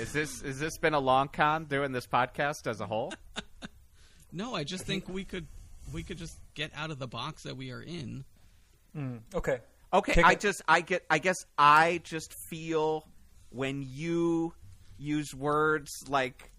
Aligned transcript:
Is 0.00 0.12
this 0.12 0.42
is 0.42 0.58
this 0.58 0.78
been 0.78 0.94
a 0.94 0.98
long 1.00 1.28
con 1.28 1.64
doing 1.64 1.92
this 1.92 2.06
podcast 2.06 2.66
as 2.66 2.80
a 2.80 2.86
whole? 2.86 3.12
No, 4.30 4.54
I 4.54 4.62
just 4.62 4.84
think 4.84 5.08
we 5.08 5.24
could 5.24 5.46
we 5.90 6.02
could 6.02 6.18
just 6.18 6.38
get 6.54 6.70
out 6.76 6.90
of 6.90 6.98
the 6.98 7.06
box 7.08 7.44
that 7.44 7.56
we 7.56 7.70
are 7.72 7.80
in. 7.80 8.26
Mm, 8.94 9.20
okay. 9.34 9.60
Okay, 9.90 10.12
Kick 10.12 10.24
I 10.26 10.32
it. 10.32 10.40
just 10.40 10.60
I 10.68 10.82
get 10.82 11.02
I 11.08 11.18
guess 11.18 11.36
I 11.56 12.02
just 12.04 12.34
feel 12.50 13.08
when 13.48 13.82
you 13.88 14.52
use 14.98 15.34
words 15.34 15.90
like 16.10 16.52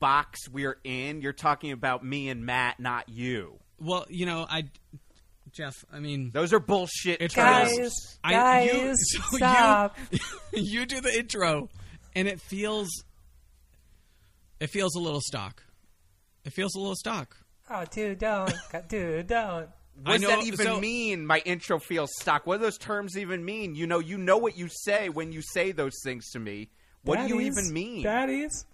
box 0.00 0.50
we're 0.50 0.76
in, 0.84 1.22
you're 1.22 1.32
talking 1.32 1.72
about 1.72 2.04
me 2.04 2.28
and 2.28 2.44
Matt, 2.44 2.78
not 2.78 3.08
you. 3.08 3.58
Well, 3.80 4.04
you 4.10 4.26
know, 4.26 4.44
I 4.46 4.64
Jeff, 5.50 5.82
I 5.90 6.00
mean, 6.00 6.30
Those 6.30 6.52
are 6.52 6.60
bullshit 6.60 7.22
It's. 7.22 7.34
Guys, 7.34 8.18
I- 8.22 8.32
guys, 8.32 8.66
you- 8.74 8.94
so 8.96 9.18
you- 9.32 9.38
stop. 9.38 9.96
you 10.52 10.84
do 10.84 11.00
the 11.00 11.18
intro 11.18 11.70
and 12.14 12.28
it 12.28 12.40
feels 12.40 12.88
it 14.60 14.68
feels 14.68 14.94
a 14.94 15.00
little 15.00 15.20
stock. 15.20 15.62
It 16.44 16.52
feels 16.52 16.74
a 16.74 16.78
little 16.78 16.96
stock. 16.96 17.36
Oh, 17.70 17.84
dude, 17.90 18.18
don't. 18.18 18.52
Dude, 18.88 19.26
don't. 19.26 19.68
What 20.02 20.12
does 20.14 20.22
know- 20.22 20.28
that 20.28 20.44
even 20.44 20.66
so- 20.66 20.80
mean? 20.80 21.26
My 21.26 21.38
intro 21.46 21.78
feels 21.78 22.10
stock. 22.20 22.46
What 22.46 22.58
do 22.58 22.64
those 22.64 22.76
terms 22.78 23.16
even 23.16 23.44
mean? 23.44 23.74
You 23.74 23.86
know, 23.86 24.00
you 24.00 24.18
know 24.18 24.36
what 24.36 24.56
you 24.58 24.68
say 24.68 25.08
when 25.08 25.32
you 25.32 25.40
say 25.40 25.72
those 25.72 25.94
things 26.04 26.28
to 26.32 26.38
me. 26.38 26.68
What 27.04 27.16
do 27.16 27.22
you 27.28 27.40
Daddies, 27.40 27.58
even 27.58 27.72
mean? 27.72 28.02
Daddies. 28.02 28.66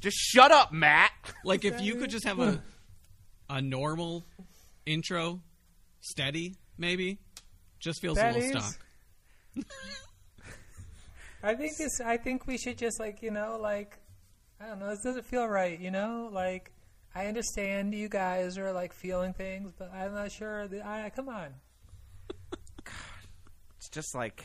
Just 0.00 0.16
shut 0.18 0.52
up, 0.52 0.72
Matt. 0.72 1.10
Like 1.44 1.64
if 1.64 1.80
you 1.80 1.96
could 1.96 2.10
just 2.10 2.26
have 2.26 2.38
a 2.38 2.60
a 3.50 3.62
normal 3.62 4.26
intro, 4.84 5.40
steady, 6.00 6.56
maybe, 6.76 7.18
just 7.80 8.00
feels 8.02 8.18
a 8.18 8.20
Daddies. 8.22 8.44
little 8.54 8.60
stock. 8.60 8.78
I 11.46 11.54
think 11.54 11.76
this. 11.76 12.00
I 12.00 12.16
think 12.16 12.46
we 12.46 12.58
should 12.58 12.78
just 12.78 12.98
like 13.00 13.22
you 13.22 13.30
know 13.30 13.58
like 13.60 13.98
I 14.60 14.66
don't 14.66 14.78
know. 14.80 14.90
This 14.90 15.02
doesn't 15.02 15.26
feel 15.26 15.46
right. 15.46 15.78
You 15.78 15.90
know, 15.90 16.28
like 16.32 16.72
I 17.14 17.26
understand 17.26 17.94
you 17.94 18.08
guys 18.08 18.58
are 18.58 18.72
like 18.72 18.92
feeling 18.92 19.32
things, 19.32 19.72
but 19.78 19.92
I'm 19.92 20.14
not 20.14 20.32
sure. 20.32 20.66
That, 20.66 20.84
I 20.84 21.10
come 21.14 21.28
on. 21.28 21.48
It's 23.78 23.88
just 23.90 24.14
like, 24.14 24.44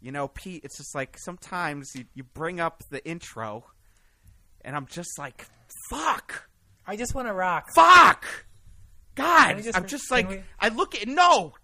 you 0.00 0.12
know, 0.12 0.28
Pete. 0.28 0.62
It's 0.64 0.76
just 0.76 0.94
like 0.94 1.16
sometimes 1.18 1.90
you, 1.94 2.04
you 2.14 2.24
bring 2.24 2.60
up 2.60 2.82
the 2.90 3.04
intro, 3.08 3.64
and 4.62 4.76
I'm 4.76 4.86
just 4.86 5.18
like, 5.18 5.46
fuck, 5.88 6.48
I 6.86 6.96
just 6.96 7.14
want 7.14 7.28
to 7.28 7.32
rock. 7.32 7.68
fuck, 7.74 8.26
God. 9.14 9.62
just- 9.62 9.76
I'm 9.76 9.86
just 9.86 10.10
like, 10.10 10.28
we- 10.28 10.42
I 10.58 10.68
look 10.68 10.94
at 10.94 11.08
no, 11.08 11.54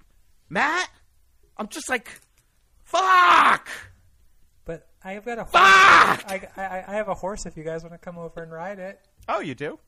Matt. 0.49 0.89
I'm 1.59 1.69
just 1.69 1.89
like, 1.89 2.09
fuck. 2.85 3.69
But 5.07 5.13
I've 5.13 5.25
got 5.25 5.39
a 5.39 5.45
horse. 5.45 5.53
Fuck! 5.53 6.25
I, 6.29 6.49
I, 6.57 6.85
I 6.89 6.95
have 6.95 7.07
a 7.07 7.15
horse. 7.15 7.47
If 7.47 7.57
you 7.57 7.63
guys 7.63 7.83
want 7.83 7.95
to 7.95 7.99
come 7.99 8.19
over 8.19 8.43
and 8.43 8.51
ride 8.51 8.81
it. 8.81 9.01
Oh, 9.29 9.39
you 9.39 9.55
do? 9.55 9.79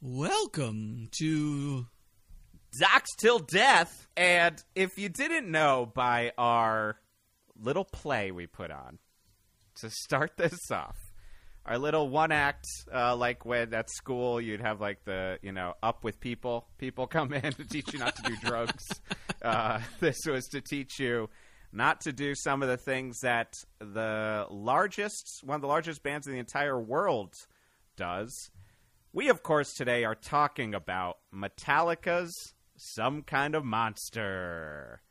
Welcome 0.00 1.08
to 1.18 1.86
Docs 2.78 3.10
till 3.20 3.40
death. 3.40 4.08
And 4.16 4.56
if 4.74 4.96
you 4.96 5.10
didn't 5.10 5.50
know 5.50 5.90
by 5.94 6.32
our 6.38 6.96
little 7.62 7.84
play 7.84 8.30
we 8.30 8.46
put 8.46 8.70
on 8.70 8.98
to 9.80 9.90
start 9.90 10.38
this 10.38 10.70
off, 10.70 11.09
our 11.66 11.78
little 11.78 12.08
one 12.08 12.32
act, 12.32 12.64
uh, 12.92 13.14
like 13.14 13.44
when 13.44 13.72
at 13.74 13.90
school 13.90 14.40
you'd 14.40 14.60
have 14.60 14.80
like 14.80 15.04
the, 15.04 15.38
you 15.42 15.52
know, 15.52 15.74
up 15.82 16.04
with 16.04 16.20
people. 16.20 16.66
People 16.78 17.06
come 17.06 17.32
in 17.32 17.52
to 17.52 17.64
teach 17.64 17.92
you 17.92 17.98
not 17.98 18.16
to 18.16 18.22
do 18.22 18.36
drugs. 18.44 18.84
Uh, 19.42 19.80
this 20.00 20.18
was 20.26 20.46
to 20.46 20.60
teach 20.60 20.98
you 20.98 21.28
not 21.72 22.00
to 22.00 22.12
do 22.12 22.34
some 22.34 22.62
of 22.62 22.68
the 22.68 22.76
things 22.76 23.20
that 23.20 23.52
the 23.78 24.46
largest, 24.50 25.40
one 25.44 25.56
of 25.56 25.60
the 25.60 25.68
largest 25.68 26.02
bands 26.02 26.26
in 26.26 26.32
the 26.32 26.38
entire 26.38 26.78
world 26.80 27.32
does. 27.96 28.50
We, 29.12 29.28
of 29.28 29.42
course, 29.42 29.72
today 29.74 30.04
are 30.04 30.14
talking 30.14 30.74
about 30.74 31.18
Metallica's 31.34 32.32
Some 32.76 33.22
Kind 33.22 33.54
of 33.54 33.64
Monster. 33.64 35.02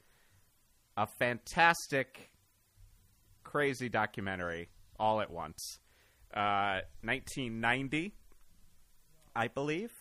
A 0.97 1.07
fantastic, 1.07 2.31
crazy 3.43 3.87
documentary 3.87 4.69
all 4.99 5.21
at 5.21 5.31
once. 5.31 5.79
Uh, 6.33 6.81
1990, 7.03 8.13
I 9.35 9.47
believe. 9.47 9.91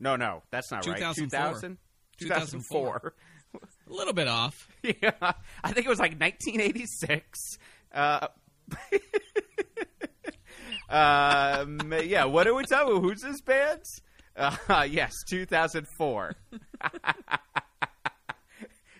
No, 0.00 0.16
no, 0.16 0.42
that's 0.50 0.70
not 0.70 0.86
right. 0.86 0.96
2004. 0.96 1.40
2000? 1.40 1.78
2004. 2.18 3.14
a 3.90 3.92
little 3.92 4.12
bit 4.12 4.28
off. 4.28 4.68
yeah, 4.82 5.12
I 5.62 5.72
think 5.72 5.86
it 5.86 5.88
was 5.88 5.98
like 5.98 6.18
1986. 6.18 7.58
Uh, 7.92 8.28
um, 10.88 11.92
yeah, 12.04 12.24
what 12.24 12.46
are 12.46 12.54
we 12.54 12.64
talking 12.64 12.92
about? 12.92 13.02
Who's 13.02 13.22
this 13.22 13.40
band? 13.40 13.82
Uh, 14.36 14.86
yes, 14.90 15.12
2004. 15.28 16.34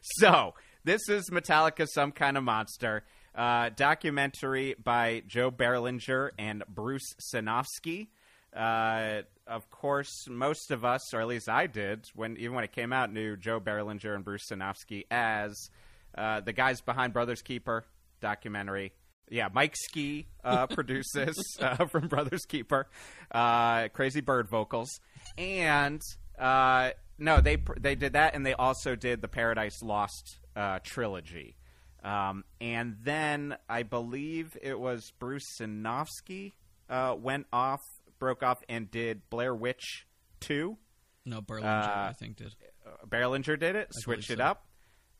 so, 0.00 0.54
this 0.84 1.08
is 1.08 1.30
Metallica, 1.30 1.86
Some 1.86 2.12
Kind 2.12 2.36
of 2.36 2.44
Monster. 2.44 3.04
Uh, 3.36 3.68
documentary 3.76 4.74
by 4.82 5.22
Joe 5.26 5.50
Berlinger 5.50 6.30
and 6.38 6.64
Bruce 6.68 7.14
Sinofsky. 7.20 8.08
Uh, 8.56 9.22
of 9.46 9.70
course, 9.70 10.26
most 10.28 10.70
of 10.70 10.86
us, 10.86 11.12
or 11.12 11.20
at 11.20 11.26
least 11.26 11.46
I 11.46 11.66
did, 11.66 12.06
when 12.14 12.38
even 12.38 12.54
when 12.54 12.64
it 12.64 12.72
came 12.72 12.94
out, 12.94 13.12
knew 13.12 13.36
Joe 13.36 13.60
Berlinger 13.60 14.14
and 14.14 14.24
Bruce 14.24 14.48
Sinofsky 14.50 15.04
as 15.10 15.68
uh, 16.16 16.40
the 16.40 16.54
guys 16.54 16.80
behind 16.80 17.12
Brothers 17.12 17.42
Keeper 17.42 17.84
documentary. 18.20 18.92
Yeah, 19.28 19.48
Mike 19.52 19.76
Ski 19.76 20.28
uh, 20.42 20.66
produces 20.68 21.36
uh, 21.60 21.84
from 21.86 22.08
Brothers 22.08 22.46
Keeper, 22.46 22.88
uh, 23.30 23.88
Crazy 23.88 24.22
Bird 24.22 24.48
vocals, 24.48 25.00
and 25.36 26.00
uh, 26.38 26.90
no, 27.18 27.40
they 27.40 27.58
they 27.78 27.94
did 27.96 28.14
that, 28.14 28.34
and 28.34 28.46
they 28.46 28.54
also 28.54 28.94
did 28.94 29.20
the 29.20 29.28
Paradise 29.28 29.82
Lost 29.82 30.38
uh, 30.54 30.78
trilogy. 30.82 31.56
Um, 32.04 32.44
and 32.60 32.96
then 33.02 33.56
I 33.68 33.82
believe 33.82 34.56
it 34.62 34.78
was 34.78 35.12
Bruce 35.18 35.44
Sinofsky 35.60 36.52
uh, 36.88 37.16
went 37.18 37.46
off, 37.52 37.80
broke 38.18 38.42
off, 38.42 38.58
and 38.68 38.90
did 38.90 39.28
Blair 39.30 39.54
Witch 39.54 40.06
2. 40.40 40.76
No, 41.24 41.40
Berlinger, 41.42 41.64
Uh, 41.64 42.08
I 42.10 42.12
think 42.18 42.36
did. 42.36 42.54
Uh, 42.86 42.90
Berlinger 43.08 43.58
did 43.58 43.74
it, 43.74 43.88
switched 43.92 44.28
believe 44.28 44.38
it 44.40 44.42
so. 44.42 44.46
up. 44.48 44.66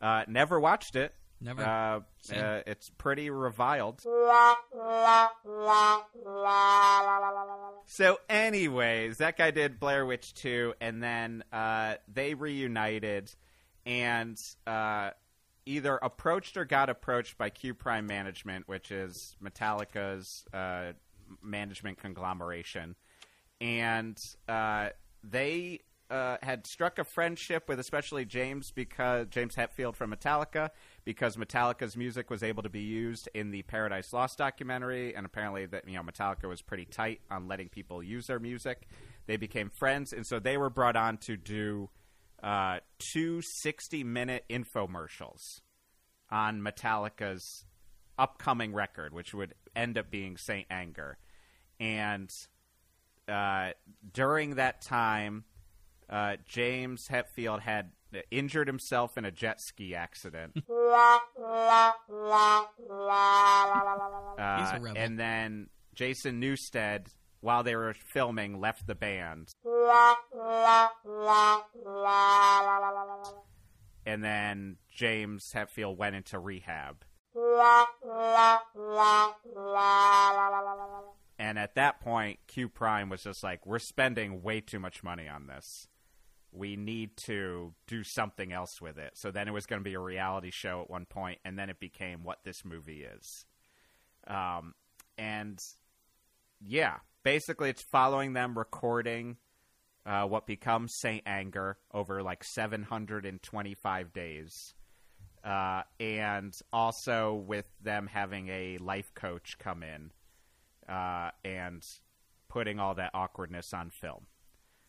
Uh, 0.01 0.25
never 0.29 0.61
watched 0.61 0.95
it. 0.95 1.13
Never. 1.41 1.63
Uh, 1.63 2.01
uh, 2.35 2.61
it's 2.67 2.89
pretty 2.97 3.29
reviled. 3.31 4.01
So, 7.87 8.19
anyways, 8.29 9.19
that 9.19 9.37
guy 9.37 9.51
did 9.51 9.79
Blair 9.81 10.05
Witch 10.07 10.35
2, 10.35 10.75
and 10.81 11.03
then 11.03 11.45
uh, 11.53 11.95
they 12.13 12.35
reunited 12.35 13.31
and 13.85 14.37
uh, 14.67 15.11
either 15.67 15.97
approached 15.97 16.57
or 16.57 16.65
got 16.65 16.89
approached 16.89 17.37
by 17.37 17.51
Q 17.51 17.75
Prime 17.75 18.07
Management, 18.07 18.69
which 18.69 18.91
is 18.91 19.37
Metallica's 19.43 20.45
uh, 20.55 20.93
management 21.43 21.99
conglomeration. 21.99 22.95
And 23.61 24.19
uh, 24.49 24.91
they 25.23 25.81
uh, 26.11 26.37
had 26.43 26.67
struck 26.67 26.99
a 26.99 27.05
friendship 27.05 27.69
with 27.69 27.81
especially 27.81 28.25
James 28.25 28.71
because 28.71 29.27
James 29.31 29.57
Hetfield 29.57 29.97
from 29.97 30.15
Metallica 30.15 30.71
because 31.05 31.37
Metallica's 31.37 31.97
music 31.97 32.31
was 32.31 32.43
able 32.43 32.63
to 32.63 32.69
be 32.69 32.81
used 32.81 33.29
in 33.35 33.51
the 33.51 33.63
Paradise 33.63 34.13
Lost 34.13 34.39
documentary, 34.39 35.15
and 35.17 35.27
apparently 35.27 35.67
that 35.67 35.89
you 35.89 35.97
know 35.97 36.03
Metallica 36.03 36.49
was 36.49 36.63
pretty 36.63 36.85
tight 36.85 37.21
on 37.31 37.49
letting 37.49 37.69
people 37.69 38.03
use 38.03 38.29
their 38.29 38.39
music. 38.39 38.87
They 39.27 39.37
became 39.37 39.71
friends, 39.71 40.13
and 40.13 40.25
so 40.25 40.39
they 40.39 40.57
were 40.57 40.71
brought 40.71 40.97
on 40.97 41.17
to 41.19 41.37
do 41.37 41.91
uh, 42.47 42.79
two 43.13 43.43
60 43.43 44.05
minute 44.05 44.45
infomercials 44.49 45.61
on 46.31 46.63
Metallica's 46.63 47.65
upcoming 48.19 48.73
record, 48.73 49.13
which 49.13 49.35
would 49.35 49.55
end 49.75 49.99
up 49.99 50.11
being 50.11 50.37
Saint 50.37 50.67
Anger. 50.71 51.19
And 51.81 52.31
uh, 53.29 53.71
during 54.13 54.55
that 54.55 54.81
time, 54.81 55.45
uh, 56.09 56.37
James 56.47 57.09
Hetfield 57.11 57.61
had 57.61 57.91
injured 58.31 58.69
himself 58.69 59.19
in 59.19 59.25
a 59.25 59.31
jet 59.33 59.61
ski 59.61 59.95
accident. 59.95 60.53
Uh, 64.39 64.59
He's 64.61 64.71
a 64.71 64.81
rebel. 64.81 64.97
and 65.03 65.19
then 65.19 65.69
Jason 65.95 66.41
Newsted, 66.41 67.07
while 67.41 67.63
they 67.63 67.77
were 67.77 67.95
filming, 67.95 68.61
left 68.61 68.87
the 68.87 68.95
band. 68.95 69.53
And 74.05 74.23
then 74.23 74.77
James 74.89 75.53
Hetfield 75.53 75.97
went 75.97 76.15
into 76.17 76.39
rehab. 76.39 77.05
And 81.39 81.59
at 81.59 81.75
that 81.75 82.01
point, 82.01 82.39
Q 82.47 82.69
Prime 82.69 83.09
was 83.11 83.23
just 83.25 83.43
like, 83.43 83.67
"We're 83.67 83.79
spending 83.79 84.43
way 84.43 84.61
too 84.61 84.79
much 84.81 85.03
money 85.05 85.29
on 85.29 85.47
this. 85.47 85.89
we 86.53 86.75
need 86.77 87.17
to 87.19 87.75
do 87.87 88.03
something 88.03 88.51
else 88.53 88.81
with 88.81 88.97
it. 88.97 89.11
So 89.15 89.31
then 89.31 89.47
it 89.47 89.51
was 89.51 89.67
going 89.67 89.81
to 89.81 89.85
be 89.85 89.93
a 89.95 90.01
reality 90.01 90.51
show 90.51 90.81
at 90.81 90.89
one 90.89 91.05
point, 91.05 91.39
and 91.45 91.59
then 91.59 91.69
it 91.69 91.79
became 91.79 92.23
what 92.25 92.45
this 92.45 92.65
movie 92.65 93.05
is. 93.05 93.45
Um, 94.27 94.75
and 95.19 95.63
yeah, 96.61 96.97
basically, 97.27 97.71
it's 97.71 97.83
following 97.83 98.35
them 98.35 98.57
recording 98.57 99.37
uh, 100.07 100.25
what 100.27 100.47
becomes 100.47 100.95
Saint 101.01 101.25
Anger 101.27 101.77
over 101.93 102.23
like 102.23 102.45
725 102.45 104.13
days. 104.13 104.75
Uh, 105.45 105.83
and 105.99 106.55
also 106.73 107.35
with 107.35 107.67
them 107.83 108.07
having 108.07 108.49
a 108.49 108.79
life 108.79 109.13
coach 109.15 109.57
come 109.59 109.83
in 109.83 110.13
uh, 110.89 111.31
and 111.45 111.83
putting 112.49 112.79
all 112.79 112.95
that 112.95 113.11
awkwardness 113.13 113.73
on 113.75 113.91
film. 113.91 114.27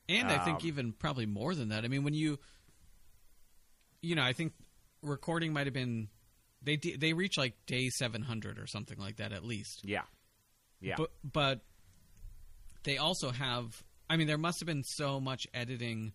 And 0.08 0.30
I 0.30 0.38
think 0.38 0.62
Um, 0.62 0.68
even 0.68 0.94
probably 0.94 1.26
more 1.26 1.56
than 1.56 1.70
that. 1.70 1.86
I 1.86 1.88
mean, 1.88 2.04
when 2.04 2.14
you, 2.14 2.38
you 4.02 4.16
know, 4.16 4.24
I 4.24 4.34
think 4.34 4.54
recording 5.02 5.54
might 5.54 5.66
have 5.66 5.74
been 5.74 6.08
they 6.62 6.76
de- 6.76 6.98
they 6.98 7.14
reach 7.14 7.38
like 7.38 7.54
day 7.66 7.90
seven 7.90 8.22
hundred 8.22 8.58
or 8.58 8.68
something 8.68 8.98
like 8.98 9.18
that 9.18 9.32
at 9.32 9.44
least. 9.44 9.82
Yeah. 9.84 10.04
Yeah. 10.80 10.96
But 10.98 11.12
but 11.24 11.62
they 12.88 12.98
also 12.98 13.32
have. 13.32 13.84
I 14.10 14.16
mean, 14.16 14.28
there 14.28 14.38
must 14.38 14.62
have 14.62 14.68
been 14.68 14.84
so 14.84 15.20
much 15.20 15.46
editing 15.54 16.14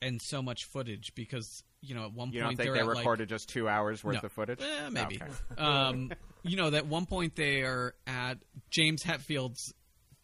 and 0.00 0.20
so 0.22 0.40
much 0.40 0.64
footage 0.64 1.12
because 1.14 1.62
you 1.82 1.94
know 1.94 2.06
at 2.06 2.12
one 2.14 2.32
you 2.32 2.42
point 2.42 2.56
they 2.58 2.68
at, 2.68 2.86
like- 2.86 2.96
recorded 2.96 3.28
just 3.28 3.50
two 3.50 3.68
hours 3.68 4.02
worth 4.02 4.14
No. 4.14 4.20
of 4.26 4.32
footage? 4.32 4.60
Eh, 4.62 4.88
maybe. 4.90 5.20
Okay. 5.20 5.32
um, 5.62 6.10
you 6.42 6.56
know, 6.56 6.70
that 6.70 6.86
one 6.86 7.04
point 7.06 7.36
they 7.36 7.60
are 7.60 7.94
at 8.06 8.38
James 8.70 9.02
Hetfield's 9.02 9.74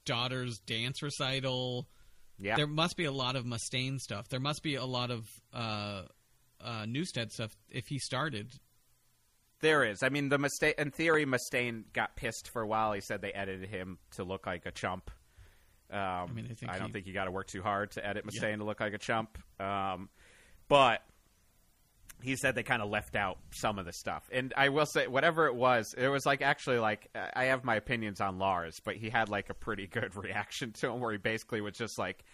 daughter's 0.07 0.59
dance 0.61 1.03
recital. 1.03 1.87
Yeah. 2.39 2.57
There 2.57 2.67
must 2.67 2.97
be 2.97 3.05
a 3.05 3.13
lot 3.13 3.37
of 3.37 3.45
Mustaine 3.45 3.99
stuff. 3.99 4.29
There 4.29 4.41
must 4.41 4.63
be 4.63 4.77
a 4.77 4.85
lot 4.85 5.11
of 5.11 5.29
uh, 5.53 6.03
uh, 6.63 6.85
Newsted 6.85 7.31
stuff 7.31 7.55
if 7.69 7.87
he 7.89 7.99
started. 7.99 8.49
There 9.61 9.85
is. 9.85 10.03
I 10.03 10.09
mean, 10.11 10.29
the 10.29 10.39
Mustaine, 10.39 10.75
in 10.79 10.91
theory, 10.91 11.25
Mustaine 11.27 11.85
got 11.93 12.15
pissed 12.17 12.49
for 12.49 12.63
a 12.63 12.67
while. 12.67 12.93
He 12.93 13.01
said 13.01 13.21
they 13.23 13.33
edited 13.33 13.69
him 13.69 13.99
to 14.13 14.25
look 14.25 14.47
like 14.47 14.65
a 14.67 14.71
chump. 14.71 15.11
Um, 15.91 15.99
I 16.01 16.27
mean, 16.33 16.49
I 16.51 16.55
think 16.55 16.73
don't 16.73 16.87
he- 16.87 16.93
think 16.93 17.07
you 17.07 17.13
got 17.15 17.25
to 17.27 17.31
work 17.31 17.47
too 17.47 17.63
hard 17.63 17.93
to 17.93 18.05
edit 18.07 18.27
Mustaine 18.27 18.51
Yeah. 18.51 18.57
to 18.57 18.65
look 18.65 18.81
like 18.81 18.93
a 18.95 18.99
chump. 18.99 19.39
Um, 19.61 20.09
but 20.69 21.03
he 22.23 22.35
said 22.35 22.55
they 22.55 22.63
kind 22.63 22.81
of 22.83 22.89
left 22.89 23.15
out 23.15 23.39
some 23.53 23.79
of 23.79 23.85
the 23.85 23.93
stuff. 23.93 24.29
And 24.33 24.53
I 24.57 24.71
will 24.71 24.87
say, 24.87 25.07
whatever 25.07 25.47
it 25.47 25.55
was, 25.55 25.95
it 25.97 26.09
was 26.09 26.25
like 26.27 26.41
actually 26.43 26.79
like 26.79 27.09
I 27.15 27.45
have 27.47 27.63
my 27.63 27.77
opinions 27.77 28.21
on 28.21 28.39
Lars, 28.39 28.81
but 28.85 28.97
he 28.97 29.11
had 29.11 29.29
like 29.29 29.51
a 29.51 29.55
pretty 29.55 29.87
good 29.93 30.17
reaction 30.17 30.73
to 30.73 30.91
him 30.91 31.01
where 31.01 31.13
he 31.13 31.19
basically 31.19 31.61
was 31.61 31.75
just 31.75 31.99
like, 31.99 32.25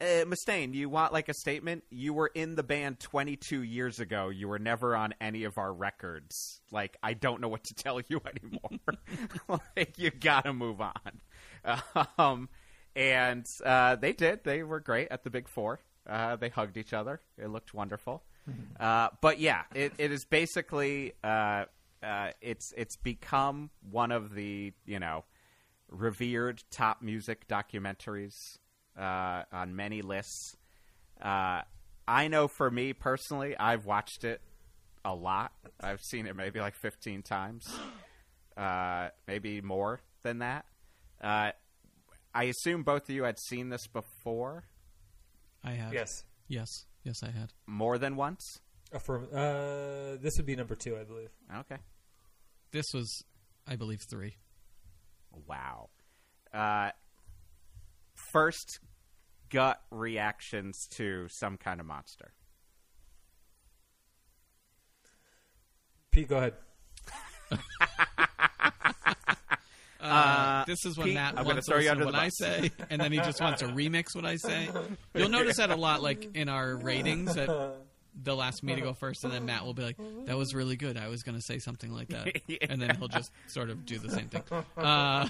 uh, 0.00 0.24
Mustaine, 0.26 0.74
you 0.74 0.88
want 0.88 1.12
like 1.12 1.28
a 1.28 1.34
statement? 1.34 1.84
You 1.90 2.12
were 2.14 2.30
in 2.34 2.54
the 2.56 2.62
band 2.64 2.98
22 3.00 3.62
years 3.62 4.00
ago. 4.00 4.28
You 4.28 4.48
were 4.48 4.58
never 4.58 4.96
on 4.96 5.14
any 5.20 5.44
of 5.44 5.56
our 5.58 5.72
records. 5.72 6.60
Like, 6.72 6.96
I 7.02 7.14
don't 7.14 7.40
know 7.40 7.48
what 7.48 7.64
to 7.64 7.74
tell 7.74 8.00
you 8.08 8.20
anymore. 8.42 9.60
like, 9.76 9.98
you 9.98 10.10
gotta 10.10 10.52
move 10.52 10.80
on. 10.80 11.20
Um, 12.18 12.48
and 12.96 13.46
uh, 13.64 13.96
they 13.96 14.12
did. 14.12 14.44
They 14.44 14.62
were 14.62 14.80
great 14.80 15.08
at 15.10 15.24
the 15.24 15.30
Big 15.30 15.48
Four. 15.48 15.80
Uh, 16.06 16.36
they 16.36 16.48
hugged 16.48 16.76
each 16.76 16.92
other. 16.92 17.20
It 17.38 17.48
looked 17.48 17.74
wonderful. 17.74 18.22
Uh, 18.78 19.08
but 19.20 19.40
yeah, 19.40 19.62
it, 19.74 19.92
it 19.98 20.12
is 20.12 20.24
basically 20.24 21.14
uh, 21.24 21.64
uh, 22.02 22.30
it's 22.40 22.72
it's 22.76 22.96
become 22.96 23.70
one 23.90 24.12
of 24.12 24.34
the 24.34 24.72
you 24.84 24.98
know 24.98 25.24
revered 25.90 26.62
top 26.70 27.00
music 27.02 27.48
documentaries 27.48 28.58
uh, 28.98 29.44
on 29.52 29.74
many 29.74 30.02
lists. 30.02 30.56
Uh, 31.20 31.62
I 32.06 32.28
know 32.28 32.48
for 32.48 32.70
me 32.70 32.92
personally, 32.92 33.56
I've 33.56 33.86
watched 33.86 34.24
it 34.24 34.42
a 35.04 35.14
lot. 35.14 35.52
I've 35.80 36.02
seen 36.02 36.26
it 36.26 36.36
maybe 36.36 36.60
like 36.60 36.74
15 36.74 37.22
times, 37.22 37.72
uh, 38.56 39.08
maybe 39.26 39.60
more 39.62 40.00
than 40.22 40.40
that. 40.40 40.66
Uh, 41.24 41.52
I 42.34 42.44
assume 42.44 42.82
both 42.82 43.08
of 43.08 43.14
you 43.14 43.24
had 43.24 43.38
seen 43.38 43.70
this 43.70 43.86
before 43.86 44.64
I 45.64 45.72
have. 45.72 45.94
Yes. 45.94 46.24
Yes. 46.48 46.68
Yes, 47.02 47.22
I 47.22 47.30
had. 47.30 47.52
more 47.66 47.96
than 47.98 48.16
once. 48.16 48.60
Affirm- 48.92 49.28
uh, 49.32 50.16
this 50.20 50.34
would 50.36 50.46
be 50.46 50.54
number 50.56 50.74
two, 50.74 50.96
I 50.98 51.04
believe. 51.04 51.30
Okay. 51.60 51.76
This 52.72 52.84
was, 52.92 53.24
I 53.66 53.76
believe, 53.76 54.00
three. 54.10 54.36
Wow. 55.46 55.88
Uh, 56.52 56.90
first 58.32 58.80
gut 59.50 59.80
reactions 59.90 60.86
to 60.96 61.26
some 61.28 61.56
kind 61.56 61.80
of 61.80 61.86
monster. 61.86 62.32
Pete, 66.10 66.28
go 66.28 66.36
ahead. 66.38 66.54
Uh, 70.00 70.06
this 70.66 70.84
is 70.84 70.96
when 70.96 71.08
Pete, 71.08 71.14
Matt 71.14 71.30
I'm 71.30 71.44
gonna 71.44 71.54
wants 71.54 71.68
throw 71.68 71.78
to 71.78 71.82
you 71.84 71.90
listen 71.90 71.98
to 72.00 72.06
under 72.06 72.16
what 72.18 72.22
I 72.22 72.28
say, 72.28 72.70
and 72.90 73.00
then 73.00 73.12
he 73.12 73.18
just 73.18 73.40
wants 73.40 73.60
to 73.60 73.68
remix 73.68 74.14
what 74.14 74.24
I 74.24 74.36
say. 74.36 74.68
You'll 75.14 75.28
notice 75.28 75.56
that 75.58 75.70
a 75.70 75.76
lot, 75.76 76.02
like 76.02 76.36
in 76.36 76.48
our 76.48 76.76
ratings. 76.76 77.34
That 77.34 77.76
they'll 78.22 78.42
ask 78.42 78.62
me 78.62 78.74
to 78.74 78.80
go 78.80 78.94
first, 78.94 79.24
and 79.24 79.32
then 79.32 79.46
Matt 79.46 79.64
will 79.64 79.74
be 79.74 79.82
like, 79.82 79.96
"That 80.26 80.36
was 80.36 80.54
really 80.54 80.76
good. 80.76 80.96
I 80.96 81.08
was 81.08 81.22
going 81.22 81.36
to 81.36 81.42
say 81.42 81.58
something 81.58 81.92
like 81.92 82.08
that," 82.08 82.40
and 82.70 82.80
then 82.80 82.96
he'll 82.96 83.08
just 83.08 83.30
sort 83.48 83.70
of 83.70 83.84
do 83.84 83.98
the 83.98 84.10
same 84.10 84.28
thing. 84.28 84.42
Uh, 84.76 85.28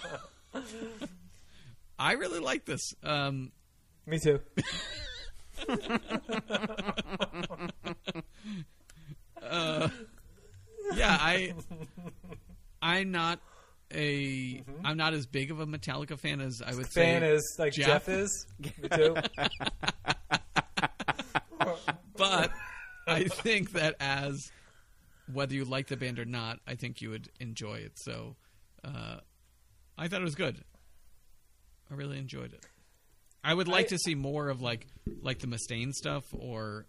I 1.99 2.13
really 2.13 2.41
like 2.41 2.65
this. 2.65 2.93
Um, 3.03 3.53
Me 4.07 4.19
too. 4.19 4.41
yeah, 10.95 11.17
I, 11.21 11.55
I'm 12.83 13.11
not 13.11 13.41
a, 13.93 14.63
am 14.85 14.97
not 14.97 15.15
as 15.15 15.27
big 15.27 15.51
of 15.51 15.61
a 15.61 15.67
Metallica 15.67 16.19
fan 16.19 16.41
as 16.41 16.63
I 16.65 16.75
would 16.75 16.87
Fan 16.89 17.23
say. 17.23 17.29
is 17.33 17.57
like 17.59 17.73
Jeff. 17.73 17.87
Jeff, 18.07 18.09
is. 18.09 18.47
Me 18.61 18.89
too. 18.89 19.17
but 22.17 22.51
I 23.07 23.25
think 23.25 23.73
that 23.73 23.97
as 24.01 24.51
whether 25.33 25.55
you 25.55 25.65
like 25.65 25.89
the 25.89 25.97
band 25.97 26.19
or 26.19 26.25
not, 26.25 26.59
I 26.67 26.75
think 26.75 27.01
you 27.01 27.11
would 27.11 27.29
enjoy 27.41 27.77
it. 27.77 27.93
So 27.97 28.37
uh, 28.85 29.17
I 29.99 30.09
thought 30.09 30.21
it 30.21 30.25
was 30.25 30.35
good. 30.35 30.63
I 31.91 31.95
really 31.95 32.19
enjoyed 32.19 32.53
it. 32.53 32.65
I 33.43 33.53
would 33.55 33.69
like 33.69 33.87
I- 33.87 33.89
to 33.91 33.99
see 33.99 34.15
more 34.15 34.49
of 34.49 34.63
like 34.63 34.87
like 35.23 35.39
the 35.41 35.47
Mustaine 35.47 35.93
stuff, 35.93 36.25
or 36.33 36.87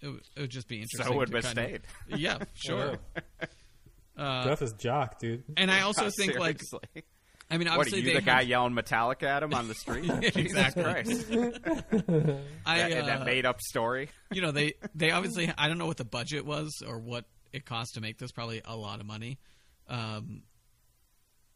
it, 0.00 0.08
would- 0.08 0.22
it 0.36 0.40
would 0.42 0.50
just 0.50 0.68
be 0.68 0.76
interesting. 0.76 1.06
So 1.06 1.16
would 1.16 1.30
to 1.32 1.40
kind 1.42 1.58
of- 1.58 1.64
Mustaine. 1.66 1.80
yeah, 2.18 2.38
sure. 2.54 2.98
Uh, 4.16 4.44
Jeff 4.44 4.62
is 4.62 4.72
jock, 4.74 5.18
dude. 5.18 5.44
And 5.56 5.70
I 5.70 5.80
also 5.82 6.08
think 6.10 6.38
like 6.38 6.60
I 7.50 7.58
mean 7.58 7.68
obviously, 7.68 7.68
what 7.68 7.68
are 7.68 7.80
obviously 7.80 7.98
you 8.00 8.04
they 8.06 8.14
the 8.14 8.20
guy 8.22 8.38
have- 8.40 8.48
yelling 8.48 8.74
Metallica 8.74 9.24
at 9.24 9.42
him 9.42 9.54
on 9.54 9.68
the 9.68 9.74
street? 9.74 10.04
Jesus 10.20 10.36
Exactly. 10.36 10.82
Christ. 10.82 11.26
I, 12.66 12.78
that, 12.88 12.92
uh, 12.92 13.06
that 13.06 13.24
made 13.24 13.46
up 13.46 13.60
story. 13.60 14.08
you 14.32 14.42
know 14.42 14.50
they 14.52 14.74
they 14.94 15.10
obviously 15.10 15.52
I 15.56 15.68
don't 15.68 15.78
know 15.78 15.86
what 15.86 15.96
the 15.98 16.04
budget 16.04 16.44
was 16.46 16.82
or 16.86 16.98
what 16.98 17.24
it 17.52 17.64
cost 17.64 17.94
to 17.94 18.00
make 18.00 18.18
this 18.18 18.32
probably 18.32 18.60
a 18.64 18.76
lot 18.76 19.00
of 19.00 19.06
money 19.06 19.38
um 19.88 20.42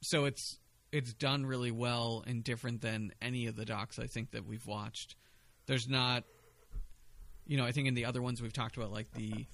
so 0.03 0.25
it's 0.25 0.59
it's 0.93 1.13
done 1.15 1.45
really 1.45 1.71
well 1.73 2.25
and 2.27 2.43
different 2.45 2.81
than 2.81 3.13
any 3.21 3.47
of 3.47 3.57
the 3.57 3.65
docs 3.65 3.99
I 3.99 4.07
think 4.07 4.31
that 4.31 4.47
we've 4.47 4.65
watched 4.67 5.17
there's 5.67 5.89
not 5.89 6.25
you 7.47 7.57
know 7.57 7.65
I 7.65 7.73
think 7.73 7.89
in 7.89 7.95
the 7.95 8.05
other 8.05 8.23
ones 8.23 8.41
we've 8.41 8.53
talked 8.53 8.77
about 8.77 8.93
like 8.93 9.11
the 9.13 9.47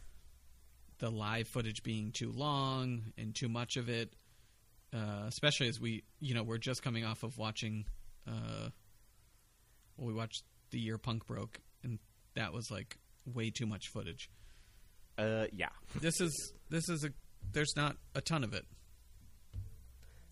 the 0.98 1.10
live 1.10 1.46
footage 1.48 1.82
being 1.82 2.10
too 2.12 2.32
long 2.32 3.12
and 3.18 3.34
too 3.34 3.48
much 3.48 3.76
of 3.76 3.88
it 3.88 4.12
uh 4.94 5.24
especially 5.26 5.68
as 5.68 5.78
we 5.80 6.02
you 6.20 6.34
know 6.34 6.42
we're 6.42 6.58
just 6.58 6.82
coming 6.82 7.04
off 7.04 7.22
of 7.22 7.36
watching 7.38 7.84
uh 8.26 8.68
well, 9.96 10.06
we 10.06 10.12
watched 10.14 10.42
the 10.70 10.78
year 10.78 10.98
punk 10.98 11.26
broke 11.26 11.60
and 11.82 11.98
that 12.34 12.52
was 12.52 12.70
like 12.70 12.96
way 13.26 13.50
too 13.50 13.66
much 13.66 13.88
footage 13.88 14.30
Uh, 15.18 15.46
yeah. 15.52 15.68
this 16.00 16.20
is 16.20 16.52
this 16.70 16.88
is 16.88 17.04
a 17.04 17.10
there's 17.52 17.74
not 17.76 17.96
a 18.14 18.20
ton 18.20 18.42
of 18.44 18.52
it 18.54 18.64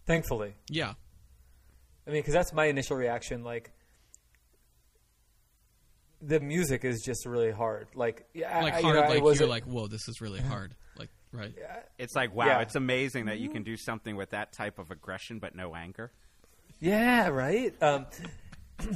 Thankfully. 0.06 0.54
yeah 0.68 0.94
I 2.06 2.11
mean, 2.11 2.21
because 2.21 2.35
that's 2.35 2.52
my 2.52 2.66
initial 2.66 2.99
reaction. 2.99 3.42
Like, 3.44 3.73
the 6.26 6.40
music 6.40 6.85
is 6.85 7.02
just 7.02 7.26
really 7.26 7.50
hard. 7.50 7.88
Like, 7.95 8.26
yeah, 8.35 8.62
like 8.62 8.75
I, 8.75 8.81
hard 8.81 8.95
you 8.97 9.02
know, 9.02 9.09
like 9.09 9.23
wasn't- 9.23 9.40
you're 9.40 9.49
like 9.49 9.64
whoa 9.64 9.87
this 9.88 10.09
is 10.09 10.21
really 10.21 10.40
hard 10.40 10.75
like 10.99 11.11
right 11.33 11.52
Yeah. 11.59 11.81
It's 11.99 12.14
like, 12.14 12.35
wow, 12.35 12.47
Yeah. 12.47 12.61
it's 12.61 12.75
amazing 12.76 13.26
that 13.26 13.38
you 13.38 13.50
can 13.50 13.62
do 13.62 13.76
something 13.76 14.16
with 14.16 14.31
that 14.31 14.52
type 14.52 14.78
of 14.78 14.90
aggression 14.90 15.38
but 15.38 15.54
no 15.54 15.75
anger. 15.75 16.12
yeah, 16.81 17.28
right. 17.28 17.75
Um, 17.83 18.07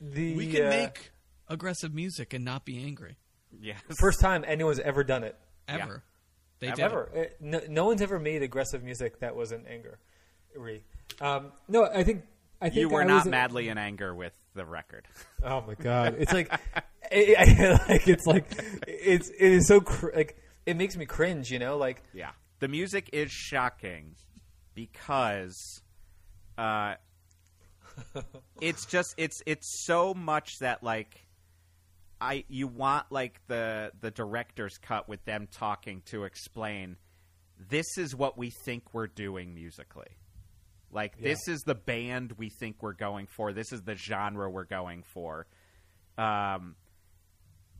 the 0.00 0.34
we 0.36 0.50
can 0.52 0.66
uh, 0.66 0.70
make 0.70 1.10
aggressive 1.48 1.94
music 1.94 2.32
and 2.34 2.44
not 2.44 2.64
be 2.64 2.82
angry 2.82 3.16
Yeah. 3.60 3.76
first 4.00 4.20
time 4.20 4.44
anyone's 4.46 4.80
ever 4.80 5.04
done 5.04 5.24
it. 5.24 5.36
ever 5.68 6.02
they 6.60 6.68
Ever. 6.68 6.76
did 6.76 6.84
Ever. 6.84 7.28
No, 7.40 7.60
no 7.68 7.84
one's 7.86 8.00
ever 8.00 8.18
made 8.18 8.42
aggressive 8.42 8.82
music 8.82 9.18
that 9.20 9.34
wasn't 9.36 9.66
anger. 9.66 9.98
Um, 11.20 11.52
no, 11.68 11.84
I 11.84 12.04
think 12.04 12.22
I 12.60 12.70
think 12.70 12.80
you 12.80 12.88
were 12.88 13.02
I 13.02 13.06
not 13.06 13.24
was- 13.24 13.30
madly 13.30 13.68
in 13.68 13.78
anger 13.78 14.14
with 14.14 14.32
the 14.54 14.64
record. 14.64 15.06
Oh 15.42 15.62
my 15.66 15.74
god, 15.74 16.16
it's 16.18 16.32
like, 16.32 16.50
it, 17.12 17.36
I, 17.38 17.92
like 17.92 18.08
it's 18.08 18.26
like 18.26 18.46
it's 18.88 19.28
it 19.28 19.52
is 19.52 19.66
so 19.68 19.80
cr- 19.82 20.14
like 20.16 20.38
it 20.64 20.76
makes 20.76 20.96
me 20.96 21.04
cringe, 21.04 21.50
you 21.50 21.58
know, 21.58 21.76
like 21.76 22.02
Yeah. 22.14 22.30
The 22.60 22.68
music 22.68 23.10
is 23.12 23.30
shocking 23.30 24.14
because 24.74 25.82
uh 26.56 26.94
it's 28.60 28.86
just 28.86 29.14
it's 29.18 29.42
it's 29.46 29.84
so 29.84 30.14
much 30.14 30.58
that 30.60 30.82
like 30.82 31.26
I 32.20 32.44
you 32.48 32.66
want 32.66 33.06
like 33.10 33.40
the 33.48 33.92
the 34.00 34.10
director's 34.10 34.78
cut 34.78 35.08
with 35.08 35.24
them 35.26 35.46
talking 35.50 36.02
to 36.06 36.24
explain 36.24 36.96
this 37.68 37.98
is 37.98 38.16
what 38.16 38.38
we 38.38 38.50
think 38.64 38.94
we're 38.94 39.06
doing 39.08 39.54
musically. 39.54 40.16
Like 40.94 41.20
this 41.20 41.48
is 41.48 41.64
the 41.64 41.74
band 41.74 42.32
we 42.38 42.48
think 42.48 42.76
we're 42.80 42.92
going 42.94 43.26
for. 43.26 43.52
This 43.52 43.72
is 43.72 43.82
the 43.82 43.96
genre 43.96 44.48
we're 44.48 44.64
going 44.64 45.02
for. 45.02 45.46
Um 46.16 46.76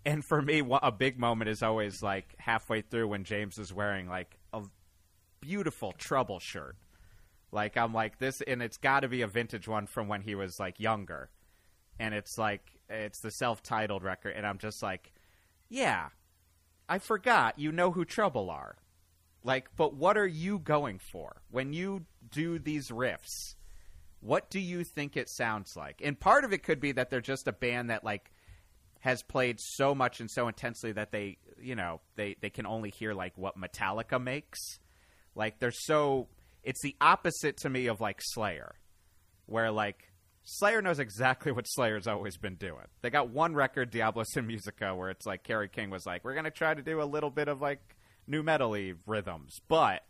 and 0.07 0.23
for 0.23 0.43
me, 0.43 0.63
a 0.83 0.93
big 0.93 1.19
moment 1.19 1.49
is 1.49 1.63
always 1.63 2.03
like 2.03 2.35
halfway 2.39 2.83
through 2.83 3.09
when 3.09 3.25
James 3.25 3.57
is 3.57 3.73
wearing 3.73 4.07
like 4.07 4.37
a 4.53 4.61
beautiful 5.41 5.93
trouble 5.93 6.41
shirt. 6.41 6.77
Like 7.53 7.77
I'm 7.77 7.95
like 7.95 8.19
this, 8.19 8.43
and 8.43 8.61
it's 8.63 8.77
got 8.77 9.01
to 9.01 9.09
be 9.09 9.23
a 9.23 9.27
vintage 9.29 9.69
one 9.69 9.87
from 9.87 10.09
when 10.09 10.23
he 10.23 10.35
was 10.35 10.59
like 10.59 10.81
younger, 10.81 11.31
and 12.01 12.13
it's 12.13 12.37
like 12.37 12.63
it's 12.91 13.21
the 13.21 13.31
self-titled 13.31 14.03
record, 14.03 14.35
and 14.37 14.45
I'm 14.45 14.59
just 14.59 14.83
like, 14.83 15.13
yeah, 15.69 16.09
I 16.89 16.99
forgot 16.99 17.59
you 17.59 17.71
know 17.71 17.93
who 17.93 18.05
Trouble 18.05 18.51
are, 18.51 18.77
like, 19.45 19.69
but 19.77 19.95
what 19.95 20.17
are 20.17 20.27
you 20.27 20.59
going 20.59 20.99
for 20.99 21.43
when 21.51 21.73
you 21.73 22.07
do 22.31 22.59
these 22.59 22.89
riffs? 22.89 23.55
What 24.21 24.49
do 24.51 24.59
you 24.59 24.85
think 24.85 25.17
it 25.17 25.29
sounds 25.29 25.77
like? 25.77 26.01
And 26.03 26.19
part 26.19 26.45
of 26.45 26.53
it 26.55 26.63
could 26.63 26.81
be 26.81 26.93
that 26.93 27.11
they're 27.11 27.21
just 27.21 27.47
a 27.47 27.53
band 27.53 27.91
that 27.91 28.03
like 28.03 28.33
has 29.01 29.23
played 29.23 29.61
so 29.61 29.95
much 29.95 30.21
and 30.21 30.31
so 30.31 30.49
intensely 30.49 30.93
that 30.93 31.13
they, 31.13 31.37
you 31.61 31.77
know, 31.77 32.01
they 32.17 32.37
they 32.41 32.49
can 32.49 32.65
only 32.67 32.91
hear 32.91 33.13
like 33.13 33.37
what 33.37 33.59
Metallica 33.59 34.21
makes. 34.21 34.59
Like 35.35 35.59
they're 35.59 35.71
so 35.71 36.29
it's 36.63 36.81
the 36.83 36.97
opposite 37.03 37.59
to 37.59 37.69
me 37.69 37.89
of 37.89 38.01
like 38.01 38.21
Slayer, 38.23 38.77
where 39.45 39.71
like 39.71 40.11
Slayer 40.45 40.81
knows 40.81 41.01
exactly 41.01 41.53
what 41.53 41.67
Slayer's 41.67 42.07
always 42.07 42.39
been 42.39 42.55
doing. 42.55 42.87
They 43.03 43.11
got 43.11 43.29
one 43.29 43.55
record, 43.55 43.93
Diabolus 43.93 44.39
in 44.39 44.47
Musica, 44.47 44.95
where 44.95 45.11
it's 45.11 45.27
like 45.27 45.43
Kerry 45.43 45.69
King 45.69 45.91
was 45.91 46.07
like, 46.07 46.25
"We're 46.25 46.35
gonna 46.35 46.51
try 46.51 46.73
to 46.73 46.83
do 46.83 47.03
a 47.03 47.05
little 47.05 47.31
bit 47.31 47.49
of 47.49 47.61
like 47.61 47.94
new 48.27 48.43
metally 48.43 48.97
rhythms," 49.07 49.61
but 49.69 50.03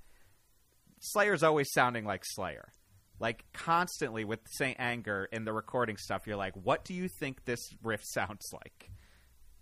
Slayer's 1.00 1.42
always 1.42 1.70
sounding 1.72 2.04
like 2.04 2.22
Slayer. 2.24 2.72
Like 3.20 3.44
constantly 3.52 4.24
with 4.24 4.40
Saint 4.50 4.78
Anger 4.80 5.28
in 5.30 5.44
the 5.44 5.52
recording 5.52 5.96
stuff, 5.96 6.26
you're 6.26 6.36
like, 6.36 6.54
what 6.54 6.84
do 6.84 6.92
you 6.94 7.08
think 7.20 7.44
this 7.44 7.60
riff 7.82 8.00
sounds 8.04 8.50
like? 8.52 8.90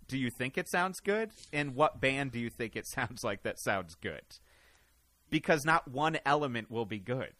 Do 0.07 0.17
you 0.17 0.29
think 0.37 0.57
it 0.57 0.69
sounds 0.69 0.99
good? 0.99 1.31
And 1.51 1.75
what 1.75 2.01
band 2.01 2.31
do 2.31 2.39
you 2.39 2.49
think 2.49 2.75
it 2.75 2.87
sounds 2.93 3.23
like 3.23 3.43
that 3.43 3.59
sounds 3.59 3.95
good? 3.95 4.23
Because 5.29 5.65
not 5.65 5.87
one 5.87 6.17
element 6.25 6.69
will 6.71 6.85
be 6.85 6.99
good. 6.99 7.33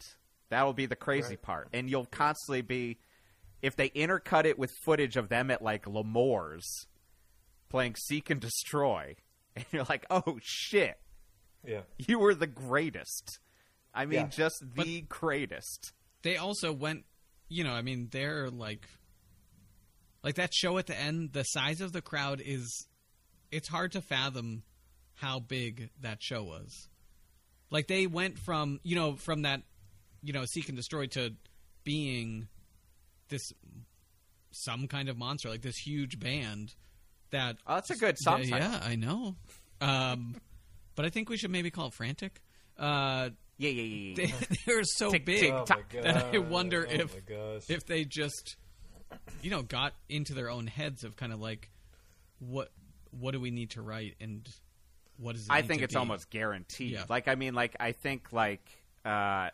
That 0.50 0.62
will 0.64 0.72
be 0.72 0.86
the 0.86 0.96
crazy 0.96 1.30
Right. 1.30 1.42
part. 1.42 1.68
And 1.72 1.90
you'll 1.90 2.06
constantly 2.06 2.62
be 2.62 2.98
if 3.62 3.76
they 3.76 3.88
intercut 3.90 4.44
it 4.44 4.58
with 4.58 4.70
footage 4.84 5.16
of 5.16 5.28
them 5.28 5.50
at 5.50 5.62
like 5.62 5.86
L'Amour's 5.86 6.86
playing 7.70 7.96
Seek 7.96 8.30
and 8.30 8.40
Destroy, 8.40 9.16
and 9.56 9.64
you're 9.72 9.86
like, 9.88 10.04
oh 10.10 10.38
shit, 10.42 10.98
yeah, 11.66 11.80
you 11.98 12.18
were 12.18 12.34
the 12.34 12.46
greatest. 12.46 13.38
I 13.94 14.06
mean, 14.06 14.20
Yeah. 14.20 14.26
just 14.28 14.64
the 14.74 15.02
greatest. 15.02 15.92
they 16.22 16.36
also 16.36 16.72
went 16.72 17.04
you 17.48 17.62
know 17.62 17.72
i 17.72 17.82
mean 17.82 18.08
they're 18.10 18.48
like 18.50 18.88
like 20.22 20.36
that 20.36 20.52
show 20.54 20.78
at 20.78 20.86
the 20.86 20.98
end 20.98 21.32
the 21.34 21.42
size 21.44 21.80
of 21.82 21.92
the 21.92 22.00
crowd 22.00 22.40
is 22.44 22.86
it's 23.52 23.68
hard 23.68 23.92
to 23.92 24.00
fathom 24.00 24.62
how 25.16 25.38
big 25.38 25.90
that 26.00 26.22
show 26.22 26.42
was 26.42 26.88
like 27.70 27.86
they 27.86 28.06
went 28.06 28.38
from 28.38 28.80
you 28.82 28.96
know 28.96 29.14
from 29.14 29.42
that 29.42 29.60
you 30.22 30.32
know 30.32 30.44
seek 30.46 30.68
and 30.68 30.76
destroy 30.76 31.06
to 31.06 31.34
being 31.84 32.48
this 33.28 33.52
some 34.50 34.88
kind 34.88 35.08
of 35.10 35.18
monster 35.18 35.50
like 35.50 35.62
this 35.62 35.76
huge 35.76 36.18
band 36.18 36.74
that 37.30 37.56
Oh, 37.66 37.74
that's 37.74 37.90
a 37.90 37.96
good 37.96 38.16
song 38.18 38.42
yeah, 38.44 38.56
yeah 38.56 38.80
i 38.82 38.96
know 38.96 39.36
um 39.82 40.34
but 40.94 41.04
i 41.04 41.08
think 41.10 41.28
we 41.28 41.36
should 41.36 41.50
maybe 41.50 41.70
call 41.70 41.88
it 41.88 41.92
frantic 41.94 42.40
uh 42.78 43.30
Yeah, 43.58 43.70
yeah, 43.70 43.82
yeah. 43.82 44.14
yeah. 44.26 44.26
they, 44.48 44.56
they're 44.66 44.82
so 44.84 45.10
Tick, 45.10 45.24
big 45.24 45.40
tick, 45.40 45.52
oh 45.52 45.64
that 46.02 46.24
I 46.34 46.38
wonder 46.38 46.86
oh 46.88 46.92
if- 46.92 47.70
if 47.70 47.86
they 47.86 48.04
just 48.04 48.56
you 49.42 49.50
know 49.50 49.62
got 49.62 49.94
into 50.08 50.34
their 50.34 50.50
own 50.50 50.66
heads 50.66 51.04
of 51.04 51.16
kind 51.16 51.32
of 51.32 51.40
like 51.40 51.70
what 52.40 52.70
what 53.10 53.30
do 53.30 53.40
we 53.40 53.50
need 53.52 53.70
to 53.70 53.82
write 53.82 54.16
and 54.20 54.48
what 55.16 55.36
is 55.36 55.46
I 55.48 55.62
think 55.62 55.78
to 55.78 55.84
it's 55.84 55.94
be? 55.94 55.98
almost 55.98 56.28
guaranteed. 56.28 56.90
Yeah. 56.90 57.04
Like, 57.08 57.28
I 57.28 57.36
mean, 57.36 57.54
like, 57.54 57.76
I 57.78 57.92
think, 57.92 58.32
like, 58.32 58.68
uh, 59.04 59.08
uh, 59.08 59.50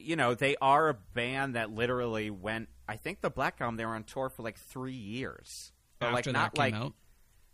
you 0.00 0.16
know, 0.16 0.34
they 0.34 0.56
are 0.60 0.88
a 0.88 0.94
band 0.94 1.54
that 1.54 1.70
literally 1.70 2.28
went. 2.28 2.68
I 2.88 2.96
think 2.96 3.20
the 3.20 3.30
Black 3.30 3.60
Album 3.60 3.76
they 3.76 3.86
were 3.86 3.94
on 3.94 4.02
tour 4.02 4.28
for 4.28 4.42
like 4.42 4.58
three 4.58 4.94
years, 4.94 5.70
but 6.00 6.06
after 6.06 6.14
like 6.16 6.24
that 6.24 6.32
not 6.32 6.54
came 6.54 6.60
like 6.60 6.74
out. 6.74 6.92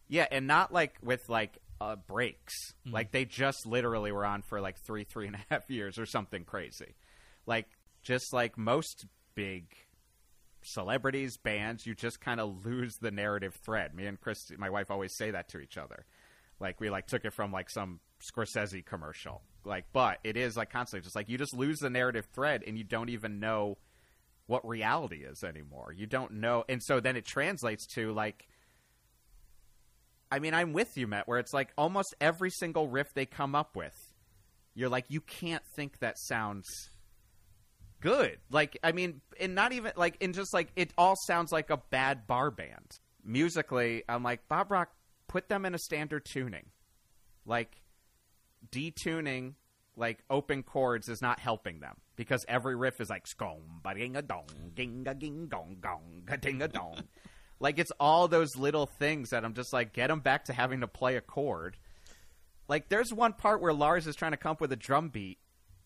yeah, 0.09 0.27
and 0.31 0.47
not 0.47 0.73
like 0.73 0.97
with 1.03 1.29
like 1.29 1.59
uh, 1.81 1.97
breaks. 1.97 2.55
Mm-hmm. 2.73 2.95
Like 2.95 3.13
they 3.13 3.25
just 3.25 3.67
literally 3.67 4.13
were 4.13 4.25
on 4.25 4.43
for 4.43 4.61
like 4.61 4.77
three, 4.87 5.05
three 5.05 5.27
and 5.27 5.37
a 5.37 5.45
half 5.51 5.69
years 5.71 5.99
or 5.99 6.07
something 6.07 6.45
crazy. 6.45 6.95
Like 7.47 7.67
just 8.03 8.33
like 8.33 8.57
most 8.57 9.07
big 9.35 9.75
celebrities, 10.63 11.37
bands, 11.37 11.87
you 11.87 11.95
just 11.95 12.21
kind 12.21 12.41
of 12.41 12.65
lose 12.65 12.97
the 13.01 13.11
narrative 13.11 13.55
thread. 13.65 13.95
Me 13.95 14.07
and 14.07 14.21
Chris, 14.21 14.39
my 14.59 14.71
wife, 14.71 14.91
always 14.91 15.17
say 15.17 15.31
that 15.31 15.49
to 15.51 15.59
each 15.59 15.79
other. 15.79 16.05
Like 16.59 16.81
we 16.81 16.91
like 16.91 17.07
took 17.07 17.25
it 17.25 17.33
from 17.33 17.53
like 17.53 17.71
some 17.71 18.01
Scorsese 18.21 18.85
commercial. 18.85 19.43
Like, 19.65 19.85
but 19.93 20.19
it 20.25 20.37
is 20.37 20.57
like 20.57 20.71
constantly 20.71 21.05
just 21.05 21.17
like 21.17 21.29
you 21.29 21.39
just 21.39 21.55
lose 21.55 21.79
the 21.79 21.91
narrative 21.91 22.27
thread 22.33 22.63
and 22.67 22.79
you 22.79 22.85
don't 22.85 23.11
even 23.11 23.41
know 23.41 23.79
what 24.47 24.67
reality 24.67 25.25
is 25.25 25.43
anymore. 25.43 25.93
You 25.93 26.07
don't 26.07 26.35
know, 26.35 26.65
and 26.69 26.83
so 26.83 27.01
then 27.01 27.17
it 27.17 27.25
translates 27.25 27.87
to 27.95 28.13
like. 28.13 28.49
I 30.31 30.39
mean, 30.39 30.55
I'm 30.55 30.73
with 30.73 30.97
you, 30.97 31.07
Matt. 31.07 31.29
Where 31.29 31.39
it's 31.39 31.53
like 31.53 31.71
almost 31.77 32.15
every 32.21 32.51
single 32.51 32.89
riff 32.89 33.09
they 33.15 33.27
come 33.27 33.55
up 33.55 33.77
with, 33.77 33.95
you're 34.75 34.89
like, 34.89 35.07
you 35.09 35.21
can't 35.21 35.63
think 35.75 35.99
that 36.01 36.19
sounds 36.19 36.67
good. 38.01 38.39
Like, 38.51 38.79
I 38.83 38.93
mean, 38.93 39.21
and 39.41 39.55
not 39.55 39.73
even 39.73 39.93
like, 39.97 40.17
and 40.21 40.35
just 40.35 40.53
like 40.53 40.69
it 40.77 40.93
all 40.99 41.15
sounds 41.27 41.53
like 41.53 41.71
a 41.71 41.79
bad 41.91 42.27
bar 42.27 42.51
band. 42.51 42.99
Musically, 43.25 44.05
I'm 44.09 44.23
like 44.23 44.49
Bob 44.49 44.71
Rock. 44.71 44.91
Put 45.29 45.49
them 45.49 45.67
in 45.67 45.75
a 45.75 45.79
standard 45.79 46.25
tuning, 46.25 46.67
like 47.45 47.83
detuning 48.71 49.55
like 49.97 50.23
open 50.31 50.63
chords 50.63 51.09
is 51.09 51.23
not 51.23 51.41
helping 51.41 51.81
them 51.81 51.97
because 52.17 52.45
every 52.49 52.77
riff 52.77 53.01
is 53.01 53.09
like 53.11 53.25
scom 53.25 53.61
ba 53.83 53.95
ding 53.95 54.15
a 54.17 54.23
dong 54.23 54.47
ding 54.75 55.05
a 55.07 55.15
ging 55.15 55.49
gong 55.49 55.77
gong 55.81 56.23
ga 56.25 56.37
ding 56.37 56.63
a 56.63 56.69
dong. 56.69 57.03
Like 57.61 57.79
it's 57.79 57.93
all 57.99 58.29
those 58.29 58.57
little 58.57 58.87
things 58.87 59.31
that 59.31 59.45
I'm 59.45 59.55
just 59.55 59.73
like 59.73 59.93
get 59.93 60.09
them 60.09 60.21
back 60.21 60.45
to 60.47 60.53
having 60.53 60.81
to 60.81 60.89
play 60.89 61.17
a 61.17 61.21
chord. 61.21 61.77
Like 62.69 62.89
there's 62.89 63.13
one 63.13 63.33
part 63.33 63.61
where 63.61 63.73
Lars 63.73 64.07
is 64.07 64.17
trying 64.17 64.33
to 64.33 64.37
come 64.37 64.53
up 64.53 64.61
with 64.61 64.73
a 64.73 64.77
drum 64.77 65.09
beat 65.09 65.39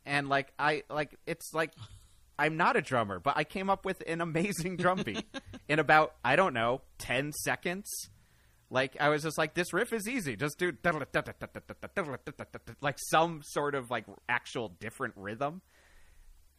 and 0.07 0.29
like 0.29 0.53
I 0.59 0.83
like 0.91 1.17
it's 1.27 1.53
like 1.55 1.73
I'm 2.39 2.57
not 2.57 2.77
a 2.77 2.81
drummer, 2.81 3.21
but 3.21 3.37
I 3.37 3.45
came 3.45 3.69
up 3.69 3.85
with 3.85 4.03
an 4.07 4.21
amazing 4.21 4.77
drum 4.77 5.03
beat 5.05 5.25
in 5.69 5.79
about 5.79 6.15
I 6.25 6.37
don't 6.37 6.55
know, 6.55 6.83
10 6.99 7.33
seconds. 7.33 7.89
Like 8.71 8.97
I 9.01 9.09
was 9.09 9.23
just 9.25 9.37
like, 9.37 9.55
this 9.55 9.73
riff 9.73 9.93
is 9.93 10.09
easy. 10.09 10.37
Just 10.37 10.59
do 10.59 10.73
like 12.81 12.99
some 12.99 13.43
sort 13.45 13.75
of 13.75 13.91
like 13.91 14.05
actual 14.29 14.69
different 14.81 15.15
rhythm. 15.17 15.61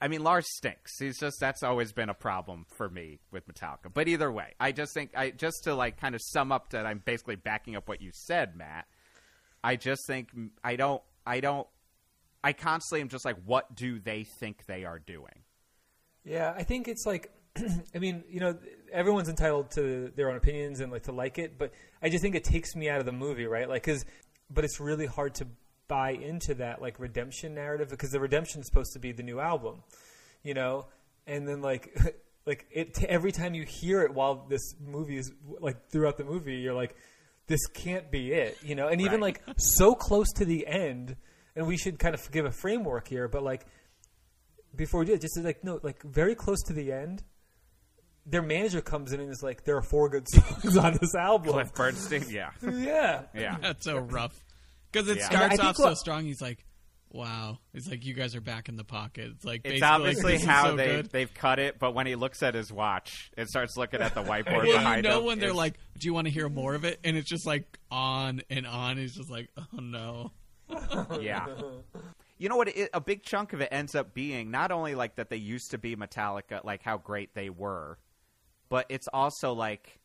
I 0.01 0.07
mean, 0.07 0.23
Lars 0.23 0.47
stinks. 0.57 0.97
He's 0.97 1.19
just 1.19 1.39
that's 1.39 1.61
always 1.61 1.93
been 1.93 2.09
a 2.09 2.13
problem 2.15 2.65
for 2.75 2.89
me 2.89 3.19
with 3.31 3.47
Metallica. 3.47 3.93
But 3.93 4.07
either 4.07 4.31
way, 4.31 4.55
I 4.59 4.71
just 4.71 4.93
think 4.93 5.11
I 5.15 5.29
just 5.29 5.63
to 5.65 5.75
like 5.75 5.99
kind 5.99 6.15
of 6.15 6.21
sum 6.23 6.51
up 6.51 6.71
that 6.71 6.85
I'm 6.85 7.03
basically 7.05 7.35
backing 7.35 7.75
up 7.75 7.87
what 7.87 8.01
you 8.01 8.09
said, 8.11 8.55
Matt. 8.55 8.87
I 9.63 9.75
just 9.75 10.07
think 10.07 10.29
I 10.63 10.75
don't 10.75 11.03
I 11.25 11.39
don't 11.39 11.67
I 12.43 12.53
constantly 12.53 13.01
am 13.01 13.09
just 13.09 13.25
like, 13.25 13.37
what 13.45 13.75
do 13.75 13.99
they 13.99 14.23
think 14.23 14.65
they 14.65 14.85
are 14.85 14.99
doing? 14.99 15.43
Yeah, 16.23 16.53
I 16.55 16.63
think 16.63 16.87
it's 16.87 17.05
like, 17.05 17.31
I 17.95 17.99
mean, 17.99 18.23
you 18.29 18.39
know, 18.39 18.57
everyone's 18.91 19.29
entitled 19.29 19.71
to 19.71 20.11
their 20.15 20.29
own 20.29 20.37
opinions 20.37 20.79
and 20.79 20.91
like 20.91 21.03
to 21.03 21.11
like 21.11 21.37
it, 21.37 21.57
but 21.57 21.71
I 22.01 22.09
just 22.09 22.23
think 22.23 22.35
it 22.35 22.43
takes 22.43 22.75
me 22.75 22.89
out 22.89 22.99
of 22.99 23.05
the 23.05 23.11
movie, 23.11 23.45
right? 23.45 23.69
Like, 23.69 23.83
cause, 23.83 24.05
but 24.49 24.63
it's 24.63 24.79
really 24.79 25.05
hard 25.05 25.35
to 25.35 25.47
buy 25.91 26.11
into 26.11 26.53
that 26.55 26.81
like 26.81 26.97
redemption 27.01 27.53
narrative 27.53 27.89
because 27.89 28.11
the 28.11 28.19
redemption 28.21 28.61
is 28.61 28.65
supposed 28.67 28.93
to 28.93 28.99
be 28.99 29.11
the 29.11 29.23
new 29.23 29.41
album, 29.41 29.83
you 30.41 30.53
know, 30.53 30.85
and 31.27 31.45
then 31.45 31.61
like, 31.61 31.83
like 32.45 32.65
it 32.71 33.03
every 33.03 33.33
time 33.33 33.53
you 33.53 33.63
hear 33.65 34.01
it 34.03 34.13
while 34.13 34.45
this 34.47 34.73
movie 34.79 35.17
is 35.17 35.33
like 35.59 35.89
throughout 35.89 36.15
the 36.17 36.23
movie, 36.23 36.55
you're 36.55 36.73
like, 36.73 36.95
this 37.47 37.59
can't 37.73 38.09
be 38.09 38.31
it, 38.31 38.57
you 38.63 38.73
know, 38.73 38.87
and 38.87 39.01
even 39.01 39.19
Right. 39.19 39.37
like 39.47 39.57
so 39.57 39.93
close 39.93 40.31
to 40.37 40.45
the 40.45 40.65
end, 40.65 41.17
and 41.57 41.67
we 41.67 41.75
should 41.75 41.99
kind 41.99 42.15
of 42.15 42.31
give 42.31 42.45
a 42.45 42.51
framework 42.51 43.09
here, 43.09 43.27
but 43.27 43.43
like 43.43 43.65
before 44.73 45.01
we 45.01 45.05
do 45.07 45.13
it, 45.13 45.19
just 45.21 45.37
like 45.43 45.61
no, 45.63 45.79
like 45.83 46.01
very 46.03 46.35
close 46.35 46.61
to 46.67 46.73
the 46.73 46.93
end, 46.93 47.21
their 48.25 48.41
manager 48.41 48.79
comes 48.79 49.11
in 49.11 49.19
and 49.19 49.29
is 49.29 49.43
like, 49.43 49.65
"There 49.65 49.75
are 49.75 49.81
four 49.81 50.07
good 50.07 50.25
songs 50.35 50.77
on 50.77 50.93
this 51.01 51.13
album." 51.15 51.51
Cliff 51.51 51.73
Burnstein, 51.73 52.31
yeah, 52.31 52.51
yeah, 52.63 53.23
yeah. 53.35 53.57
That's 53.61 53.83
so 53.83 53.97
rough 53.97 54.41
because 54.91 55.07
it 55.09 55.17
Yeah. 55.17 55.29
Starts 55.29 55.55
think 55.55 55.63
off 55.69 55.75
so 55.77 55.93
strong. 55.93 56.25
He's 56.25 56.41
like, 56.41 56.65
"Wow!" 57.11 57.59
It's 57.73 57.87
like 57.87 58.05
you 58.05 58.13
guys 58.13 58.35
are 58.35 58.41
back 58.41 58.69
in 58.69 58.75
the 58.77 58.83
pocket. 58.83 59.31
It's 59.35 59.45
like 59.45 59.61
It's 59.63 59.79
basically, 59.79 59.81
like, 59.81 59.91
obviously 59.91 60.37
how 60.39 60.65
so 60.71 60.75
they 60.75 60.85
good. 60.87 61.11
they've 61.11 61.33
cut 61.33 61.59
it, 61.59 61.79
but 61.79 61.93
when 61.93 62.07
he 62.07 62.15
looks 62.15 62.41
at 62.43 62.53
his 62.55 62.71
watch 62.71 63.31
it 63.37 63.47
starts 63.49 63.77
looking 63.77 64.01
at 64.01 64.13
the 64.13 64.23
whiteboard 64.23 64.63
Well, 64.67 64.77
behind 64.77 65.03
you 65.03 65.09
know 65.09 65.19
him, 65.19 65.25
when 65.25 65.39
they're 65.39 65.49
it's- 65.49 65.57
like, 65.57 65.75
"Do 65.97 66.05
you 66.07 66.13
want 66.13 66.27
to 66.27 66.31
hear 66.33 66.49
more 66.49 66.73
of 66.75 66.83
it?" 66.85 66.99
And 67.03 67.15
it's 67.17 67.29
just 67.29 67.45
like 67.45 67.77
on 67.89 68.41
and 68.49 68.65
on. 68.67 68.97
He's 68.97 69.15
just 69.15 69.29
like, 69.29 69.49
"Oh 69.57 69.77
no." 69.79 70.31
yeah. 71.19 71.47
You 72.37 72.49
know 72.49 72.55
what? 72.55 72.69
It, 72.69 72.89
a 72.93 73.01
big 73.01 73.23
chunk 73.23 73.53
of 73.53 73.61
it 73.61 73.69
ends 73.71 73.93
up 73.93 74.13
being 74.13 74.49
not 74.51 74.71
only 74.71 74.95
like 74.95 75.15
that 75.17 75.29
they 75.29 75.35
used 75.37 75.71
to 75.71 75.77
be 75.77 75.95
Metallica, 75.95 76.63
like 76.63 76.81
how 76.81 76.97
great 76.97 77.35
they 77.35 77.49
were, 77.49 77.99
but 78.69 78.85
it's 78.89 79.07
also 79.13 79.51
like 79.53 79.99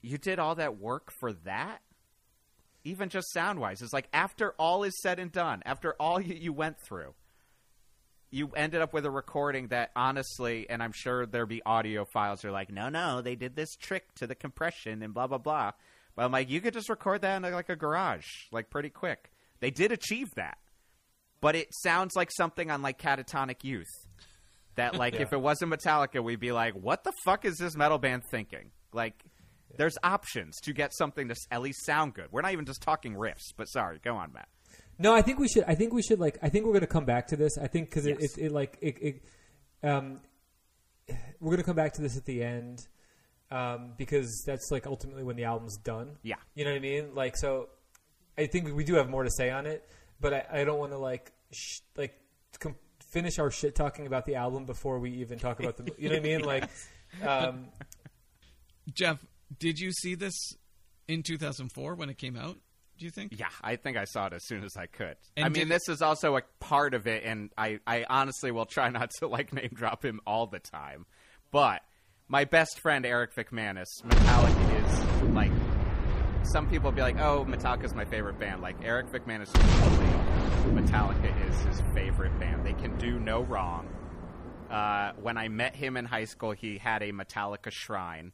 you 0.00 0.16
did 0.18 0.38
all 0.38 0.54
that 0.54 0.78
work 0.78 1.10
for 1.12 1.32
that. 1.44 1.80
Even 2.84 3.08
just 3.08 3.32
sound 3.32 3.60
wise, 3.60 3.80
it's 3.80 3.92
like 3.92 4.08
after 4.12 4.54
all 4.58 4.82
is 4.82 5.00
said 5.00 5.18
and 5.18 5.30
done, 5.30 5.62
after 5.64 5.94
all 6.00 6.20
you, 6.20 6.34
you 6.34 6.52
went 6.52 6.76
through, 6.86 7.14
you 8.30 8.48
ended 8.56 8.80
up 8.80 8.92
with 8.92 9.04
a 9.04 9.10
recording 9.10 9.68
that 9.68 9.90
honestly, 9.94 10.68
and 10.68 10.82
I'm 10.82 10.92
sure 10.92 11.26
there'll 11.26 11.46
be 11.46 11.62
audiophiles. 11.66 12.44
Are 12.44 12.50
like, 12.50 12.72
no, 12.72 12.88
no, 12.88 13.20
they 13.20 13.36
did 13.36 13.54
this 13.54 13.76
trick 13.76 14.12
to 14.16 14.26
the 14.26 14.34
compression 14.34 15.02
and 15.02 15.14
blah 15.14 15.26
blah 15.26 15.38
blah. 15.38 15.72
But 16.16 16.24
I'm 16.24 16.32
like, 16.32 16.50
you 16.50 16.60
could 16.60 16.74
just 16.74 16.88
record 16.88 17.22
that 17.22 17.36
in 17.36 17.42
like 17.42 17.68
a 17.68 17.76
garage, 17.76 18.26
like 18.50 18.70
pretty 18.70 18.90
quick. 18.90 19.30
They 19.60 19.70
did 19.70 19.92
achieve 19.92 20.28
that, 20.36 20.58
but 21.40 21.54
it 21.54 21.68
sounds 21.72 22.16
like 22.16 22.30
something 22.32 22.70
on 22.70 22.82
like 22.82 22.98
Catatonic 22.98 23.62
Youth. 23.62 24.08
That 24.76 24.96
like 24.96 25.14
if 25.20 25.32
it 25.32 25.40
wasn't 25.40 25.72
Metallica, 25.72 26.22
we'd 26.22 26.40
be 26.40 26.52
like, 26.52 26.74
what 26.74 27.04
the 27.04 27.12
fuck 27.24 27.44
is 27.44 27.58
this 27.58 27.76
metal 27.76 27.98
band 27.98 28.22
thinking? 28.30 28.70
Like, 28.92 29.22
there's 29.76 29.96
options 30.02 30.60
to 30.62 30.72
get 30.72 30.92
something 30.94 31.28
to 31.28 31.34
at 31.50 31.62
least 31.62 31.84
sound 31.84 32.14
good. 32.14 32.26
We're 32.30 32.42
not 32.42 32.52
even 32.52 32.64
just 32.66 32.82
talking 32.82 33.14
riffs. 33.14 33.52
But 33.56 33.68
sorry, 33.68 33.98
go 34.02 34.16
on, 34.16 34.32
Matt. 34.32 34.48
No, 34.98 35.14
I 35.14 35.22
think 35.22 35.38
we 35.38 35.48
should. 35.48 35.64
I 35.66 35.74
think 35.74 35.92
we 35.92 36.02
should 36.02 36.20
like. 36.20 36.38
I 36.42 36.48
think 36.48 36.64
we're 36.66 36.72
going 36.72 36.82
to 36.82 36.86
come 36.86 37.04
back 37.04 37.28
to 37.28 37.36
this. 37.36 37.58
I 37.58 37.66
think 37.66 37.88
because 37.90 38.06
Yes. 38.06 38.18
it, 38.20 38.38
it, 38.38 38.44
it 38.46 38.52
like 38.52 38.78
it, 38.80 38.96
it 39.00 39.24
um, 39.82 40.20
we're 41.40 41.50
going 41.50 41.58
to 41.58 41.64
come 41.64 41.76
back 41.76 41.94
to 41.94 42.02
this 42.02 42.16
at 42.16 42.24
the 42.24 42.42
end 42.42 42.86
um, 43.50 43.92
because 43.96 44.44
that's 44.46 44.70
like 44.70 44.86
ultimately 44.86 45.22
when 45.24 45.36
the 45.36 45.44
album's 45.44 45.76
done. 45.78 46.18
Yeah. 46.22 46.36
You 46.54 46.64
know 46.64 46.70
what 46.70 46.76
I 46.76 46.80
mean? 46.80 47.14
Like 47.14 47.36
so, 47.36 47.68
I 48.38 48.46
think 48.46 48.74
we 48.74 48.84
do 48.84 48.94
have 48.94 49.08
more 49.08 49.24
to 49.24 49.30
say 49.30 49.50
on 49.50 49.66
it, 49.66 49.88
but 50.20 50.32
I, 50.34 50.60
I 50.60 50.64
don't 50.64 50.78
want 50.78 50.92
to 50.92 50.98
like 50.98 51.32
sh- 51.50 51.80
like 51.96 52.14
com- 52.60 52.76
finish 53.10 53.38
our 53.38 53.50
shit 53.50 53.74
talking 53.74 54.06
about 54.06 54.26
the 54.26 54.36
album 54.36 54.66
before 54.66 54.98
we 55.00 55.10
even 55.14 55.38
talk 55.38 55.58
about 55.58 55.76
the. 55.78 55.90
You 55.98 56.10
know 56.10 56.16
what 56.16 56.20
I 56.20 56.28
mean? 56.28 56.40
Like, 56.44 56.68
um, 57.26 57.66
Jeff, 58.94 59.24
did 59.58 59.78
you 59.78 59.92
see 59.92 60.14
this 60.14 60.34
in 61.08 61.22
2004 61.22 61.94
when 61.94 62.10
it 62.10 62.18
came 62.18 62.36
out? 62.36 62.58
Do 62.98 63.04
you 63.04 63.10
think? 63.10 63.32
Yeah, 63.36 63.48
I 63.62 63.76
think 63.76 63.96
I 63.96 64.04
saw 64.04 64.26
it 64.26 64.32
as 64.32 64.44
soon 64.46 64.62
as 64.64 64.76
I 64.76 64.86
could. 64.86 65.16
And 65.36 65.46
I 65.46 65.48
mean, 65.48 65.68
this 65.68 65.88
is 65.88 66.02
also 66.02 66.36
a 66.36 66.42
part 66.60 66.94
of 66.94 67.06
it, 67.06 67.24
and 67.24 67.50
I, 67.56 67.80
I 67.86 68.04
honestly 68.08 68.50
will 68.50 68.66
try 68.66 68.88
not 68.90 69.10
to 69.18 69.26
like 69.26 69.52
name 69.52 69.70
drop 69.72 70.04
him 70.04 70.20
all 70.26 70.46
the 70.46 70.60
time. 70.60 71.06
But 71.50 71.82
my 72.28 72.44
best 72.44 72.80
friend 72.80 73.04
Eric 73.04 73.34
McManus, 73.34 73.86
Metallica 74.04 74.84
is 74.84 75.34
like. 75.34 75.52
Some 76.44 76.68
people 76.68 76.90
be 76.90 77.02
like, 77.02 77.18
"Oh, 77.18 77.44
Metallica's 77.48 77.94
my 77.94 78.04
favorite 78.04 78.38
band." 78.38 78.62
Like 78.62 78.76
Eric 78.82 79.10
McManus, 79.12 79.42
is 79.42 79.52
totally 79.52 80.82
Metallica 80.82 81.48
is 81.48 81.60
his 81.62 81.82
favorite 81.94 82.38
band. 82.40 82.66
They 82.66 82.72
can 82.72 82.96
do 82.98 83.20
no 83.20 83.42
wrong. 83.42 83.88
Uh, 84.70 85.12
when 85.20 85.36
I 85.36 85.48
met 85.48 85.76
him 85.76 85.96
in 85.96 86.04
high 86.04 86.24
school, 86.24 86.52
he 86.52 86.78
had 86.78 87.02
a 87.02 87.12
Metallica 87.12 87.70
shrine 87.70 88.32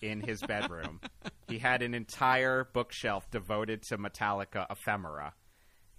in 0.00 0.20
his 0.20 0.40
bedroom. 0.40 1.00
he 1.48 1.58
had 1.58 1.82
an 1.82 1.94
entire 1.94 2.68
bookshelf 2.72 3.30
devoted 3.30 3.82
to 3.84 3.98
Metallica 3.98 4.66
ephemera. 4.70 5.34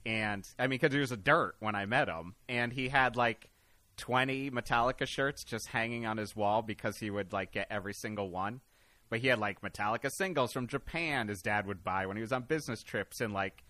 And 0.06 0.48
I 0.58 0.64
mean, 0.64 0.80
because 0.80 0.94
he 0.94 1.00
was 1.00 1.12
a 1.12 1.18
dirt 1.18 1.56
when 1.60 1.76
I 1.76 1.86
met 1.86 2.08
him, 2.08 2.36
and 2.48 2.72
he 2.72 2.90
had 2.90 3.16
like 3.16 3.50
20 3.98 4.50
Metallica 4.52 5.06
shirts 5.06 5.44
just 5.44 5.68
hanging 5.68 6.06
on 6.06 6.18
his 6.18 6.36
wall 6.36 6.62
because 6.62 6.98
he 6.98 7.10
would 7.10 7.34
like 7.34 7.52
get 7.52 7.68
every 7.70 7.94
single 7.94 8.30
one. 8.30 8.62
But 9.10 9.20
he 9.20 9.28
had 9.28 9.40
like 9.40 9.62
Metallica 9.62 10.12
singles 10.12 10.54
from 10.54 10.68
Japan 10.68 11.28
his 11.28 11.42
dad 11.42 11.66
would 11.68 11.84
buy 11.84 12.06
when 12.06 12.16
he 12.16 12.22
was 12.22 12.32
on 12.32 12.44
business 12.44 12.84
trips, 12.84 13.22
and 13.22 13.34
like 13.34 13.64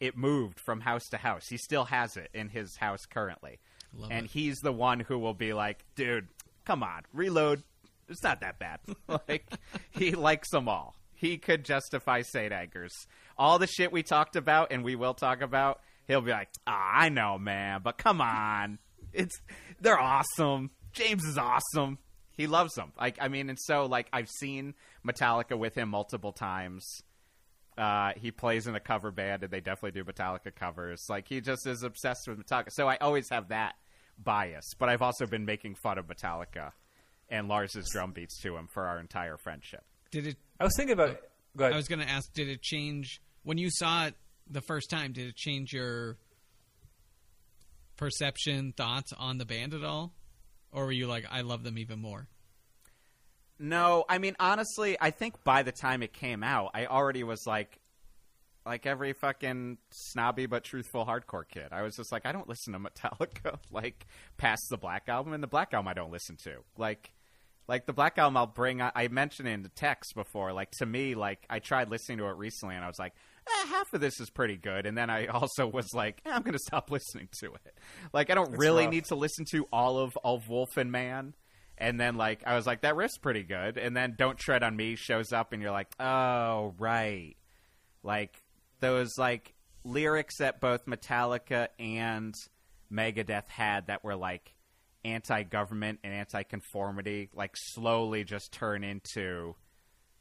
it 0.00 0.16
moved 0.16 0.58
from 0.58 0.80
house 0.80 1.08
to 1.10 1.18
house. 1.18 1.48
He 1.48 1.56
still 1.56 1.84
has 1.84 2.16
it 2.16 2.30
in 2.32 2.48
his 2.48 2.76
house 2.76 3.06
currently. 3.06 3.58
Love 3.96 4.10
and 4.10 4.26
it. 4.26 4.32
he's 4.32 4.60
the 4.60 4.72
one 4.72 5.00
who 5.00 5.18
will 5.18 5.34
be 5.34 5.52
like, 5.52 5.84
dude, 5.94 6.28
come 6.64 6.82
on, 6.82 7.02
reload. 7.12 7.62
It's 8.08 8.22
not 8.22 8.40
that 8.40 8.58
bad. 8.58 8.80
like 9.28 9.46
he 9.90 10.12
likes 10.12 10.50
them 10.50 10.68
all. 10.68 10.94
He 11.14 11.38
could 11.38 11.64
justify 11.64 12.22
Saint 12.22 12.52
Anger's. 12.52 12.94
All 13.38 13.58
the 13.58 13.66
shit 13.66 13.92
we 13.92 14.02
talked 14.02 14.36
about 14.36 14.72
and 14.72 14.84
we 14.84 14.96
will 14.96 15.14
talk 15.14 15.40
about, 15.42 15.80
he'll 16.06 16.20
be 16.20 16.32
like, 16.32 16.48
ah, 16.66 16.90
I 16.92 17.08
know, 17.08 17.38
man, 17.38 17.80
but 17.82 17.98
come 17.98 18.20
on. 18.20 18.78
It's 19.12 19.40
they're 19.80 19.98
awesome. 19.98 20.70
James 20.92 21.24
is 21.24 21.38
awesome. 21.38 21.98
He 22.32 22.46
loves 22.46 22.74
them. 22.74 22.92
Like 22.98 23.16
I 23.20 23.28
mean, 23.28 23.48
and 23.48 23.58
so 23.60 23.86
like 23.86 24.08
I've 24.12 24.28
seen 24.28 24.74
Metallica 25.06 25.56
with 25.56 25.74
him 25.74 25.88
multiple 25.88 26.32
times. 26.32 26.84
Uh, 27.76 28.12
he 28.16 28.30
plays 28.30 28.68
in 28.68 28.76
a 28.76 28.80
cover 28.80 29.10
band, 29.10 29.42
and 29.42 29.52
they 29.52 29.60
definitely 29.60 30.00
do 30.00 30.04
Metallica 30.04 30.54
covers. 30.54 31.04
Like 31.08 31.28
he 31.28 31.40
just 31.40 31.66
is 31.66 31.82
obsessed 31.82 32.28
with 32.28 32.38
Metallica. 32.38 32.68
So 32.70 32.88
I 32.88 32.96
always 32.96 33.28
have 33.30 33.48
that 33.48 33.74
bias. 34.22 34.74
But 34.78 34.88
I've 34.88 35.02
also 35.02 35.26
been 35.26 35.44
making 35.44 35.76
fun 35.76 35.98
of 35.98 36.06
Metallica 36.06 36.72
and 37.34 37.48
Lars's 37.48 37.88
drum 37.90 38.12
beats 38.12 38.40
to 38.42 38.56
him 38.56 38.68
for 38.72 38.86
our 38.86 39.00
entire 39.00 39.36
friendship. 39.36 39.84
Did 40.12 40.28
it? 40.28 40.36
I 40.60 40.64
was 40.64 40.72
thinking 40.76 40.94
about. 40.94 41.20
Go 41.56 41.64
ahead. 41.64 41.74
I 41.74 41.76
was 41.76 41.88
going 41.88 41.98
to 42.00 42.08
ask. 42.08 42.32
Did 42.32 42.48
it 42.48 42.62
change 42.62 43.20
when 43.42 43.58
you 43.58 43.70
saw 43.70 44.06
it 44.06 44.14
the 44.48 44.60
first 44.60 44.88
time? 44.88 45.12
Did 45.12 45.28
it 45.28 45.36
change 45.36 45.72
your 45.72 46.16
perception, 47.96 48.72
thoughts 48.72 49.12
on 49.12 49.38
the 49.38 49.44
band 49.44 49.74
at 49.74 49.84
all, 49.84 50.12
or 50.70 50.86
were 50.86 50.92
you 50.92 51.06
like, 51.06 51.26
I 51.30 51.40
love 51.40 51.64
them 51.64 51.76
even 51.76 52.00
more? 52.00 52.28
No, 53.58 54.04
I 54.08 54.18
mean 54.18 54.36
honestly, 54.40 54.96
I 55.00 55.10
think 55.10 55.42
by 55.44 55.62
the 55.62 55.72
time 55.72 56.02
it 56.02 56.12
came 56.12 56.42
out, 56.42 56.72
I 56.74 56.86
already 56.86 57.22
was 57.22 57.46
like 57.46 57.78
like 58.66 58.86
every 58.86 59.12
fucking 59.12 59.78
snobby 59.90 60.46
but 60.46 60.64
truthful 60.64 61.06
hardcore 61.06 61.46
kid. 61.48 61.68
I 61.70 61.82
was 61.82 61.96
just 61.96 62.10
like 62.10 62.26
I 62.26 62.32
don't 62.32 62.48
listen 62.48 62.72
to 62.72 62.80
Metallica 62.80 63.58
like 63.70 64.06
past 64.36 64.66
the 64.70 64.76
Black 64.76 65.08
album 65.08 65.32
and 65.32 65.42
the 65.42 65.48
Black 65.48 65.72
album 65.72 65.88
I 65.88 65.94
don't 65.94 66.10
listen 66.10 66.36
to. 66.44 66.64
Like 66.76 67.13
like 67.66 67.86
the 67.86 67.92
Black 67.92 68.18
album 68.18 68.36
I'll 68.36 68.46
bring 68.46 68.82
I 68.82 69.08
mentioned 69.08 69.48
it 69.48 69.52
in 69.52 69.62
the 69.62 69.68
text 69.70 70.14
before 70.14 70.52
like 70.52 70.70
to 70.78 70.86
me 70.86 71.14
like 71.14 71.46
I 71.48 71.58
tried 71.58 71.90
listening 71.90 72.18
to 72.18 72.26
it 72.26 72.36
recently 72.36 72.74
and 72.74 72.84
I 72.84 72.88
was 72.88 72.98
like 72.98 73.14
eh, 73.46 73.66
half 73.68 73.92
of 73.92 74.00
this 74.00 74.20
is 74.20 74.30
pretty 74.30 74.56
good 74.56 74.86
and 74.86 74.96
then 74.96 75.10
I 75.10 75.26
also 75.28 75.66
was 75.66 75.92
like 75.94 76.20
eh, 76.26 76.30
I'm 76.30 76.42
going 76.42 76.52
to 76.52 76.58
stop 76.58 76.90
listening 76.90 77.28
to 77.40 77.54
it. 77.54 77.78
Like 78.12 78.30
I 78.30 78.34
don't 78.34 78.56
really 78.56 78.84
rough. 78.84 78.92
need 78.92 79.04
to 79.06 79.14
listen 79.14 79.44
to 79.52 79.66
all 79.72 79.98
of 79.98 80.16
of 80.24 80.48
Wolf 80.48 80.76
and 80.76 80.92
Man. 80.92 81.34
And 81.76 81.98
then 81.98 82.16
like 82.16 82.42
I 82.46 82.54
was 82.54 82.66
like 82.66 82.82
that 82.82 82.94
riff's 82.94 83.18
pretty 83.18 83.42
good, 83.42 83.78
and 83.78 83.96
then 83.96 84.14
Don't 84.16 84.38
Tread 84.38 84.62
on 84.62 84.76
Me 84.76 84.94
shows 84.94 85.32
up, 85.32 85.52
and 85.52 85.60
you're 85.60 85.72
like, 85.72 85.88
oh 85.98 86.72
right, 86.78 87.34
like 88.04 88.40
those 88.78 89.18
like 89.18 89.54
lyrics 89.82 90.38
that 90.38 90.60
both 90.60 90.86
Metallica 90.86 91.66
and 91.80 92.32
Megadeth 92.92 93.48
had 93.48 93.88
that 93.88 94.04
were 94.04 94.14
like 94.14 94.53
anti-government 95.04 96.00
and 96.04 96.12
anti-conformity, 96.12 97.30
like 97.34 97.56
slowly 97.56 98.24
just 98.24 98.52
turn 98.52 98.84
into, 98.84 99.54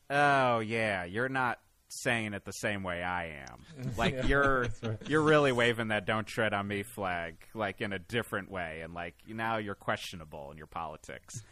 oh 0.10 0.60
yeah, 0.60 1.04
you're 1.06 1.30
not 1.30 1.60
saying 1.90 2.34
it 2.34 2.44
the 2.44 2.52
same 2.54 2.82
way 2.84 3.04
I 3.04 3.46
am. 3.48 3.92
Like 3.98 4.14
Yeah, 4.14 4.26
you're 4.26 4.68
right. 4.82 4.98
you're 5.08 5.22
really 5.22 5.52
waving 5.52 5.90
that 5.90 6.06
"Don't 6.06 6.26
tread 6.26 6.54
on 6.54 6.68
me" 6.68 6.84
flag 6.84 7.36
like 7.54 7.82
in 7.82 7.94
a 7.94 8.00
different 8.00 8.50
way, 8.50 8.82
and 8.84 8.94
like 8.94 9.16
now 9.28 9.58
you're 9.58 9.76
questionable 9.76 10.50
in 10.52 10.58
your 10.58 10.68
politics. 10.68 11.44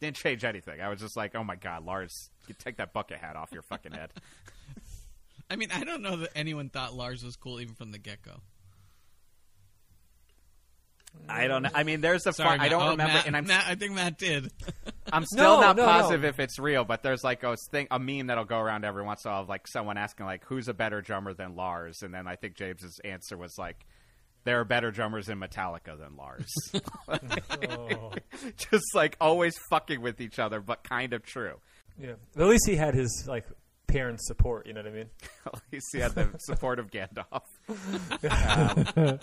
Didn't 0.00 0.16
change 0.16 0.44
anything. 0.44 0.80
I 0.80 0.88
was 0.88 1.00
just 1.00 1.16
like, 1.16 1.34
oh 1.34 1.44
my 1.44 1.56
god, 1.56 1.84
Lars, 1.84 2.30
you 2.48 2.54
take 2.58 2.78
that 2.78 2.92
bucket 2.92 3.18
hat 3.18 3.36
off 3.36 3.50
your 3.52 3.62
fucking 3.62 3.92
head. 3.92 4.12
I 5.50 5.56
mean, 5.56 5.70
I 5.74 5.82
don't 5.84 6.00
know 6.00 6.16
that 6.16 6.30
anyone 6.36 6.68
thought 6.70 6.94
Lars 6.94 7.24
was 7.24 7.34
cool 7.36 7.60
even 7.60 7.74
from 7.74 7.90
the 7.90 7.98
get 7.98 8.22
go. 8.22 8.40
I 11.28 11.46
don't 11.46 11.62
know. 11.62 11.70
I 11.74 11.82
mean, 11.84 12.00
there's 12.00 12.26
a 12.26 12.32
Sorry, 12.32 12.58
far, 12.58 12.66
I 12.66 12.68
don't 12.68 12.82
Oh, 12.82 12.90
remember, 12.90 13.12
Matt, 13.14 13.26
and 13.26 13.36
I'm 13.36 13.46
Matt, 13.46 13.64
I 13.68 13.74
think 13.76 13.92
Matt 13.94 14.18
did. 14.18 14.50
I'm 15.12 15.24
still 15.24 15.56
No, 15.56 15.60
not 15.60 15.76
no, 15.76 15.84
positive 15.84 16.22
no. 16.22 16.28
if 16.28 16.40
it's 16.40 16.58
real, 16.58 16.84
but 16.84 17.02
there's 17.02 17.22
like 17.24 17.42
a 17.44 17.56
thing, 17.70 17.86
a 17.90 17.98
meme 17.98 18.28
that'll 18.28 18.44
go 18.44 18.58
around 18.58 18.84
every 18.84 19.02
once 19.04 19.24
in 19.24 19.30
a 19.30 19.34
while, 19.34 19.42
of 19.42 19.48
like 19.48 19.66
someone 19.68 19.96
asking 19.96 20.26
like, 20.26 20.44
"Who's 20.46 20.68
a 20.68 20.74
better 20.74 21.00
drummer 21.00 21.32
than 21.34 21.54
Lars?" 21.56 21.98
And 22.02 22.12
then 22.14 22.26
I 22.26 22.36
think 22.36 22.56
James's 22.56 23.00
answer 23.04 23.36
was 23.36 23.56
like, 23.58 23.86
"There 24.44 24.60
are 24.60 24.64
better 24.64 24.90
drummers 24.90 25.28
in 25.28 25.38
Metallica 25.38 25.98
than 25.98 26.16
Lars." 26.16 26.48
Oh. 27.08 28.12
Just 28.56 28.94
like 28.94 29.16
always 29.20 29.54
fucking 29.70 30.00
with 30.00 30.20
each 30.20 30.38
other, 30.38 30.60
but 30.60 30.82
kind 30.84 31.12
of 31.12 31.24
true. 31.24 31.56
Yeah. 32.00 32.14
At 32.36 32.46
least 32.46 32.64
he 32.66 32.76
had 32.76 32.94
his 32.94 33.24
like 33.28 33.46
parents' 33.88 34.26
support. 34.26 34.66
You 34.66 34.72
know 34.74 34.82
what 34.82 34.90
I 34.92 34.94
mean? 34.94 35.06
At 35.46 35.60
least 35.72 35.86
he 35.92 35.98
had 36.00 36.12
the 36.12 36.28
support 36.38 36.78
of 36.78 36.90
Gandalf. 36.90 37.42
Yeah, 38.22 39.16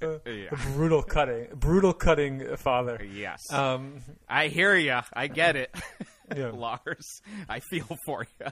Yeah. 0.26 0.48
brutal 0.74 1.02
cutting, 1.02 1.48
brutal 1.54 1.92
cutting 1.92 2.56
father. 2.56 3.04
Yes. 3.04 3.40
Um, 3.52 4.02
I 4.28 4.48
hear 4.48 4.74
you. 4.74 4.98
I 5.12 5.26
get 5.28 5.56
it. 5.56 5.74
Yeah. 6.34 6.52
Lars, 6.54 7.20
I 7.50 7.60
feel 7.60 7.86
for 8.06 8.26
you. 8.40 8.46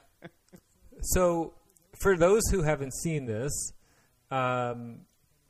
So, 1.01 1.55
for 2.03 2.19
those 2.19 2.43
who 2.51 2.61
haven't 2.63 2.93
seen 2.93 3.25
this, 3.25 3.73
um, 4.31 5.07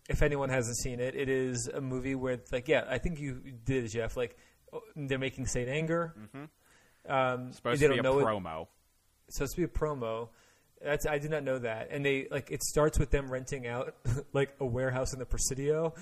if 0.08 0.22
anyone 0.22 0.48
hasn't 0.48 0.76
seen 0.78 1.00
it, 1.00 1.16
it 1.16 1.28
is 1.28 1.68
a 1.74 1.80
movie 1.80 2.14
where, 2.14 2.34
it's 2.34 2.52
like, 2.52 2.68
yeah, 2.68 2.84
I 2.88 2.98
think 2.98 3.18
you 3.18 3.42
did, 3.64 3.90
Jeff. 3.90 4.16
Like, 4.16 4.36
oh, 4.72 4.82
they're 4.94 5.18
making 5.18 5.46
Saint 5.46 5.68
Anger. 5.68 6.14
Mm-hmm. 6.16 7.12
Um, 7.12 7.52
Supposed 7.52 7.82
to 7.82 7.88
be 7.88 7.98
a 7.98 8.02
know 8.02 8.20
it- 8.20 8.24
promo. 8.24 8.68
It's 9.26 9.38
supposed 9.38 9.56
to 9.56 9.60
be 9.62 9.64
a 9.64 9.68
promo. 9.68 10.28
That's 10.84 11.06
I 11.06 11.18
did 11.18 11.30
not 11.30 11.44
know 11.44 11.58
that. 11.58 11.88
And 11.90 12.04
they 12.04 12.28
like 12.30 12.50
it 12.50 12.62
starts 12.62 12.98
with 12.98 13.10
them 13.10 13.30
renting 13.30 13.66
out 13.66 13.94
like 14.32 14.54
a 14.60 14.66
warehouse 14.66 15.12
in 15.12 15.18
the 15.18 15.26
Presidio. 15.26 15.94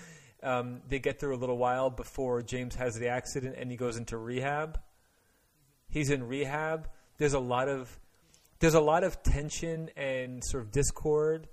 Um, 0.43 0.81
they 0.88 0.99
get 0.99 1.21
through 1.21 1.35
a 1.35 1.38
little 1.38 1.59
while 1.59 1.90
before 1.90 2.43
James 2.43 2.75
has 2.77 2.95
the 2.95 3.09
accident 3.09 3.57
and 3.59 3.71
he 3.71 3.77
goes 3.77 3.97
into 3.97 4.16
rehab. 4.16 4.81
He's 5.90 6.11
in 6.11 6.27
rehab. 6.27 6.88
There's 7.19 7.35
a 7.35 7.40
lot 7.40 7.69
of 7.69 7.99
there's 8.61 8.75
a 8.75 8.81
lot 8.81 9.05
of 9.05 9.23
tension 9.23 9.90
and 9.97 10.43
sort 10.45 10.62
of 10.62 10.71
discord 10.71 11.49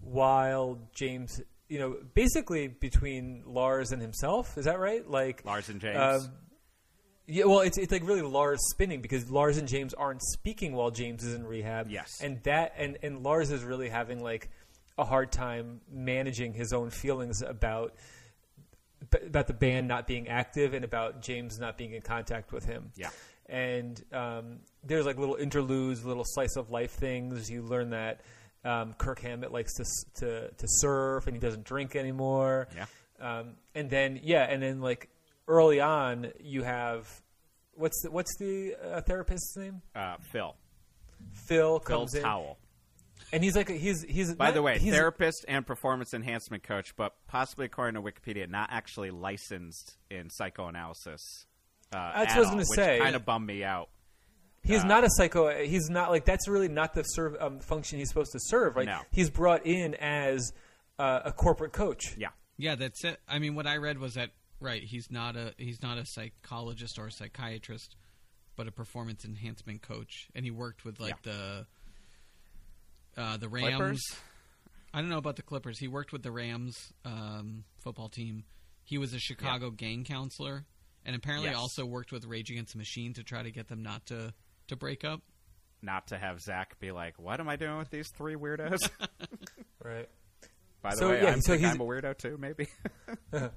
while 0.00 0.78
James, 0.92 1.40
you 1.68 1.78
know, 1.78 1.96
basically 2.14 2.68
between 2.68 3.42
Lars 3.46 3.92
and 3.92 4.02
himself. 4.02 4.58
Is 4.58 4.64
that 4.64 4.78
right? 4.80 5.08
Like 5.08 5.44
Lars 5.44 5.68
and 5.68 5.80
James. 5.80 5.96
um, 5.98 6.30
yeah, 7.26 7.44
well, 7.44 7.60
it's 7.60 7.78
it's 7.78 7.92
like 7.92 8.06
really 8.06 8.22
Lars 8.22 8.60
spinning 8.70 9.00
because 9.00 9.30
Lars 9.30 9.56
and 9.58 9.68
James 9.68 9.94
aren't 9.94 10.22
speaking 10.22 10.72
while 10.74 10.90
James 10.90 11.24
is 11.24 11.34
in 11.34 11.46
rehab. 11.46 11.90
Yes. 11.90 12.20
and 12.22 12.42
that 12.44 12.74
and 12.76 12.98
and 13.02 13.22
Lars 13.22 13.50
is 13.50 13.62
really 13.62 13.88
having 13.88 14.22
like 14.22 14.50
a 14.98 15.04
hard 15.04 15.32
time 15.32 15.80
managing 15.90 16.52
his 16.52 16.72
own 16.72 16.90
feelings 16.90 17.42
about 17.42 17.94
about 19.24 19.46
the 19.46 19.52
band 19.54 19.88
not 19.88 20.06
being 20.06 20.28
active 20.28 20.74
and 20.74 20.84
about 20.84 21.22
James 21.22 21.58
not 21.58 21.76
being 21.76 21.92
in 21.92 22.02
contact 22.02 22.52
with 22.52 22.64
him. 22.64 22.90
Yeah. 22.96 23.10
and 23.48 24.02
um, 24.12 24.60
there's 24.84 25.04
like 25.06 25.18
little 25.18 25.34
interludes, 25.36 26.04
little 26.04 26.24
slice 26.26 26.56
of 26.56 26.70
life 26.70 26.92
things. 26.92 27.50
You 27.50 27.62
learn 27.62 27.90
that 27.90 28.20
um, 28.64 28.94
Kirk 28.94 29.20
Hammett 29.20 29.52
likes 29.52 29.74
to 29.74 29.84
to 30.20 30.50
to 30.50 30.66
surf 30.66 31.26
and 31.26 31.34
he 31.36 31.40
doesn't 31.40 31.64
drink 31.64 31.96
anymore. 31.96 32.68
Yeah. 32.76 32.86
Um, 33.20 33.54
and 33.74 33.88
then 33.90 34.20
yeah, 34.22 34.42
and 34.44 34.62
then 34.62 34.80
like 34.80 35.08
early 35.48 35.80
on, 35.80 36.32
you 36.40 36.62
have 36.62 37.08
what's 37.74 38.00
the, 38.02 38.10
what's 38.10 38.36
the 38.38 38.74
uh, 38.82 39.00
therapist's 39.02 39.56
name? 39.56 39.82
uh, 39.94 40.16
Phil. 40.32 40.54
Phil 41.34 41.78
Phil 41.78 41.80
comes 41.80 42.14
in, 42.14 42.22
Towle. 42.22 42.58
and 43.32 43.44
he's 43.44 43.54
like 43.56 43.68
he's 43.68 44.02
he's 44.02 44.34
By 44.34 44.46
not- 44.46 44.54
the 44.54 44.62
way, 44.62 44.78
he's, 44.78 44.92
therapist 44.92 45.44
and 45.48 45.66
performance 45.66 46.12
enhancement 46.14 46.62
coach, 46.64 46.94
but 46.96 47.14
possibly 47.28 47.66
according 47.66 47.94
to 47.94 48.02
Wikipedia, 48.02 48.48
not 48.48 48.68
actually 48.72 49.10
licensed 49.10 49.96
in 50.10 50.30
psychoanalysis. 50.30 51.46
Uh, 51.92 52.12
That's 52.24 52.32
at 52.32 52.36
what 52.36 52.36
I 52.36 52.40
was 52.40 52.50
gonna 52.50 52.64
say. 52.86 52.98
Kind 52.98 53.16
of 53.16 53.24
bummed 53.24 53.46
me 53.46 53.62
out. 53.64 53.88
He's 54.64 54.82
Uh, 54.84 54.86
not 54.88 55.04
a 55.04 55.10
psycho. 55.10 55.62
He's 55.64 55.90
not 55.90 56.10
like 56.10 56.24
that's 56.24 56.48
really 56.48 56.68
not 56.68 56.94
the 56.94 57.02
serve 57.02 57.36
um, 57.40 57.60
function 57.60 57.98
he's 57.98 58.08
supposed 58.08 58.32
to 58.32 58.38
serve. 58.40 58.76
Right? 58.76 58.86
No. 58.86 59.00
He's 59.10 59.28
brought 59.30 59.66
in 59.66 59.94
as 59.96 60.52
uh, 60.98 61.20
a 61.24 61.32
corporate 61.32 61.72
coach. 61.72 62.14
Yeah. 62.16 62.28
Yeah, 62.58 62.74
that's 62.76 63.04
it. 63.04 63.18
I 63.28 63.38
mean, 63.38 63.54
what 63.54 63.66
I 63.66 63.76
read 63.78 63.98
was 63.98 64.14
that 64.14 64.30
right. 64.62 64.82
He's 64.82 65.10
not 65.10 65.36
a 65.36 65.54
he's 65.58 65.82
not 65.82 65.98
a 65.98 66.04
psychologist 66.06 66.98
or 66.98 67.06
a 67.08 67.12
psychiatrist, 67.12 67.96
but 68.56 68.66
a 68.68 68.72
performance 68.72 69.24
enhancement 69.24 69.82
coach, 69.82 70.28
and 70.34 70.44
he 70.44 70.50
worked 70.50 70.84
with 70.84 71.00
like 71.00 71.20
the 71.22 71.66
uh, 73.16 73.36
the 73.36 73.48
Rams. 73.48 73.76
Clippers? 73.76 74.02
I 74.94 75.00
don't 75.00 75.08
know 75.10 75.18
about 75.18 75.36
the 75.36 75.42
Clippers. 75.42 75.78
He 75.78 75.88
worked 75.88 76.12
with 76.12 76.22
the 76.22 76.30
Rams 76.30 76.76
um, 77.04 77.64
football 77.82 78.08
team. 78.08 78.44
He 78.84 78.98
was 78.98 79.14
a 79.14 79.18
Chicago 79.18 79.70
gang 79.70 80.04
counselor, 80.04 80.64
and 81.06 81.16
apparently 81.16 81.48
Yes. 81.50 81.58
also 81.58 81.84
worked 81.86 82.12
with 82.12 82.24
Rage 82.26 82.50
Against 82.50 82.72
the 82.72 82.78
Machine 82.78 83.14
to 83.14 83.22
try 83.22 83.42
to 83.42 83.50
get 83.50 83.68
them 83.68 83.82
not 83.82 84.06
to 84.06 84.32
to 84.68 84.76
break 84.76 85.04
up. 85.04 85.20
Not 85.82 86.08
to 86.08 86.18
have 86.18 86.40
Zach 86.40 86.78
be 86.78 86.92
like, 86.92 87.18
"What 87.18 87.40
am 87.40 87.48
I 87.48 87.56
doing 87.56 87.78
with 87.78 87.90
these 87.90 88.08
three 88.16 88.34
weirdos?" 88.36 88.78
Right. 89.84 90.08
By 90.80 90.90
the 90.90 90.96
So, 90.96 91.10
way, 91.10 91.22
yeah, 91.22 91.32
I'm, 91.32 91.40
so 91.40 91.52
think 91.52 91.62
he's- 91.62 91.74
I'm 91.74 91.80
a 91.80 91.84
weirdo 91.84 92.16
too. 92.18 92.36
Maybe. 92.38 92.68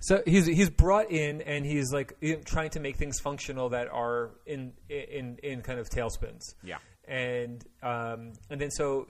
So 0.00 0.22
he's 0.26 0.46
he's 0.46 0.70
brought 0.70 1.10
in 1.10 1.42
and 1.42 1.64
he's 1.66 1.92
like 1.92 2.14
trying 2.44 2.70
to 2.70 2.80
make 2.80 2.96
things 2.96 3.18
functional 3.20 3.70
that 3.70 3.88
are 3.88 4.30
in 4.46 4.72
in 4.88 5.38
in 5.42 5.62
kind 5.62 5.78
of 5.80 5.88
tailspins. 5.90 6.42
yeah. 6.62 6.78
and 7.06 7.64
um, 7.82 8.32
and 8.50 8.60
then 8.60 8.70
so 8.70 9.06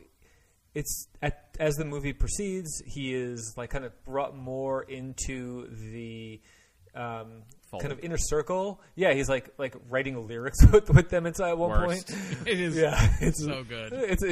it's 0.75 1.09
at, 1.23 1.57
as 1.59 1.75
the 1.77 1.85
movie 1.85 2.13
proceeds, 2.13 2.83
he 2.87 3.13
is 3.15 3.55
like 3.57 3.71
kind 3.71 3.85
of 3.85 3.93
brought 4.05 4.37
more 4.37 4.83
into 4.83 5.67
the 5.93 6.41
um, 6.95 7.43
Fold. 7.71 7.83
kind 7.83 7.93
of 7.93 8.01
inner 8.01 8.17
circle. 8.19 8.81
Yeah, 8.95 9.13
he's 9.13 9.29
like 9.29 9.51
like 9.59 9.75
writing 9.91 10.27
lyrics 10.27 10.59
with, 10.73 10.89
with 10.91 11.11
them 11.11 11.27
inside 11.27 11.51
at 11.51 11.59
one 11.59 11.71
Worst. 11.71 12.09
point. 12.09 12.47
It 12.49 12.61
is 12.61 12.77
Yeah, 12.77 12.99
it's 13.21 13.45
so 13.45 13.63
good. 13.65 13.93
It's, 13.93 14.23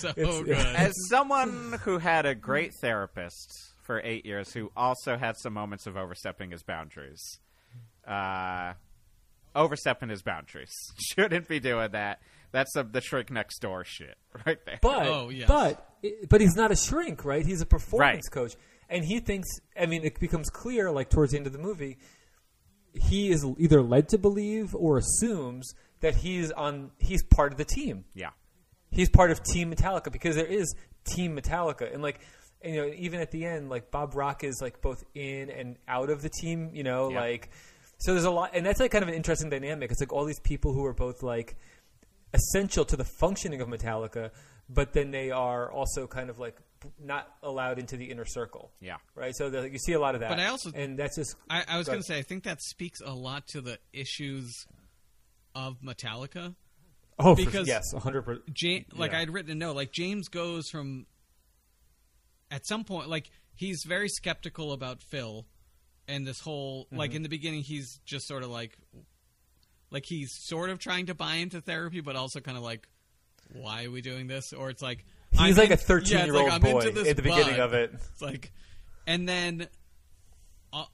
so 0.00 0.08
it's- 0.10 0.42
good. 0.42 0.58
As 0.58 0.92
someone 1.08 1.76
who 1.82 1.98
had 1.98 2.24
a 2.26 2.34
great 2.34 2.72
therapist 2.80 3.72
for 3.84 4.00
eight 4.02 4.26
years, 4.26 4.52
who 4.52 4.70
also 4.76 5.16
had 5.16 5.36
some 5.36 5.52
moments 5.52 5.86
of 5.86 5.96
overstepping 5.96 6.50
his 6.50 6.62
boundaries, 6.62 7.38
uh, 8.06 8.72
overstepping 9.54 10.08
his 10.08 10.22
boundaries 10.22 10.72
shouldn't 10.98 11.48
be 11.48 11.60
doing 11.60 11.92
that. 11.92 12.20
That's 12.52 12.72
the, 12.74 12.84
the 12.84 13.00
shrink 13.00 13.30
next 13.30 13.58
door 13.60 13.84
shit 13.84 14.16
right 14.46 14.58
there. 14.64 14.78
But 14.82 15.06
Oh, 15.06 15.28
yes. 15.28 15.48
but 15.48 15.86
but 16.28 16.40
he's 16.40 16.54
not 16.56 16.70
a 16.70 16.76
shrink, 16.76 17.24
right? 17.24 17.44
He's 17.44 17.60
a 17.60 17.66
performance 17.66 18.26
Right. 18.28 18.32
coach, 18.32 18.54
and 18.88 19.04
he 19.04 19.20
thinks. 19.20 19.48
I 19.78 19.86
mean, 19.86 20.04
it 20.04 20.18
becomes 20.20 20.50
clear, 20.50 20.90
like 20.90 21.10
towards 21.10 21.32
the 21.32 21.38
end 21.38 21.46
of 21.46 21.52
the 21.52 21.58
movie, 21.58 21.98
he 22.92 23.30
is 23.30 23.44
either 23.58 23.82
led 23.82 24.08
to 24.10 24.18
believe 24.18 24.74
or 24.74 24.98
assumes 24.98 25.72
that 26.00 26.14
he's 26.16 26.50
on. 26.52 26.90
He's 26.98 27.22
part 27.22 27.52
of 27.52 27.58
the 27.58 27.64
team. 27.64 28.04
yeah, 28.14 28.30
He's 28.90 29.08
part 29.08 29.30
of 29.30 29.42
Team 29.42 29.74
Metallica 29.74 30.12
because 30.12 30.36
there 30.36 30.46
is 30.46 30.74
Team 31.04 31.36
Metallica, 31.36 31.92
and 31.92 32.02
like. 32.02 32.20
And, 32.64 32.74
you 32.74 32.80
know, 32.82 32.92
even 32.96 33.20
at 33.20 33.30
the 33.30 33.44
end, 33.44 33.68
like 33.70 33.90
Bob 33.90 34.14
Rock 34.16 34.42
is 34.42 34.58
like 34.60 34.80
both 34.80 35.04
in 35.14 35.50
and 35.50 35.76
out 35.86 36.10
of 36.10 36.22
the 36.22 36.30
team. 36.30 36.70
You 36.72 36.82
know, 36.82 37.10
Yeah. 37.10 37.20
like 37.20 37.50
so 37.98 38.12
there's 38.12 38.24
a 38.24 38.30
lot, 38.30 38.50
and 38.54 38.66
that's 38.66 38.80
like 38.80 38.90
kind 38.90 39.02
of 39.02 39.08
an 39.08 39.14
interesting 39.14 39.50
dynamic. 39.50 39.90
It's 39.90 40.00
like 40.00 40.12
all 40.12 40.24
these 40.24 40.40
people 40.40 40.72
who 40.72 40.84
are 40.84 40.92
both 40.94 41.22
like 41.22 41.56
essential 42.32 42.84
to 42.86 42.96
the 42.96 43.04
functioning 43.20 43.60
of 43.60 43.68
Metallica, 43.68 44.30
but 44.68 44.92
then 44.92 45.10
they 45.12 45.30
are 45.30 45.70
also 45.70 46.06
kind 46.06 46.28
of 46.30 46.38
like 46.38 46.56
not 47.00 47.32
allowed 47.42 47.78
into 47.78 47.96
the 47.96 48.10
inner 48.10 48.24
circle, 48.26 48.70
yeah. 48.80 48.96
right? 49.14 49.34
So 49.34 49.48
the, 49.48 49.70
you 49.70 49.78
see 49.78 49.92
a 49.92 50.00
lot 50.00 50.14
of 50.14 50.20
that. 50.20 50.28
But 50.30 50.40
I 50.40 50.46
also- 50.48 50.70
and 50.74 50.98
that's 50.98 51.16
just 51.16 51.34
I, 51.48 51.64
I 51.66 51.78
was 51.78 51.86
Go 51.86 51.92
going 51.92 52.02
to 52.02 52.12
ahead. 52.12 52.16
say, 52.16 52.18
I 52.18 52.22
think 52.22 52.44
that 52.44 52.60
speaks 52.60 53.00
a 53.00 53.14
lot 53.14 53.46
to 53.48 53.60
the 53.60 53.78
issues 53.92 54.66
of 55.54 55.80
Metallica. 55.80 56.54
oh, 57.18 57.34
because- 57.36 57.66
for, 57.66 57.66
yes, 57.66 57.84
hundred 57.96 58.22
percent. 58.22 58.44
Ja- 58.60 58.80
like 58.98 59.12
Yeah. 59.12 59.20
I'd 59.20 59.30
written 59.30 59.52
a 59.52 59.54
note, 59.54 59.76
like 59.76 59.92
James 59.92 60.28
goes 60.28 60.68
from 60.68 61.06
at 62.54 62.66
some 62.66 62.84
point, 62.84 63.08
like 63.08 63.30
he's 63.54 63.84
very 63.86 64.08
skeptical 64.08 64.72
about 64.72 65.02
Phil 65.02 65.46
and 66.08 66.26
this 66.26 66.40
whole 66.40 66.84
Mm-hmm. 66.86 66.96
like 66.96 67.14
in 67.14 67.22
the 67.22 67.28
beginning, 67.28 67.62
he's 67.62 67.98
just 68.04 68.26
sort 68.26 68.42
of 68.42 68.50
like 68.50 68.76
like 69.90 70.04
he's 70.06 70.30
sort 70.46 70.70
of 70.70 70.78
trying 70.78 71.06
to 71.06 71.14
buy 71.14 71.34
into 71.36 71.60
therapy, 71.60 72.00
but 72.00 72.16
also 72.16 72.40
kind 72.40 72.56
of 72.56 72.62
like, 72.64 72.86
why 73.52 73.84
are 73.84 73.90
we 73.90 74.00
doing 74.00 74.26
this? 74.26 74.52
Or 74.52 74.70
it's 74.70 74.82
like 74.82 75.04
He's 75.32 75.40
I'm 75.40 75.54
like 75.54 75.66
in- 75.66 75.72
a 75.72 75.76
thirteen 75.76 76.18
yeah, 76.18 76.24
year 76.26 76.36
old 76.36 76.48
like, 76.48 76.60
boy 76.62 76.78
at 76.80 76.94
the 77.16 77.22
beginning 77.22 77.56
bug. 77.56 77.58
of 77.60 77.74
it. 77.74 77.90
It's 77.94 78.22
like, 78.22 78.52
and 79.06 79.28
then 79.28 79.66
uh, 80.72 80.84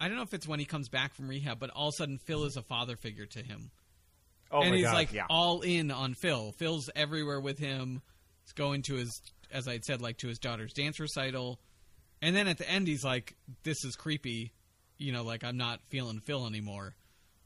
I 0.00 0.08
don't 0.08 0.16
know 0.16 0.22
if 0.22 0.34
it's 0.34 0.46
when 0.46 0.58
he 0.58 0.66
comes 0.66 0.88
back 0.88 1.14
from 1.14 1.28
rehab, 1.28 1.58
but 1.58 1.70
all 1.70 1.88
of 1.88 1.94
a 1.94 1.96
sudden 1.96 2.18
Phil 2.18 2.44
is 2.44 2.56
a 2.56 2.62
father 2.62 2.96
figure 2.96 3.26
to 3.26 3.42
him 3.42 3.70
Oh 4.50 4.60
and 4.62 4.74
he's 4.74 4.84
god! 4.84 4.94
like 4.94 5.12
yeah. 5.12 5.26
all 5.30 5.62
in 5.62 5.90
on 5.90 6.14
Phil. 6.14 6.52
Phil's 6.52 6.88
everywhere 6.94 7.40
with 7.40 7.58
him. 7.58 8.02
He's 8.44 8.52
going 8.52 8.82
to 8.82 8.94
his, 8.94 9.20
as 9.52 9.68
I 9.68 9.78
said, 9.78 10.00
like 10.00 10.18
to 10.18 10.28
his 10.28 10.38
daughter's 10.38 10.72
dance 10.72 10.98
recital, 11.00 11.58
and 12.22 12.34
then 12.34 12.48
at 12.48 12.58
the 12.58 12.68
end 12.68 12.86
he's 12.88 13.04
like, 13.04 13.36
"This 13.62 13.84
is 13.84 13.94
creepy," 13.96 14.52
you 14.98 15.12
know, 15.12 15.22
like 15.24 15.44
I'm 15.44 15.56
not 15.56 15.80
feeling 15.88 16.20
Phil 16.20 16.46
anymore. 16.46 16.94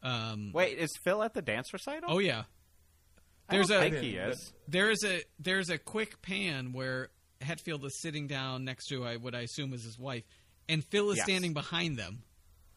Um, 0.03 0.53
Wait, 0.55 0.79
is 0.79 0.91
Phil 1.05 1.23
at 1.23 1.35
the 1.35 1.43
dance 1.43 1.73
recital? 1.73 2.11
oh 2.11 2.19
yeah, 2.19 2.45
I 3.49 3.55
there's 3.55 3.71
a- 3.71 3.81
think 3.81 3.97
he 3.97 4.17
is. 4.17 4.53
there 4.69 4.91
is 4.91 5.05
a 5.05 5.23
there's 5.39 5.69
a 5.71 5.79
quick 5.79 6.23
pan 6.23 6.73
where 6.73 7.11
Hetfield 7.43 7.85
is 7.85 8.01
sitting 8.01 8.27
down 8.27 8.65
next 8.65 8.87
to 8.89 9.05
I 9.05 9.17
what 9.17 9.35
I 9.35 9.41
assume 9.41 9.73
is 9.75 9.85
his 9.85 9.99
wife, 9.99 10.25
and 10.69 10.85
Phil 10.85 11.11
is 11.11 11.17
Yes. 11.19 11.25
standing 11.27 11.53
behind 11.55 11.99
them. 11.99 12.23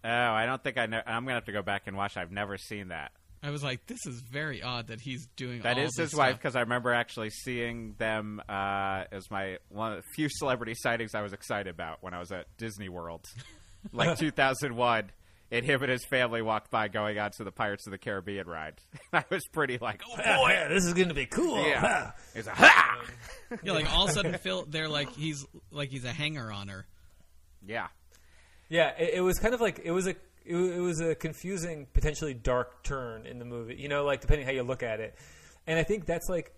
Oh, 0.05 0.09
I 0.09 0.45
don't 0.45 0.61
think 0.61 0.77
I 0.77 0.85
know. 0.85 1.01
I'm 1.05 1.23
gonna 1.23 1.35
have 1.35 1.45
to 1.45 1.51
go 1.53 1.61
back 1.61 1.83
and 1.87 1.95
watch. 1.95 2.17
I've 2.17 2.31
never 2.31 2.57
seen 2.57 2.89
that. 2.89 3.11
I 3.43 3.49
was 3.49 3.61
like, 3.61 3.85
this 3.87 4.05
is 4.05 4.21
very 4.21 4.63
odd 4.63 4.87
that 4.87 5.01
he's 5.01 5.27
doing 5.35 5.61
That 5.63 5.77
all 5.77 5.83
is 5.83 5.91
this 5.97 6.11
his 6.11 6.17
wife 6.17 6.37
because 6.37 6.55
I 6.55 6.61
remember 6.61 6.93
actually 6.93 7.29
seeing 7.29 7.93
them 7.97 8.41
uh, 8.47 9.03
as 9.11 9.29
my 9.29 9.57
one 9.69 9.91
of 9.91 9.97
the 9.97 10.03
few 10.15 10.29
celebrity 10.29 10.73
sightings 10.75 11.13
I 11.13 11.21
was 11.21 11.33
excited 11.33 11.67
about 11.67 11.97
when 12.01 12.13
I 12.13 12.19
was 12.19 12.31
at 12.31 12.45
Disney 12.57 12.87
World, 12.89 13.25
like 13.93 14.17
2001. 14.17 15.11
And 15.51 15.63
him 15.63 15.83
and 15.83 15.91
his 15.91 16.03
family 16.05 16.41
walked 16.41 16.71
by 16.71 16.87
going 16.87 17.19
on 17.19 17.29
to 17.37 17.43
the 17.43 17.51
Pirates 17.51 17.85
of 17.85 17.91
the 17.91 17.99
Caribbean 17.99 18.47
ride. 18.47 18.73
I 19.13 19.23
was 19.29 19.43
pretty 19.51 19.77
like, 19.77 20.01
oh 20.09 20.15
boy, 20.15 20.49
yeah, 20.49 20.67
this 20.67 20.83
is 20.83 20.93
going 20.93 21.09
to 21.09 21.13
be 21.13 21.27
cool. 21.27 21.63
yeah. 21.67 22.13
He's 22.33 22.47
like, 22.47 22.55
ha! 22.55 23.03
Yeah, 23.61 23.73
like 23.73 23.93
all 23.93 24.05
of 24.05 24.09
a 24.09 24.13
sudden 24.13 24.33
Phil, 24.39 24.65
they're 24.67 24.89
like 24.89 25.13
he's 25.13 25.45
like 25.69 25.89
he's 25.89 26.05
a 26.05 26.11
hanger 26.11 26.51
on 26.51 26.69
her. 26.69 26.87
yeah. 27.67 27.87
Yeah, 28.69 28.93
it, 28.97 29.15
it 29.15 29.21
was 29.21 29.37
kind 29.37 29.53
of 29.53 29.61
like 29.61 29.81
it 29.83 29.91
was 29.91 30.07
a 30.07 30.15
it, 30.45 30.55
it 30.55 30.79
was 30.79 30.99
a 30.99 31.15
confusing, 31.15 31.87
potentially 31.93 32.33
dark 32.33 32.83
turn 32.83 33.25
in 33.25 33.39
the 33.39 33.45
movie. 33.45 33.75
You 33.75 33.89
know, 33.89 34.03
like 34.03 34.21
depending 34.21 34.45
how 34.45 34.53
you 34.53 34.63
look 34.63 34.83
at 34.83 34.99
it, 34.99 35.15
and 35.67 35.77
I 35.79 35.83
think 35.83 36.05
that's 36.05 36.29
like, 36.29 36.53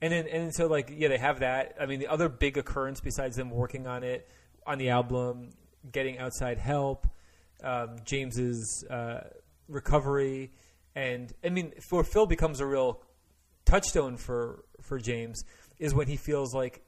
and 0.00 0.12
then 0.12 0.26
and 0.28 0.54
so 0.54 0.66
like 0.66 0.92
yeah, 0.94 1.08
they 1.08 1.18
have 1.18 1.40
that. 1.40 1.76
I 1.80 1.86
mean, 1.86 2.00
the 2.00 2.08
other 2.08 2.28
big 2.28 2.56
occurrence 2.58 3.00
besides 3.00 3.36
them 3.36 3.50
working 3.50 3.86
on 3.86 4.02
it 4.02 4.28
on 4.66 4.78
the 4.78 4.90
album, 4.90 5.50
getting 5.90 6.18
outside 6.18 6.58
help, 6.58 7.06
um, 7.62 7.96
James's 8.04 8.84
uh, 8.90 9.20
recovery, 9.68 10.52
and 10.94 11.32
I 11.44 11.48
mean, 11.48 11.72
for 11.80 12.04
Phil 12.04 12.26
becomes 12.26 12.60
a 12.60 12.66
real 12.66 13.00
touchstone 13.64 14.16
for 14.16 14.64
for 14.80 14.98
James 14.98 15.44
is 15.78 15.94
when 15.94 16.08
he 16.08 16.16
feels 16.16 16.54
like 16.54 16.82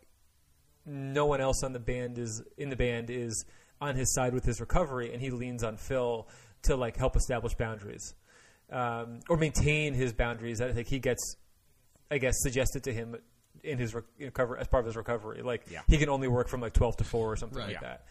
no 0.86 1.26
one 1.26 1.40
else 1.40 1.62
on 1.62 1.72
the 1.72 1.78
band 1.78 2.18
is 2.18 2.42
in 2.56 2.70
the 2.70 2.76
band 2.76 3.10
is 3.10 3.44
on 3.80 3.94
his 3.96 4.12
side 4.14 4.34
with 4.34 4.44
his 4.44 4.60
recovery, 4.60 5.12
and 5.12 5.20
he 5.22 5.30
leans 5.30 5.64
on 5.64 5.76
Phil 5.76 6.28
to 6.62 6.76
like 6.76 6.96
help 6.96 7.16
establish 7.16 7.54
boundaries 7.54 8.14
um, 8.70 9.20
or 9.28 9.36
maintain 9.36 9.94
his 9.94 10.12
boundaries. 10.12 10.60
I 10.60 10.72
think 10.72 10.88
he 10.88 10.98
gets, 10.98 11.36
I 12.10 12.18
guess, 12.18 12.34
suggested 12.42 12.84
to 12.84 12.92
him 12.92 13.16
in 13.64 13.78
his 13.78 13.94
rec- 13.94 14.04
recover 14.18 14.56
as 14.58 14.68
part 14.68 14.82
of 14.82 14.86
his 14.86 14.96
recovery. 14.96 15.42
Like 15.42 15.62
Yeah. 15.70 15.80
he 15.88 15.96
can 15.98 16.08
only 16.08 16.28
work 16.28 16.48
from 16.48 16.60
like 16.60 16.72
twelve 16.74 16.96
to 16.98 17.04
four 17.04 17.32
or 17.32 17.36
something 17.36 17.58
Right. 17.58 17.68
like 17.68 17.74
Yeah. 17.82 17.88
that. 17.88 18.04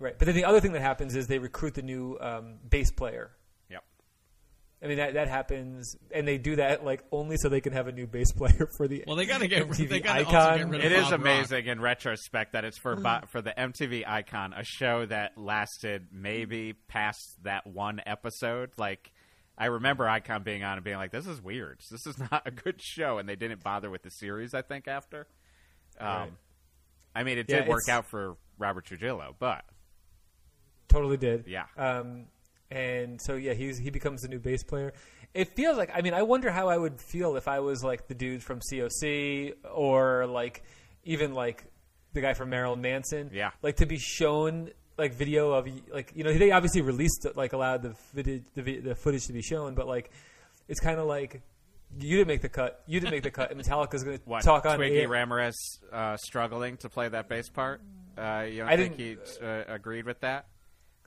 Right, 0.00 0.18
but 0.18 0.26
then 0.26 0.34
the 0.34 0.44
other 0.44 0.60
thing 0.60 0.72
that 0.72 0.82
happens 0.82 1.14
is 1.14 1.28
they 1.28 1.38
recruit 1.38 1.74
the 1.74 1.82
new 1.82 2.18
um, 2.20 2.58
bass 2.68 2.90
player. 2.90 3.30
Yep. 4.84 4.86
I 4.86 4.88
mean 4.88 4.98
that 4.98 5.14
that 5.14 5.28
happens, 5.28 5.96
and 6.10 6.28
they 6.28 6.38
do 6.38 6.56
that 6.56 6.84
like 6.84 7.02
only 7.10 7.36
so 7.38 7.48
they 7.48 7.60
can 7.60 7.72
have 7.72 7.88
a 7.88 7.92
new 7.92 8.06
bass 8.06 8.32
player 8.32 8.68
for 8.76 8.86
the 8.86 9.04
Well, 9.06 9.16
they 9.16 9.26
got 9.26 9.40
to 9.40 9.48
get 9.48 9.66
MTV 9.68 9.88
they 9.88 10.00
got 10.00 10.14
to 10.14 10.20
icon. 10.20 10.58
get 10.58 10.68
rid 10.68 10.80
of 10.80 10.86
It 10.86 10.92
is 10.92 11.02
Bob 11.04 11.10
Rock. 11.12 11.20
amazing 11.20 11.66
in 11.66 11.80
retrospect 11.80 12.52
that 12.52 12.64
it's 12.64 12.78
for 12.78 12.96
Bo- 12.96 13.20
for 13.30 13.40
the 13.42 13.52
MTV 13.56 14.04
Icon, 14.06 14.52
a 14.52 14.62
show 14.64 15.06
that 15.06 15.38
lasted 15.38 16.08
maybe 16.12 16.74
past 16.88 17.36
that 17.44 17.66
one 17.66 18.00
episode. 18.04 18.70
Like, 18.76 19.10
I 19.56 19.66
remember 19.66 20.08
Icon 20.08 20.42
being 20.42 20.62
on 20.64 20.74
and 20.76 20.84
being 20.84 20.96
like, 20.96 21.12
"This 21.12 21.26
is 21.26 21.40
weird. 21.40 21.80
This 21.90 22.06
is 22.06 22.18
not 22.30 22.42
a 22.46 22.50
good 22.50 22.80
show," 22.82 23.18
and 23.18 23.28
they 23.28 23.36
didn't 23.36 23.62
bother 23.62 23.88
with 23.90 24.02
the 24.02 24.10
series. 24.10 24.52
I 24.54 24.62
think 24.62 24.86
after. 24.88 25.26
Um, 25.98 26.08
Right. 26.08 26.32
I 27.16 27.22
mean, 27.22 27.38
it 27.38 27.46
Yeah, 27.48 27.60
did 27.60 27.68
work 27.68 27.88
out 27.88 28.06
for 28.06 28.36
Robert 28.58 28.84
Trujillo, 28.86 29.36
but 29.38 29.64
Totally 30.88 31.16
did. 31.16 31.44
Yeah. 31.46 31.66
Um, 31.76 32.26
and 32.70 33.20
so 33.20 33.34
yeah, 33.36 33.54
he's 33.54 33.78
he 33.78 33.90
becomes 33.90 34.22
the 34.22 34.28
new 34.28 34.38
bass 34.38 34.62
player. 34.62 34.92
It 35.32 35.54
feels 35.56 35.76
like 35.76 35.90
I 35.94 36.02
mean 36.02 36.14
I 36.14 36.22
wonder 36.22 36.50
how 36.50 36.68
I 36.68 36.76
would 36.76 37.00
feel 37.00 37.36
if 37.36 37.48
I 37.48 37.60
was 37.60 37.82
like 37.82 38.08
the 38.08 38.14
dude 38.14 38.42
from 38.42 38.60
COC 38.60 39.54
or 39.72 40.26
like 40.26 40.62
even 41.04 41.34
like 41.34 41.64
the 42.12 42.20
guy 42.20 42.34
from 42.34 42.50
Marilyn 42.50 42.80
Manson. 42.80 43.30
Yeah. 43.32 43.50
Like 43.62 43.76
to 43.76 43.86
be 43.86 43.98
shown 43.98 44.70
like 44.96 45.14
video 45.14 45.52
of 45.52 45.68
like 45.92 46.12
you 46.14 46.24
know 46.24 46.32
they 46.32 46.50
obviously 46.52 46.82
released 46.82 47.26
like 47.34 47.52
allowed 47.52 47.82
the 47.82 47.94
video, 48.12 48.40
the, 48.54 48.62
vi- 48.62 48.80
the 48.80 48.94
footage 48.94 49.26
to 49.26 49.32
be 49.32 49.42
shown, 49.42 49.74
but 49.74 49.86
like 49.86 50.10
it's 50.68 50.80
kind 50.80 50.98
of 50.98 51.06
like 51.06 51.42
you 51.98 52.16
didn't 52.16 52.28
make 52.28 52.42
the 52.42 52.48
cut. 52.48 52.82
You 52.86 53.00
didn't 53.00 53.12
make 53.12 53.22
the 53.22 53.30
cut. 53.30 53.50
And 53.50 53.60
Metallica's 53.62 54.02
going 54.02 54.18
to 54.18 54.40
talk 54.40 54.66
on 54.66 54.76
Twiggy 54.76 55.00
air. 55.00 55.08
Ramirez 55.08 55.80
uh, 55.92 56.16
struggling 56.16 56.76
to 56.78 56.88
play 56.88 57.08
that 57.08 57.28
bass 57.28 57.48
part? 57.48 57.80
Uh, 58.16 58.46
you 58.48 58.58
don't 58.58 58.68
I 58.68 58.76
think 58.76 58.96
he 58.96 59.16
uh, 59.42 59.62
agreed 59.68 60.04
with 60.06 60.20
that? 60.20 60.46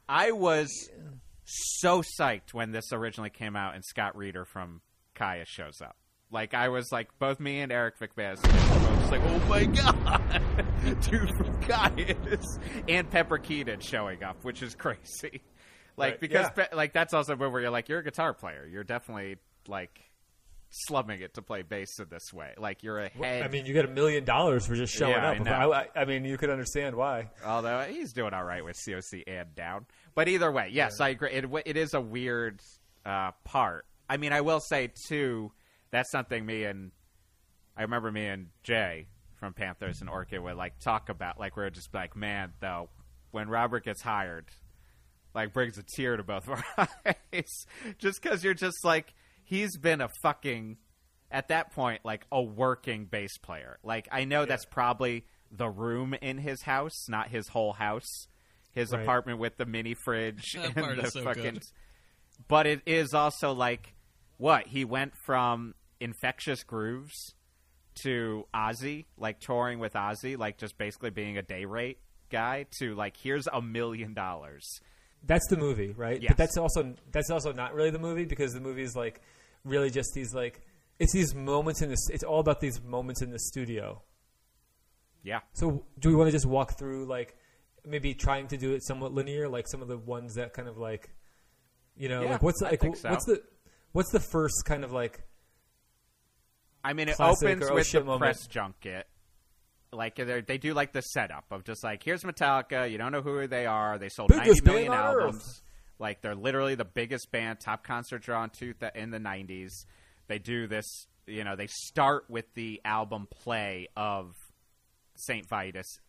I 0.08 0.32
was 0.32 0.89
so 1.47 2.01
psyched 2.01 2.53
when 2.53 2.71
this 2.71 2.91
originally 2.91 3.29
came 3.29 3.55
out 3.55 3.75
and 3.75 3.83
Scott 3.83 4.17
Reeder 4.17 4.45
from 4.45 4.81
Kyuss 5.15 5.47
shows 5.47 5.81
up. 5.81 5.95
Like 6.29 6.53
I 6.53 6.67
was 6.67 6.91
like 6.91 7.07
both 7.19 7.39
me 7.39 7.62
and 7.62 7.71
Eric 7.71 7.99
McMahon 7.99 8.36
just 8.99 9.12
like, 9.12 9.21
oh 9.23 9.39
my 9.47 9.65
god, 9.65 10.41
dude 11.10 11.29
from 11.38 11.62
Kyuss 11.62 12.45
and 12.89 13.10
Pepper 13.10 13.38
Keenan 13.38 13.79
showing 13.79 14.23
up, 14.23 14.43
which 14.43 14.62
is 14.62 14.75
crazy. 14.75 15.41
Like 15.95 16.13
Right, 16.13 16.19
because 16.19 16.47
yeah. 16.57 16.65
Pe- 16.65 16.75
like 16.75 16.91
that's 16.91 17.13
also 17.13 17.36
where 17.36 17.62
you're 17.62 17.69
like 17.69 17.88
you're 17.88 17.99
a 17.99 18.03
guitar 18.03 18.33
player, 18.33 18.67
you're 18.69 18.83
definitely 18.83 19.38
like 19.69 20.01
slumming 20.69 21.21
it 21.21 21.34
to 21.36 21.41
play 21.41 21.62
bass 21.62 21.99
in 21.99 22.08
this 22.10 22.34
way. 22.34 22.53
Like 22.58 22.84
you're 22.84 22.99
a 22.99 23.10
head. 23.10 23.43
I 23.43 23.47
mean, 23.47 23.65
you 23.65 23.73
get 23.73 23.86
a 23.86 23.89
million 23.89 24.23
dollars 24.25 24.65
for 24.67 24.75
just 24.75 24.93
showing 24.93 25.13
Yeah, 25.13 25.30
I 25.32 25.38
up. 25.38 25.43
know. 25.43 25.73
I, 25.73 25.88
I 25.95 26.06
mean, 26.06 26.25
you 26.25 26.38
could 26.38 26.49
understand 26.49 26.95
why. 26.95 27.30
Although 27.45 27.86
he's 27.89 28.13
doing 28.13 28.34
all 28.34 28.43
right 28.43 28.63
with 28.63 28.75
COC 28.77 29.23
and 29.27 29.56
down. 29.56 29.86
But 30.15 30.27
either 30.27 30.51
way, 30.51 30.69
yes, 30.71 30.99
I 30.99 31.10
agree. 31.10 31.32
It, 31.32 31.45
it 31.65 31.77
is 31.77 31.93
a 31.93 32.01
weird 32.01 32.62
uh, 33.06 33.32
part. 33.45 33.86
I 34.10 34.17
mean, 34.17 34.34
I 34.34 34.41
will 34.41 34.60
say, 34.60 34.91
too, 35.08 35.51
that's 35.91 36.12
something 36.12 36.45
me 36.45 36.63
and 36.65 36.91
I 37.75 37.84
remember 37.84 38.12
me 38.12 38.25
and 38.27 38.47
Jay 38.63 39.08
from 39.36 39.53
Panthers 39.53 40.01
and 40.01 40.10
Orchid 40.10 40.41
would 40.41 40.56
like 40.56 40.80
talk 40.80 41.10
about. 41.10 41.39
Like, 41.39 41.56
we 41.56 41.63
are 41.63 41.69
just 41.69 41.93
like, 41.93 42.15
man, 42.15 42.53
though, 42.60 42.89
when 43.32 43.49
Robert 43.49 43.84
gets 43.86 44.01
hired, 44.01 44.45
like, 45.36 45.53
brings 45.53 45.77
a 45.77 45.84
tear 45.84 46.17
to 46.17 46.23
both 46.23 46.47
of 46.47 46.62
our 46.77 46.88
eyes. 47.34 47.65
just 47.99 48.21
because 48.21 48.43
you're 48.43 48.53
just 48.53 48.84
like, 48.84 49.13
he's 49.47 49.77
been 49.77 50.01
a 50.01 50.10
fucking 50.21 50.77
at 51.31 51.47
that 51.47 51.71
point 51.73 52.01
like 52.03 52.25
a 52.31 52.41
working 52.41 53.05
bass 53.05 53.38
player. 53.38 53.79
Like 53.83 54.07
I 54.12 54.25
know 54.25 54.45
that's 54.45 54.65
probably 54.65 55.25
the 55.51 55.69
room 55.69 56.13
in 56.21 56.38
his 56.38 56.62
house, 56.62 57.07
not 57.07 57.29
his 57.29 57.47
whole 57.47 57.73
house. 57.73 58.27
His 58.73 58.91
Right. 58.91 59.01
apartment 59.01 59.39
with 59.39 59.57
the 59.57 59.65
mini 59.65 59.95
fridge 59.95 60.55
and 60.75 60.75
the 60.99 61.10
so 61.10 61.23
fucking 61.23 61.53
good. 61.53 61.63
But 62.47 62.67
it 62.67 62.81
is 62.86 63.13
also 63.13 63.53
like 63.53 63.95
what? 64.38 64.67
He 64.67 64.86
went 64.86 65.13
from 65.25 65.73
infectious 65.99 66.63
grooves 66.63 67.33
to 68.03 68.45
Ozzy, 68.53 69.05
like 69.17 69.39
touring 69.39 69.79
with 69.79 69.93
Ozzy, 69.93 70.38
like 70.38 70.57
just 70.60 70.77
basically 70.77 71.10
being 71.10 71.38
a 71.38 71.41
day 71.41 71.65
rate 71.65 71.97
guy 72.29 72.65
to 72.79 72.93
like 72.93 73.15
here's 73.17 73.47
a 73.47 73.62
million 73.62 74.13
dollars. 74.13 74.79
That's 75.23 75.47
the 75.49 75.57
movie, 75.57 75.93
right? 75.97 76.21
Yes. 76.21 76.29
But 76.31 76.38
that's 76.38 76.57
also 76.57 76.93
that's 77.12 77.31
also 77.31 77.53
not 77.53 77.73
really 77.73 77.89
the 77.89 77.97
movie 77.99 78.25
because 78.25 78.53
the 78.53 78.60
movie 78.62 78.83
is 78.83 78.95
like 78.95 79.21
really 79.67 79.89
just 79.89 80.13
these 80.13 80.34
like 80.34 80.62
it's 80.99 81.13
these 81.13 81.36
moments 81.36 81.82
in 81.82 81.89
this. 81.89 82.10
It's 82.10 82.23
all 82.23 82.39
about 82.39 82.60
these 82.60 82.82
moments 82.82 83.21
in 83.21 83.30
the 83.32 83.39
studio. 83.39 84.01
Yeah. 85.23 85.39
So 85.53 85.86
do 85.99 86.10
we 86.10 86.15
want 86.15 86.27
to 86.30 86.32
just 86.32 86.45
walk 86.45 86.77
through 86.77 87.06
like 87.06 87.36
maybe 87.86 88.13
trying 88.13 88.47
to 88.47 88.58
do 88.58 88.73
it 88.73 88.84
somewhat 88.84 89.13
linear, 89.13 89.47
like 89.47 89.67
some 89.67 89.82
of 89.82 89.88
the 89.88 89.97
ones 89.97 90.36
that 90.36 90.53
kind 90.53 90.67
of 90.67 90.77
like 90.77 91.10
you 91.95 92.10
know 92.10 92.23
Yeah, 92.23 92.32
like 92.32 92.43
what's 92.43 92.62
like 92.62 92.82
so. 92.95 93.10
what's 93.10 93.25
the 93.25 93.41
what's 93.91 94.12
the 94.12 94.19
first 94.19 94.63
kind 94.65 94.84
of 94.84 94.91
like 94.91 95.21
I 96.84 96.93
mean, 96.93 97.10
it 97.10 97.19
opens 97.19 97.63
oh 97.69 97.73
with 97.73 97.91
the 97.91 98.03
moment. 98.03 98.19
press 98.19 98.47
junket. 98.47 99.08
Like 99.91 100.15
they 100.15 100.58
do 100.58 100.73
like 100.73 100.93
the 100.93 101.01
setup 101.01 101.45
of 101.51 101.63
just 101.63 101.84
like 101.84 102.03
here's 102.03 102.23
Metallica. 102.23 102.89
You 102.89 102.97
don't 102.97 103.12
know 103.12 103.21
who 103.21 103.47
they 103.47 103.65
are. 103.65 103.97
They 103.97 104.10
sold 104.10 104.30
Biggest 104.30 104.63
ninety 104.63 104.88
million 104.88 104.93
albums. 104.93 105.63
Like 105.99 106.21
they're 106.21 106.36
literally 106.36 106.75
the 106.75 106.86
biggest 106.86 107.31
band, 107.31 107.60
top 107.60 107.83
concert 107.83 108.21
draw 108.21 108.43
in, 108.43 108.49
two 108.51 108.73
th- 108.73 108.93
in 108.95 109.12
the 109.12 109.19
nineties. 109.19 109.86
They 110.27 110.39
do 110.39 110.67
this. 110.67 111.07
You 111.25 111.43
know, 111.43 111.55
they 111.55 111.67
start 111.67 112.25
with 112.29 112.45
the 112.53 112.81
album 112.86 113.27
play 113.29 113.88
of 113.97 114.33
Saint 115.15 115.47
Vitus 115.49 115.99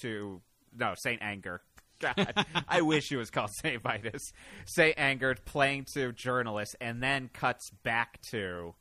to 0.00 0.40
no 0.76 0.94
Saint 0.96 1.22
Anger. 1.22 1.62
God, 2.00 2.46
I 2.68 2.80
wish 2.80 3.12
it 3.12 3.16
was 3.16 3.30
called 3.30 3.50
Saint 3.62 3.82
Vitus. 3.82 4.32
Saint 4.66 4.98
Anger 4.98 5.36
playing 5.44 5.86
to 5.94 6.12
journalists, 6.12 6.74
and 6.80 7.02
then 7.02 7.30
cuts 7.32 7.70
back 7.82 8.20
to 8.30 8.74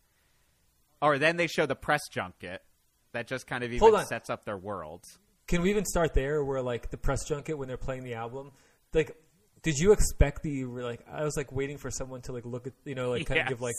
or 1.04 1.20
then 1.20 1.36
they 1.36 1.48
show 1.48 1.66
the 1.66 1.76
press 1.76 2.08
junket 2.10 2.64
that 3.12 3.28
just 3.28 3.46
kind 3.46 3.64
of 3.64 3.74
even 3.74 4.06
sets 4.06 4.30
up 4.30 4.46
their 4.46 4.58
world. 4.58 5.04
Can 5.48 5.62
we 5.62 5.70
even 5.70 5.84
start 5.86 6.14
there, 6.14 6.44
where 6.44 6.62
like 6.62 6.90
the 6.90 6.98
press 6.98 7.26
junket 7.26 7.58
when 7.58 7.68
they're 7.68 7.78
playing 7.78 8.04
the 8.04 8.14
album, 8.14 8.52
like, 8.94 9.16
did 9.64 9.78
you 9.80 9.92
expect 9.94 10.44
the 10.44 10.66
like? 10.66 11.06
I 11.12 11.24
was 11.24 11.36
like 11.38 11.52
waiting 11.52 11.78
for 11.78 11.90
someone 11.90 12.22
to 12.24 12.32
like 12.34 12.46
look 12.46 12.68
at 12.68 12.74
you 12.86 12.96
know 12.96 13.10
like 13.12 13.26
kind 13.26 13.38
Yes. 13.38 13.46
of 13.46 13.50
give 13.50 13.62
like 13.62 13.76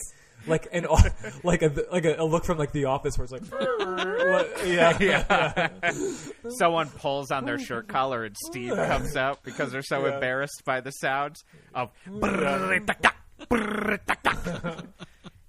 like 0.46 0.68
an 0.72 0.86
like 1.44 1.62
a 1.62 1.72
like 1.92 2.04
a, 2.04 2.16
a 2.18 2.24
look 2.24 2.44
from 2.44 2.58
like 2.58 2.72
the 2.72 2.86
office 2.86 3.16
where 3.18 3.24
it's 3.24 3.32
like 3.32 3.42
yeah 4.66 4.96
yeah 5.00 5.68
Someone 6.58 6.88
pulls 6.88 7.30
on 7.30 7.44
their 7.44 7.58
shirt 7.58 7.86
collar 7.88 8.24
and 8.24 8.36
Steve 8.50 8.74
comes 8.74 9.16
out 9.16 9.42
because 9.42 9.70
they're 9.72 9.82
so 9.82 10.06
Yeah. 10.06 10.14
embarrassed 10.14 10.62
by 10.64 10.80
the 10.80 10.90
sounds 10.90 11.44
of. 11.74 11.90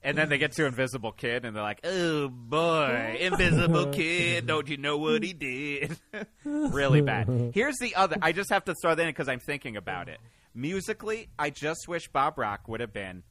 And 0.06 0.16
then 0.16 0.30
they 0.30 0.38
get 0.38 0.52
to 0.54 0.66
Invisible 0.66 1.12
Kid, 1.12 1.46
and 1.46 1.56
they're 1.56 1.64
like, 1.64 1.82
"Oh 1.84 2.30
boy, 2.30 3.18
Invisible 3.20 3.88
Kid! 3.92 4.46
Don't 4.46 4.70
you 4.70 4.78
know 4.78 4.98
what 4.98 5.24
he 5.24 5.34
did?" 5.34 5.98
really 6.46 7.02
bad. 7.02 7.52
Here's 7.56 7.78
the 7.80 7.96
other. 7.96 8.16
I 8.22 8.32
just 8.32 8.52
have 8.52 8.66
to 8.66 8.76
throw 8.82 8.94
that 8.94 9.02
in 9.02 9.10
because 9.10 9.28
I'm 9.28 9.40
thinking 9.40 9.76
about 9.76 10.08
it. 10.08 10.20
Musically, 10.54 11.30
I 11.40 11.50
just 11.50 11.88
wish 11.88 12.08
Bob 12.08 12.38
Rock 12.38 12.68
would 12.68 12.82
have 12.82 12.94
been 12.94 13.24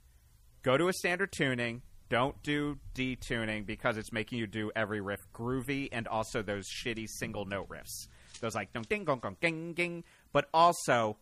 go 0.62 0.76
to 0.76 0.88
a 0.88 0.92
standard 0.92 1.30
tuning. 1.30 1.82
Don't 2.10 2.42
do 2.42 2.76
detuning 2.94 3.64
because 3.64 3.96
it's 3.96 4.12
making 4.12 4.38
you 4.38 4.46
do 4.46 4.72
every 4.74 5.00
riff 5.00 5.20
groovy 5.32 5.88
and 5.92 6.08
also 6.08 6.42
those 6.42 6.66
shitty 6.68 7.06
single 7.08 7.44
note 7.44 7.68
riffs. 7.68 8.08
Those 8.40 8.56
like 8.56 8.72
ding 8.72 8.84
ding 8.88 9.04
gong 9.04 9.20
gong 9.20 9.36
ding 9.40 9.74
ding. 9.74 10.02
But 10.32 10.48
also, 10.52 11.18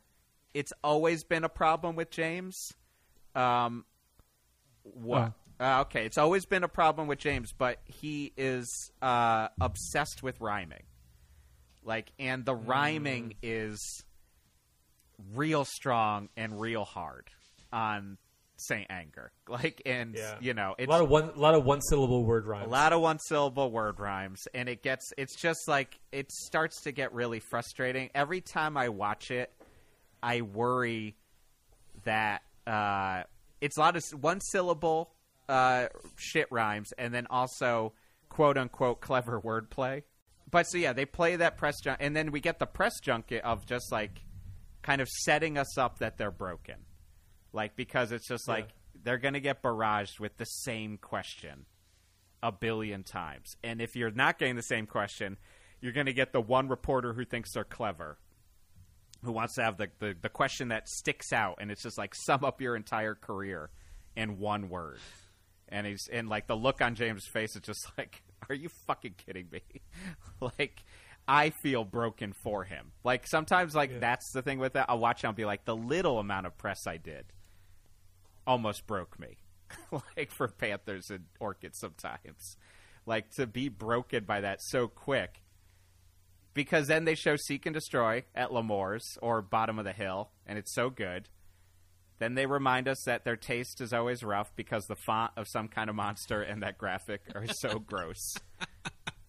it's 0.55 0.73
always 0.83 1.25
been 1.25 1.45
a 1.45 1.49
problem 1.51 1.95
with 1.95 2.11
James. 2.11 2.73
Um, 3.35 3.85
what? 4.83 5.33
Uh, 5.63 5.83
okay, 5.83 6.05
it's 6.05 6.19
always 6.19 6.45
been 6.45 6.65
a 6.65 6.69
problem 6.69 7.07
with 7.07 7.21
James, 7.21 7.53
but 7.57 7.79
he 7.85 8.33
is 8.37 8.91
uh, 9.01 9.47
obsessed 9.61 10.21
with 10.21 10.41
rhyming. 10.41 10.83
Like, 11.85 12.11
and 12.19 12.45
the 12.45 12.55
rhyming 12.55 13.35
is 13.43 14.05
real 15.35 15.65
strong 15.65 16.31
and 16.37 16.61
real 16.61 16.85
hard 16.85 17.29
on 17.73 18.19
Saint 18.57 18.89
Anger. 18.91 19.31
Like, 19.49 19.83
and 19.87 20.15
Yeah. 20.17 20.37
you 20.41 20.55
know, 20.55 20.75
a 20.79 20.87
lot 20.87 21.01
of 21.03 21.09
one, 21.11 21.25
a 21.29 21.39
lot 21.39 21.55
of 21.55 21.65
one 21.65 21.81
syllable 21.83 22.25
word 22.25 22.47
rhymes. 22.47 22.67
a 22.67 22.71
lot 22.71 22.93
of 22.93 23.01
one 23.01 23.19
syllable 23.21 23.71
word 23.71 24.01
rhymes, 24.01 24.41
and 24.55 24.69
it 24.69 24.83
gets. 24.83 25.13
It's 25.19 25.37
just 25.41 25.69
like 25.69 26.01
it 26.11 26.33
starts 26.33 26.81
to 26.83 26.93
get 26.93 27.13
really 27.13 27.39
frustrating 27.39 28.11
every 28.15 28.41
time 28.41 28.77
I 28.77 28.89
watch 28.89 29.31
it. 29.31 29.53
I 30.23 30.41
worry 30.41 31.17
that 32.05 32.43
uh, 32.67 33.25
it's 33.61 33.77
a 33.77 33.81
lot 33.81 33.97
of 33.97 34.03
one 34.21 34.41
syllable 34.41 35.11
uh, 35.49 35.89
shit 36.17 36.47
rhymes, 36.51 36.93
and 36.99 37.13
then 37.13 37.27
also 37.29 37.93
quote 38.29 38.57
unquote 38.57 39.01
clever 39.01 39.41
wordplay. 39.45 40.03
But 40.51 40.65
so 40.65 40.79
yeah, 40.79 40.93
they 40.93 41.07
play 41.07 41.37
that 41.37 41.57
press 41.57 41.81
junk, 41.81 41.99
and 42.01 42.15
then 42.15 42.31
we 42.31 42.41
get 42.41 42.59
the 42.59 42.67
press 42.67 43.01
junket 43.01 43.43
of 43.43 43.67
just 43.67 43.91
like 43.91 44.23
kind 44.83 45.01
of 45.01 45.09
setting 45.09 45.57
us 45.57 45.79
up 45.79 45.99
that 46.01 46.19
they're 46.19 46.31
broken, 46.31 46.77
like 47.53 47.77
because 47.77 48.13
it's 48.13 48.29
just 48.29 48.49
like 48.49 48.69
they're 49.03 49.19
gonna 49.19 49.41
get 49.41 49.63
barraged 49.63 50.21
with 50.21 50.37
the 50.37 50.45
same 50.45 50.99
question 50.99 51.67
a 52.43 52.53
billion 52.53 53.03
times, 53.03 53.57
and 53.63 53.81
if 53.81 53.97
you're 53.97 54.11
not 54.11 54.39
getting 54.39 54.57
the 54.57 54.63
same 54.63 54.87
question, 54.87 55.39
you're 55.81 55.93
gonna 55.93 56.13
get 56.13 56.33
the 56.33 56.41
one 56.41 56.69
reporter 56.69 57.13
who 57.15 57.25
thinks 57.25 57.53
they're 57.55 57.65
clever 57.65 58.19
who 59.25 59.33
wants 59.33 59.55
to 59.55 59.63
have 59.63 59.77
the, 59.77 59.89
the, 59.99 60.17
the 60.21 60.29
question 60.29 60.69
that 60.69 60.89
sticks 60.89 61.33
out 61.33 61.59
and 61.61 61.71
it's 61.71 61.83
just 61.83 61.99
like 61.99 62.15
sum 62.15 62.45
up 62.45 62.61
your 62.61 62.77
entire 62.77 63.15
career 63.15 63.71
in 64.17 64.39
one 64.39 64.69
word 64.69 64.99
and 65.73 65.87
he's 65.87 66.09
and 66.13 66.29
like 66.29 66.47
the 66.47 66.55
look 66.55 66.81
on 66.81 66.95
james 66.95 67.27
face 67.27 67.57
is 67.57 67.63
just 67.63 67.91
like 67.99 68.23
are 68.49 68.55
you 68.55 68.69
fucking 68.87 69.15
kidding 69.25 69.49
me? 69.51 69.63
Like 70.59 70.83
i 71.29 71.51
feel 71.51 71.85
broken 71.85 72.33
for 72.33 72.65
him. 72.65 72.91
Like 73.05 73.29
sometimes 73.29 73.75
like 73.77 74.01
that's 74.01 74.33
the 74.33 74.43
thing 74.43 74.59
with 74.59 74.73
that. 74.73 74.87
I'll 74.89 74.99
watch 74.99 75.23
it 75.23 75.29
and 75.29 75.37
be 75.37 75.45
like 75.45 75.65
the 75.65 75.77
little 75.77 76.19
amount 76.19 76.47
of 76.47 76.59
press 76.59 76.87
i 76.87 76.97
did 76.97 77.27
almost 78.47 78.87
broke 78.87 79.19
me. 79.19 79.39
Like 80.17 80.31
for 80.31 80.49
panthers 80.49 81.11
and 81.11 81.25
orchids 81.41 81.79
sometimes. 81.79 82.57
Like 83.07 83.31
to 83.37 83.47
be 83.47 83.69
broken 83.69 84.25
by 84.25 84.41
that 84.41 84.61
so 84.61 84.87
quick 84.87 85.43
because 86.55 86.89
then 86.89 87.05
they 87.05 87.15
show 87.15 87.37
Seek 87.37 87.67
and 87.67 87.75
Destroy 87.75 88.25
at 88.35 88.53
L'Amour's 88.53 89.17
or 89.23 89.41
Bottom 89.41 89.79
of 89.79 89.85
the 89.85 89.93
Hill, 89.93 90.31
and 90.47 90.59
it's 90.59 90.75
so 90.75 90.91
good. 90.91 91.29
Then 92.23 92.35
they 92.35 92.47
remind 92.47 92.87
us 92.87 93.03
that 93.07 93.25
their 93.25 93.35
taste 93.37 93.81
is 93.81 93.93
always 93.93 94.23
rough 94.23 94.55
because 94.55 94.87
the 94.87 94.95
font 94.95 95.33
of 95.37 95.49
some 95.49 95.67
kind 95.67 95.91
of 95.91 95.97
monster 95.97 96.41
and 96.41 96.63
that 96.63 96.79
graphic 96.79 97.21
are 97.35 97.47
so 97.49 97.79
gross. 97.87 98.35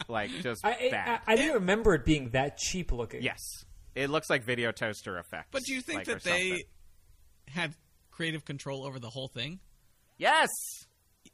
Like, 0.08 0.30
just 0.42 0.64
I, 0.64 0.90
bad. 0.92 1.22
I, 1.26 1.34
I 1.34 1.36
didn't 1.36 1.56
remember 1.56 1.96
it 1.96 2.06
being 2.06 2.30
that 2.30 2.58
cheap 2.58 2.92
looking. 2.92 3.24
yes. 3.24 3.40
It 3.96 4.10
looks 4.10 4.30
like 4.30 4.44
video 4.44 4.72
toaster 4.72 5.18
effects. 5.18 5.50
But 5.52 5.64
do 5.66 5.74
you 5.74 5.82
think 5.82 6.00
like, 6.00 6.08
that 6.08 6.24
they 6.24 6.50
something. 6.50 6.64
had 7.48 7.74
creative 8.12 8.44
control 8.46 8.86
over 8.86 9.00
the 9.00 9.10
whole 9.10 9.28
thing? 9.28 9.60
Yes! 10.18 10.50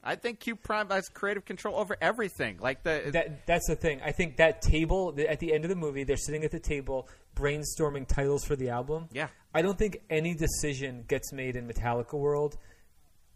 I 0.04 0.16
think 0.16 0.40
Q 0.40 0.56
Prime 0.56 0.90
has 0.90 1.10
creative 1.10 1.44
control 1.46 1.76
over 1.78 1.98
everything. 2.00 2.58
Like, 2.62 2.84
the. 2.84 3.10
That 3.12 3.46
that's 3.48 3.68
the 3.68 3.76
thing. 3.76 4.02
I 4.04 4.12
think 4.12 4.38
that 4.38 4.62
table 4.62 5.12
the- 5.12 5.30
at 5.30 5.40
the 5.40 5.54
end 5.54 5.66
of 5.66 5.70
the 5.70 5.76
movie, 5.76 6.04
they're 6.06 6.16
sitting 6.16 6.44
at 6.46 6.52
the 6.52 6.60
table 6.60 7.10
brainstorming 7.36 8.08
titles 8.08 8.46
for 8.46 8.56
the 8.56 8.70
album. 8.70 9.10
Yeah. 9.12 9.28
I 9.54 9.62
don't 9.62 9.78
think 9.78 10.02
any 10.10 10.36
decision 10.36 11.06
gets 11.08 11.32
made 11.34 11.56
in 11.56 11.68
Metallica 11.68 12.14
world 12.18 12.58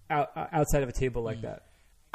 out, 0.09 0.29
outside 0.35 0.83
of 0.83 0.89
a 0.89 0.93
table 0.93 1.21
Mm. 1.21 1.25
like 1.25 1.41
that. 1.41 1.63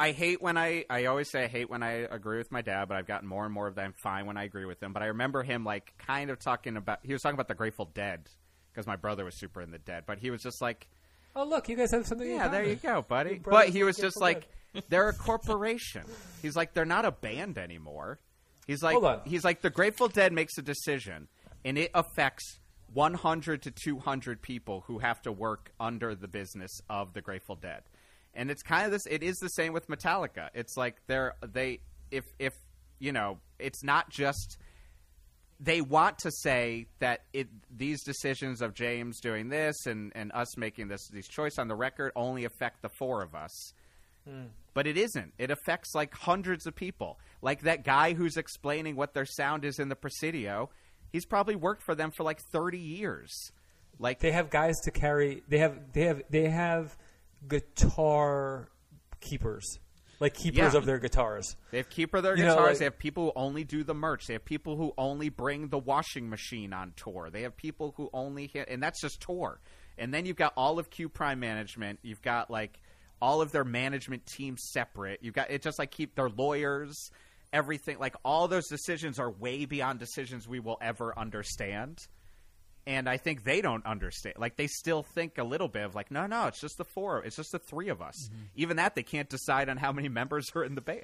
I 0.00 0.12
hate 0.12 0.40
when 0.40 0.56
I 0.56 0.84
I 0.88 1.06
always 1.06 1.28
say 1.28 1.44
I 1.44 1.48
hate 1.48 1.68
when 1.68 1.82
I 1.82 2.06
agree 2.08 2.38
with 2.38 2.52
my 2.52 2.62
dad, 2.62 2.86
but 2.86 2.96
I've 2.96 3.06
gotten 3.08 3.26
more 3.28 3.44
and 3.44 3.52
more 3.52 3.66
of 3.66 3.74
that. 3.74 3.84
I'm 3.84 3.94
fine 4.00 4.26
when 4.26 4.36
I 4.36 4.44
agree 4.44 4.64
with 4.64 4.80
him. 4.80 4.92
But 4.92 5.02
I 5.02 5.06
remember 5.06 5.42
him 5.42 5.64
like 5.64 5.92
kind 5.98 6.30
of 6.30 6.38
talking 6.38 6.76
about 6.76 7.00
he 7.02 7.12
was 7.12 7.20
talking 7.22 7.34
about 7.34 7.48
the 7.48 7.56
Grateful 7.56 7.86
Dead 7.86 8.28
because 8.72 8.86
my 8.86 8.94
brother 8.94 9.24
was 9.24 9.36
super 9.36 9.60
in 9.60 9.72
the 9.72 9.78
Dead, 9.78 10.04
but 10.06 10.18
he 10.18 10.30
was 10.30 10.40
just 10.42 10.62
like, 10.62 10.86
Oh, 11.34 11.44
look, 11.44 11.68
you 11.68 11.76
guys 11.76 11.90
have 11.90 12.06
something. 12.06 12.28
yeah, 12.30 12.46
there 12.48 12.64
you 12.64 12.76
go, 12.76 13.02
buddy. 13.02 13.40
But 13.44 13.70
he 13.70 13.82
was 13.82 13.96
just 13.96 14.20
like, 14.20 14.46
they're 14.88 15.08
a 15.08 15.12
corporation. 15.26 16.02
He's 16.42 16.54
like, 16.54 16.74
they're 16.74 16.84
not 16.84 17.04
a 17.04 17.10
band 17.10 17.58
anymore. 17.58 18.20
He's 18.68 18.82
like, 18.82 18.92
Hold 18.94 19.04
on. 19.04 19.20
he's 19.24 19.44
like, 19.44 19.62
the 19.62 19.70
Grateful 19.70 20.06
Dead 20.08 20.32
makes 20.32 20.56
a 20.58 20.62
decision, 20.62 21.26
and 21.64 21.76
it 21.76 21.90
affects 21.94 22.60
100 22.92 23.62
to 23.62 23.70
200 23.70 24.42
people 24.42 24.84
who 24.86 24.98
have 24.98 25.20
to 25.22 25.32
work 25.32 25.70
under 25.78 26.14
the 26.14 26.28
business 26.28 26.80
of 26.88 27.12
the 27.12 27.20
Grateful 27.20 27.56
Dead. 27.56 27.82
And 28.34 28.50
it's 28.50 28.62
kind 28.62 28.86
of 28.86 28.92
this. 28.92 29.06
It 29.06 29.22
is 29.22 29.36
the 29.38 29.48
same 29.48 29.72
with 29.72 29.88
Metallica. 29.88 30.48
It's 30.54 30.76
like 30.76 30.96
they're 31.06 31.34
they 31.44 31.80
if 32.10 32.24
if 32.38 32.54
you 32.98 33.12
know 33.12 33.38
it's 33.58 33.82
not 33.82 34.10
just 34.10 34.58
they 35.60 35.80
want 35.80 36.18
to 36.18 36.30
say 36.30 36.86
that 37.00 37.22
it 37.32 37.48
these 37.74 38.02
decisions 38.04 38.62
of 38.62 38.74
James 38.74 39.20
doing 39.20 39.48
this 39.48 39.86
and, 39.86 40.12
and 40.14 40.30
us 40.32 40.56
making 40.56 40.88
this 40.88 41.08
these 41.08 41.26
choice 41.26 41.58
on 41.58 41.68
the 41.68 41.74
record 41.74 42.12
only 42.14 42.44
affect 42.44 42.82
the 42.82 42.88
four 42.88 43.22
of 43.22 43.34
us. 43.34 43.72
Hmm. 44.28 44.46
But 44.74 44.86
it 44.86 44.96
isn't. 44.96 45.32
It 45.38 45.50
affects 45.50 45.94
like 45.94 46.14
hundreds 46.14 46.66
of 46.66 46.76
people. 46.76 47.18
Like 47.42 47.62
that 47.62 47.82
guy 47.82 48.12
who's 48.12 48.36
explaining 48.36 48.94
what 48.94 49.14
their 49.14 49.26
sound 49.26 49.64
is 49.64 49.80
in 49.80 49.88
the 49.88 49.96
Presidio, 49.96 50.70
he's 51.10 51.24
probably 51.26 51.56
worked 51.56 51.82
for 51.82 51.94
them 51.94 52.10
for 52.10 52.22
like 52.22 52.40
30 52.52 52.78
years. 52.78 53.52
Like 53.98 54.20
They 54.20 54.32
have 54.32 54.50
guys 54.50 54.76
to 54.84 54.90
carry. 54.90 55.42
They 55.48 55.58
have 55.58 55.92
they 55.92 56.02
have 56.02 56.22
they 56.30 56.48
have 56.48 56.96
guitar 57.48 58.68
keepers, 59.20 59.78
like 60.20 60.34
keepers 60.34 60.72
Yeah. 60.74 60.78
of 60.78 60.86
their 60.86 60.98
guitars. 60.98 61.56
They 61.70 61.78
have 61.78 61.88
keeper 61.90 62.18
of 62.18 62.22
their 62.22 62.36
You 62.36 62.44
know, 62.44 62.54
guitars. 62.54 62.68
like- 62.68 62.78
they 62.78 62.84
have 62.84 62.98
people 62.98 63.24
who 63.26 63.32
only 63.36 63.64
do 63.64 63.82
the 63.84 63.94
merch. 63.94 64.26
They 64.26 64.34
have 64.34 64.44
people 64.44 64.76
who 64.76 64.92
only 64.96 65.28
bring 65.28 65.68
the 65.68 65.78
washing 65.78 66.28
machine 66.30 66.72
on 66.72 66.92
tour. 66.96 67.28
They 67.30 67.42
have 67.42 67.56
people 67.56 67.92
who 67.96 68.08
only 68.12 68.46
hit, 68.46 68.68
and 68.68 68.82
that's 68.82 69.00
just 69.00 69.20
tour. 69.20 69.60
And 69.96 70.14
then 70.14 70.26
you've 70.26 70.36
got 70.36 70.52
all 70.56 70.78
of 70.78 70.90
Q 70.90 71.08
Prime 71.08 71.40
management. 71.40 71.98
You've 72.02 72.22
got 72.22 72.50
like 72.50 72.78
all 73.20 73.40
of 73.40 73.50
their 73.50 73.64
management 73.64 74.26
team 74.26 74.56
separate. 74.56 75.18
You've 75.22 75.34
got 75.34 75.50
it 75.50 75.62
just 75.62 75.78
like 75.78 75.90
keep 75.90 76.14
their 76.14 76.28
lawyers, 76.28 77.10
everything. 77.52 77.98
Like 77.98 78.14
all 78.24 78.48
those 78.48 78.68
decisions 78.68 79.18
are 79.18 79.30
way 79.30 79.64
beyond 79.64 79.98
decisions 79.98 80.48
we 80.48 80.60
will 80.60 80.78
ever 80.80 81.18
understand. 81.18 81.98
And 82.86 83.06
I 83.06 83.18
think 83.18 83.44
they 83.44 83.60
don't 83.60 83.84
understand. 83.84 84.36
Like 84.38 84.56
they 84.56 84.66
still 84.66 85.02
think 85.02 85.36
a 85.36 85.44
little 85.44 85.68
bit 85.68 85.84
of 85.84 85.94
like, 85.94 86.10
no, 86.10 86.26
no, 86.26 86.46
it's 86.46 86.60
just 86.60 86.78
the 86.78 86.84
four. 86.84 87.22
It's 87.22 87.36
just 87.36 87.52
the 87.52 87.58
three 87.58 87.90
of 87.90 88.00
us. 88.00 88.30
Even 88.56 88.78
that 88.78 88.94
they 88.94 89.02
can't 89.02 89.28
decide 89.28 89.68
on 89.68 89.76
how 89.76 89.92
many 89.92 90.08
members 90.08 90.46
are 90.54 90.64
in 90.64 90.74
the 90.74 90.80
band. 90.80 91.02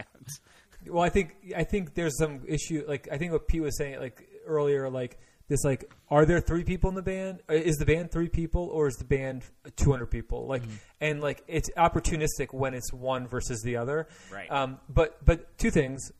Well, 0.86 1.02
I 1.02 1.08
think 1.08 1.34
I 1.56 1.64
think 1.64 1.94
there's 1.94 2.18
some 2.18 2.40
issue. 2.46 2.84
Like 2.86 3.08
I 3.10 3.18
think 3.18 3.32
what 3.32 3.48
Pete 3.48 3.62
was 3.62 3.76
saying 3.76 4.00
like 4.00 4.26
earlier, 4.46 4.88
like 4.88 5.18
this, 5.48 5.62
like 5.64 5.90
are 6.08 6.24
there 6.24 6.40
three 6.40 6.64
people 6.64 6.88
in 6.88 6.96
the 6.96 7.02
band? 7.02 7.40
Uh, 7.48 7.54
Is 7.54 7.76
the 7.76 7.86
band 7.86 8.10
three 8.10 8.28
people 8.28 8.68
or 8.72 8.88
is 8.88 8.96
the 8.96 9.04
band 9.04 9.42
200 9.76 10.06
people? 10.06 10.46
Like, 10.46 10.62
and 11.00 11.20
like 11.20 11.42
it's 11.48 11.70
opportunistic 11.76 12.52
when 12.52 12.72
it's 12.74 12.92
one 12.92 13.26
versus 13.26 13.60
the 13.62 13.76
other. 13.76 14.08
Right. 14.32 14.50
Um, 14.50 14.78
but 14.88 15.24
but 15.24 15.58
two 15.58 15.70
things. 15.70 16.12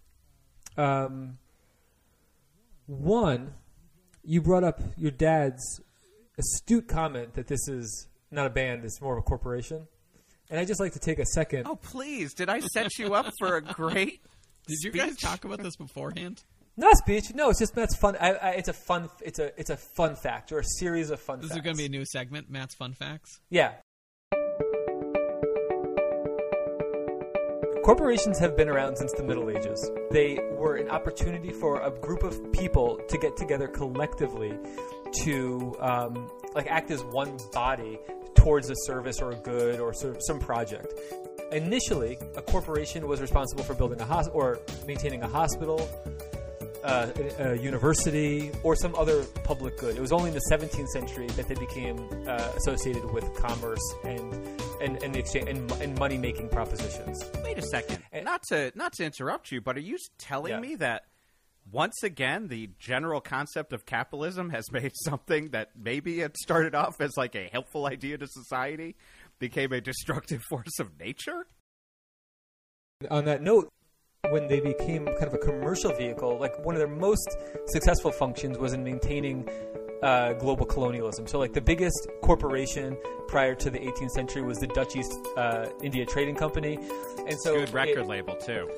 Um, 0.76 1.38
one, 2.87 3.54
you 4.22 4.40
brought 4.40 4.64
up 4.64 4.80
your 4.96 5.10
dad's 5.10 5.80
astute 6.38 6.88
comment 6.88 7.34
that 7.34 7.46
this 7.46 7.68
is 7.68 8.08
not 8.30 8.46
a 8.46 8.50
band; 8.50 8.84
it's 8.84 9.00
more 9.00 9.16
of 9.16 9.18
a 9.18 9.22
corporation. 9.22 9.87
And 10.50 10.60
I 10.60 10.64
just 10.64 10.80
like 10.80 10.92
to 10.92 10.98
take 10.98 11.18
a 11.18 11.26
second. 11.26 11.66
Oh, 11.66 11.76
please. 11.76 12.34
Did 12.34 12.48
I 12.48 12.60
set 12.60 12.98
you 12.98 13.14
up 13.14 13.32
for 13.38 13.56
a 13.56 13.62
great. 13.62 14.20
Did 14.66 14.78
you 14.82 14.90
guys 14.90 15.16
talk 15.16 15.44
about 15.44 15.62
this 15.62 15.76
beforehand? 15.76 16.42
Not 16.76 16.92
a 16.92 16.96
speech. 16.96 17.34
No, 17.34 17.50
it's 17.50 17.60
just 17.60 17.74
that's 17.74 17.96
fun. 17.96 18.16
I, 18.20 18.32
I, 18.32 18.50
it's 18.50 18.68
a 18.68 18.72
fun. 18.72 19.08
It's 19.22 19.38
a 19.38 19.58
it's 19.58 19.70
a 19.70 19.76
fun 19.76 20.16
fact 20.16 20.52
or 20.52 20.58
a 20.58 20.64
series 20.64 21.10
of 21.10 21.20
fun. 21.20 21.40
This 21.40 21.50
facts. 21.50 21.58
is 21.58 21.62
going 21.62 21.76
to 21.76 21.78
be 21.78 21.87
a 21.87 21.88
new 21.88 22.04
segment, 22.04 22.50
Matt's 22.50 22.74
Fun 22.74 22.94
Facts. 22.94 23.40
Yeah. 23.48 23.72
Corporations 27.85 28.38
have 28.38 28.57
been 28.57 28.70
around 28.70 28.97
since 28.97 29.12
the 29.12 29.23
Middle 29.23 29.51
Ages. 29.51 29.90
They 30.11 30.38
were 30.53 30.77
an 30.77 30.88
opportunity 30.88 31.53
for 31.53 31.83
a 31.83 31.90
group 31.90 32.23
of 32.23 32.51
people 32.51 32.99
to 33.11 33.18
get 33.18 33.37
together 33.37 33.68
collectively 33.68 34.59
to 35.25 35.77
um, 35.81 36.31
like 36.55 36.66
act 36.68 36.91
as 36.91 37.05
one 37.05 37.37
body 37.53 37.99
towards 38.35 38.70
a 38.70 38.74
service 38.87 39.20
or 39.20 39.32
a 39.32 39.37
good 39.37 39.80
or 39.80 39.93
some 39.93 40.39
project. 40.41 40.95
Initially, 41.53 42.16
a 42.37 42.41
corporation 42.41 43.07
was 43.07 43.20
responsible 43.20 43.64
for 43.64 43.74
building 43.74 44.01
a 44.01 44.07
hospital 44.07 44.41
or 44.41 44.61
maintaining 44.87 45.22
a 45.22 45.28
hospital, 45.28 45.87
uh, 46.85 47.09
a, 47.39 47.53
a 47.53 47.55
university, 47.59 48.51
or 48.62 48.74
some 48.76 48.95
other 48.95 49.24
public 49.45 49.76
good. 49.76 49.95
It 49.95 50.01
was 50.01 50.11
only 50.11 50.28
in 50.28 50.35
the 50.35 50.49
17th 50.51 50.89
century 50.89 51.26
that 51.26 51.49
they 51.49 51.55
became 51.55 51.99
uh, 52.26 52.51
associated 52.57 53.05
with 53.12 53.30
commerce 53.35 53.95
and 54.05 54.53
and 54.85 55.03
and, 55.03 55.16
exchange, 55.16 55.49
and, 55.49 55.70
and 55.82 55.99
money 55.99 56.18
making 56.18 56.49
propositions. 56.51 57.24
Wait 57.43 57.59
a 57.59 57.62
second. 57.62 57.99
And- 58.12 58.24
Not 58.24 58.43
to 58.51 58.70
not 58.74 58.93
to 58.95 59.05
interrupt 59.05 59.51
you, 59.51 59.61
but 59.61 59.76
are 59.76 59.80
you 59.80 59.99
telling 60.18 60.53
Yeah. 60.53 60.61
me 60.61 60.74
that 60.76 61.05
once 61.72 62.03
again 62.03 62.49
the 62.49 62.68
general 62.78 63.20
concept 63.20 63.72
of 63.72 63.87
capitalism 63.87 64.51
has 64.51 64.70
made 64.78 64.93
something 65.05 65.49
that 65.51 65.70
maybe 65.74 66.20
it 66.20 66.37
started 66.37 66.74
off 66.74 67.01
as 67.01 67.12
like 67.16 67.35
a 67.35 67.49
helpful 67.51 67.87
idea 67.87 68.18
to 68.18 68.26
society 68.28 68.95
became 69.39 69.72
a 69.72 69.80
destructive 69.80 70.43
force 70.49 70.78
of 70.78 70.99
nature? 71.01 71.47
On 73.11 73.24
that 73.24 73.43
note, 73.43 73.68
when 74.30 74.47
they 74.49 74.61
became 74.61 75.05
kind 75.05 75.24
of 75.26 75.35
a 75.35 75.39
commercial 75.39 75.93
vehicle, 75.93 76.39
like 76.39 76.59
one 76.64 76.74
of 76.74 76.78
their 76.78 76.89
most 76.89 77.28
successful 77.66 78.11
functions 78.12 78.57
was 78.57 78.72
in 78.72 78.82
maintaining 78.85 79.47
uh, 80.05 80.34
global 80.34 80.66
colonialism. 80.66 81.26
So, 81.26 81.38
like 81.38 81.52
the 81.52 81.61
biggest 81.61 82.07
corporation 82.22 82.96
prior 83.26 83.55
to 83.57 83.70
the 83.70 83.78
18th 83.78 84.11
century 84.11 84.42
was 84.42 84.59
the 84.59 84.66
Dutch 84.68 84.94
East 84.96 85.12
uh, 85.36 85.66
India 85.82 86.05
Trading 86.05 86.36
Company, 86.36 86.78
and 87.26 87.36
so 87.40 87.55
Good 87.57 87.72
record 87.72 87.98
it- 87.98 88.07
label 88.07 88.36
too. 88.36 88.70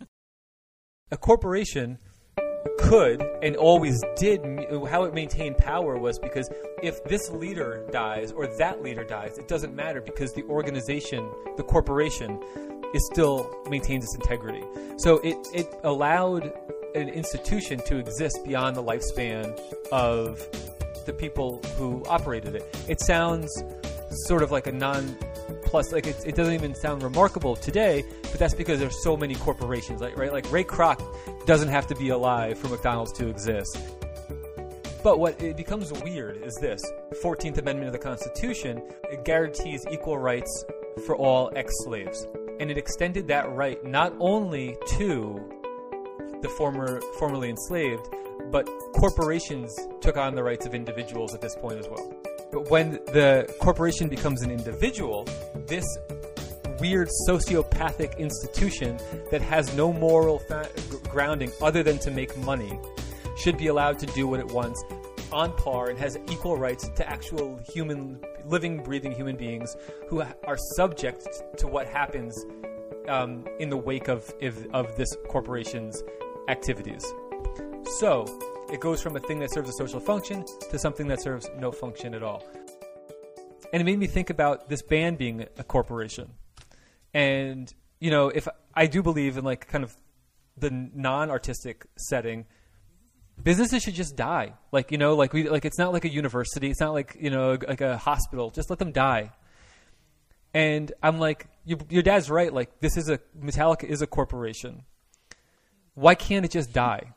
a 1.10 1.16
corporation 1.16 1.98
could 2.78 3.22
and 3.42 3.56
always 3.56 3.98
did 4.16 4.40
how 4.90 5.04
it 5.04 5.14
maintained 5.14 5.56
power 5.56 5.96
was 5.98 6.18
because 6.18 6.50
if 6.82 7.02
this 7.04 7.30
leader 7.30 7.86
dies 7.90 8.32
or 8.32 8.46
that 8.58 8.82
leader 8.82 9.02
dies 9.02 9.38
it 9.38 9.48
doesn't 9.48 9.74
matter 9.74 10.00
because 10.02 10.32
the 10.34 10.42
organization 10.44 11.26
the 11.56 11.62
corporation 11.62 12.38
is 12.92 13.06
still 13.12 13.50
maintains 13.70 14.04
its 14.04 14.14
integrity 14.14 14.62
so 14.98 15.18
it, 15.18 15.36
it 15.54 15.66
allowed 15.84 16.52
an 16.94 17.08
institution 17.08 17.80
to 17.86 17.98
exist 17.98 18.44
beyond 18.44 18.76
the 18.76 18.82
lifespan 18.82 19.58
of 19.92 20.46
the 21.06 21.12
people 21.12 21.62
who 21.76 22.04
operated 22.06 22.54
it. 22.54 22.76
It 22.88 23.00
sounds 23.00 23.50
sort 24.26 24.42
of 24.42 24.50
like 24.50 24.66
a 24.66 24.72
non 24.72 25.16
plus 25.64 25.92
like 25.92 26.06
it, 26.06 26.26
it 26.26 26.34
doesn't 26.34 26.54
even 26.54 26.74
sound 26.74 27.02
remarkable 27.02 27.54
today 27.54 28.04
but 28.22 28.38
that's 28.40 28.54
because 28.54 28.80
there's 28.80 29.02
so 29.04 29.16
many 29.16 29.36
corporations 29.36 30.00
like 30.00 30.16
right? 30.16 30.32
Like 30.32 30.50
ray 30.50 30.64
kroc 30.64 31.00
doesn't 31.46 31.68
have 31.68 31.86
to 31.88 31.94
be 31.94 32.08
alive 32.08 32.58
for 32.58 32.68
mcdonald's 32.68 33.12
to 33.12 33.28
exist. 33.28 33.78
But 35.02 35.18
what 35.18 35.40
it 35.40 35.56
becomes 35.56 35.92
weird 35.92 36.42
is 36.42 36.54
this. 36.60 36.82
14th 37.22 37.58
amendment 37.58 37.86
of 37.86 37.92
the 37.92 37.98
constitution 37.98 38.82
it 39.04 39.24
guarantees 39.24 39.86
equal 39.90 40.18
rights 40.18 40.64
for 41.06 41.16
all 41.16 41.50
ex-slaves. 41.56 42.26
And 42.58 42.70
it 42.70 42.76
extended 42.76 43.26
that 43.28 43.50
right 43.52 43.82
not 43.84 44.12
only 44.18 44.76
to 44.98 45.59
the 46.42 46.48
former 46.48 47.00
formerly 47.18 47.50
enslaved 47.50 48.08
but 48.50 48.66
corporations 48.94 49.76
took 50.00 50.16
on 50.16 50.34
the 50.34 50.42
rights 50.42 50.66
of 50.66 50.74
individuals 50.74 51.34
at 51.34 51.40
this 51.40 51.54
point 51.56 51.78
as 51.78 51.88
well. 51.88 52.12
But 52.52 52.70
when 52.70 52.92
the 53.06 53.52
corporation 53.60 54.08
becomes 54.08 54.42
an 54.42 54.50
individual, 54.50 55.26
this 55.66 55.84
weird 56.80 57.08
sociopathic 57.28 58.18
institution 58.18 58.98
that 59.30 59.42
has 59.42 59.74
no 59.74 59.92
moral 59.92 60.38
fa- 60.40 60.68
grounding 61.08 61.52
other 61.60 61.82
than 61.82 61.98
to 61.98 62.10
make 62.10 62.36
money 62.38 62.78
should 63.36 63.56
be 63.56 63.68
allowed 63.68 63.98
to 63.98 64.06
do 64.06 64.26
what 64.26 64.40
it 64.40 64.46
wants 64.46 64.82
on 65.32 65.54
par 65.56 65.90
and 65.90 65.98
has 65.98 66.18
equal 66.30 66.56
rights 66.56 66.88
to 66.96 67.08
actual 67.08 67.60
human, 67.72 68.18
living, 68.46 68.82
breathing 68.82 69.12
human 69.12 69.36
beings 69.36 69.76
who 70.08 70.22
are 70.44 70.56
subject 70.74 71.28
to 71.56 71.68
what 71.68 71.86
happens 71.86 72.44
um, 73.08 73.46
in 73.60 73.70
the 73.70 73.76
wake 73.76 74.08
of, 74.08 74.32
of, 74.42 74.66
of 74.72 74.96
this 74.96 75.14
corporation's 75.28 76.02
activities. 76.48 77.04
So, 77.98 78.26
it 78.70 78.80
goes 78.80 79.02
from 79.02 79.16
a 79.16 79.20
thing 79.20 79.40
that 79.40 79.52
serves 79.52 79.68
a 79.68 79.72
social 79.72 80.00
function 80.00 80.44
to 80.70 80.78
something 80.78 81.08
that 81.08 81.20
serves 81.20 81.48
no 81.58 81.72
function 81.72 82.14
at 82.14 82.22
all. 82.22 82.44
And 83.72 83.80
it 83.80 83.84
made 83.84 83.98
me 83.98 84.06
think 84.06 84.30
about 84.30 84.68
this 84.68 84.82
band 84.82 85.18
being 85.18 85.46
a 85.58 85.64
corporation. 85.64 86.30
And, 87.14 87.72
you 87.98 88.10
know, 88.10 88.28
if 88.28 88.46
I 88.74 88.86
do 88.86 89.02
believe 89.02 89.36
in 89.36 89.44
like 89.44 89.68
kind 89.68 89.84
of 89.84 89.96
the 90.56 90.70
non 90.70 91.30
artistic 91.30 91.86
setting, 91.96 92.46
businesses 93.42 93.82
should 93.82 93.94
just 93.94 94.16
die. 94.16 94.54
Like, 94.72 94.92
you 94.92 94.98
know, 94.98 95.14
like 95.14 95.32
we 95.32 95.48
like 95.48 95.64
it's 95.64 95.78
not 95.78 95.92
like 95.92 96.04
a 96.04 96.08
university, 96.12 96.70
it's 96.70 96.80
not 96.80 96.92
like, 96.92 97.16
you 97.20 97.30
know, 97.30 97.58
like 97.66 97.80
a 97.80 97.96
hospital. 97.96 98.50
Just 98.50 98.70
let 98.70 98.78
them 98.78 98.92
die. 98.92 99.32
And 100.52 100.92
I'm 101.02 101.18
like, 101.18 101.46
you, 101.64 101.78
your 101.88 102.02
dad's 102.02 102.28
right. 102.28 102.52
Like, 102.52 102.80
this 102.80 102.96
is 102.96 103.08
a 103.08 103.18
Metallica 103.38 103.84
is 103.84 104.02
a 104.02 104.06
corporation. 104.06 104.84
Why 105.94 106.14
can't 106.14 106.44
it 106.44 106.50
just 106.50 106.72
die? 106.72 107.14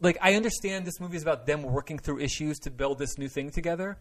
Like, 0.00 0.18
I 0.20 0.34
understand 0.34 0.86
this 0.86 1.00
movie 1.00 1.16
is 1.16 1.22
about 1.22 1.46
them 1.46 1.62
working 1.62 1.98
through 1.98 2.20
issues 2.20 2.58
to 2.60 2.70
build 2.70 2.98
this 2.98 3.18
new 3.18 3.28
thing 3.28 3.50
together, 3.50 3.98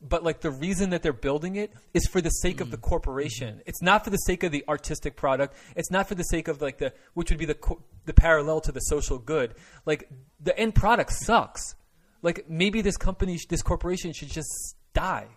but 0.00 0.22
like 0.24 0.40
the 0.40 0.50
reason 0.50 0.90
that 0.90 1.02
they're 1.02 1.12
building 1.12 1.56
it 1.56 1.72
is 1.92 2.06
for 2.06 2.20
the 2.20 2.30
sake 2.30 2.60
of 2.60 2.70
the 2.70 2.76
corporation. 2.78 3.60
It's 3.66 3.82
not 3.82 4.04
for 4.04 4.10
the 4.10 4.16
sake 4.18 4.42
of 4.42 4.52
the 4.52 4.64
artistic 4.68 5.16
product. 5.16 5.54
It's 5.76 5.90
not 5.90 6.08
for 6.08 6.14
the 6.14 6.22
sake 6.24 6.48
of 6.48 6.60
like 6.62 6.78
the 6.78 6.92
which 7.14 7.30
would 7.30 7.38
be 7.38 7.44
the 7.46 7.54
co- 7.54 7.82
the 8.06 8.12
parallel 8.14 8.60
to 8.62 8.72
the 8.72 8.80
social 8.80 9.18
good. 9.18 9.54
Like 9.86 10.08
the 10.40 10.58
end 10.58 10.74
product 10.74 11.12
sucks. 11.12 11.74
Like 12.22 12.48
maybe 12.48 12.80
this 12.82 12.96
company, 12.96 13.38
this 13.48 13.62
corporation 13.62 14.12
should 14.12 14.30
just 14.30 14.76
die. 14.94 15.28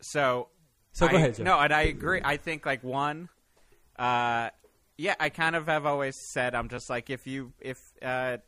So, 0.00 0.48
So 0.92 1.08
go 1.08 1.16
I- 1.16 1.20
ahead, 1.20 1.34
Joe. 1.36 1.44
No, 1.44 1.58
and 1.58 1.72
I 1.72 1.82
agree. 1.82 2.20
I 2.22 2.36
think 2.36 2.64
like 2.66 2.84
one, 2.84 3.28
uh, 3.98 4.50
yeah, 4.98 5.14
I 5.20 5.28
kind 5.28 5.56
of 5.56 5.66
have 5.66 5.86
always 5.86 6.16
said 6.32 6.54
I'm 6.54 6.68
just 6.68 6.88
like 6.88 7.10
if 7.10 7.26
you 7.26 7.52
if 7.60 7.78
uh, 8.02 8.38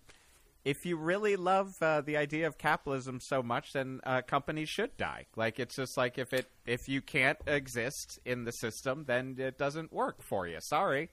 if 0.65 0.85
you 0.85 0.97
really 0.97 1.37
love 1.37 1.75
uh, 1.81 2.01
the 2.01 2.17
idea 2.17 2.47
of 2.47 2.59
capitalism 2.59 3.21
so 3.21 3.43
much, 3.43 3.73
then 3.73 4.01
uh, 4.05 4.23
companies 4.23 4.69
should 4.69 4.97
die. 4.97 5.27
Like 5.37 5.59
it's 5.59 5.77
just 5.77 5.97
like 5.97 6.19
if 6.19 6.33
it 6.33 6.47
if 6.67 6.89
you 6.89 7.01
can't 7.01 7.39
exist 7.47 8.19
in 8.25 8.45
the 8.45 8.53
system, 8.53 9.05
then 9.07 9.37
it 9.39 9.59
doesn't 9.59 9.93
work 9.93 10.23
for 10.23 10.47
you. 10.47 10.59
Sorry. 10.61 11.11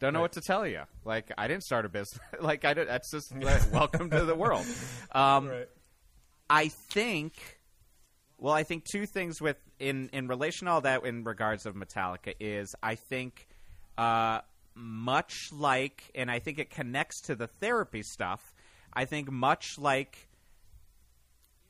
Don't 0.00 0.14
know 0.14 0.20
what 0.20 0.32
to 0.32 0.40
tell 0.40 0.66
you. 0.66 0.82
Like 1.04 1.30
I 1.38 1.46
didn't 1.46 1.62
start 1.62 1.84
a 1.84 1.88
business. 1.88 2.20
like 2.40 2.64
I 2.64 2.74
did. 2.74 2.88
That's 2.88 3.10
just 3.10 3.34
like, 3.40 3.72
welcome 3.72 4.10
to 4.10 4.24
the 4.24 4.34
world. 4.34 4.66
Um, 5.12 5.50
I 6.50 6.68
think. 6.68 7.34
Well, 8.36 8.52
I 8.52 8.64
think 8.64 8.84
two 8.84 9.06
things 9.06 9.40
with 9.40 9.56
in 9.78 10.10
in 10.12 10.26
relation 10.26 10.66
to 10.66 10.72
all 10.72 10.80
that 10.80 11.04
in 11.06 11.22
regards 11.22 11.66
of 11.66 11.76
Metallica 11.76 12.34
is 12.40 12.74
I 12.82 12.96
think 12.96 13.46
uh, 13.96 14.40
much 14.74 15.50
like, 15.52 16.10
and 16.14 16.30
I 16.30 16.38
think 16.38 16.58
it 16.58 16.70
connects 16.70 17.22
to 17.22 17.34
the 17.34 17.46
therapy 17.46 18.02
stuff. 18.02 18.54
I 18.92 19.04
think 19.04 19.30
much 19.30 19.78
like 19.78 20.28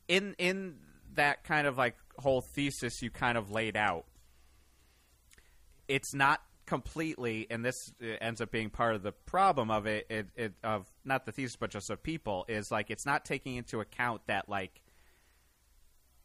in 0.07 0.35
in 0.37 0.75
that 1.15 1.43
kind 1.43 1.67
of 1.67 1.77
like 1.77 1.95
whole 2.17 2.41
thesis 2.41 3.01
you 3.01 3.09
kind 3.09 3.37
of 3.37 3.51
laid 3.51 3.77
out, 3.77 4.05
it's 5.87 6.13
not 6.13 6.41
completely, 6.65 7.47
and 7.49 7.63
this 7.63 7.91
uh, 8.01 8.07
ends 8.21 8.41
up 8.41 8.51
being 8.51 8.69
part 8.69 8.95
of 8.95 9.03
the 9.03 9.11
problem 9.11 9.71
of 9.71 9.85
it, 9.85 10.05
it, 10.09 10.27
it 10.35 10.53
of 10.63 10.91
not 11.05 11.25
the 11.25 11.31
thesis 11.31 11.55
but 11.55 11.69
just 11.69 11.89
of 11.89 12.03
people 12.03 12.45
is 12.47 12.71
like 12.71 12.89
it's 12.89 13.05
not 13.05 13.25
taking 13.25 13.55
into 13.55 13.79
account 13.79 14.21
that 14.27 14.49
like 14.49 14.82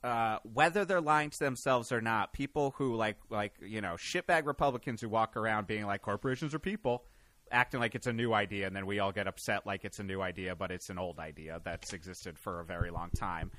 uh, 0.05 0.39
whether 0.53 0.85
they're 0.85 1.01
lying 1.01 1.31
to 1.31 1.39
themselves 1.39 1.91
or 1.93 2.01
not, 2.01 2.33
people 2.33 2.75
who 2.79 2.95
like 2.95 3.17
like 3.31 3.55
you 3.61 3.81
know 3.81 3.97
shitbag 3.97 4.47
Republicans 4.47 5.01
who 5.01 5.09
walk 5.09 5.37
around 5.37 5.67
being 5.67 5.87
like 5.87 6.03
corporations 6.03 6.55
are 6.55 6.59
people, 6.59 7.05
acting 7.51 7.81
like 7.81 7.95
it's 7.95 8.07
a 8.07 8.13
new 8.13 8.33
idea, 8.33 8.67
and 8.67 8.77
then 8.77 8.87
we 8.87 8.99
all 9.01 9.13
get 9.13 9.27
upset 9.27 9.67
like 9.67 9.85
it's 9.85 9.99
a 9.99 10.05
new 10.05 10.21
idea, 10.21 10.55
but 10.55 10.71
it's 10.71 10.89
an 10.91 10.99
old 10.99 11.19
idea 11.19 11.61
that's 11.65 11.93
existed 11.93 12.39
for 12.39 12.61
a 12.61 12.65
very 12.65 12.91
long 12.91 13.11
time. 13.19 13.51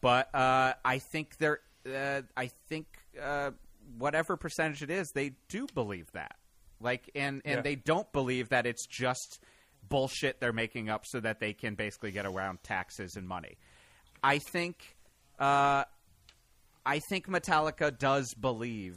But 0.00 0.34
uh, 0.34 0.74
I 0.84 0.98
think 0.98 1.36
they're 1.38 1.60
uh, 1.86 2.22
I 2.36 2.50
think 2.68 2.86
uh, 3.20 3.50
whatever 3.98 4.36
percentage 4.36 4.82
it 4.82 4.90
is, 4.90 5.10
they 5.12 5.32
do 5.48 5.66
believe 5.74 6.10
that. 6.12 6.36
Like 6.80 7.10
and 7.14 7.42
and 7.44 7.56
Yeah. 7.56 7.62
they 7.62 7.74
don't 7.76 8.10
believe 8.12 8.48
that 8.48 8.66
it's 8.66 8.86
just 8.86 9.40
bullshit 9.88 10.40
they're 10.40 10.52
making 10.52 10.88
up 10.88 11.04
so 11.04 11.20
that 11.20 11.38
they 11.38 11.52
can 11.52 11.74
basically 11.74 12.12
get 12.12 12.24
around 12.24 12.62
taxes 12.62 13.16
and 13.16 13.28
money. 13.28 13.58
I 14.24 14.38
think 14.38 14.91
uh, 15.38 15.84
I 16.84 16.98
think 17.08 17.28
Metallica 17.28 17.96
does 17.96 18.34
believe 18.34 18.96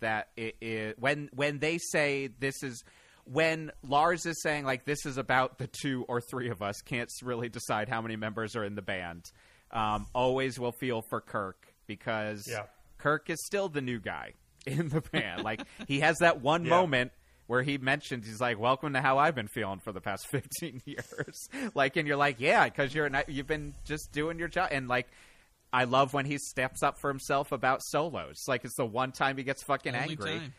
that 0.00 0.28
it, 0.36 0.56
it 0.60 0.98
when 0.98 1.28
when 1.32 1.58
they 1.58 1.78
say 1.78 2.28
this 2.38 2.62
is 2.62 2.82
when 3.24 3.70
Lars 3.86 4.26
is 4.26 4.42
saying 4.42 4.64
like 4.64 4.84
this 4.84 5.06
is 5.06 5.16
about 5.16 5.58
the 5.58 5.68
two 5.68 6.04
or 6.08 6.20
three 6.20 6.50
of 6.50 6.60
us 6.60 6.80
can't 6.82 7.08
really 7.22 7.48
decide 7.48 7.88
how 7.88 8.02
many 8.02 8.16
members 8.16 8.56
are 8.56 8.64
in 8.64 8.74
the 8.74 8.82
band. 8.82 9.24
Um, 9.70 10.06
always 10.14 10.58
will 10.58 10.72
feel 10.72 11.02
for 11.08 11.20
Kirk 11.20 11.72
because 11.86 12.44
Yeah. 12.48 12.64
Kirk 12.98 13.30
is 13.30 13.38
still 13.46 13.68
the 13.68 13.80
new 13.80 14.00
guy 14.00 14.32
in 14.66 14.88
the 14.88 15.00
band. 15.00 15.44
like 15.44 15.62
he 15.88 16.00
has 16.00 16.18
that 16.18 16.40
one 16.42 16.64
Yeah. 16.66 16.70
moment 16.70 17.12
where 17.46 17.62
he 17.62 17.76
mentions 17.78 18.26
he's 18.26 18.40
like, 18.40 18.58
"Welcome 18.58 18.92
to 18.94 19.00
how 19.00 19.18
I've 19.18 19.34
been 19.34 19.48
feeling 19.48 19.78
for 19.80 19.92
the 19.92 20.00
past 20.00 20.26
15 20.30 20.82
years." 20.84 21.48
like, 21.74 21.96
and 21.96 22.06
you're 22.08 22.16
like, 22.16 22.36
"Yeah," 22.40 22.64
because 22.64 22.94
you're 22.94 23.08
not, 23.08 23.28
you've 23.28 23.46
been 23.48 23.74
just 23.84 24.10
doing 24.12 24.38
your 24.38 24.48
job, 24.48 24.68
and 24.72 24.88
like. 24.88 25.06
I 25.72 25.84
love 25.84 26.12
when 26.12 26.26
he 26.26 26.38
steps 26.38 26.82
up 26.82 26.98
for 27.00 27.08
himself 27.08 27.50
about 27.52 27.82
solos. 27.82 28.36
Like 28.46 28.64
it's 28.64 28.76
the 28.76 28.84
one 28.86 29.12
time 29.12 29.36
he 29.38 29.42
gets 29.42 29.62
fucking 29.62 29.94
Only 29.94 30.10
angry 30.10 30.38
time. 30.38 30.54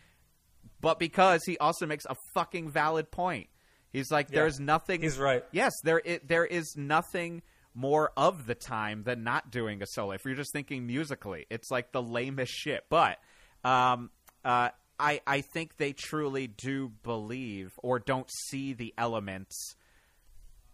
but 0.82 0.98
because 1.00 1.44
he 1.46 1.58
also 1.60 1.86
makes 1.86 2.06
a 2.06 2.16
fucking 2.34 2.70
valid 2.72 3.12
point. 3.12 3.48
He's 3.92 4.10
like, 4.10 4.30
Yeah. 4.30 4.40
there's 4.40 4.60
nothing. 4.60 5.02
He's 5.02 5.20
right. 5.20 5.44
Yes, 5.52 5.72
there 5.84 6.02
i 6.08 6.20
there 6.26 6.46
is 6.46 6.76
nothing 6.76 7.44
more 7.76 8.12
of 8.18 8.46
the 8.48 8.56
time 8.56 9.04
than 9.04 9.24
not 9.24 9.52
doing 9.52 9.82
a 9.82 9.86
solo. 9.88 10.12
If 10.14 10.26
you're 10.26 10.36
just 10.36 10.52
thinking 10.54 10.86
musically, 10.88 11.46
it's 11.50 11.70
like 11.70 11.92
the 11.92 12.02
lamest 12.02 12.52
shit. 12.52 12.86
But 12.90 13.20
um, 13.64 14.10
uh, 14.44 14.70
I 15.00 15.22
I 15.28 15.42
think 15.42 15.78
they 15.78 15.94
truly 15.94 16.48
do 16.48 16.92
believe 17.04 17.72
or 17.84 18.00
don't 18.00 18.30
see 18.50 18.74
the 18.74 18.94
elements 18.98 19.76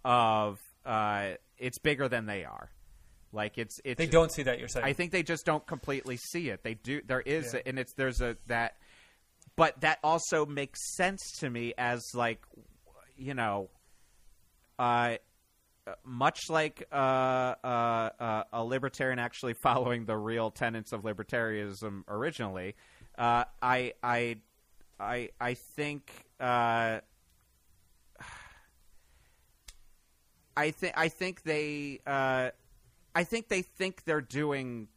of 0.06 0.60
uh, 0.86 1.32
it's 1.58 1.80
bigger 1.80 2.08
than 2.08 2.26
they 2.26 2.46
are. 2.46 2.70
Like 3.32 3.58
it's 3.58 3.80
it's 3.84 3.98
They 3.98 4.08
don't 4.08 4.32
see 4.32 4.44
that 4.44 4.60
you're 4.60 4.68
saying. 4.68 4.86
I 4.86 4.94
think 4.94 5.12
they 5.12 5.24
just 5.24 5.46
don't 5.46 5.66
completely 5.68 6.18
see 6.18 6.50
it. 6.50 6.64
They 6.64 6.74
do. 6.74 7.02
There 7.06 7.22
is, 7.22 7.54
Yeah. 7.54 7.62
and 7.66 7.78
it's 7.78 7.94
there's 7.94 8.22
a 8.22 8.38
that, 8.48 8.78
but 9.56 9.80
that 9.82 10.00
also 10.04 10.46
makes 10.46 10.96
sense 10.96 11.22
to 11.40 11.50
me 11.50 11.74
as 11.78 12.02
like, 12.16 12.42
you 13.18 13.34
know, 13.36 13.70
uh, 14.80 15.18
uh, 15.86 15.94
much 16.04 16.50
like 16.50 16.88
uh, 16.92 16.96
uh, 16.96 18.10
uh, 18.20 18.44
a 18.54 18.64
libertarian 18.64 19.20
actually 19.20 19.54
following 19.64 20.06
the 20.06 20.18
real 20.18 20.50
tenets 20.50 20.92
of 20.92 21.02
libertarianism 21.04 22.04
originally, 22.08 22.76
uh, 23.18 23.44
I 23.62 23.94
I 24.02 24.38
I 25.00 25.30
I 25.40 25.54
think 25.76 26.12
uh, 26.40 27.00
I 30.58 30.72
think 30.72 30.94
I 30.98 31.10
think 31.10 31.44
they 31.44 32.00
uh, 32.06 32.50
I 33.16 33.24
think 33.24 33.48
they 33.48 33.62
think 33.62 34.04
they're 34.06 34.22
doing. 34.22 34.88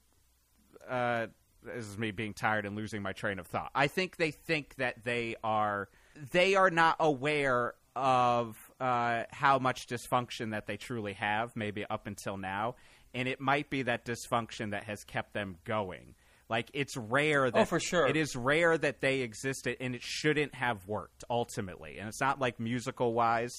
Uh, 0.88 1.26
this 1.64 1.86
is 1.86 1.96
me 1.98 2.10
being 2.10 2.34
tired 2.34 2.66
and 2.66 2.76
losing 2.76 3.02
my 3.02 3.12
train 3.12 3.38
of 3.38 3.46
thought. 3.46 3.70
I 3.74 3.86
think 3.86 4.16
they 4.16 4.32
think 4.32 4.74
that 4.76 5.04
they 5.04 5.36
are 5.44 5.88
they 6.32 6.54
are 6.56 6.70
not 6.70 6.96
aware 7.00 7.74
of 7.94 8.56
uh, 8.80 9.24
how 9.30 9.58
much 9.58 9.86
dysfunction 9.86 10.50
that 10.52 10.66
they 10.66 10.76
truly 10.76 11.12
have, 11.14 11.54
maybe 11.54 11.84
up 11.88 12.06
until 12.06 12.36
now, 12.36 12.74
and 13.14 13.28
it 13.28 13.40
might 13.40 13.70
be 13.70 13.82
that 13.82 14.04
dysfunction 14.04 14.70
that 14.72 14.84
has 14.84 15.04
kept 15.04 15.34
them 15.34 15.56
going. 15.64 16.14
Like 16.48 16.70
it's 16.74 16.96
rare 16.96 17.50
that 17.50 17.58
Oh, 17.60 17.64
for 17.64 17.80
sure. 17.80 18.06
it 18.06 18.16
is 18.16 18.34
rare 18.36 18.76
that 18.76 19.00
they 19.00 19.20
existed, 19.20 19.76
and 19.80 19.94
it 19.94 20.02
shouldn't 20.02 20.54
have 20.54 20.86
worked 20.86 21.24
ultimately. 21.30 21.98
And 21.98 22.08
it's 22.08 22.20
not 22.20 22.40
like 22.40 22.58
musical 22.60 23.14
wise. 23.14 23.52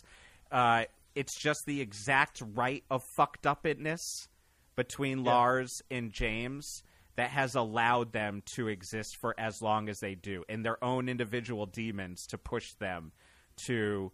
Uh, 0.52 0.84
it's 1.16 1.40
just 1.40 1.62
the 1.66 1.80
exact 1.82 2.42
right 2.54 2.84
of 2.92 3.02
fucked 3.16 3.46
upness 3.48 4.28
between 4.76 5.24
Lars 5.24 5.82
and 5.92 6.12
James 6.12 6.84
that 7.16 7.30
has 7.30 7.54
allowed 7.56 8.12
them 8.12 8.42
to 8.56 8.68
exist 8.68 9.18
for 9.22 9.36
as 9.40 9.62
long 9.62 9.88
as 9.90 10.00
they 10.00 10.16
do, 10.16 10.44
and 10.50 10.66
their 10.66 10.84
own 10.84 11.08
individual 11.10 11.66
demons 11.68 12.26
to 12.28 12.38
push 12.38 12.66
them 12.80 13.12
to 13.66 14.12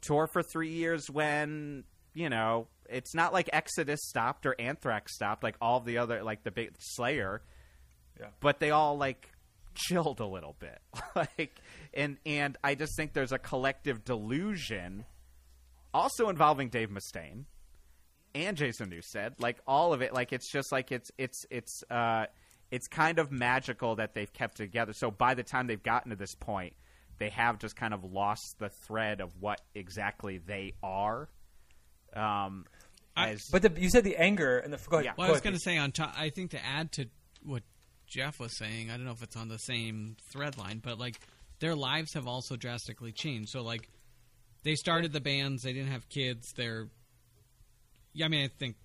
tour 0.00 0.26
for 0.32 0.42
three 0.42 0.70
years 0.72 1.08
when 1.08 1.84
you 2.12 2.28
know 2.28 2.66
it's 2.90 3.14
not 3.14 3.32
like 3.32 3.48
Exodus 3.52 4.00
stopped 4.02 4.46
or 4.46 4.54
Anthrax 4.58 5.14
stopped, 5.14 5.42
like 5.42 5.56
all 5.60 5.80
the 5.80 5.98
other 5.98 6.22
like 6.22 6.42
the 6.42 6.50
big 6.50 6.72
Slayer, 6.78 7.40
Yeah. 8.20 8.26
but 8.40 8.58
they 8.60 8.70
all 8.72 8.96
like 8.98 9.30
chilled 9.76 10.20
a 10.20 10.26
little 10.26 10.56
bit, 10.58 10.78
like 11.14 11.54
and 11.94 12.16
and 12.26 12.56
I 12.64 12.74
just 12.74 12.96
think 12.96 13.12
there's 13.12 13.32
a 13.32 13.38
collective 13.38 14.04
delusion, 14.04 15.04
also 15.94 16.28
involving 16.28 16.68
Dave 16.68 16.90
Mustaine 16.90 17.44
and 18.34 18.56
Jason 18.56 18.90
Newsted, 18.90 19.34
like 19.38 19.58
all 19.66 19.92
of 19.92 20.02
it, 20.02 20.12
like 20.12 20.32
it's 20.32 20.50
just 20.50 20.72
like 20.72 20.92
it's 20.92 21.10
it's 21.18 21.46
it's 21.50 21.82
uh 21.90 22.26
it's 22.70 22.88
kind 22.88 23.18
of 23.18 23.30
magical 23.30 23.96
that 23.96 24.14
they've 24.14 24.32
kept 24.32 24.56
together. 24.56 24.92
So 24.92 25.10
by 25.10 25.34
the 25.34 25.42
time 25.42 25.66
they've 25.66 25.82
gotten 25.82 26.10
to 26.10 26.16
this 26.16 26.34
point, 26.34 26.74
they 27.18 27.28
have 27.30 27.58
just 27.58 27.76
kind 27.76 27.94
of 27.94 28.04
lost 28.04 28.58
the 28.58 28.68
thread 28.68 29.20
of 29.20 29.30
what 29.40 29.60
exactly 29.74 30.38
they 30.38 30.72
are. 30.82 31.28
Um, 32.14 32.66
I- 33.16 33.30
as, 33.30 33.48
But 33.50 33.62
the, 33.62 33.72
you 33.80 33.90
said 33.90 34.04
the 34.04 34.16
anger 34.16 34.58
and 34.58 34.72
the 34.72 34.78
go 34.88 34.96
ahead. 34.96 35.04
Yeah. 35.04 35.12
Well, 35.16 35.28
go 35.28 35.32
I 35.32 35.32
was 35.32 35.40
going 35.40 35.54
to 35.54 35.60
say 35.60 35.78
on 35.78 35.92
top. 35.92 36.14
I 36.18 36.30
think 36.30 36.50
to 36.52 36.64
add 36.64 36.90
to 36.92 37.06
what 37.44 37.62
Jeff 38.06 38.40
was 38.40 38.56
saying, 38.56 38.90
I 38.90 38.96
don't 38.96 39.04
know 39.06 39.12
if 39.12 39.22
it's 39.22 39.36
on 39.36 39.48
the 39.48 39.58
same 39.58 40.16
thread 40.32 40.58
line, 40.58 40.80
but 40.82 40.98
like 40.98 41.20
their 41.60 41.74
lives 41.76 42.14
have 42.14 42.26
also 42.26 42.56
drastically 42.56 43.12
changed. 43.12 43.50
So 43.50 43.62
like 43.62 43.88
they 44.64 44.74
started 44.74 45.12
the 45.12 45.20
bands, 45.20 45.62
they 45.62 45.72
didn't 45.72 45.92
have 45.92 46.08
kids. 46.08 46.52
They're, 46.56 46.88
yeah, 48.14 48.26
I 48.26 48.28
mean, 48.28 48.44
I 48.44 48.48
think 48.48 48.76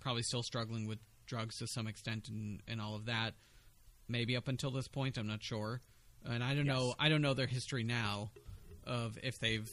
probably 0.00 0.22
still 0.22 0.42
struggling 0.42 0.86
with 0.86 0.98
drugs 1.26 1.58
to 1.58 1.66
some 1.66 1.86
extent 1.88 2.28
and 2.28 2.62
and 2.68 2.80
all 2.80 2.94
of 2.94 3.06
that. 3.06 3.34
Maybe 4.08 4.36
up 4.36 4.46
until 4.46 4.70
this 4.70 4.86
point, 4.86 5.18
I'm 5.18 5.26
not 5.26 5.42
sure, 5.42 5.80
and 6.24 6.44
I 6.44 6.54
don't 6.54 6.66
know. 6.66 6.94
I 6.98 7.08
don't 7.08 7.22
know 7.22 7.34
their 7.34 7.46
history 7.48 7.82
now 7.82 8.30
of 8.86 9.18
if 9.22 9.38
they've 9.40 9.68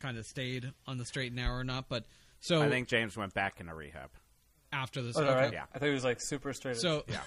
kind 0.00 0.18
of 0.18 0.26
stayed 0.26 0.70
on 0.86 0.98
the 0.98 1.04
straight 1.06 1.28
and 1.28 1.36
narrow 1.36 1.56
or 1.60 1.64
not. 1.64 1.88
But 1.88 2.04
so 2.40 2.60
I 2.60 2.68
think 2.68 2.88
James 2.88 3.16
went 3.16 3.32
back 3.32 3.58
into 3.60 3.74
rehab. 3.74 4.10
after 4.72 5.00
this, 5.02 5.16
Oh, 5.16 5.22
okay. 5.22 5.34
right? 5.34 5.52
Yeah. 5.52 5.64
I 5.74 5.78
thought 5.78 5.88
he 5.88 5.94
was 5.94 6.04
like 6.04 6.18
super 6.20 6.52
straight. 6.52 6.72
edge. 6.72 6.80
so 6.82 7.04
Yeah, 7.08 7.20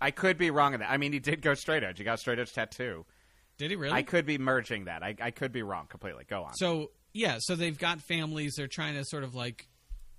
I 0.00 0.10
could 0.10 0.36
be 0.36 0.50
wrong 0.50 0.74
in 0.74 0.80
that. 0.80 0.90
I 0.90 0.98
mean, 0.98 1.12
he 1.14 1.18
did 1.20 1.40
go 1.40 1.54
straight 1.54 1.82
edge. 1.82 1.96
He 1.98 2.04
got 2.04 2.14
a 2.14 2.18
straight 2.18 2.38
edge 2.38 2.52
tattoo. 2.52 3.06
did 3.56 3.70
he 3.70 3.76
really? 3.76 3.94
I 3.94 4.02
could 4.02 4.26
be 4.26 4.36
merging 4.38 4.84
that. 4.84 5.02
I, 5.02 5.14
I 5.20 5.30
could 5.30 5.52
be 5.52 5.62
wrong 5.62 5.86
completely. 5.88 6.24
Go 6.28 6.42
on. 6.44 6.52
So 6.54 6.90
yeah, 7.14 7.38
so 7.40 7.56
they've 7.56 7.78
got 7.78 8.00
families. 8.02 8.54
They're 8.56 8.66
trying 8.68 8.94
to 8.94 9.04
sort 9.06 9.24
of 9.24 9.34
like, 9.34 9.66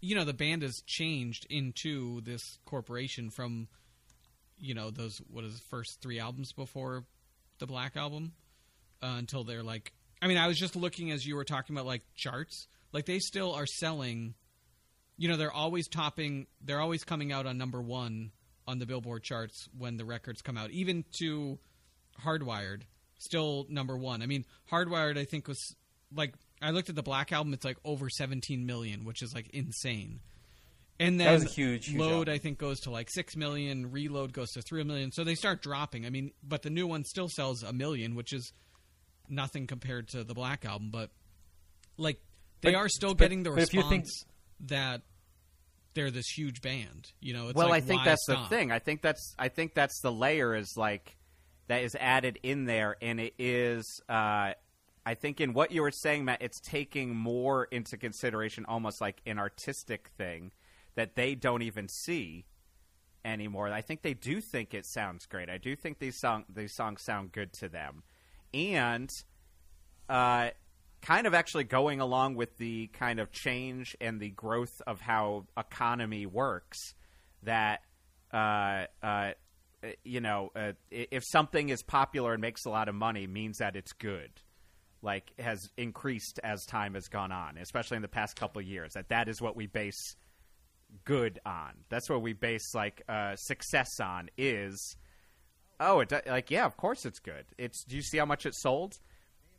you 0.01 0.15
know, 0.15 0.25
the 0.25 0.33
band 0.33 0.61
has 0.61 0.81
changed 0.85 1.45
into 1.49 2.21
this 2.21 2.57
corporation 2.65 3.29
from, 3.29 3.67
you 4.57 4.73
know, 4.73 4.91
those 4.91 5.21
what 5.29 5.43
is 5.43 5.55
the 5.55 5.65
first 5.69 6.01
three 6.01 6.19
albums 6.19 6.53
before 6.53 7.03
the 7.59 7.67
Black 7.67 7.97
album, 7.97 8.33
uh, 9.01 9.15
until 9.17 9.43
they're 9.43 9.63
like. 9.63 9.93
I 10.21 10.27
mean, 10.27 10.37
I 10.37 10.47
was 10.47 10.57
just 10.57 10.75
looking 10.75 11.11
as 11.11 11.25
you 11.25 11.35
were 11.35 11.45
talking 11.45 11.75
about 11.75 11.85
like 11.85 12.03
charts. 12.15 12.67
Like 12.91 13.05
they 13.05 13.19
still 13.19 13.53
are 13.53 13.65
selling. 13.65 14.35
You 15.17 15.29
know, 15.29 15.37
they're 15.37 15.51
always 15.51 15.87
topping. 15.87 16.47
They're 16.61 16.81
always 16.81 17.03
coming 17.03 17.31
out 17.31 17.45
on 17.45 17.57
number 17.57 17.81
one 17.81 18.31
on 18.67 18.79
the 18.79 18.85
Billboard 18.85 19.23
charts 19.23 19.67
when 19.77 19.97
the 19.97 20.05
records 20.05 20.41
come 20.41 20.57
out. 20.57 20.71
Even 20.71 21.03
to 21.19 21.57
Hardwired, 22.23 22.81
still 23.17 23.65
number 23.69 23.97
one. 23.97 24.21
I 24.21 24.25
mean, 24.25 24.45
Hardwired, 24.71 25.17
I 25.17 25.25
think 25.25 25.47
was 25.47 25.75
like 26.13 26.33
I 26.62 26.72
looked 26.72 26.89
at 26.89 26.95
the 26.95 27.03
Black 27.03 27.32
album. 27.32 27.53
It's 27.53 27.66
like 27.66 27.78
over 27.86 28.10
17 28.10 28.66
million, 28.66 29.05
which 29.05 29.22
is 29.22 29.34
like 29.34 29.49
insane. 29.51 30.20
And 30.99 31.18
then 31.20 31.28
That 31.28 31.34
was 31.34 31.45
a 31.45 31.49
huge, 31.55 31.86
huge 31.88 31.97
load, 31.99 32.28
album. 32.28 32.34
I 32.34 32.38
think, 32.39 32.57
goes 32.57 32.82
to 32.82 32.91
like 32.91 33.10
six 33.10 33.36
million. 33.38 33.91
Reload 33.91 34.34
goes 34.34 34.51
to 34.51 34.62
three 34.62 34.84
million. 34.84 35.12
So 35.14 35.24
they 35.24 35.36
start 35.36 35.62
dropping. 35.62 36.05
I 36.05 36.10
mean, 36.10 36.32
but 36.43 36.62
the 36.62 36.70
new 36.70 36.86
one 36.88 37.05
still 37.05 37.30
sells 37.30 37.64
a 37.64 37.72
million, 37.72 38.16
which 38.16 38.34
is 38.34 38.51
nothing 39.30 39.66
compared 39.68 40.10
to 40.10 40.24
the 40.26 40.34
Black 40.34 40.66
album. 40.66 40.89
But 40.91 41.12
like 41.97 42.20
they 42.62 42.72
But- 42.74 42.78
are 42.78 42.89
still 42.89 43.14
but- 43.14 43.24
getting 43.24 43.43
the 43.43 43.51
you 43.51 43.66
think- 43.66 43.74
response 43.74 44.24
that 44.62 45.01
they're 45.93 46.12
this 46.12 46.28
huge 46.28 46.62
band. 46.62 47.07
You 47.22 47.34
know, 47.34 47.47
it's 47.47 47.55
well, 47.55 47.70
like, 47.70 47.84
I 47.84 47.86
think 47.86 48.03
that's 48.03 48.24
stop? 48.24 48.49
the 48.49 48.55
thing. 48.55 48.72
I 48.72 48.80
think 48.80 49.01
that's 49.01 49.34
I 49.39 49.47
think 49.47 49.74
that's 49.74 49.99
the 50.01 50.12
layer 50.12 50.53
is 50.55 50.74
like 50.76 51.16
that 51.68 51.84
is 51.84 51.95
added 51.95 52.39
in 52.43 52.66
there, 52.66 52.97
and 53.01 53.20
it 53.22 53.34
is. 53.39 53.86
Uh, 54.10 54.51
I 55.10 55.16
think 55.16 55.41
in 55.41 55.53
what 55.53 55.72
you 55.72 55.82
were 55.82 55.89
saying, 55.89 56.26
Matt, 56.26 56.43
it's 56.43 56.60
taking 56.60 57.16
more 57.16 57.64
into 57.64 57.97
consideration, 57.97 58.64
almost 58.68 59.01
like 59.01 59.24
an 59.26 59.39
artistic 59.39 60.12
thing 60.20 60.51
that 60.93 61.16
they 61.16 61.34
don't 61.34 61.64
even 61.64 61.88
see 61.88 62.45
anymore. 63.26 63.70
I 63.70 63.82
think 63.82 64.03
they 64.03 64.14
do 64.14 64.39
think 64.39 64.76
it 64.76 64.86
sounds 64.86 65.26
great. 65.26 65.49
I 65.49 65.57
do 65.57 65.76
think 65.76 65.97
these 65.97 66.20
song 66.20 66.45
these 66.47 66.76
songs 66.76 67.01
sound 67.01 67.32
good 67.32 67.53
to 67.53 67.70
them, 67.70 68.03
and 68.53 69.10
uh, 70.07 70.51
kind 71.01 71.26
of 71.26 71.34
actually 71.34 71.64
going 71.64 72.01
along 72.01 72.36
with 72.36 72.60
the 72.60 72.86
kind 72.93 73.20
of 73.20 73.32
change 73.32 73.97
and 73.99 74.20
the 74.20 74.30
growth 74.30 74.80
of 74.86 75.01
how 75.01 75.47
economy 75.57 76.28
works. 76.28 76.93
That 77.41 77.80
uh, 78.32 78.86
uh, 79.01 79.32
you 80.03 80.22
know, 80.22 80.51
uh, 80.55 80.74
if 80.91 81.24
something 81.26 81.70
is 81.70 81.82
popular 81.82 82.34
and 82.34 82.41
makes 82.41 82.66
a 82.66 82.70
lot 82.70 82.88
of 82.88 82.93
money, 82.93 83.26
means 83.26 83.57
that 83.57 83.76
it's 83.76 83.93
good. 83.93 84.30
Like 85.01 85.31
has 85.39 85.69
increased 85.77 86.39
as 86.43 86.65
time 86.65 86.93
has 86.95 87.07
gone 87.07 87.31
on, 87.31 87.57
especially 87.57 87.95
in 87.95 88.01
the 88.01 88.09
past 88.09 88.35
couple 88.35 88.61
years. 88.61 88.93
That 88.93 89.09
that 89.09 89.29
is 89.29 89.41
what 89.41 89.55
we 89.55 89.65
base 89.67 90.15
good 91.05 91.39
on. 91.45 91.71
That's 91.89 92.09
what 92.09 92.21
we 92.21 92.33
base 92.33 92.73
like 92.75 93.01
uh, 93.07 93.35
success 93.37 93.99
on. 94.01 94.29
Is 94.37 94.97
oh, 95.79 96.01
it 96.01 96.11
like 96.27 96.51
yeah, 96.51 96.65
of 96.65 96.75
course 96.75 97.05
it's 97.05 97.19
good. 97.19 97.45
It's 97.57 97.83
do 97.85 97.95
you 97.95 98.01
see 98.01 98.17
how 98.17 98.25
much 98.25 98.45
it 98.45 98.53
sold? 98.55 98.93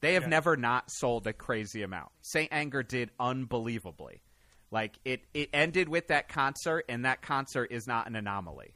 They 0.01 0.15
have 0.15 0.27
never 0.29 0.57
not 0.57 0.91
sold 0.91 1.27
a 1.27 1.33
crazy 1.33 1.83
amount. 1.83 2.11
Saint 2.23 2.49
Anger 2.53 2.83
did 2.83 3.11
unbelievably. 3.21 4.23
Like 4.71 4.99
it, 5.05 5.23
it 5.35 5.51
ended 5.53 5.89
with 5.89 6.09
that 6.09 6.29
concert, 6.29 6.85
and 6.89 7.05
that 7.05 7.23
concert 7.23 7.73
is 7.73 7.87
not 7.87 8.07
an 8.07 8.17
anomaly. 8.17 8.73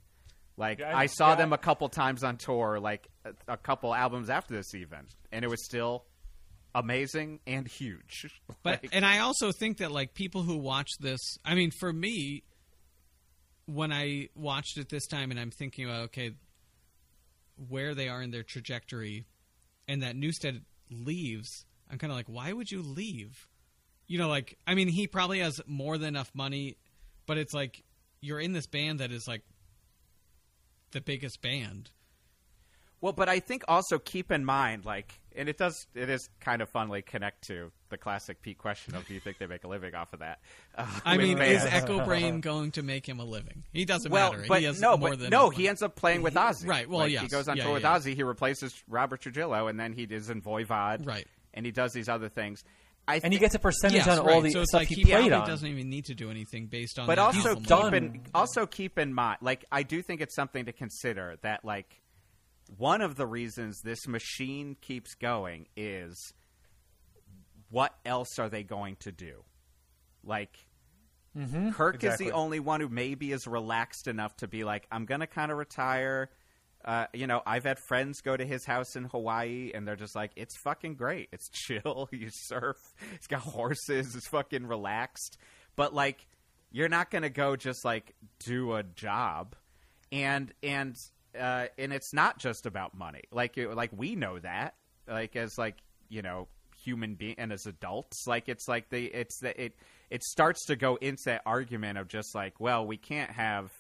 Like 0.56 0.80
Yeah, 0.80 0.96
I- 0.96 1.02
I 1.02 1.06
saw 1.06 1.30
yeah, 1.30 1.36
them 1.36 1.52
a 1.52 1.58
couple 1.58 1.88
times 1.88 2.24
on 2.24 2.36
tour, 2.36 2.78
like 2.78 3.08
a, 3.24 3.52
a 3.52 3.56
couple 3.56 3.94
albums 3.94 4.28
after 4.28 4.54
this 4.54 4.74
even, 4.74 5.06
and 5.32 5.44
it 5.44 5.48
was 5.48 5.64
still 5.64 6.04
amazing 6.74 7.40
and 7.46 7.66
huge. 7.66 8.40
But 8.62 8.82
Like, 8.82 8.94
and 8.94 9.04
I 9.04 9.18
also 9.18 9.52
think 9.52 9.78
that 9.78 9.90
like 9.90 10.14
people 10.14 10.42
who 10.42 10.56
watch 10.56 10.88
this, 10.98 11.20
I 11.44 11.54
mean, 11.54 11.70
for 11.70 11.92
me, 11.92 12.42
when 13.66 13.92
I 13.92 14.28
watched 14.34 14.78
it 14.78 14.88
this 14.88 15.06
time, 15.06 15.30
and 15.30 15.38
I'm 15.38 15.50
thinking 15.50 15.84
about 15.84 16.04
okay, 16.04 16.32
where 17.68 17.94
they 17.94 18.08
are 18.08 18.22
in 18.22 18.30
their 18.30 18.42
trajectory, 18.42 19.26
and 19.86 20.02
that 20.02 20.16
Newsted 20.16 20.62
leaves, 20.90 21.66
I'm 21.90 21.98
kind 21.98 22.10
of 22.10 22.16
like, 22.16 22.28
why 22.28 22.52
would 22.52 22.70
you 22.70 22.82
leave? 22.82 23.48
You 24.06 24.18
know, 24.18 24.28
like 24.28 24.56
I 24.66 24.74
mean, 24.74 24.88
he 24.88 25.06
probably 25.06 25.40
has 25.40 25.60
more 25.66 25.98
than 25.98 26.08
enough 26.08 26.30
money, 26.34 26.76
but 27.26 27.36
it's 27.36 27.52
like 27.52 27.82
you're 28.20 28.40
in 28.40 28.52
this 28.54 28.66
band 28.66 29.00
that 29.00 29.12
is 29.12 29.28
like 29.28 29.42
the 30.92 31.00
biggest 31.02 31.42
band. 31.42 31.90
Well, 33.02 33.12
but 33.12 33.28
I 33.28 33.38
think 33.40 33.64
also 33.68 33.98
keep 33.98 34.32
in 34.32 34.46
mind, 34.46 34.86
like, 34.86 35.20
and 35.36 35.48
it 35.48 35.56
does, 35.58 35.86
it 35.94 36.08
is 36.08 36.28
kind 36.40 36.62
of 36.62 36.70
funly 36.72 37.04
connect 37.04 37.46
to 37.48 37.70
the 37.88 37.96
classic 37.98 38.40
Pete 38.42 38.58
question 38.58 38.94
of, 38.94 39.06
do 39.06 39.14
you 39.14 39.20
think 39.20 39.38
they 39.38 39.46
make 39.46 39.64
a 39.64 39.68
living 39.68 39.94
off 39.94 40.12
of 40.12 40.20
that? 40.20 40.40
Uh, 40.76 40.86
I 41.04 41.16
mean, 41.18 41.38
bands. 41.38 41.64
is 41.64 41.72
Echo 41.72 42.04
Brain 42.04 42.40
going 42.40 42.72
to 42.72 42.82
make 42.82 43.08
him 43.08 43.20
a 43.20 43.24
living? 43.24 43.62
He 43.72 43.84
doesn't 43.84 44.10
well, 44.10 44.32
matter. 44.32 44.44
but 44.48 44.58
he 44.58 44.64
has 44.66 44.80
no, 44.80 44.96
more 44.96 45.10
but 45.10 45.20
than 45.20 45.30
no, 45.30 45.50
he 45.50 45.68
ends 45.68 45.82
up 45.82 45.94
playing 45.94 46.22
with 46.22 46.34
Ozzy. 46.34 46.66
Right, 46.66 46.88
well, 46.88 47.00
Like, 47.00 47.12
he 47.16 47.28
goes 47.28 47.46
on 47.46 47.56
Yeah, 47.56 47.62
tour 47.64 47.74
with 47.74 47.84
yeah. 47.84 47.96
Ozzy. 47.96 48.14
He 48.16 48.24
replaces 48.24 48.74
Robert 48.88 49.20
Trujillo, 49.20 49.68
and 49.68 49.78
then 49.78 49.92
he 49.92 50.02
is 50.02 50.30
in 50.30 50.42
Voivod. 50.42 51.06
Right. 51.06 51.28
and 51.52 51.64
he 51.64 51.70
does 51.70 51.92
these 51.92 52.08
other 52.08 52.28
things. 52.28 52.64
I 53.06 53.20
and 53.22 53.32
he 53.32 53.38
gets 53.38 53.54
a 53.54 53.58
percentage 53.60 53.98
Yes, 54.06 54.18
on 54.18 54.24
right. 54.26 54.34
all 54.34 54.40
the 54.40 54.50
so 54.50 54.62
it's 54.62 54.70
stuff 54.70 54.80
like 54.80 54.88
he, 54.88 54.94
he 54.96 55.04
played 55.04 55.30
on. 55.30 55.46
doesn't 55.46 55.68
even 55.68 55.90
need 55.90 56.06
to 56.06 56.14
do 56.14 56.30
anything 56.30 56.66
based 56.66 56.98
on. 56.98 57.06
but 57.06 57.16
that 57.16 57.20
also 57.22 57.50
album. 57.50 57.62
keep 57.64 57.92
in 57.92 58.20
also 58.34 58.64
keep 58.66 58.98
in 58.98 59.12
mind 59.12 59.36
like 59.42 59.62
i 59.70 59.82
do 59.82 60.00
think 60.00 60.22
it's 60.22 60.34
something 60.34 60.64
to 60.64 60.72
consider 60.72 61.36
that 61.42 61.64
like 61.66 62.00
one 62.76 63.00
of 63.00 63.16
the 63.16 63.26
reasons 63.26 63.80
this 63.82 64.06
machine 64.06 64.76
keeps 64.80 65.14
going 65.14 65.66
is 65.76 66.32
what 67.70 67.94
else 68.04 68.38
are 68.38 68.48
they 68.48 68.62
going 68.62 68.96
to 68.96 69.12
do 69.12 69.42
like 70.24 70.56
kirk 71.72 72.02
is 72.04 72.16
the 72.18 72.32
only 72.32 72.60
one 72.60 72.80
who 72.80 72.88
maybe 72.88 73.32
is 73.32 73.46
relaxed 73.46 74.06
enough 74.06 74.36
to 74.36 74.48
be 74.48 74.64
like 74.64 74.86
i'm 74.90 75.04
gonna 75.04 75.26
kind 75.26 75.50
of 75.50 75.58
retire 75.58 76.30
uh, 76.84 77.06
you 77.14 77.26
know, 77.26 77.40
I've 77.46 77.64
had 77.64 77.78
friends 77.78 78.20
go 78.20 78.36
to 78.36 78.44
his 78.44 78.66
house 78.66 78.94
in 78.94 79.04
Hawaii, 79.04 79.70
and 79.74 79.88
they're 79.88 79.96
just 79.96 80.14
like, 80.14 80.32
"It's 80.36 80.54
fucking 80.58 80.96
great. 80.96 81.30
It's 81.32 81.48
chill. 81.52 82.08
You 82.12 82.28
surf. 82.30 82.76
It's 83.14 83.26
got 83.26 83.40
horses. 83.40 84.14
It's 84.14 84.28
fucking 84.28 84.66
relaxed." 84.66 85.38
But 85.76 85.94
like, 85.94 86.26
you're 86.70 86.90
not 86.90 87.10
gonna 87.10 87.30
go 87.30 87.56
just 87.56 87.84
like 87.86 88.14
do 88.40 88.74
a 88.74 88.82
job, 88.82 89.56
and 90.12 90.52
and 90.62 90.94
uh, 91.38 91.66
and 91.78 91.92
it's 91.92 92.12
not 92.12 92.38
just 92.38 92.66
about 92.66 92.96
money. 92.96 93.22
Like 93.30 93.56
like 93.56 93.90
we 93.92 94.16
know 94.16 94.38
that. 94.38 94.74
Like 95.08 95.36
as 95.36 95.58
like 95.58 95.76
you 96.08 96.22
know 96.22 96.48
human 96.82 97.14
being 97.14 97.34
and 97.38 97.52
as 97.52 97.66
adults, 97.66 98.26
like 98.26 98.48
it's 98.48 98.68
like 98.68 98.88
the 98.90 99.06
it's 99.06 99.38
the 99.40 99.60
it 99.62 99.74
it 100.10 100.22
starts 100.22 100.66
to 100.66 100.76
go 100.76 100.96
into 100.96 101.22
that 101.26 101.42
argument 101.46 101.98
of 101.98 102.08
just 102.08 102.34
like, 102.34 102.60
well, 102.60 102.86
we 102.86 102.96
can't 102.96 103.30
have 103.30 103.72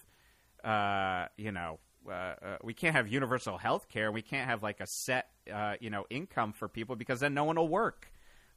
uh, 0.64 1.26
you 1.36 1.52
know, 1.52 1.78
uh, 2.08 2.12
uh, 2.12 2.34
we 2.62 2.74
can't 2.74 2.96
have 2.96 3.06
universal 3.06 3.58
health 3.58 3.88
care. 3.88 4.10
We 4.10 4.22
can't 4.22 4.48
have 4.48 4.62
like 4.62 4.80
a 4.80 4.86
set, 4.86 5.28
uh, 5.52 5.74
you 5.80 5.90
know, 5.90 6.06
income 6.10 6.52
for 6.52 6.68
people 6.68 6.96
because 6.96 7.20
then 7.20 7.34
no 7.34 7.44
one 7.44 7.56
will 7.56 7.68
work. 7.68 8.10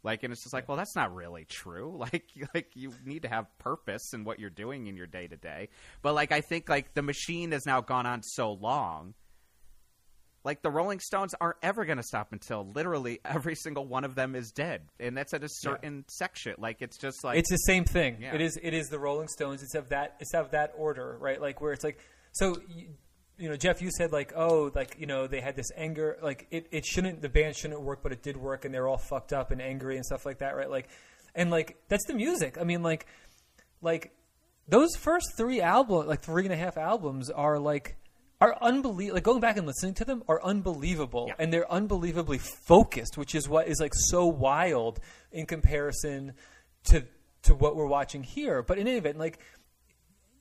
Like, 0.03 0.23
and 0.23 0.31
it's 0.31 0.43
just 0.43 0.53
like, 0.53 0.67
well, 0.67 0.77
that's 0.77 0.95
not 0.95 1.13
really 1.13 1.45
true. 1.45 1.95
Like, 2.07 2.25
like 2.53 2.69
you 2.75 2.93
need 3.05 3.23
to 3.23 3.27
have 3.27 3.45
purpose 3.57 4.13
in 4.13 4.23
what 4.23 4.39
you're 4.39 4.49
doing 4.49 4.87
in 4.87 4.95
your 4.95 5.07
day 5.07 5.27
to 5.27 5.35
day. 5.35 5.69
But 6.01 6.13
like, 6.13 6.31
I 6.31 6.41
think 6.41 6.69
like 6.69 6.93
the 6.93 7.01
machine 7.01 7.51
has 7.51 7.65
now 7.65 7.81
gone 7.81 8.05
on 8.05 8.23
so 8.23 8.53
long. 8.53 9.13
Like 10.45 10.61
the 10.61 10.69
Rolling 10.69 11.01
Stones 11.01 11.35
aren't 11.41 11.57
ever 11.61 11.83
going 11.83 11.97
to 11.97 12.03
stop 12.03 12.31
until 12.31 12.71
literally 12.73 13.19
every 13.25 13.55
single 13.55 13.85
one 13.85 14.05
of 14.05 14.15
them 14.15 14.35
is 14.35 14.51
dead, 14.51 14.83
and 14.99 15.17
that's 15.17 15.33
at 15.33 15.43
a 15.43 15.49
certain 15.49 16.05
section. 16.07 16.55
Like 16.57 16.81
it's 16.81 16.97
just 16.97 17.23
like 17.25 17.37
it's 17.39 17.49
the 17.49 17.57
same 17.57 17.83
thing. 17.83 18.17
Yeah. 18.21 18.35
It 18.35 18.41
is. 18.41 18.57
It 18.61 18.73
is 18.73 18.87
the 18.87 18.99
Rolling 18.99 19.27
Stones. 19.27 19.61
It's 19.61 19.75
of 19.75 19.89
that. 19.89 20.15
It's 20.21 20.33
of 20.33 20.51
that 20.51 20.73
order, 20.77 21.17
right? 21.19 21.41
Like 21.41 21.59
where 21.59 21.73
it's 21.73 21.83
like. 21.83 21.99
So, 22.31 22.61
you, 22.69 22.87
you 23.37 23.49
know, 23.49 23.55
Jeff, 23.55 23.81
you 23.81 23.91
said 23.91 24.11
like, 24.11 24.33
oh, 24.35 24.71
like 24.73 24.95
you 24.99 25.05
know, 25.05 25.27
they 25.27 25.41
had 25.41 25.55
this 25.55 25.71
anger. 25.75 26.17
Like 26.21 26.47
it, 26.51 26.67
it 26.71 26.85
shouldn't. 26.85 27.21
The 27.21 27.29
band 27.29 27.55
shouldn't 27.55 27.81
work, 27.81 27.99
but 28.03 28.11
it 28.11 28.23
did 28.23 28.37
work, 28.37 28.65
and 28.65 28.73
they're 28.73 28.87
all 28.87 28.97
fucked 28.97 29.33
up 29.33 29.51
and 29.51 29.61
angry 29.61 29.95
and 29.95 30.05
stuff 30.05 30.25
like 30.25 30.39
that, 30.39 30.55
right? 30.55 30.69
Like, 30.69 30.89
and 31.35 31.51
like 31.51 31.77
that's 31.87 32.05
the 32.05 32.13
music. 32.13 32.57
I 32.59 32.63
mean, 32.63 32.81
like, 32.83 33.05
like 33.81 34.11
those 34.67 34.95
first 34.95 35.37
three 35.37 35.61
albums, 35.61 36.07
like 36.07 36.21
three 36.21 36.43
and 36.45 36.53
a 36.53 36.57
half 36.57 36.77
albums, 36.77 37.29
are 37.29 37.59
like 37.59 37.95
are 38.41 38.55
unbelievable. 38.61 39.15
Like 39.15 39.23
going 39.23 39.39
back 39.39 39.57
and 39.57 39.65
listening 39.67 39.93
to 39.95 40.05
them 40.05 40.23
are 40.27 40.43
unbelievable, 40.43 41.25
Yeah. 41.29 41.35
and 41.39 41.51
they're 41.53 41.71
unbelievably 41.71 42.39
focused, 42.39 43.17
which 43.17 43.33
is 43.35 43.47
what 43.47 43.67
is 43.67 43.79
like 43.79 43.93
so 43.95 44.25
wild 44.25 44.99
in 45.31 45.45
comparison 45.45 46.33
to 46.85 47.03
to 47.43 47.53
what 47.55 47.75
we're 47.75 47.87
watching 47.87 48.23
here. 48.23 48.61
But 48.61 48.77
in 48.79 48.87
any 48.87 48.97
event, 48.97 49.17
like 49.17 49.39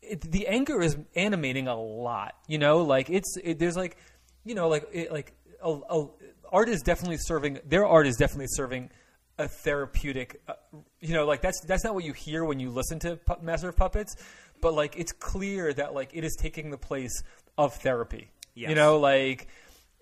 it, 0.09 0.21
the 0.21 0.47
anger 0.47 0.81
is 0.83 0.97
animating 1.15 1.69
a 1.69 1.77
lot. 1.77 2.35
You 2.47 2.59
know, 2.59 2.79
like 2.79 3.11
it's 3.11 3.37
it, 3.43 3.59
there's 3.59 3.77
like 3.77 3.97
you 4.45 4.55
know 4.55 4.69
like 4.69 4.89
it, 4.93 5.13
like 5.13 5.33
a, 5.63 5.71
a, 5.71 6.09
art 6.51 6.69
is 6.69 6.83
definitely 6.83 7.19
serving 7.19 7.61
their 7.67 7.87
art 7.87 8.07
is 8.07 8.17
definitely 8.17 8.49
serving 8.49 8.91
a 9.39 9.49
therapeutic. 9.49 10.41
Uh, 10.49 10.55
you 11.01 11.15
know, 11.15 11.27
like 11.27 11.43
that's 11.43 11.61
that's 11.67 11.85
not 11.85 11.95
what 11.95 12.05
you 12.05 12.13
hear 12.13 12.45
when 12.45 12.61
you 12.61 12.71
listen 12.71 12.99
to 13.01 13.17
Pu- 13.17 13.43
Master 13.43 13.69
of 13.69 13.77
Puppets, 13.77 14.17
but 14.61 14.75
like 14.75 14.97
it's 14.97 15.13
clear 15.13 15.73
that 15.75 15.95
like 15.95 16.11
it 16.15 16.25
is 16.25 16.37
taking 16.39 16.71
the 16.71 16.79
place 16.79 17.23
of 17.59 17.75
therapy. 17.75 18.31
Yes. 18.55 18.71
You 18.71 18.77
know, 18.77 18.99
like. 18.99 19.49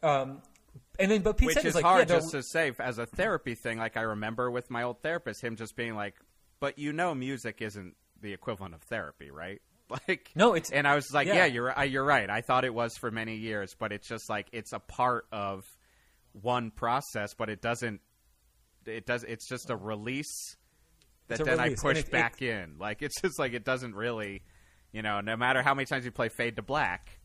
Um, 0.02 0.42
and 0.98 1.10
then, 1.10 1.22
but 1.22 1.36
Pete 1.36 1.46
which 1.46 1.64
is 1.64 1.74
like, 1.74 1.84
hard 1.84 2.08
yeah, 2.08 2.16
just 2.16 2.30
to 2.32 2.42
say 2.42 2.72
as 2.78 2.98
a 2.98 3.06
therapy 3.06 3.54
thing. 3.54 3.78
Like 3.78 3.96
I 3.96 4.02
remember 4.02 4.50
with 4.50 4.70
my 4.70 4.84
old 4.84 5.02
therapist, 5.02 5.42
him 5.42 5.56
just 5.56 5.74
being 5.74 5.96
like, 5.96 6.14
"But 6.60 6.78
you 6.78 6.92
know, 6.92 7.14
music 7.14 7.60
isn't 7.60 7.96
the 8.20 8.32
equivalent 8.32 8.74
of 8.74 8.82
therapy, 8.82 9.30
right?" 9.30 9.60
Like 10.08 10.30
No, 10.34 10.54
it's- 10.56 10.70
and 10.72 10.86
I 10.88 10.94
was 10.94 11.12
like, 11.12 11.26
yeah. 11.26 11.34
"Yeah, 11.34 11.44
you're 11.46 11.84
you're 11.84 12.04
right. 12.04 12.28
I 12.30 12.40
thought 12.40 12.64
it 12.64 12.72
was 12.74 12.96
for 12.96 13.10
many 13.10 13.36
years, 13.36 13.74
but 13.78 13.92
it's 13.92 14.08
just 14.08 14.28
like 14.30 14.48
it's 14.52 14.72
a 14.72 14.78
part 14.78 15.26
of 15.30 15.64
one 16.32 16.70
process, 16.70 17.34
but 17.34 17.48
it 17.50 17.60
doesn't. 17.62 18.00
It 18.86 19.06
does. 19.06 19.24
It's 19.24 19.46
just 19.48 19.70
a 19.70 19.76
release 19.76 20.56
that 21.28 21.40
a 21.40 21.44
then 21.44 21.58
release, 21.58 21.78
I 21.80 21.82
push 21.82 21.98
it- 21.98 22.10
back 22.10 22.42
in. 22.42 22.76
Like 22.78 23.02
it's 23.02 23.20
just 23.20 23.38
like 23.38 23.52
it 23.52 23.64
doesn't 23.64 23.94
really, 23.94 24.42
you 24.92 25.02
know, 25.02 25.20
no 25.20 25.36
matter 25.36 25.62
how 25.62 25.74
many 25.74 25.86
times 25.86 26.04
you 26.04 26.10
play 26.10 26.28
Fade 26.28 26.56
to 26.56 26.62
Black, 26.62 27.18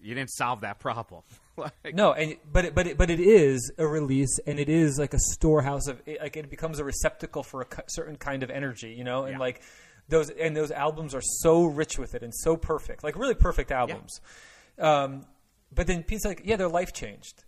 you 0.00 0.14
didn't 0.14 0.30
solve 0.30 0.60
that 0.62 0.80
problem. 0.80 1.22
like, 1.56 1.94
No, 1.94 2.12
and 2.12 2.36
but 2.52 2.66
it, 2.66 2.74
but 2.74 2.86
it, 2.86 2.98
but 2.98 3.10
it 3.10 3.20
is 3.20 3.72
a 3.78 3.86
release, 3.86 4.38
and 4.46 4.58
it 4.60 4.68
is 4.68 4.98
like 4.98 5.14
a 5.14 5.18
storehouse 5.18 5.86
of 5.88 6.00
like 6.20 6.36
it 6.36 6.50
becomes 6.50 6.78
a 6.78 6.84
receptacle 6.84 7.42
for 7.42 7.62
a 7.62 7.66
certain 7.88 8.16
kind 8.16 8.42
of 8.42 8.50
energy, 8.50 8.92
you 8.96 9.04
know, 9.04 9.24
and 9.24 9.32
Yeah. 9.34 9.38
like 9.38 9.62
those 10.08 10.30
and 10.30 10.56
those 10.56 10.70
albums 10.70 11.14
are 11.14 11.22
so 11.22 11.64
rich 11.64 11.98
with 11.98 12.14
it 12.14 12.22
and 12.22 12.34
so 12.34 12.56
perfect, 12.56 13.02
like 13.04 13.16
really 13.16 13.34
perfect 13.34 13.70
albums. 13.70 14.20
Um, 14.78 15.26
but 15.74 15.86
then 15.86 16.02
Pete's 16.02 16.24
like, 16.24 16.42
yeah, 16.44 16.56
their 16.56 16.68
life 16.68 16.92
changed, 16.92 17.44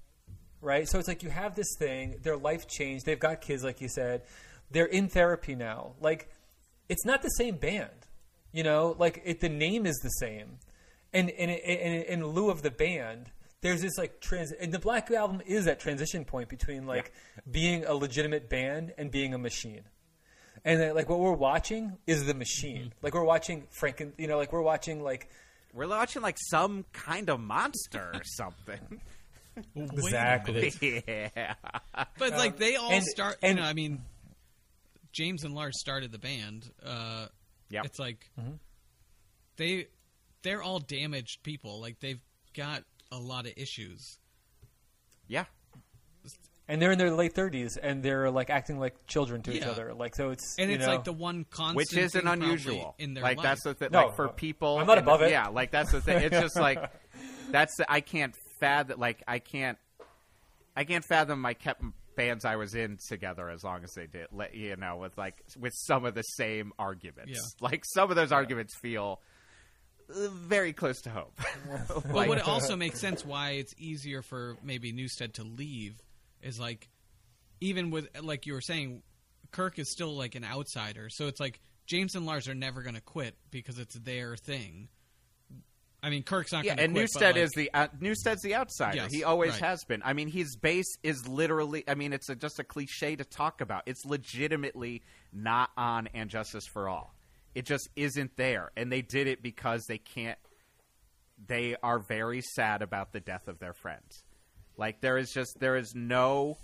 right? 0.61 0.89
So 0.89 0.99
it's 0.99 1.09
like 1.09 1.23
you 1.23 1.31
have 1.31 1.55
this 1.55 1.77
thing, 1.79 2.17
their 2.23 2.37
life 2.37 2.67
changed. 2.67 3.07
They've 3.07 3.19
got 3.19 3.41
kids, 3.41 3.63
like 3.63 3.81
you 3.81 3.89
said. 3.89 4.23
They're 4.71 4.87
in 4.87 5.09
therapy 5.09 5.55
now. 5.55 5.93
Like 6.01 6.31
it's 6.89 7.05
not 7.05 7.23
the 7.23 7.29
same 7.31 7.57
band, 7.57 7.91
you 8.53 8.63
know. 8.63 8.97
Like 8.99 9.23
it, 9.25 9.41
the 9.41 9.49
name 9.49 9.87
is 9.87 9.97
the 10.03 10.09
same, 10.09 10.59
and 11.13 11.31
and 11.31 11.51
in, 11.51 12.03
in 12.03 12.27
lieu 12.27 12.51
of 12.51 12.63
the 12.63 12.71
band, 12.71 13.31
there's 13.61 13.83
this 13.83 13.99
like 13.99 14.21
trans. 14.21 14.53
And 14.53 14.73
the 14.73 14.79
Black 14.79 15.11
Album 15.11 15.41
is 15.47 15.67
that 15.67 15.79
transition 15.79 16.25
point 16.25 16.49
between 16.49 16.87
like 16.87 17.13
being 17.51 17.85
a 17.85 17.95
legitimate 17.95 18.49
band 18.49 18.93
and 18.99 19.11
being 19.11 19.35
a 19.35 19.39
machine. 19.39 19.83
And 20.67 20.79
then, 20.81 20.95
like 20.95 21.09
what 21.09 21.21
we're 21.21 21.33
watching 21.33 21.97
is 22.07 22.27
the 22.27 22.35
machine. 22.35 22.93
Like 23.01 23.15
we're 23.15 23.25
watching 23.25 23.67
Franken, 23.81 24.13
you 24.19 24.27
know, 24.27 24.37
like 24.37 24.53
we're 24.53 24.61
watching 24.63 25.03
like 25.03 25.31
We're 25.73 25.87
watching 25.89 26.21
like 26.23 26.37
some 26.51 26.85
kind 26.93 27.31
of 27.31 27.41
monster 27.41 28.11
or 28.13 28.21
something. 28.25 29.01
Exactly. 29.75 30.73
yeah. 31.07 31.55
But 32.19 32.33
like 32.33 32.57
they 32.59 32.77
all 32.77 32.91
and- 32.91 33.05
start. 33.05 33.37
and- 33.43 33.57
you 33.59 33.63
know, 33.63 33.69
I 33.69 33.73
mean, 33.73 34.03
James 35.13 35.45
and 35.45 35.55
Lars 35.55 35.79
started 35.81 36.13
the 36.13 36.19
band. 36.19 36.71
Uh, 36.85 37.27
Yep. 37.71 37.85
It's 37.87 37.99
like 37.99 38.31
Mm-hmm. 38.39 38.53
they 39.57 39.87
they're 40.43 40.63
all 40.63 40.79
damaged 40.79 41.43
people. 41.43 41.81
Like 41.81 41.99
they've 42.01 42.21
got 42.57 42.85
a 43.11 43.19
lot 43.19 43.47
of 43.47 43.53
issues. 43.57 44.19
Yeah. 45.27 45.47
And 46.69 46.83
they're 46.83 46.91
in 46.91 46.99
their 46.99 47.13
late 47.13 47.33
30s 47.33 47.79
and 47.81 48.03
they're 48.03 48.29
like 48.31 48.51
acting 48.51 48.79
like 48.81 49.07
children 49.07 49.41
to 49.43 49.53
each 49.53 49.63
Yeah. 49.63 49.71
other. 49.71 49.95
Like 49.95 50.17
so 50.17 50.31
it's 50.31 50.57
And 50.59 50.69
you 50.71 50.77
it's 50.77 50.85
know, 50.87 50.93
like 50.93 51.05
the 51.05 51.13
one 51.13 51.45
constant 51.49 51.77
Which 51.77 51.97
isn't 51.97 52.11
thing 52.21 52.23
probably 52.23 52.45
unusual. 52.47 52.95
in 52.99 53.15
their 53.15 53.23
like 53.23 53.37
life. 53.39 53.45
that's 53.45 53.63
the 53.63 53.75
thing. 53.75 53.91
No, 53.93 54.07
like 54.07 54.17
for 54.17 54.29
people, 54.29 54.79
I'm 54.79 54.87
not 54.87 54.99
and- 54.99 55.07
above 55.07 55.23
it. 55.23 55.31
Yeah, 55.31 55.47
like 55.49 55.71
that's 55.71 55.93
the 55.93 56.01
thing. 56.01 56.23
It's 56.23 56.39
just 56.41 56.57
like 56.57 56.91
that's 57.51 57.77
the, 57.77 57.91
I 57.91 58.01
can't 58.01 58.35
fathom. 58.59 58.99
Like 58.99 59.23
I 59.29 59.39
can't, 59.39 59.79
I 60.77 60.83
can't 60.85 61.05
fathom. 61.05 61.47
I 61.47 61.55
kept 61.55 61.83
bands 62.17 62.45
I 62.45 62.57
was 62.57 62.75
in 62.75 62.99
together 63.09 63.49
as 63.49 63.63
long 63.63 63.85
as 63.85 63.93
they 63.93 64.07
did. 64.07 64.27
Let 64.33 64.55
you 64.55 64.75
know 64.77 64.97
with 64.97 65.17
like 65.17 65.37
with 65.57 65.73
some 65.77 66.05
of 66.05 66.15
the 66.17 66.23
same 66.23 66.73
arguments. 66.81 67.31
Yeah. 67.33 67.39
Like 67.71 67.85
some 67.85 68.11
of 68.11 68.17
those 68.17 68.33
arguments 68.33 68.75
feel 68.83 69.21
uh, 70.11 70.29
very 70.31 70.73
close 70.73 71.01
to 71.03 71.11
home. 71.11 71.31
But 71.89 72.13
Like- 72.13 72.29
what 72.29 72.41
also 72.43 72.75
makes 72.75 72.99
sense 73.01 73.25
why 73.25 73.51
it's 73.51 73.75
easier 73.79 74.21
for 74.23 74.57
maybe 74.65 74.93
Newsted 74.93 75.35
to 75.35 75.45
leave 75.45 75.95
is 76.47 76.61
like 76.61 76.89
even 77.61 77.91
with 77.91 78.09
like 78.23 78.47
you 78.47 78.53
were 78.53 78.61
saying, 78.61 79.03
Kirk 79.51 79.79
is 79.79 79.91
still 79.91 80.17
like 80.17 80.35
an 80.35 80.45
outsider. 80.45 81.09
So 81.11 81.27
it's 81.27 81.41
like 81.41 81.61
James 81.87 82.15
and 82.15 82.27
Lars 82.27 82.49
are 82.49 82.55
never 82.55 82.83
going 82.83 82.95
to 82.95 83.01
quit 83.01 83.35
because 83.51 83.79
it's 83.79 83.95
their 83.95 84.37
thing. 84.37 84.89
I 86.03 86.11
mean, 86.11 86.23
Kirk's 86.23 86.53
not 86.53 86.65
Yeah, 86.65 86.77
going 86.77 86.79
to 86.79 86.85
and 86.85 86.95
quit. 86.95 87.11
Newsted 87.11 87.35
like, 87.35 87.37
is 87.37 87.51
the 87.57 87.71
uh, 87.75 87.89
Newsted's 88.01 88.43
the 88.43 88.55
outsider. 88.55 88.97
Yes, 88.97 89.13
he 89.13 89.25
always 89.25 89.53
right. 89.53 89.63
has 89.63 89.85
been. 89.85 90.03
I 90.05 90.13
mean, 90.13 90.29
his 90.29 90.57
bass 90.57 90.87
is 91.03 91.27
literally. 91.27 91.85
I 91.89 91.95
mean, 91.95 92.13
it's 92.13 92.29
a, 92.29 92.37
just 92.37 92.59
a 92.59 92.65
cliche 92.65 93.17
to 93.17 93.25
talk 93.25 93.61
about. 93.61 93.83
It's 93.87 94.05
legitimately 94.05 95.03
not 95.33 95.71
on 95.77 96.09
and 96.15 96.31
Justice 96.31 96.67
for 96.73 96.89
All. 96.89 97.15
It 97.55 97.65
just 97.65 97.89
isn't 97.97 98.37
there, 98.37 98.71
and 98.77 98.93
they 98.93 99.03
did 99.03 99.27
it 99.27 99.43
because 99.43 99.85
they 99.89 99.99
can't. 99.99 100.39
They 101.49 101.77
are 101.83 101.99
very 101.99 102.43
sad 102.43 102.83
about 102.83 103.13
the 103.13 103.21
death 103.21 103.49
of 103.49 103.59
their 103.59 103.73
friends. 103.73 104.23
Like 104.77 105.01
there 105.01 105.17
is 105.17 105.33
just 105.33 105.59
there 105.59 105.77
is 105.77 105.95
no 105.95 106.59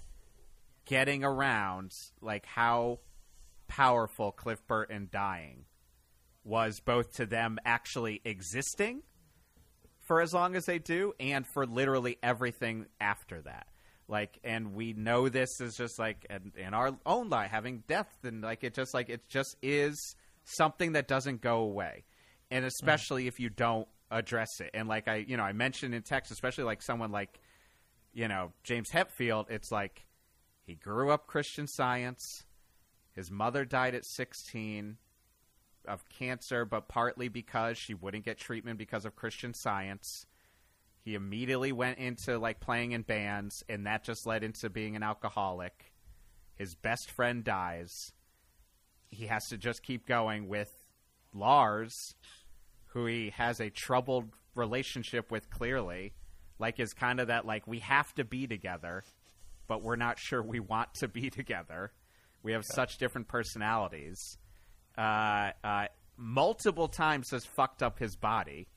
getting 0.85 1.25
around 1.25 1.93
like 2.21 2.47
how 2.47 2.99
powerful 3.69 4.33
Cliff 4.33 4.67
Burton 4.67 5.09
dying 5.11 5.65
was 6.45 6.81
both 6.81 7.15
to 7.15 7.27
them 7.27 7.59
actually 7.65 8.21
existing 8.25 9.03
for 10.01 10.21
as 10.21 10.35
long 10.35 10.57
as 10.57 10.67
they 10.67 10.79
do 10.79 11.15
and 11.21 11.47
for 11.47 11.65
literally 11.65 12.19
everything 12.23 12.87
after 13.01 13.41
that. 13.43 13.67
like 14.09 14.39
and 14.43 14.75
we 14.75 14.93
know 14.93 15.29
this 15.29 15.61
is 15.61 15.77
just 15.77 15.99
like 15.99 16.27
in, 16.29 16.53
in 16.57 16.75
our 16.75 16.97
own 17.07 17.29
life 17.29 17.51
having 17.51 17.83
death 17.87 18.11
and 18.25 18.43
like 18.43 18.65
it 18.65 18.75
just 18.75 18.93
like 18.93 19.09
it 19.09 19.29
just 19.29 19.57
is 19.63 20.17
something 20.45 20.93
that 20.93 21.07
doesn't 21.09 21.41
go 21.41 21.59
away. 21.59 22.05
And 22.51 22.65
mm. 22.65 22.69
especially 22.69 23.27
if 23.29 23.39
you 23.39 23.49
don't 23.49 23.89
address 24.11 24.61
it. 24.61 24.71
And 24.75 24.89
like 24.89 25.09
i 25.09 25.17
you 25.17 25.37
know 25.37 25.45
i 25.45 25.53
mentioned 25.53 25.95
in 25.95 26.03
text 26.03 26.33
especially 26.33 26.65
like 26.65 26.83
someone 26.83 27.13
like 27.13 27.41
you 28.13 28.29
know 28.29 28.53
james 28.63 28.91
hetfield 28.91 29.51
it's 29.51 29.73
like 29.73 30.07
he 30.65 30.75
grew 30.75 31.11
up 31.11 31.27
christian 31.27 31.67
science 31.67 32.45
his 33.13 33.31
mother 33.31 33.65
died 33.65 33.95
at 33.95 34.05
16 34.05 34.97
of 35.87 36.09
cancer 36.09 36.65
but 36.65 36.89
partly 36.89 37.29
because 37.29 37.77
she 37.77 37.95
wouldn't 37.95 38.25
get 38.25 38.39
treatment 38.39 38.79
because 38.79 39.05
of 39.05 39.17
christian 39.17 39.55
science 39.55 40.27
he 41.05 41.15
immediately 41.15 41.73
went 41.73 41.99
into 41.99 42.39
like 42.39 42.61
playing 42.61 42.93
in 42.93 43.03
bands, 43.03 43.65
and 43.69 43.87
that 43.87 44.05
just 44.05 44.25
led 44.25 44.45
into 44.45 44.71
being 44.71 44.95
an 44.95 45.03
alcoholic. 45.03 45.93
His 46.55 46.77
best 46.77 47.11
friend 47.11 47.43
dies. 47.43 48.13
He 49.11 49.27
has 49.27 49.49
to 49.49 49.59
just 49.59 49.83
keep 49.83 50.07
going 50.07 50.49
with 50.49 50.73
Lars, 51.35 52.15
who 52.87 53.07
he 53.07 53.31
has 53.31 53.61
a 53.61 53.69
troubled 53.69 54.29
relationship 54.55 55.31
with 55.33 55.51
clearly. 55.51 56.15
Like, 56.59 56.81
is 56.81 56.93
kind 56.93 57.21
of 57.21 57.29
that, 57.29 57.47
like, 57.47 57.67
we 57.67 57.81
have 57.81 58.13
to 58.15 58.25
be 58.25 58.47
together, 58.47 59.05
but 59.67 59.83
we're 59.83 59.97
not 59.97 60.19
sure 60.19 60.43
we 60.43 60.61
want 60.61 60.95
to 60.95 61.09
be 61.09 61.31
together. 61.31 61.93
We 62.43 62.53
have 62.53 62.65
such 62.65 62.99
different 62.99 63.29
personalities. 63.29 64.39
Uh, 64.97 65.51
uh, 65.65 65.87
multiple 66.17 66.89
times 66.89 67.31
has 67.31 67.45
fucked 67.45 67.83
up 67.83 67.99
his 67.99 68.17
body. 68.17 68.69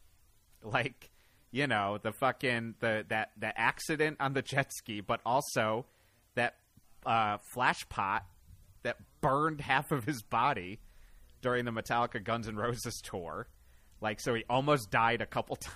Like, 0.64 1.12
you 1.56 1.68
know 1.68 1.98
the 2.02 2.12
fucking 2.12 2.76
the 2.82 3.06
that 3.08 3.32
that 3.38 3.54
accident 3.56 4.18
on 4.20 4.34
the 4.34 4.42
jet 4.42 4.74
ski, 4.74 5.00
but 5.00 5.22
also 5.26 5.86
that 6.36 6.56
uh, 7.06 7.38
flash 7.54 7.88
pot 7.88 8.26
that 8.84 8.98
burned 9.22 9.62
half 9.62 9.92
of 9.94 10.04
his 10.04 10.22
body 10.22 10.80
during 11.42 11.64
the 11.64 11.72
Metallica 11.72 12.22
Guns 12.22 12.50
N' 12.50 12.58
Roses 12.58 13.02
tour. 13.02 13.48
Like, 14.02 14.20
so 14.20 14.34
he 14.34 14.44
almost 14.50 14.92
died 14.92 15.22
a 15.22 15.26
couple 15.26 15.56
times, 15.56 15.76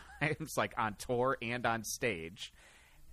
like 0.57 0.73
on 0.77 0.95
tour 0.95 1.37
and 1.41 1.65
on 1.65 1.83
stage, 1.83 2.53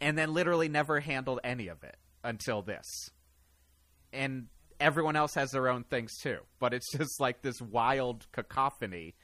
and 0.01 0.17
then 0.17 0.33
literally 0.33 0.69
never 0.69 1.01
handled 1.01 1.41
any 1.45 1.69
of 1.69 1.83
it 1.85 1.97
until 2.25 2.63
this. 2.63 3.11
And 4.13 4.47
everyone 4.81 5.17
else 5.17 5.35
has 5.35 5.51
their 5.51 5.69
own 5.69 5.85
things 5.85 6.17
too, 6.19 6.39
but 6.59 6.75
it's 6.75 6.91
just 6.93 7.21
like 7.21 7.43
this 7.43 7.61
wild 7.61 8.27
cacophony 8.33 9.15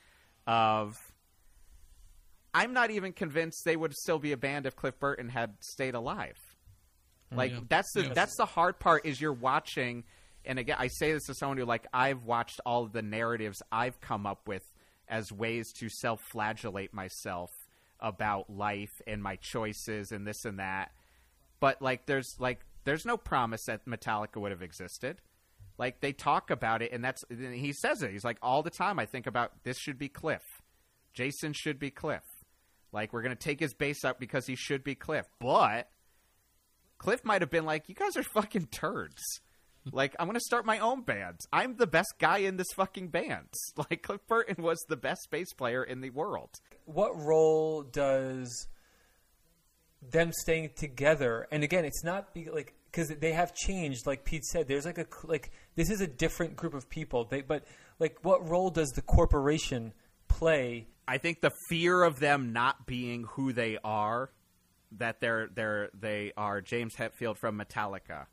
of 0.47 0.97
I'm 2.55 2.73
not 2.73 2.91
even 2.91 3.13
convinced 3.13 3.63
they 3.65 3.77
would 3.77 3.95
still 3.95 4.19
be 4.19 4.33
a 4.33 4.37
band 4.37 4.67
if 4.67 4.77
Cliff 4.77 4.99
Burton 4.99 5.29
had 5.29 5.55
stayed 5.61 5.95
alive. 5.95 6.37
Oh, 7.33 7.37
like 7.37 7.53
yeah. 7.53 7.61
that's 7.69 7.91
the 7.95 8.03
Yeah. 8.05 8.13
that's 8.15 8.37
the 8.37 8.45
hard 8.47 8.79
part 8.79 9.07
is 9.07 9.21
you're 9.21 9.33
watching 9.33 10.05
and 10.45 10.59
again 10.59 10.77
I 10.79 10.89
say 10.89 11.13
this 11.13 11.25
to 11.27 11.35
someone 11.35 11.57
who 11.57 11.65
like 11.65 11.87
I've 11.93 12.25
watched 12.25 12.61
all 12.67 12.85
of 12.85 12.93
the 12.93 13.03
narratives 13.03 13.63
I've 13.71 14.01
come 14.01 14.27
up 14.27 14.47
with 14.47 14.63
as 15.09 15.33
ways 15.33 15.73
to 15.81 15.89
self-flagellate 15.89 16.93
myself 16.93 17.51
about 18.03 18.51
life 18.51 19.01
and 19.07 19.23
my 19.23 19.37
choices 19.37 20.13
and 20.13 20.27
this 20.27 20.45
and 20.45 20.59
that. 20.59 20.91
But 21.61 21.81
like 21.81 22.07
there's 22.07 22.37
like 22.39 22.61
there's 22.85 23.07
no 23.07 23.17
promise 23.17 23.65
that 23.67 23.87
Metallica 23.87 24.41
would 24.41 24.51
have 24.51 24.63
existed. 24.63 25.23
Like 25.79 26.01
they 26.01 26.13
talk 26.13 26.51
about 26.51 26.83
it 26.83 26.93
and 26.93 27.03
that's 27.03 27.25
and 27.31 27.55
he 27.55 27.73
says 27.73 28.03
it. 28.03 28.11
He's 28.11 28.25
like 28.25 28.39
all 28.43 28.63
the 28.63 28.71
time 28.71 28.99
I 28.99 29.07
think 29.07 29.27
about 29.27 29.53
this 29.65 29.79
should 29.79 29.99
be 29.99 30.09
Cliff. 30.09 30.43
Jason 31.15 31.53
should 31.53 31.79
be 31.79 31.91
Cliff. 31.91 32.25
Like 32.93 33.13
we're 33.13 33.23
gonna 33.23 33.37
take 33.37 33.61
his 33.61 33.73
bass 33.73 34.05
up 34.05 34.21
because 34.21 34.47
he 34.47 34.57
should 34.57 34.85
be 34.85 34.95
Cliff, 34.95 35.27
but 35.41 35.89
Cliff 36.99 37.25
might 37.25 37.43
have 37.43 37.51
been 37.51 37.65
like, 37.65 37.89
"You 37.89 37.95
guys 37.95 38.17
are 38.17 38.23
fucking 38.23 38.67
turds." 38.67 39.41
Like 39.91 40.15
I'm 40.19 40.27
gonna 40.27 40.41
start 40.41 40.65
my 40.65 40.79
own 40.79 41.03
band. 41.03 41.41
I'm 41.53 41.77
the 41.77 41.87
best 41.87 42.15
guy 42.19 42.39
in 42.39 42.57
this 42.57 42.73
fucking 42.77 43.09
band. 43.09 43.49
Like 43.77 44.03
Cliff 44.03 44.21
Burton 44.29 44.63
was 44.63 44.79
the 44.89 44.97
best 44.97 45.29
bass 45.31 45.53
player 45.55 45.83
in 45.83 46.01
the 46.01 46.11
world. 46.11 46.51
what 46.85 47.17
role 47.17 47.83
does 47.83 48.69
them 50.11 50.33
staying 50.33 50.71
together 50.77 51.47
and 51.53 51.63
again 51.63 51.85
it's 51.85 52.03
not 52.03 52.35
be 52.35 52.51
like 52.51 52.75
because 52.91 53.09
they 53.09 53.33
have 53.33 53.55
changed 53.55 54.05
like 54.05 54.25
pete 54.25 54.45
said 54.45 54.67
there's 54.67 54.85
like 54.85 54.99
a 54.99 55.07
like 55.25 55.53
this 55.77 55.91
is 55.91 56.01
a 56.01 56.09
different 56.09 56.57
group 56.57 56.75
of 56.75 56.89
people 56.89 57.25
they 57.25 57.41
but 57.41 57.65
like 58.01 58.19
what 58.23 58.49
role 58.49 58.69
does 58.69 58.89
the 58.91 59.03
corporation 59.03 59.93
play 60.27 60.89
I 61.07 61.19
think 61.19 61.41
the 61.41 61.51
fear 61.69 62.03
of 62.03 62.21
them 62.21 62.53
not 62.53 62.87
being 62.87 63.25
who 63.25 63.53
they 63.53 63.79
are, 63.83 64.31
that 64.93 65.21
they're 65.21 65.49
they're 65.53 65.91
they 65.99 66.33
are 66.37 66.61
James 66.61 66.95
Hetfield 66.95 67.39
from 67.39 67.59
Metallica, 67.59 68.27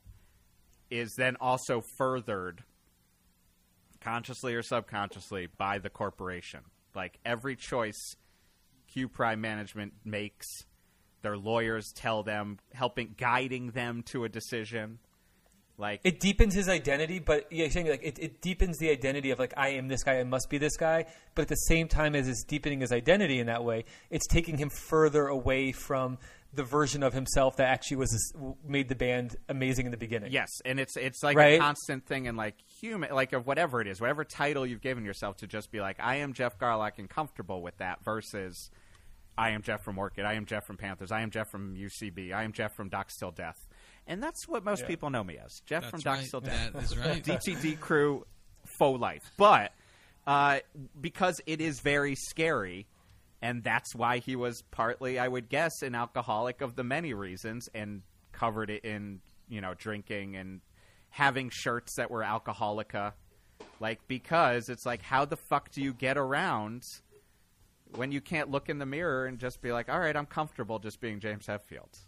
is 0.89 1.13
then 1.15 1.35
also 1.39 1.81
furthered, 1.97 2.63
consciously 4.01 4.55
or 4.55 4.61
subconsciously, 4.61 5.47
by 5.57 5.79
the 5.79 5.89
corporation. 5.89 6.61
Like 6.95 7.19
every 7.25 7.55
choice 7.55 8.15
Q 8.91 9.07
Prime 9.07 9.41
management 9.41 9.93
makes, 10.03 10.47
their 11.21 11.37
lawyers 11.37 11.91
tell 11.95 12.23
them, 12.23 12.59
helping 12.73 13.15
guiding 13.17 13.71
them 13.71 14.03
to 14.11 14.23
a 14.23 14.29
decision. 14.29 14.99
Like 15.79 16.01
it 16.03 16.19
deepens 16.19 16.53
his 16.53 16.67
identity 16.67 17.19
but 17.19 17.47
yeah 17.53 17.69
saying 17.69 17.87
like 17.87 18.03
it, 18.03 18.19
it 18.19 18.41
deepens 18.41 18.77
the 18.79 18.89
identity 18.89 19.31
of 19.31 19.39
like 19.39 19.53
i 19.55 19.69
am 19.69 19.87
this 19.87 20.03
guy 20.03 20.19
i 20.19 20.25
must 20.25 20.49
be 20.49 20.57
this 20.57 20.75
guy 20.75 21.05
but 21.35 21.43
at 21.43 21.47
the 21.47 21.55
same 21.55 21.87
time 21.87 22.15
as 22.15 22.27
it's 22.27 22.43
deepening 22.43 22.81
his 22.81 22.91
identity 22.91 23.39
in 23.39 23.47
that 23.47 23.63
way 23.63 23.85
it's 24.09 24.27
taking 24.27 24.57
him 24.57 24.69
further 24.69 25.27
away 25.27 25.71
from 25.71 26.17
the 26.53 26.63
version 26.63 27.03
of 27.03 27.13
himself 27.13 27.57
that 27.57 27.67
actually 27.67 27.97
was 27.97 28.33
made 28.65 28.89
the 28.89 28.95
band 28.95 29.35
amazing 29.49 29.85
in 29.85 29.91
the 29.91 29.97
beginning 29.97 30.31
Yes, 30.31 30.49
and 30.65 30.79
it's 30.79 30.97
it's 30.97 31.21
like 31.21 31.37
Right? 31.37 31.55
a 31.55 31.59
constant 31.59 32.05
thing 32.07 32.25
in 32.25 32.35
like 32.35 32.55
human, 32.81 33.11
like 33.13 33.33
of 33.33 33.45
whatever 33.45 33.81
it 33.81 33.87
is, 33.87 34.01
whatever 34.01 34.23
title 34.23 34.65
you've 34.65 34.81
given 34.81 35.05
yourself 35.05 35.37
to 35.37 35.47
just 35.47 35.71
be 35.71 35.79
like, 35.79 35.97
I 35.99 36.15
am 36.17 36.33
Jeff 36.33 36.57
Garlock 36.57 36.93
and 36.97 37.07
comfortable 37.09 37.61
with 37.61 37.77
that, 37.77 38.03
versus 38.03 38.71
I 39.37 39.51
am 39.51 39.61
Jeff 39.61 39.83
from 39.83 39.97
Orchid, 39.99 40.25
I 40.25 40.33
am 40.33 40.45
Jeff 40.45 40.65
from 40.65 40.77
Panthers, 40.77 41.11
I 41.11 41.21
am 41.21 41.29
Jeff 41.29 41.49
from 41.51 41.75
UCB, 41.75 42.33
I 42.33 42.43
am 42.43 42.51
Jeff 42.51 42.75
from 42.75 42.89
Doc 42.89 43.11
Still 43.11 43.31
Death, 43.31 43.55
and 44.07 44.21
that's 44.23 44.47
what 44.47 44.65
most 44.65 44.81
Yeah. 44.81 44.87
people 44.87 45.11
know 45.11 45.23
me 45.23 45.37
as, 45.37 45.61
Jeff 45.67 45.83
That's 45.83 45.91
from 45.91 45.99
Doc 46.01 46.17
right. 46.17 46.25
Still 46.25 46.41
Death. 46.41 46.73
That 46.73 46.83
is 46.83 46.97
right. 46.97 47.23
DTD 47.25 47.79
crew, 47.79 48.25
faux 48.79 48.99
life, 48.99 49.23
but 49.37 49.71
uh, 50.27 50.59
because 50.99 51.39
it 51.45 51.61
is 51.61 51.79
very 51.79 52.15
scary. 52.15 52.87
And 53.41 53.63
that's 53.63 53.95
why 53.95 54.17
he 54.17 54.35
was 54.35 54.61
partly, 54.69 55.17
I 55.17 55.27
would 55.27 55.47
guess, 55.49 55.81
an 55.81 55.95
alcoholic 55.95 56.61
of 56.61 56.75
the 56.75 56.83
many 56.83 57.13
reasons, 57.13 57.69
and 57.73 58.01
covered 58.33 58.69
it 58.69 58.83
in, 58.83 59.21
you 59.47 59.61
know, 59.61 59.73
drinking 59.73 60.35
and 60.35 60.61
having 61.09 61.49
shirts 61.49 61.95
that 61.95 62.11
were 62.11 62.21
alcoholica. 62.21 63.13
Like, 63.79 63.99
because 64.07 64.67
it's 64.67 64.85
like, 64.85 65.01
how 65.01 65.23
the 65.25 65.37
fuck 65.37 65.71
do 65.71 65.81
you 65.81 65.93
get 65.93 66.17
around 66.17 66.83
when 67.95 68.11
you 68.11 68.19
can't 68.19 68.51
look 68.51 68.67
in 68.67 68.77
the 68.77 68.85
mirror 68.85 69.25
and 69.25 69.39
just 69.39 69.61
be 69.61 69.71
like, 69.71 69.89
all 69.89 69.99
right, 69.99 70.15
I'm 70.15 70.25
comfortable 70.25 70.79
just 70.79 70.99
being 70.99 71.19
James 71.19 71.47
Hetfield? 71.47 72.05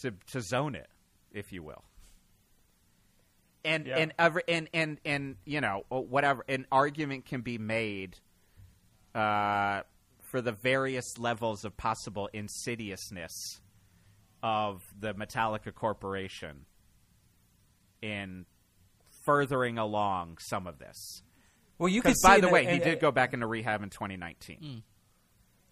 To, 0.00 0.12
to 0.32 0.40
zone 0.42 0.74
it, 0.74 0.88
if 1.32 1.50
you 1.50 1.62
will. 1.62 1.82
And, 3.64 3.86
Yeah. 3.86 3.96
and, 3.96 4.14
every, 4.18 4.42
and, 4.46 4.68
and, 4.72 5.00
and, 5.04 5.36
you 5.44 5.60
know, 5.60 5.84
whatever, 5.88 6.44
an 6.48 6.66
argument 6.70 7.24
can 7.24 7.40
be 7.40 7.58
made 7.58 8.16
uh, 9.14 9.82
for 10.30 10.40
the 10.40 10.52
various 10.52 11.18
levels 11.18 11.64
of 11.64 11.76
possible 11.76 12.28
insidiousness 12.32 13.60
of 14.42 14.82
the 14.98 15.14
Metallica 15.14 15.74
Corporation 15.74 16.66
in 18.02 18.46
furthering 19.24 19.78
along 19.78 20.38
some 20.40 20.66
of 20.66 20.78
this. 20.78 21.22
well 21.78 21.88
you 21.88 22.02
could 22.02 22.14
by 22.22 22.40
the 22.40 22.48
way, 22.48 22.64
he 22.64 22.70
and- 22.72 22.82
uh, 22.82 22.84
did 22.84 23.00
go 23.00 23.10
back 23.10 23.32
into 23.34 23.46
rehab 23.46 23.82
in 23.82 23.90
2019. 23.90 24.56
Hmm. 24.58 24.78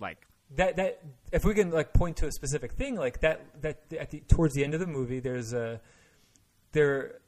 Like, 0.03 0.27
that 0.57 0.77
that 0.77 1.03
if 1.33 1.45
we 1.45 1.55
can 1.55 1.71
like 1.71 1.93
point 1.93 2.19
to 2.19 2.27
a 2.27 2.33
specific 2.33 2.73
thing 2.73 2.95
like 2.97 3.21
that 3.21 3.41
that 3.63 3.83
at 3.99 4.11
the 4.11 4.21
towards 4.29 4.55
the 4.55 4.63
end 4.63 4.75
of 4.75 4.81
the 4.81 4.87
movie 4.87 5.19
there's 5.19 5.53
a 5.53 5.81
there 6.71 7.19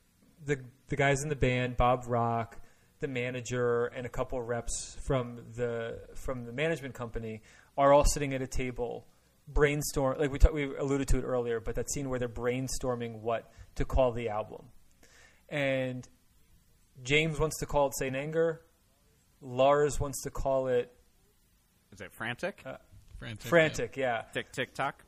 the 0.45 0.61
the 0.89 0.95
guys 0.95 1.23
in 1.23 1.29
the 1.29 1.35
band 1.35 1.77
Bob 1.77 2.05
Rock 2.07 2.61
the 3.01 3.09
manager 3.09 3.87
and 3.87 4.07
a 4.07 4.09
couple 4.09 4.41
reps 4.43 4.97
from 5.07 5.41
the 5.55 5.99
from 6.15 6.45
the 6.45 6.53
management 6.53 6.95
company 6.95 7.43
are 7.77 7.93
all 7.93 8.05
sitting 8.05 8.35
at 8.35 8.43
a 8.43 8.47
table 8.47 9.07
brainstorm 9.47 10.19
like 10.19 10.31
we 10.31 10.39
talk, 10.39 10.53
we 10.53 10.77
alluded 10.77 11.09
to 11.09 11.19
it 11.19 11.23
earlier 11.23 11.61
but 11.61 11.75
that 11.75 11.91
scene 11.91 12.09
where 12.09 12.19
they're 12.19 12.29
brainstorming 12.29 13.21
what 13.21 13.51
to 13.75 13.85
call 13.85 14.13
the 14.13 14.29
album 14.29 14.67
and 15.49 16.09
James 17.03 17.39
wants 17.39 17.59
to 17.59 17.67
call 17.67 17.89
it 17.89 17.97
Saint 17.97 18.17
Anger 18.17 18.61
Lars 19.41 19.99
wants 19.99 20.23
to 20.23 20.31
call 20.31 20.69
it 20.69 20.93
is 21.93 22.01
it 22.01 22.13
frantic? 22.13 22.63
Uh, 22.67 22.77
Frantic. 23.19 23.49
Frantic 23.49 23.97
yeah 23.97 24.23
tick, 24.33 24.53
tick, 24.53 24.75
tock? 24.75 25.05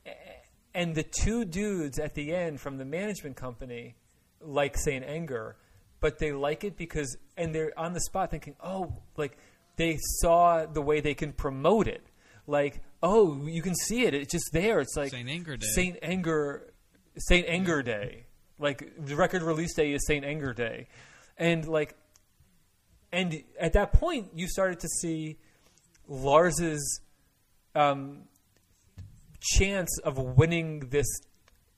and 0.74 0.94
the 0.94 1.02
two 1.02 1.44
dudes 1.44 1.98
at 1.98 2.14
the 2.14 2.34
end 2.34 2.60
from 2.60 2.78
the 2.78 2.84
management 2.84 3.36
company 3.36 3.96
like 4.40 4.76
Saint 4.76 5.04
Anger, 5.04 5.56
but 6.00 6.18
they 6.18 6.32
like 6.32 6.64
it 6.64 6.76
because 6.76 7.16
and 7.36 7.54
they're 7.54 7.78
on 7.78 7.92
the 7.92 8.00
spot 8.00 8.30
thinking, 8.30 8.56
oh, 8.62 8.94
like 9.16 9.36
they 9.76 9.96
saw 10.20 10.66
the 10.66 10.82
way 10.82 11.00
they 11.00 11.14
can 11.14 11.32
promote 11.32 11.86
it. 11.86 12.04
Like, 12.46 12.82
oh, 13.02 13.46
you 13.46 13.62
can 13.62 13.74
see 13.74 14.04
it; 14.04 14.14
it's 14.14 14.32
just 14.32 14.50
there. 14.52 14.80
It's 14.80 14.96
like 14.96 15.10
Saint 15.10 15.28
Anger 15.28 15.56
Day. 15.56 15.66
Saint 15.74 15.98
Anger, 16.02 16.72
Saint 17.16 17.46
Anger 17.48 17.82
Day. 17.82 18.26
Like 18.58 18.92
the 18.98 19.16
record 19.16 19.42
release 19.42 19.74
day 19.74 19.92
is 19.92 20.06
Saint 20.06 20.24
Anger 20.24 20.52
Day, 20.52 20.88
and 21.38 21.66
like, 21.66 21.94
and 23.12 23.42
at 23.58 23.72
that 23.74 23.92
point 23.92 24.28
you 24.34 24.48
started 24.48 24.80
to 24.80 24.88
see 24.88 25.38
Lars's 26.08 27.00
um, 27.74 28.24
chance 29.40 29.98
of 30.00 30.18
winning 30.18 30.80
this 30.90 31.06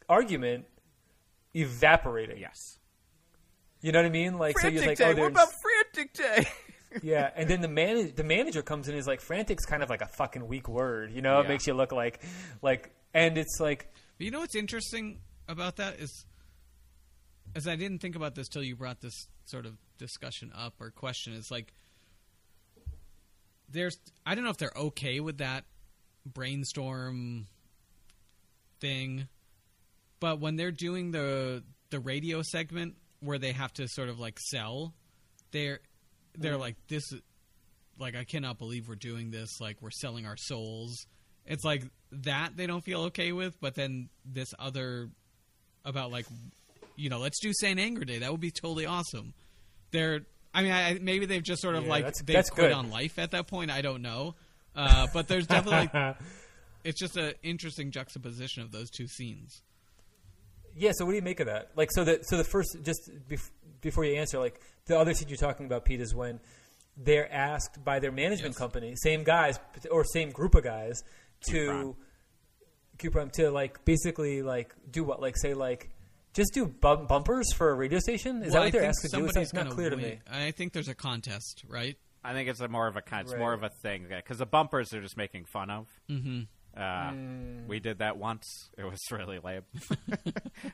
argument 0.08 0.64
evaporating. 1.54 2.38
Yes. 2.38 2.78
You 3.82 3.90
know 3.90 3.98
what 3.98 4.06
I 4.06 4.10
mean? 4.10 4.38
Like, 4.38 4.58
so 4.58 4.68
you're 4.68 4.86
like, 4.86 5.00
oh, 5.00 5.04
Day. 5.04 5.10
oh, 5.10 5.14
there's 5.14 5.18
what 5.18 5.32
about 5.32 5.48
Frantic 5.60 6.12
Day? 6.14 6.48
yeah, 7.02 7.30
and 7.34 7.50
then 7.50 7.60
the 7.60 7.68
man 7.68 8.12
the 8.14 8.24
manager 8.24 8.62
comes 8.62 8.86
in 8.86 8.94
and 8.94 9.00
is 9.00 9.08
like, 9.08 9.20
frantic's 9.20 9.64
kind 9.64 9.82
of 9.82 9.90
like 9.90 10.02
a 10.02 10.06
fucking 10.06 10.46
weak 10.46 10.68
word, 10.68 11.12
you 11.12 11.20
know? 11.20 11.40
It 11.40 11.48
makes 11.48 11.66
you 11.66 11.74
look 11.74 11.90
like 11.92 12.22
like, 12.62 12.94
and 13.12 13.36
it's 13.36 13.58
like, 13.60 13.92
But 14.16 14.24
you 14.24 14.30
know 14.30 14.38
what's 14.38 14.54
interesting 14.54 15.20
about 15.48 15.76
that 15.76 15.98
is, 15.98 16.24
as 17.56 17.66
I 17.66 17.74
didn't 17.74 17.98
think 17.98 18.14
about 18.14 18.36
this 18.36 18.48
till 18.48 18.62
you 18.62 18.76
brought 18.76 19.00
this 19.00 19.26
sort 19.46 19.66
of 19.66 19.76
discussion 19.98 20.52
up 20.56 20.74
or 20.80 20.90
question. 20.90 21.32
Is 21.32 21.50
like, 21.50 21.72
there's 23.68 23.98
I 24.24 24.36
don't 24.36 24.44
know 24.44 24.50
if 24.50 24.58
they're 24.58 24.72
okay 24.76 25.18
with 25.18 25.38
that 25.38 25.64
brainstorm 26.24 27.48
thing, 28.80 29.28
but 30.20 30.40
when 30.40 30.54
they're 30.54 30.70
doing 30.70 31.10
the 31.10 31.64
the 31.90 31.98
radio 31.98 32.42
segment 32.42 32.94
where 33.22 33.38
they 33.38 33.52
have 33.52 33.72
to 33.74 33.86
sort 33.88 34.08
of 34.08 34.18
like 34.18 34.38
sell, 34.38 34.92
they're 35.52 35.80
they're 36.36 36.56
like 36.56 36.76
this 36.88 37.04
like 37.98 38.16
I 38.16 38.24
cannot 38.24 38.58
believe 38.58 38.88
we're 38.88 38.94
doing 38.96 39.30
this. 39.30 39.60
Like 39.60 39.76
we're 39.80 39.90
selling 39.90 40.26
our 40.26 40.36
souls. 40.36 41.06
It's 41.46 41.64
like 41.64 41.84
that 42.12 42.56
they 42.56 42.66
don't 42.66 42.82
feel 42.84 43.02
okay 43.04 43.32
with, 43.32 43.60
but 43.60 43.74
then 43.74 44.08
this 44.24 44.52
other 44.58 45.08
about 45.84 46.10
like 46.12 46.26
you 46.96 47.10
know 47.10 47.18
let's 47.18 47.38
do 47.40 47.52
Saint 47.54 47.78
Anger 47.80 48.04
Day. 48.04 48.18
That 48.18 48.30
would 48.30 48.40
be 48.40 48.50
totally 48.50 48.86
awesome. 48.86 49.34
They're 49.90 50.20
I 50.54 50.62
mean 50.62 50.72
I, 50.72 50.98
maybe 51.00 51.26
they've 51.26 51.42
just 51.42 51.62
sort 51.62 51.74
of 51.76 51.84
Yeah, 51.84 51.90
like 51.90 52.04
that's- 52.04 52.22
they've 52.24 52.34
that's 52.36 52.50
quit 52.50 52.68
good. 52.68 52.72
on 52.72 52.90
life 52.90 53.18
at 53.18 53.30
that 53.32 53.46
point. 53.46 53.70
I 53.70 53.82
don't 53.82 54.02
know, 54.02 54.34
uh, 54.76 55.06
but 55.12 55.28
there's 55.28 55.46
definitely 55.46 55.90
it's 56.84 56.98
just 56.98 57.16
an 57.16 57.34
interesting 57.42 57.90
juxtaposition 57.90 58.62
of 58.62 58.72
those 58.72 58.90
two 58.90 59.06
scenes. 59.06 59.62
Yeah. 60.76 60.92
So 60.94 61.04
what 61.04 61.12
do 61.12 61.16
you 61.16 61.22
make 61.22 61.40
of 61.40 61.46
that? 61.46 61.70
Like, 61.76 61.90
so 61.92 62.04
the 62.04 62.20
so 62.22 62.36
the 62.36 62.44
first 62.44 62.76
just 62.84 63.10
bef- 63.28 63.50
before 63.80 64.04
you 64.04 64.16
answer, 64.16 64.38
like 64.38 64.60
the 64.86 64.98
other 64.98 65.14
scene 65.14 65.28
you're 65.28 65.36
talking 65.36 65.66
about, 65.66 65.84
Pete, 65.84 66.00
is 66.00 66.14
when 66.14 66.40
they're 66.96 67.32
asked 67.32 67.82
by 67.84 67.98
their 68.00 68.12
management 68.12 68.52
Yes. 68.52 68.58
company, 68.58 68.94
same 68.96 69.24
guys 69.24 69.58
or 69.90 70.04
same 70.04 70.30
group 70.30 70.54
of 70.54 70.62
guys, 70.64 71.02
to 71.48 71.96
Q-Prime 72.98 73.30
to 73.30 73.50
like 73.50 73.84
basically 73.84 74.42
like 74.42 74.74
do 74.90 75.02
what? 75.04 75.20
Like 75.20 75.36
say 75.36 75.54
like 75.54 75.90
just 76.34 76.52
do 76.54 76.66
bum- 76.66 77.06
bumpers 77.06 77.52
for 77.54 77.70
a 77.70 77.74
radio 77.74 77.98
station? 77.98 78.42
Is 78.42 78.52
Well, 78.52 78.52
that 78.52 78.58
I 78.58 78.64
what 78.66 78.72
they're 78.72 78.80
think 78.82 78.88
asked 78.90 79.10
to 79.10 79.16
do? 79.16 79.24
It's 79.40 79.52
not 79.52 79.64
gonna 79.64 79.74
clear 79.74 79.90
to 79.90 79.96
me. 79.96 80.20
I 80.30 80.50
think 80.52 80.72
there's 80.72 80.88
a 80.88 80.94
contest, 80.94 81.64
right? 81.68 81.96
I 82.24 82.32
think 82.34 82.48
it's 82.48 82.60
a 82.60 82.68
more 82.68 82.86
of 82.86 82.96
a 82.96 83.02
con- 83.02 83.22
it's 83.22 83.32
Right. 83.32 83.38
more 83.40 83.52
of 83.52 83.62
a 83.64 83.68
thing 83.68 84.06
because 84.08 84.38
the 84.38 84.46
bumpers 84.46 84.90
they're 84.90 85.00
just 85.00 85.16
making 85.16 85.46
fun 85.46 85.70
of. 85.70 85.88
Mm-hmm. 86.08 86.42
Uh, 86.76 87.10
Hmm. 87.10 87.66
We 87.68 87.80
did 87.80 87.98
that 87.98 88.16
once. 88.16 88.70
It 88.78 88.84
was 88.84 88.98
really 89.10 89.38
lame. 89.38 89.62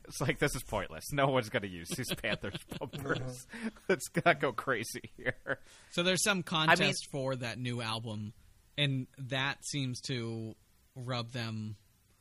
it's 0.05 0.21
like 0.21 0.39
this 0.39 0.55
is 0.55 0.63
pointless. 0.63 1.13
No 1.13 1.27
one's 1.29 1.49
going 1.49 1.63
to 1.63 1.69
use 1.69 1.89
these 1.89 2.13
Panthers 2.15 2.55
bumpers. 2.79 3.47
Let's 3.89 4.09
not 4.25 4.41
go 4.41 4.53
crazy 4.53 5.11
here. 5.17 5.59
So 5.91 6.03
there's 6.03 6.23
some 6.23 6.43
contest 6.43 7.09
for 7.11 7.37
that 7.37 7.59
new 7.59 7.81
album, 7.83 8.33
and 8.77 9.07
that 9.19 9.65
seems 9.65 10.01
to 10.03 10.55
rub 10.95 11.33
them. 11.33 11.77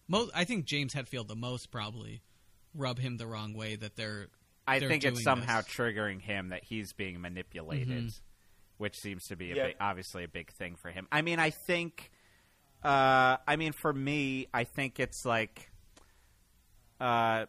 Most, 0.08 0.32
I 0.34 0.44
think 0.46 0.66
James 0.66 0.94
Hetfield 0.94 1.28
the 1.28 1.36
most 1.36 1.70
probably 1.72 2.22
rub 2.74 2.98
him 3.00 3.18
the 3.18 3.28
wrong 3.28 3.54
way 3.54 3.76
that 3.76 3.96
they're. 3.96 4.28
I 4.68 4.80
they're 4.80 4.90
think 4.90 5.06
it's 5.06 5.24
somehow 5.24 5.62
this. 5.62 5.68
triggering 5.74 6.22
him 6.22 6.50
that 6.50 6.64
he's 6.64 6.94
being 6.94 7.22
manipulated, 7.22 7.88
Mhm. 8.08 8.20
which 8.78 8.98
seems 8.98 9.24
to 9.28 9.36
be 9.38 9.52
a 9.52 9.56
Yeah. 9.56 9.66
big, 9.68 9.76
obviously 9.80 10.24
a 10.24 10.28
big 10.28 10.52
thing 10.52 10.76
for 10.76 10.92
him. 10.92 11.08
I 11.12 11.22
mean, 11.22 11.40
I 11.40 11.52
think, 11.52 12.12
uh, 12.88 13.38
I 13.46 13.58
mean, 13.58 13.74
for 13.74 13.92
me, 13.92 14.48
I 14.54 14.64
think 14.64 14.98
it's 15.00 15.26
like, 15.26 15.70
uh, 17.02 17.48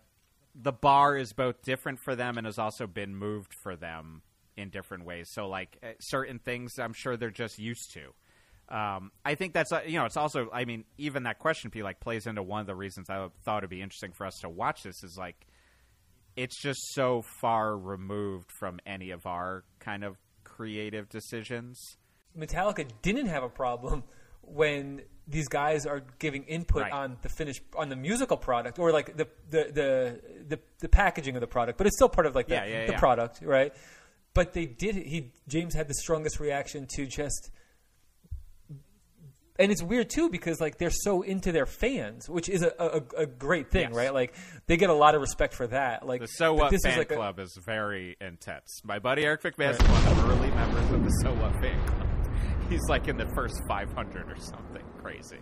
the 0.60 0.72
bar 0.72 1.16
is 1.16 1.32
both 1.32 1.62
different 1.62 2.00
for 2.00 2.16
them 2.16 2.38
and 2.38 2.46
has 2.46 2.58
also 2.58 2.88
been 2.88 3.14
moved 3.14 3.54
for 3.54 3.76
them 3.76 4.22
in 4.56 4.70
different 4.70 5.04
ways. 5.04 5.30
So, 5.32 5.48
like 5.48 5.78
uh, 5.80 5.92
certain 6.00 6.40
things, 6.40 6.80
I'm 6.80 6.92
sure 6.92 7.16
they're 7.16 7.30
just 7.30 7.56
used 7.56 7.92
to. 7.92 8.76
Um, 8.76 9.12
I 9.24 9.36
think 9.36 9.54
that's 9.54 9.70
uh, 9.72 9.82
you 9.86 9.98
know 9.98 10.04
it's 10.04 10.16
also 10.16 10.50
I 10.52 10.66
mean 10.66 10.84
even 10.98 11.22
that 11.22 11.38
question 11.38 11.70
P 11.70 11.82
like 11.82 12.00
plays 12.00 12.26
into 12.26 12.42
one 12.42 12.60
of 12.60 12.66
the 12.66 12.74
reasons 12.74 13.08
I 13.08 13.28
thought 13.42 13.58
it'd 13.58 13.70
be 13.70 13.80
interesting 13.80 14.12
for 14.12 14.26
us 14.26 14.40
to 14.40 14.50
watch 14.50 14.82
this 14.82 15.02
is 15.02 15.16
like 15.16 15.46
it's 16.36 16.60
just 16.60 16.78
so 16.92 17.22
far 17.40 17.78
removed 17.78 18.52
from 18.52 18.78
any 18.84 19.10
of 19.10 19.24
our 19.24 19.64
kind 19.78 20.04
of 20.04 20.18
creative 20.44 21.08
decisions. 21.08 21.96
Metallica 22.36 22.86
didn't 23.00 23.26
have 23.28 23.42
a 23.42 23.48
problem 23.48 24.04
when 24.52 25.02
these 25.26 25.48
guys 25.48 25.84
are 25.86 26.02
giving 26.18 26.44
input 26.44 26.82
Right. 26.82 26.92
on 26.92 27.18
the 27.22 27.28
finished 27.28 27.62
on 27.76 27.88
the 27.90 27.96
musical 27.96 28.36
product 28.38 28.78
or 28.78 28.92
like 28.92 29.16
the 29.16 29.28
the, 29.50 29.64
the 29.72 30.20
the 30.48 30.60
the 30.80 30.88
packaging 30.88 31.34
of 31.36 31.40
the 31.40 31.46
product, 31.46 31.76
but 31.78 31.86
it's 31.86 31.96
still 31.96 32.08
part 32.08 32.26
of 32.26 32.34
like 32.34 32.48
the, 32.48 32.54
Yeah, 32.54 32.64
yeah, 32.64 32.86
the 32.86 32.92
yeah. 32.92 32.98
product, 32.98 33.40
right? 33.42 33.74
But 34.34 34.52
they 34.52 34.66
did. 34.66 34.94
He 34.94 35.32
James 35.48 35.74
had 35.74 35.88
the 35.88 35.94
strongest 35.94 36.40
reaction 36.40 36.86
to 36.96 37.06
just. 37.06 37.50
And 39.60 39.72
it's 39.72 39.82
weird 39.82 40.08
too 40.08 40.28
because 40.28 40.60
like 40.60 40.78
they're 40.78 40.88
so 40.88 41.22
into 41.22 41.50
their 41.50 41.66
fans, 41.66 42.28
which 42.28 42.48
is 42.48 42.62
a, 42.62 42.72
a, 42.78 43.22
a 43.22 43.26
great 43.26 43.72
thing, 43.72 43.88
Yes. 43.88 43.92
right? 43.96 44.14
Like 44.14 44.34
they 44.68 44.76
get 44.76 44.88
a 44.88 44.94
lot 44.94 45.16
of 45.16 45.20
respect 45.20 45.52
for 45.52 45.66
that. 45.66 46.06
Like 46.06 46.20
The 46.20 46.26
So 46.28 46.54
What 46.54 46.70
this 46.70 46.78
is 46.84 46.86
fan 46.86 46.98
like 46.98 47.10
a- 47.10 47.16
club 47.16 47.40
is 47.40 47.58
very 47.66 48.16
intense. 48.20 48.80
My 48.84 49.00
buddy 49.00 49.24
Eric 49.24 49.42
McMahon 49.42 49.70
is 49.72 49.80
Right. 49.80 49.90
one 49.90 50.06
of 50.06 50.16
the 50.16 50.32
early 50.32 50.50
members 50.52 50.90
of 50.92 51.02
the 51.04 51.10
So 51.22 51.34
What 51.34 51.52
fan 51.60 51.86
club. 51.88 51.97
He's 52.68 52.88
like 52.88 53.08
in 53.08 53.16
the 53.16 53.26
first 53.26 53.60
500 53.66 54.30
or 54.30 54.36
something 54.36 54.84
crazy. 55.02 55.38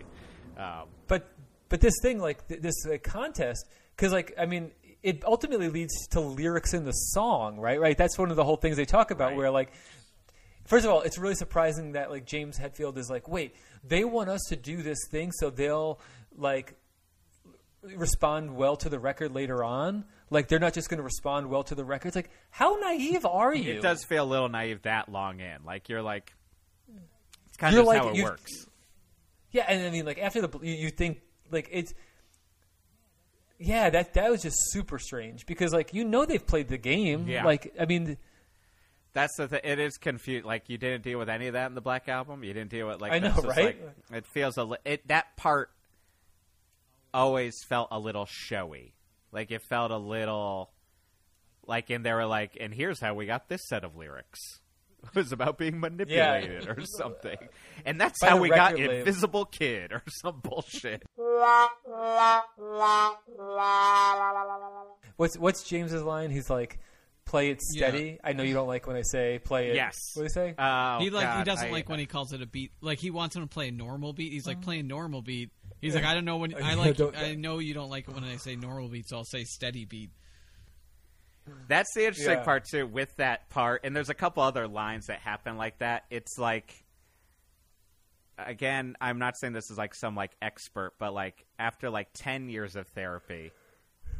Um, 0.57 0.87
but 1.07 1.29
but 1.69 1.81
this 1.81 1.93
thing 2.01 2.19
like 2.19 2.47
th- 2.47 2.61
this 2.61 2.75
uh, 2.85 2.97
contest 3.03 3.67
because 3.95 4.11
like 4.13 4.33
i 4.39 4.45
mean 4.45 4.71
it 5.03 5.23
ultimately 5.25 5.69
leads 5.69 6.07
to 6.07 6.19
lyrics 6.19 6.73
in 6.73 6.85
the 6.85 6.91
song 6.93 7.59
right 7.59 7.79
right 7.79 7.97
that's 7.97 8.17
one 8.17 8.29
of 8.31 8.35
the 8.37 8.43
whole 8.43 8.55
things 8.55 8.77
they 8.77 8.85
talk 8.85 9.11
about 9.11 9.29
Right. 9.29 9.37
where 9.37 9.51
like 9.51 9.71
first 10.65 10.85
of 10.85 10.91
all 10.91 11.01
it's 11.01 11.17
really 11.19 11.35
surprising 11.35 11.91
that 11.91 12.09
like 12.09 12.25
james 12.25 12.57
hetfield 12.57 12.97
is 12.97 13.09
like 13.09 13.27
wait 13.27 13.53
they 13.83 14.03
want 14.05 14.29
us 14.29 14.41
to 14.49 14.55
do 14.55 14.81
this 14.81 14.97
thing 15.11 15.31
so 15.33 15.49
they'll 15.51 15.99
like 16.37 16.73
respond 17.83 18.55
well 18.55 18.75
to 18.77 18.89
the 18.89 18.97
record 18.99 19.33
later 19.35 19.63
on 19.63 20.05
like 20.29 20.47
they're 20.47 20.59
not 20.59 20.73
just 20.73 20.89
going 20.89 20.97
to 20.97 21.03
respond 21.03 21.49
well 21.49 21.63
to 21.63 21.75
the 21.75 21.85
record 21.85 22.07
it's 22.07 22.15
like 22.15 22.29
how 22.49 22.75
naive 22.77 23.25
are 23.25 23.53
you 23.53 23.73
it 23.73 23.81
does 23.81 24.03
feel 24.03 24.23
a 24.23 24.25
little 24.25 24.49
naive 24.49 24.81
that 24.83 25.09
long 25.09 25.39
in. 25.39 25.63
Like 25.65 25.87
you're 25.89 26.01
like, 26.01 26.33
it's 27.57 27.61
kind 27.61 27.73
You're 27.73 27.81
of 27.81 27.87
like- 27.87 28.01
how 28.01 28.09
it 28.09 28.15
you- 28.15 28.23
works. 28.23 28.51
Yeah, 29.51 29.65
and 29.67 29.85
I 29.85 29.89
mean, 29.89 30.05
like 30.05 30.19
after 30.19 30.45
the 30.45 30.59
you, 30.61 30.73
you 30.73 30.89
think 30.89 31.21
like 31.51 31.69
it's 31.71 31.93
yeah 33.59 33.89
that 33.89 34.13
that 34.13 34.29
was 34.29 34.41
just 34.43 34.57
super 34.71 34.99
strange 34.99 35.45
because 35.45 35.73
like 35.73 35.93
you 35.93 36.03
know 36.05 36.25
they've 36.25 36.45
played 36.45 36.67
the 36.67 36.77
game. 36.77 37.27
Yeah. 37.27 37.43
Like 37.45 37.73
I 37.79 37.85
mean, 37.85 38.17
That's 39.13 39.35
the 39.37 39.47
thing. 39.47 39.61
It 39.63 39.79
is 39.79 39.97
confused. 39.97 40.45
Like 40.45 40.69
you 40.69 40.77
didn't 40.77 41.03
deal 41.03 41.17
with 41.17 41.29
any 41.29 41.47
of 41.47 41.53
that 41.53 41.67
in 41.67 41.75
the 41.75 41.81
Black 41.81 42.07
Album. 42.09 42.43
You 42.43 42.53
didn't 42.53 42.69
deal 42.69 42.87
with 42.87 43.01
like 43.01 43.13
I 43.13 43.19
know, 43.19 43.33
right? 43.43 43.55
like, 43.55 44.17
it 44.19 44.25
feels 44.27 44.57
a 44.57 44.63
li- 44.63 44.77
it 44.85 45.07
that 45.07 45.35
part 45.37 45.71
always 47.13 47.55
felt 47.67 47.87
a 47.89 47.97
little 47.99 48.25
showy. 48.29 48.93
Like 49.31 49.49
it 49.49 49.61
felt 49.63 49.91
a 49.91 49.97
little 49.97 50.71
like, 51.65 51.89
and 51.89 52.05
they 52.05 52.13
were 52.13 52.25
like, 52.27 52.57
and 52.59 52.73
here's 52.73 52.99
how 52.99 53.13
we 53.13 53.25
got 53.25 53.49
this 53.49 53.61
set 53.67 53.83
of 53.83 53.95
lyrics. 53.95 54.39
It 55.07 55.15
was 55.15 55.31
about 55.31 55.57
being 55.57 55.79
manipulated 55.79 56.67
or 56.67 56.83
something, 56.85 57.37
and 57.85 57.99
that's 57.99 58.19
By 58.19 58.29
how 58.29 58.37
we 58.39 58.49
got 58.49 58.75
label. 58.75 58.93
Invisible 58.93 59.45
Kid 59.45 59.91
or 59.93 60.03
some 60.21 60.39
bullshit. 60.41 61.03
what's 65.17 65.37
what's 65.37 65.63
James's 65.63 66.03
line? 66.03 66.29
He's 66.31 66.49
like, 66.49 66.79
"Play 67.25 67.49
it 67.51 67.59
Yeah. 67.73 67.87
steady." 67.89 68.19
I 68.23 68.33
know 68.33 68.43
you 68.43 68.53
don't 68.53 68.67
like 68.67 68.87
when 68.87 68.95
I 68.95 69.01
say 69.03 69.39
"play 69.39 69.69
it." 69.69 69.75
Yes. 69.75 69.95
What 70.13 70.21
do 70.21 70.23
you 70.25 70.29
say? 70.29 70.55
Oh, 70.57 70.99
he 70.99 71.09
like 71.09 71.37
he 71.37 71.43
doesn't 71.43 71.67
I- 71.67 71.71
like 71.71 71.89
when 71.89 71.99
he 71.99 72.05
calls 72.15 72.33
it 72.33 72.41
a 72.41 72.45
beat. 72.47 72.71
Like 72.81 72.99
he 72.99 73.11
wants 73.11 73.35
him 73.35 73.41
to 73.43 73.47
play 73.47 73.69
a 73.69 73.71
normal 73.71 74.13
beat. 74.13 74.31
He's 74.31 74.47
Oh. 74.47 74.51
like 74.51 74.57
uh-huh. 74.57 74.65
playing 74.65 74.87
normal 74.87 75.21
beat. 75.21 75.51
He's 75.81 75.93
like 75.95 76.05
I 76.05 76.13
don't 76.13 76.25
know 76.25 76.37
when 76.37 76.53
oh, 76.53 76.59
I 76.61 76.73
like. 76.73 76.99
I 77.15 77.35
know 77.35 77.59
you 77.59 77.73
don't 77.73 77.89
like 77.89 78.07
it 78.07 78.13
when 78.13 78.23
I 78.23 78.37
say 78.37 78.55
normal 78.55 78.89
beat, 78.89 79.07
so 79.07 79.17
I'll 79.17 79.23
say 79.25 79.43
steady 79.43 79.85
beat. 79.85 80.09
That's 81.67 81.93
the 81.93 82.05
interesting 82.05 82.39
Yeah. 82.39 82.43
part 82.43 82.65
too 82.65 82.87
with 82.87 83.15
that 83.17 83.49
part, 83.49 83.81
and 83.83 83.95
there's 83.95 84.09
a 84.09 84.13
couple 84.13 84.43
other 84.43 84.67
lines 84.67 85.07
that 85.07 85.19
happen 85.19 85.57
like 85.57 85.79
that. 85.79 86.05
It's 86.09 86.37
like, 86.37 86.83
again, 88.37 88.95
I'm 89.01 89.19
not 89.19 89.37
saying 89.37 89.53
this 89.53 89.69
is 89.71 89.77
like 89.77 89.95
some 89.95 90.15
like 90.15 90.31
expert, 90.41 90.93
but 90.99 91.13
like 91.13 91.45
after 91.59 91.89
like 91.89 92.09
ten 92.13 92.49
years 92.49 92.75
of 92.75 92.87
therapy, 92.89 93.51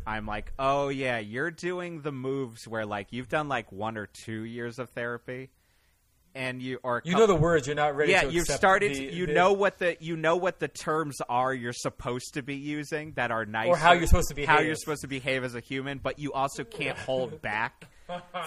I'm 0.06 0.26
like, 0.26 0.54
oh 0.58 0.90
yeah, 0.90 1.20
you're 1.20 1.52
doing 1.52 2.02
the 2.02 2.12
moves 2.12 2.68
where 2.68 2.86
like 2.86 3.12
you've 3.12 3.30
done 3.30 3.48
like 3.48 3.72
one 3.72 3.98
or 3.98 4.08
two 4.08 4.44
years 4.44 4.80
of 4.80 4.90
therapy, 4.92 5.50
and 6.38 6.62
you 6.62 6.80
or 6.84 7.02
You 7.04 7.16
know 7.16 7.26
the 7.26 7.36
words. 7.36 7.68
You're 7.68 7.76
not 7.76 7.96
ready. 7.96 8.12
yeah, 8.12 8.22
to 8.22 8.32
you've 8.32 8.48
started. 8.48 8.94
the- 8.96 9.04
you 9.14 9.26
the- 9.26 9.34
know 9.34 9.54
what 9.54 9.80
the 9.80 9.98
you 10.00 10.16
know 10.16 10.36
what 10.38 10.60
the 10.60 10.68
terms 10.68 11.18
are 11.28 11.54
you're 11.54 11.74
supposed 11.74 12.36
to 12.36 12.44
be 12.44 12.56
using 12.56 13.14
that 13.16 13.32
are 13.32 13.46
nice, 13.46 13.68
Or 13.68 13.76
how 13.76 13.92
you're 13.94 14.08
supposed 14.08 14.30
to 14.34 14.46
how 14.46 14.54
behave. 14.56 14.68
you're 14.68 14.76
supposed 14.76 15.02
to 15.02 15.08
behave 15.08 15.44
as 15.44 15.56
a 15.56 15.60
human, 15.60 15.98
but 15.98 16.20
you 16.20 16.32
also 16.34 16.64
can't 16.64 16.98
hold 16.98 17.42
back 17.42 17.86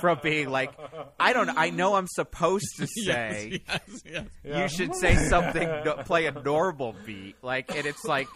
from 0.01 0.19
being 0.23 0.49
like, 0.49 0.73
I 1.19 1.33
don't. 1.35 1.47
know. 1.49 1.55
I 1.57 1.69
know 1.71 1.95
I'm 1.97 2.07
supposed 2.09 2.77
to 2.79 2.87
say. 3.05 3.61
yes, 3.69 3.81
yes, 3.89 4.03
yes. 4.05 4.25
Yeah. 4.45 4.63
You 4.63 4.69
should 4.69 4.95
say 4.95 5.17
something, 5.17 5.69
play 6.07 6.27
a 6.27 6.33
normal 6.33 6.95
beat, 7.05 7.37
like, 7.43 7.75
and 7.77 7.85
it's 7.87 8.05
like, 8.05 8.29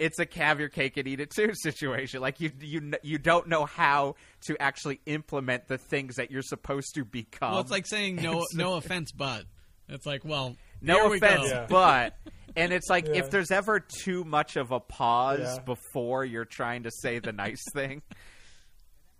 it's 0.00 0.18
a 0.18 0.26
have 0.34 0.58
your 0.58 0.68
cake 0.70 0.96
and 0.96 1.06
eat 1.06 1.20
it 1.20 1.30
too 1.30 1.50
situation. 1.54 2.20
Like 2.20 2.40
you, 2.40 2.50
you, 2.60 2.92
you 3.02 3.18
don't 3.18 3.46
know 3.48 3.66
how 3.66 4.16
to 4.46 4.60
actually 4.60 5.00
implement 5.06 5.68
the 5.68 5.78
things 5.78 6.16
that 6.16 6.30
you're 6.30 6.42
supposed 6.42 6.94
to 6.94 7.04
become. 7.04 7.52
Well, 7.52 7.60
it's 7.60 7.70
like 7.70 7.86
saying 7.86 8.16
no, 8.16 8.44
no 8.54 8.74
offense, 8.74 9.12
but 9.12 9.44
it's 9.88 10.06
like, 10.06 10.24
well, 10.24 10.56
no 10.80 10.94
here 11.02 11.08
we 11.10 11.16
offense, 11.18 11.42
go. 11.42 11.46
Yeah. 11.48 11.66
but, 11.68 12.16
and 12.56 12.72
it's 12.72 12.88
like 12.88 13.06
Yeah. 13.06 13.16
if 13.16 13.30
there's 13.30 13.50
ever 13.50 13.78
too 13.80 14.24
much 14.24 14.56
of 14.56 14.70
a 14.72 14.80
pause 14.80 15.40
Yeah. 15.40 15.58
before 15.64 16.24
you're 16.24 16.44
trying 16.46 16.84
to 16.84 16.90
say 16.90 17.18
the 17.18 17.32
nice 17.32 17.62
thing. 17.74 18.02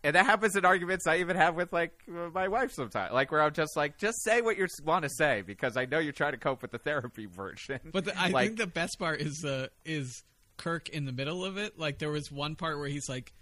And 0.03 0.17
that 0.17 0.25
happens 0.25 0.57
in 0.57 0.65
arguments 0.65 1.07
I 1.07 1.19
even 1.19 1.37
have 1.37 1.57
with 1.57 1.75
like 1.75 1.93
my 2.09 2.49
wife 2.49 2.73
sometimes, 2.73 3.13
like 3.13 3.31
where 3.31 3.43
I'm 3.43 3.53
just 3.53 3.77
like, 3.77 3.99
just 3.99 4.23
say 4.25 4.41
what 4.41 4.57
you 4.57 4.67
want 4.83 5.03
to 5.03 5.11
say 5.11 5.43
because 5.47 5.77
I 5.77 5.85
know 5.85 5.99
you're 5.99 6.15
trying 6.15 6.33
to 6.33 6.39
cope 6.39 6.63
with 6.63 6.71
the 6.71 6.79
therapy 6.79 7.27
version. 7.27 7.81
But 7.93 8.07
the, 8.07 8.19
I 8.19 8.29
Like- 8.31 8.47
think 8.47 8.59
the 8.59 8.67
best 8.67 8.99
part 8.99 9.21
is 9.21 9.45
uh, 9.45 9.67
is 9.85 10.23
Kirk 10.61 10.89
in 10.91 11.07
the 11.07 11.13
middle 11.13 11.45
of 11.45 11.57
it. 11.57 11.79
Like 11.79 11.99
there 11.99 12.11
was 12.11 12.31
one 12.31 12.55
part 12.55 12.79
where 12.79 12.89
he's 12.89 13.09
like, 13.09 13.33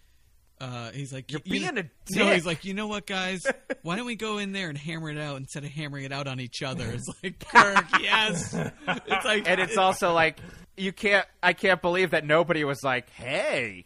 uh, 0.60 0.90
he's 0.92 1.12
like, 1.12 1.30
You're 1.30 1.40
you 1.44 1.60
being 1.60 1.74
know- 1.74 1.82
a 1.82 2.16
No, 2.18 2.32
he's 2.32 2.46
like, 2.46 2.64
you 2.64 2.74
know 2.74 2.86
what, 2.86 3.06
guys? 3.06 3.42
Why 3.82 3.96
don't 3.96 4.06
we 4.06 4.16
go 4.16 4.38
in 4.38 4.52
there 4.52 4.68
and 4.68 4.78
hammer 4.78 5.10
it 5.10 5.18
out 5.18 5.36
instead 5.36 5.64
of 5.64 5.70
hammering 5.70 6.04
it 6.04 6.12
out 6.12 6.26
on 6.28 6.40
each 6.40 6.62
other? 6.62 6.86
It's 6.90 7.08
like 7.22 7.38
Kirk, 7.40 7.84
yes. 8.00 8.54
It's 8.54 9.24
like, 9.24 9.48
and 9.48 9.60
it's 9.60 9.76
also 9.76 10.12
like 10.14 10.38
you 10.76 10.92
can't 10.92 11.26
i 11.42 11.52
can't 11.52 11.82
believe 11.82 12.12
that 12.12 12.24
nobody 12.24 12.62
was 12.62 12.84
like 12.84 13.10
hey 13.10 13.84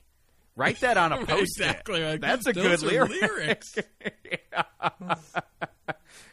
write 0.57 0.79
that 0.81 0.99
on 0.99 1.11
a 1.11 1.17
post 1.27 1.59
exactly. 1.59 2.05
Like, 2.05 2.21
that's 2.21 2.47
a 2.47 2.53
those 2.53 2.83
good 2.83 2.93
are 2.93 3.07
lyric 3.07 3.23
lyrics. 3.23 3.75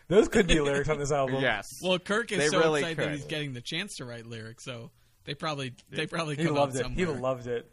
Those 0.10 0.28
could 0.28 0.48
be 0.48 0.60
lyrics 0.60 0.90
on 0.90 0.98
this 0.98 1.12
album. 1.12 1.42
yes 1.42 1.66
Well, 1.84 2.00
Kirk 2.00 2.32
is 2.32 2.40
They 2.40 2.48
so 2.48 2.60
really 2.60 2.82
excited 2.82 2.98
that 3.06 3.12
he's 3.16 3.26
getting 3.26 3.54
the 3.54 3.62
chance 3.62 3.96
to 3.98 4.06
write 4.06 4.26
lyrics, 4.26 4.66
so 4.66 4.92
they 5.30 5.36
probably 5.36 5.74
they 5.92 6.08
probably 6.08 6.36
he 6.36 6.46
come 6.46 6.56
loved 6.56 6.76
out 6.76 6.82
it. 6.86 6.92
He 6.92 7.04
somewhere. 7.06 7.22
loved 7.22 7.48
it. 7.48 7.70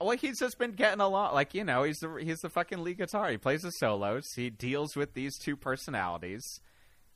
well 0.00 0.16
he's 0.16 0.38
just 0.38 0.58
been 0.58 0.72
getting 0.72 1.00
a 1.00 1.08
lot 1.08 1.34
like 1.34 1.52
you 1.54 1.62
know 1.64 1.82
he's 1.82 1.98
the 1.98 2.08
he's 2.22 2.38
the 2.38 2.48
fucking 2.48 2.82
lead 2.82 2.96
guitar 2.98 3.30
he 3.30 3.36
plays 3.36 3.60
the 3.62 3.70
solos 3.72 4.24
he 4.34 4.48
deals 4.48 4.96
with 4.96 5.12
these 5.14 5.36
two 5.38 5.56
personalities 5.56 6.42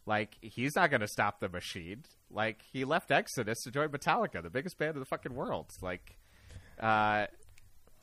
like 0.06 0.36
he's 0.42 0.76
not 0.76 0.90
going 0.90 1.00
to 1.00 1.08
stop 1.08 1.40
the 1.40 1.48
machine 1.48 2.02
like 2.30 2.60
he 2.72 2.84
left 2.84 3.10
exodus 3.10 3.58
to 3.62 3.70
join 3.70 3.88
metallica 3.88 4.42
the 4.42 4.50
biggest 4.50 4.76
band 4.76 4.92
in 4.94 5.00
the 5.00 5.06
fucking 5.06 5.34
world 5.34 5.70
like 5.80 6.18
uh 6.80 7.26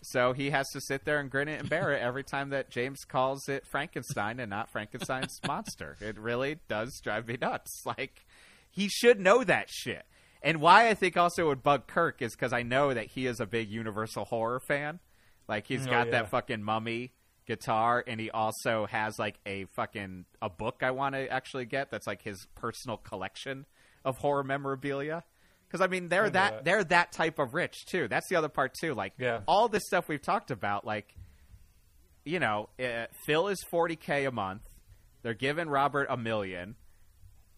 so 0.04 0.34
he 0.34 0.50
has 0.50 0.68
to 0.72 0.82
sit 0.82 1.06
there 1.06 1.20
and 1.20 1.30
grin 1.30 1.48
it 1.48 1.60
and 1.60 1.70
bear 1.70 1.92
it 1.92 2.02
every 2.02 2.24
time 2.24 2.50
that 2.50 2.72
James 2.72 3.04
calls 3.08 3.48
it 3.48 3.68
Frankenstein 3.68 4.40
and 4.40 4.50
not 4.50 4.72
Frankenstein's 4.72 5.40
monster. 5.48 5.96
It 6.02 6.18
really 6.18 6.58
does 6.68 7.00
drive 7.04 7.28
me 7.28 7.38
nuts. 7.40 7.84
Like 7.86 8.26
he 8.72 8.88
should 8.90 9.20
know 9.20 9.44
that 9.44 9.70
shit. 9.70 10.04
And 10.44 10.60
why 10.60 10.90
I 10.90 10.94
think 10.96 11.18
also 11.18 11.48
would 11.48 11.62
bug 11.62 11.88
Kirk 11.88 12.22
is 12.22 12.32
because 12.36 12.52
I 12.54 12.64
know 12.64 12.94
that 12.94 13.08
he 13.08 13.28
is 13.28 13.40
a 13.40 13.46
big 13.46 13.70
Universal 13.70 14.26
horror 14.26 14.60
fan. 14.60 15.00
Like 15.48 15.68
he's 15.68 15.86
Oh, 15.88 15.90
got 15.92 16.08
yeah. 16.08 16.12
that 16.14 16.30
fucking 16.30 16.64
mummy 16.64 17.14
guitar, 17.46 18.04
and 18.08 18.20
he 18.20 18.32
also 18.32 18.86
has 18.88 19.20
like 19.20 19.40
a 19.46 19.66
fucking 19.76 20.26
a 20.42 20.50
book 20.50 20.82
I 20.82 20.92
want 20.92 21.16
to 21.16 21.28
actually 21.32 21.66
get 21.66 21.92
that's 21.92 22.08
like 22.08 22.22
his 22.24 22.48
personal 22.56 22.98
collection 22.98 23.66
of 24.06 24.18
horror 24.18 24.44
memorabilia. 24.44 25.24
Because 25.68 25.82
I 25.82 25.88
mean, 25.88 26.10
they're 26.10 26.24
know 26.24 26.30
that, 26.32 26.52
that. 26.52 26.66
they're 26.66 26.84
that 26.86 27.12
type 27.12 27.38
of 27.40 27.54
rich 27.54 27.86
too. 27.88 28.08
That's 28.08 28.28
the 28.30 28.36
other 28.36 28.50
part 28.50 28.74
too. 28.80 28.94
Like 28.94 29.14
Yeah. 29.18 29.42
all 29.48 29.68
this 29.70 29.84
stuff 29.86 30.08
we've 30.08 30.22
talked 30.22 30.50
about, 30.52 30.86
like 30.86 31.14
you 32.26 32.40
know, 32.40 32.70
uh, 32.80 33.06
Phil 33.26 33.48
is 33.48 33.58
forty 33.70 33.96
k 33.96 34.26
a 34.26 34.32
month. 34.32 34.62
They're 35.24 35.34
giving 35.34 35.68
Robert 35.70 36.08
a 36.10 36.18
million. 36.18 36.76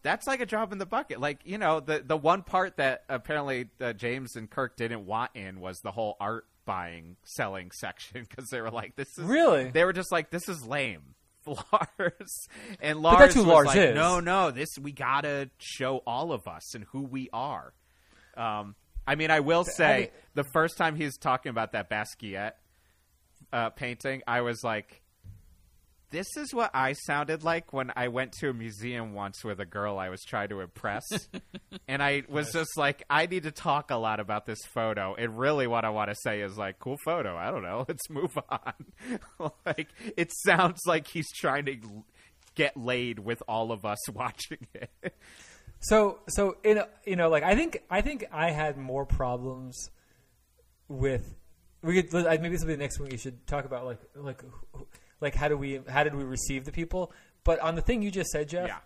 That's 0.03 0.27
like 0.27 0.41
a 0.41 0.45
drop 0.45 0.71
in 0.71 0.77
the 0.77 0.85
bucket. 0.85 1.19
Like 1.19 1.39
you 1.45 1.57
know, 1.57 1.79
the 1.79 2.03
the 2.05 2.17
one 2.17 2.43
part 2.43 2.77
that 2.77 3.03
apparently 3.09 3.69
uh, 3.81 3.93
James 3.93 4.35
and 4.35 4.49
Kirk 4.49 4.75
didn't 4.75 5.05
want 5.05 5.31
in 5.33 5.59
was 5.59 5.79
the 5.79 5.91
whole 5.91 6.15
art 6.19 6.45
buying 6.65 7.15
selling 7.23 7.71
section 7.79 8.25
because 8.29 8.49
they 8.49 8.61
were 8.61 8.71
like, 8.71 8.95
"This 8.95 9.07
is 9.17 9.23
Really? 9.23 9.71
They 9.71 9.83
were 9.83 9.93
just 9.93 10.11
like, 10.11 10.29
"This 10.29 10.47
is 10.49 10.65
lame." 10.65 11.15
Lars 11.45 12.47
and 12.79 13.01
Lars 13.01 13.19
that's 13.19 13.33
who 13.35 13.41
was 13.41 13.47
Lars 13.47 13.67
like, 13.67 13.77
is. 13.77 13.95
"No, 13.95 14.19
no, 14.21 14.51
this 14.51 14.69
we 14.79 14.91
gotta 14.93 15.49
show 15.57 15.97
all 16.07 16.31
of 16.31 16.47
us 16.47 16.73
and 16.75 16.85
who 16.91 17.01
we 17.03 17.29
are." 17.33 17.73
Um, 18.37 18.75
I 19.05 19.15
mean, 19.15 19.29
I 19.31 19.41
will 19.41 19.65
say 19.65 19.97
mean- 19.99 20.09
the 20.35 20.45
first 20.53 20.77
time 20.77 20.95
he's 20.95 21.17
talking 21.17 21.49
about 21.49 21.73
that 21.73 21.89
Basquiat 21.89 22.53
uh, 23.51 23.69
painting, 23.71 24.21
I 24.25 24.41
was 24.41 24.63
like, 24.63 25.01
"This 26.13 26.37
is 26.37 26.53
what 26.53 26.69
I 26.75 26.93
sounded 26.93 27.43
like 27.43 27.73
when 27.73 27.91
I 27.95 28.09
went 28.09 28.33
to 28.33 28.49
a 28.49 28.53
museum 28.53 29.15
once 29.15 29.43
with 29.43 29.59
a 29.59 29.65
girl 29.65 29.97
I 29.97 30.09
was 30.09 30.21
trying 30.21 30.49
to 30.49 30.59
impress." 30.59 31.03
and 31.87 32.03
I 32.03 32.21
was 32.29 32.53
just 32.53 32.77
like, 32.77 33.01
"I 33.09 33.25
need 33.25 33.43
to 33.43 33.51
talk 33.51 33.89
a 33.89 33.95
lot 33.95 34.19
about 34.19 34.45
this 34.45 34.59
photo." 34.75 35.15
And 35.15 35.39
really, 35.39 35.65
what 35.65 35.85
I 35.85 35.89
want 35.89 36.11
to 36.11 36.15
say 36.15 36.41
is 36.41 36.55
like, 36.55 36.77
"Cool 36.77 36.97
photo." 37.03 37.35
I 37.35 37.49
don't 37.49 37.63
know. 37.63 37.83
Let's 37.87 38.07
move 38.11 38.37
on. 38.47 39.51
like, 39.65 39.89
it 40.15 40.31
sounds 40.45 40.81
like 40.85 41.07
he's 41.07 41.31
trying 41.31 41.65
to 41.65 41.77
get 42.53 42.77
laid 42.77 43.17
with 43.17 43.41
all 43.47 43.71
of 43.71 43.83
us 43.83 44.07
watching 44.11 44.67
it. 44.75 45.15
So, 45.79 46.19
so 46.29 46.57
in 46.63 46.79
you 47.07 47.15
know, 47.15 47.29
like 47.29 47.41
I 47.41 47.55
think 47.55 47.79
I 47.89 48.01
think 48.01 48.25
I 48.31 48.51
had 48.51 48.77
more 48.77 49.07
problems 49.07 49.89
with. 50.87 51.35
We 51.81 52.03
could 52.03 52.13
maybe 52.13 52.49
this 52.49 52.61
will 52.61 52.67
be 52.67 52.75
the 52.75 52.81
next 52.81 52.99
one 52.99 53.09
you 53.09 53.17
should 53.17 53.47
talk 53.47 53.65
about 53.65 53.85
like 53.85 53.99
like 54.15 54.43
who- 54.73 54.87
like 55.23 55.33
how 55.35 55.47
do 55.47 55.57
we 55.57 55.79
how 55.89 56.03
did 56.03 56.13
we 56.13 56.23
receive 56.23 56.65
the 56.65 56.71
people? 56.71 57.11
But 57.43 57.59
on 57.59 57.73
the 57.75 57.81
thing 57.81 58.01
you 58.03 58.11
just 58.11 58.29
said, 58.29 58.49
Jeff, 58.49 58.67
Yeah. 58.67 58.77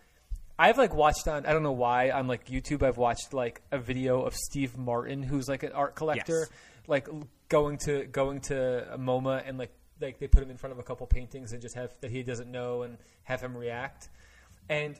I've 0.57 0.77
like 0.77 0.93
watched 0.95 1.27
on 1.27 1.45
I 1.45 1.51
don't 1.53 1.63
know 1.63 1.73
why 1.73 2.11
on 2.11 2.27
like 2.27 2.47
YouTube 2.47 2.81
I've 2.83 2.97
watched 2.97 3.33
like 3.33 3.61
a 3.71 3.77
video 3.77 4.21
of 4.21 4.33
Steve 4.35 4.77
Martin 4.77 5.21
who's 5.23 5.47
like 5.49 5.63
an 5.63 5.73
art 5.73 5.95
collector 5.95 6.47
Yes. 6.49 6.49
like 6.87 7.07
going 7.49 7.77
to 7.79 8.05
going 8.05 8.39
to 8.41 8.93
a 8.93 8.97
MoMA 8.97 9.43
and 9.45 9.57
like 9.57 9.71
like 9.99 10.19
they 10.19 10.27
put 10.27 10.41
him 10.43 10.49
in 10.49 10.57
front 10.57 10.71
of 10.73 10.79
a 10.79 10.83
couple 10.83 11.05
paintings 11.07 11.51
and 11.53 11.61
just 11.61 11.75
have 11.75 11.91
that 12.01 12.11
he 12.11 12.23
doesn't 12.23 12.49
know 12.51 12.83
and 12.83 12.97
have 13.23 13.41
him 13.41 13.55
react. 13.57 14.09
And 14.69 14.95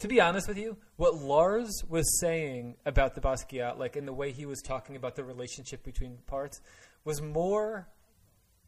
to 0.00 0.08
be 0.08 0.18
honest 0.20 0.48
with 0.48 0.56
you, 0.56 0.78
what 0.96 1.14
Lars 1.16 1.70
was 1.88 2.18
saying 2.20 2.76
about 2.86 3.14
the 3.14 3.20
Basquiat, 3.20 3.76
like 3.78 3.96
in 3.96 4.06
the 4.06 4.14
way 4.14 4.32
he 4.32 4.46
was 4.46 4.62
talking 4.62 4.96
about 4.96 5.14
the 5.14 5.24
relationship 5.24 5.82
between 5.84 6.16
parts, 6.26 6.60
was 7.04 7.20
more. 7.20 7.86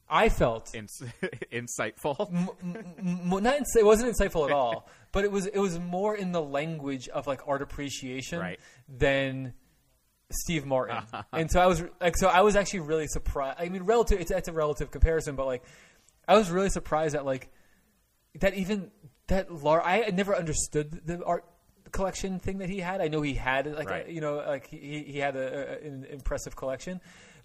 I 0.08 0.28
felt 0.28 0.74
Ins- 0.74 1.02
insightful. 1.52 2.30
m- 2.62 3.42
not 3.42 3.56
ins- 3.56 3.76
it 3.76 3.84
wasn't 3.86 4.14
insightful 4.14 4.46
at 4.46 4.52
all, 4.52 4.88
but 5.12 5.24
it 5.24 5.32
was 5.32 5.46
it 5.46 5.58
was 5.58 5.78
more 5.78 6.14
in 6.14 6.32
the 6.32 6.42
language 6.42 7.08
of 7.08 7.26
like 7.26 7.40
art 7.46 7.62
appreciation 7.62 8.38
Right. 8.40 8.60
than 8.88 9.54
Steve 10.30 10.64
Martin. 10.66 10.96
Uh-huh. 10.98 11.22
and 11.32 11.50
so 11.50 11.60
I 11.60 11.66
was 11.66 11.82
like, 12.00 12.16
so 12.16 12.28
I 12.28 12.40
was 12.42 12.56
actually 12.56 12.80
really 12.80 13.06
surprised. 13.06 13.58
I 13.60 13.68
mean, 13.68 13.82
relative, 13.84 14.20
it's, 14.20 14.30
it's 14.30 14.48
a 14.48 14.52
relative 14.52 14.90
comparison, 14.90 15.36
but 15.36 15.46
like, 15.46 15.62
I 16.26 16.36
was 16.36 16.50
really 16.50 16.70
surprised 16.70 17.14
that 17.14 17.24
like 17.24 17.50
that 18.40 18.54
even 18.54 18.90
that 19.28 19.52
Lar 19.52 19.82
I 19.82 20.10
never 20.10 20.34
understood 20.36 21.02
the 21.06 21.22
art 21.24 21.44
collection 21.90 22.38
thing 22.38 22.58
that 22.58 22.70
he 22.70 22.78
had. 22.80 23.00
I 23.02 23.08
know 23.08 23.20
he 23.22 23.34
had 23.34 23.66
like 23.66 23.88
Right. 23.90 24.08
a, 24.08 24.12
you 24.12 24.20
know 24.20 24.36
like 24.36 24.68
he 24.68 25.04
he 25.06 25.18
had 25.18 25.36
a, 25.36 25.78
a, 25.82 25.86
an 25.86 26.06
impressive 26.10 26.56
collection. 26.56 27.00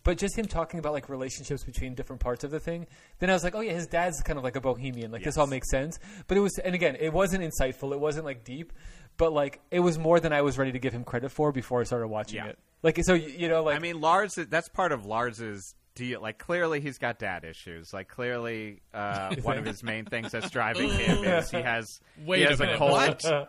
But 0.08 0.18
just 0.18 0.38
him 0.38 0.46
talking 0.46 0.80
about 0.80 0.94
like 0.94 1.10
relationships 1.10 1.66
between 1.66 1.94
different 1.94 2.22
parts 2.22 2.46
of 2.46 2.50
the 2.52 2.62
thing, 2.62 2.88
then 3.20 3.30
I 3.30 3.34
was 3.34 3.44
like, 3.44 3.56
oh 3.56 3.60
yeah, 3.60 3.74
his 3.74 3.88
dad's 3.88 4.22
kind 4.22 4.38
of 4.40 4.44
like 4.46 4.56
a 4.56 4.62
bohemian. 4.62 5.12
Like 5.12 5.22
this 5.22 5.34
Yes. 5.34 5.38
all 5.38 5.48
makes 5.48 5.70
sense. 5.70 6.00
But 6.28 6.38
it 6.38 6.40
was, 6.40 6.58
and 6.60 6.74
again, 6.74 6.96
it 6.98 7.12
wasn't 7.12 7.44
insightful. 7.44 7.92
It 7.92 8.00
wasn't 8.00 8.24
like 8.24 8.46
deep, 8.46 8.72
but 9.18 9.34
like 9.34 9.60
it 9.70 9.82
was 9.82 10.00
more 10.00 10.22
than 10.22 10.32
I 10.32 10.44
was 10.44 10.58
ready 10.58 10.72
to 10.72 10.80
give 10.80 10.94
him 10.94 11.04
credit 11.04 11.28
for 11.30 11.52
before 11.52 11.82
I 11.82 11.84
started 11.84 12.08
watching 12.08 12.38
Yeah. 12.38 12.46
it. 12.52 12.60
Like 12.84 12.98
so, 13.04 13.16
you 13.16 13.28
you 13.28 13.50
know, 13.50 13.64
like 13.64 13.76
I 13.76 13.80
mean, 13.80 14.00
Lars. 14.00 14.36
That's 14.36 14.70
part 14.70 14.94
of 14.94 15.06
Lars's 15.06 15.76
deal. 15.96 16.22
Like, 16.22 16.38
clearly, 16.38 16.80
he's 16.80 17.00
got 17.00 17.20
dad 17.20 17.44
issues. 17.44 17.92
Like, 17.92 18.08
clearly, 18.08 18.80
uh, 18.94 19.36
one 19.42 19.58
of 19.58 19.66
his 19.66 19.84
main 19.84 20.06
things 20.06 20.32
that's 20.32 20.50
driving 20.52 20.90
him 20.90 21.24
is 21.26 21.52
he 21.52 21.62
has 21.62 22.00
Wait 22.26 22.38
he 22.38 22.44
a 22.46 22.50
has 22.52 22.60
minute, 22.60 22.78
cold 22.78 23.48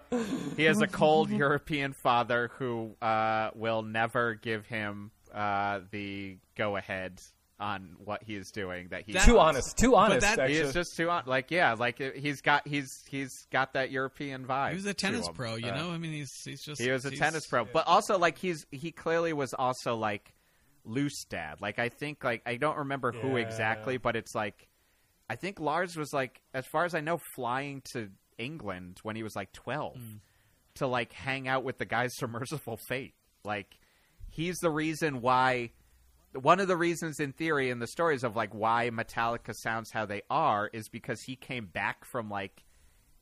he 0.57 0.65
has 0.65 0.81
a 0.81 0.89
cold 0.89 1.31
European 1.31 1.93
father 1.93 2.51
who 2.59 2.97
uh, 3.01 3.51
will 3.55 3.83
never 3.83 4.35
give 4.35 4.67
him 4.67 5.13
uh, 5.35 5.81
the 5.91 6.39
go 6.57 6.77
ahead 6.77 7.21
on 7.61 7.97
what 8.05 8.23
he 8.23 8.37
is 8.37 8.51
doing. 8.51 8.89
That 8.89 9.03
he's 9.05 9.17
That- 9.17 9.25
too 9.25 9.39
honest, 9.39 9.77
too 9.79 9.97
honest. 9.97 10.21
that- 10.21 10.49
He 10.49 10.57
is 10.57 10.73
just 10.73 10.97
too 10.97 11.11
on. 11.11 11.25
Like, 11.27 11.51
yeah, 11.51 11.75
like 11.75 11.99
he's 12.15 12.41
got 12.41 12.67
he's 12.69 13.03
he's 13.09 13.47
got 13.51 13.73
that 13.73 13.91
European 13.91 14.45
vibe. 14.47 14.71
He 14.71 14.77
was 14.77 14.87
a 14.87 14.95
tennis 14.95 15.29
pro, 15.29 15.57
you 15.57 15.71
Uh, 15.71 15.77
know. 15.77 15.91
I 15.93 15.99
mean, 15.99 16.13
he's 16.13 16.33
he's 16.45 16.63
just 16.63 16.81
he 16.81 16.91
was 16.91 17.05
a 17.05 17.11
tennis 17.11 17.47
pro, 17.47 17.65
but 17.65 17.87
also 17.87 18.17
like 18.19 18.39
he's 18.39 18.65
he 18.71 18.93
clearly 18.93 19.33
was 19.33 19.55
also 19.55 19.97
like 19.97 20.33
loose 20.85 21.25
dad. 21.25 21.61
Like 21.61 21.79
I 21.79 21.89
think 21.89 22.23
like 22.23 22.43
I 22.47 22.57
don't 22.57 22.79
remember 22.79 23.13
who 23.13 23.37
exactly, 23.37 23.97
but 23.97 24.15
it's 24.17 24.35
like 24.35 24.69
I 25.29 25.37
think 25.37 25.59
Lars 25.61 25.97
was 25.97 26.13
like 26.13 26.41
as 26.55 26.65
far 26.67 26.85
as 26.85 26.95
I 26.95 27.01
know 27.01 27.19
flying 27.35 27.83
to 27.93 28.09
England 28.39 29.01
when 29.03 29.17
he 29.17 29.23
was 29.25 29.35
like 29.35 29.53
12 29.53 29.99
to 30.77 30.87
like 30.87 31.13
hang 31.13 31.49
out 31.49 31.65
with 31.65 31.79
the 31.79 31.85
guys 31.85 32.15
from 32.21 32.31
Mercyful 32.39 32.79
Fate. 32.89 33.15
Like 33.45 33.78
he's 34.31 34.59
the 34.59 34.71
reason 34.71 35.21
why 35.21 35.71
one 36.33 36.61
of 36.61 36.69
the 36.69 36.77
reasons 36.77 37.21
in 37.21 37.33
theory 37.33 37.71
in 37.71 37.79
the 37.79 37.87
stories 37.87 38.23
of 38.25 38.37
like 38.37 38.55
why 38.55 38.91
Metallica 38.91 39.55
sounds 39.55 39.91
how 39.91 40.07
they 40.07 40.23
are 40.31 40.69
is 40.73 40.89
because 40.89 41.23
he 41.23 41.37
came 41.37 41.67
back 41.67 42.05
from 42.05 42.29
like 42.29 42.65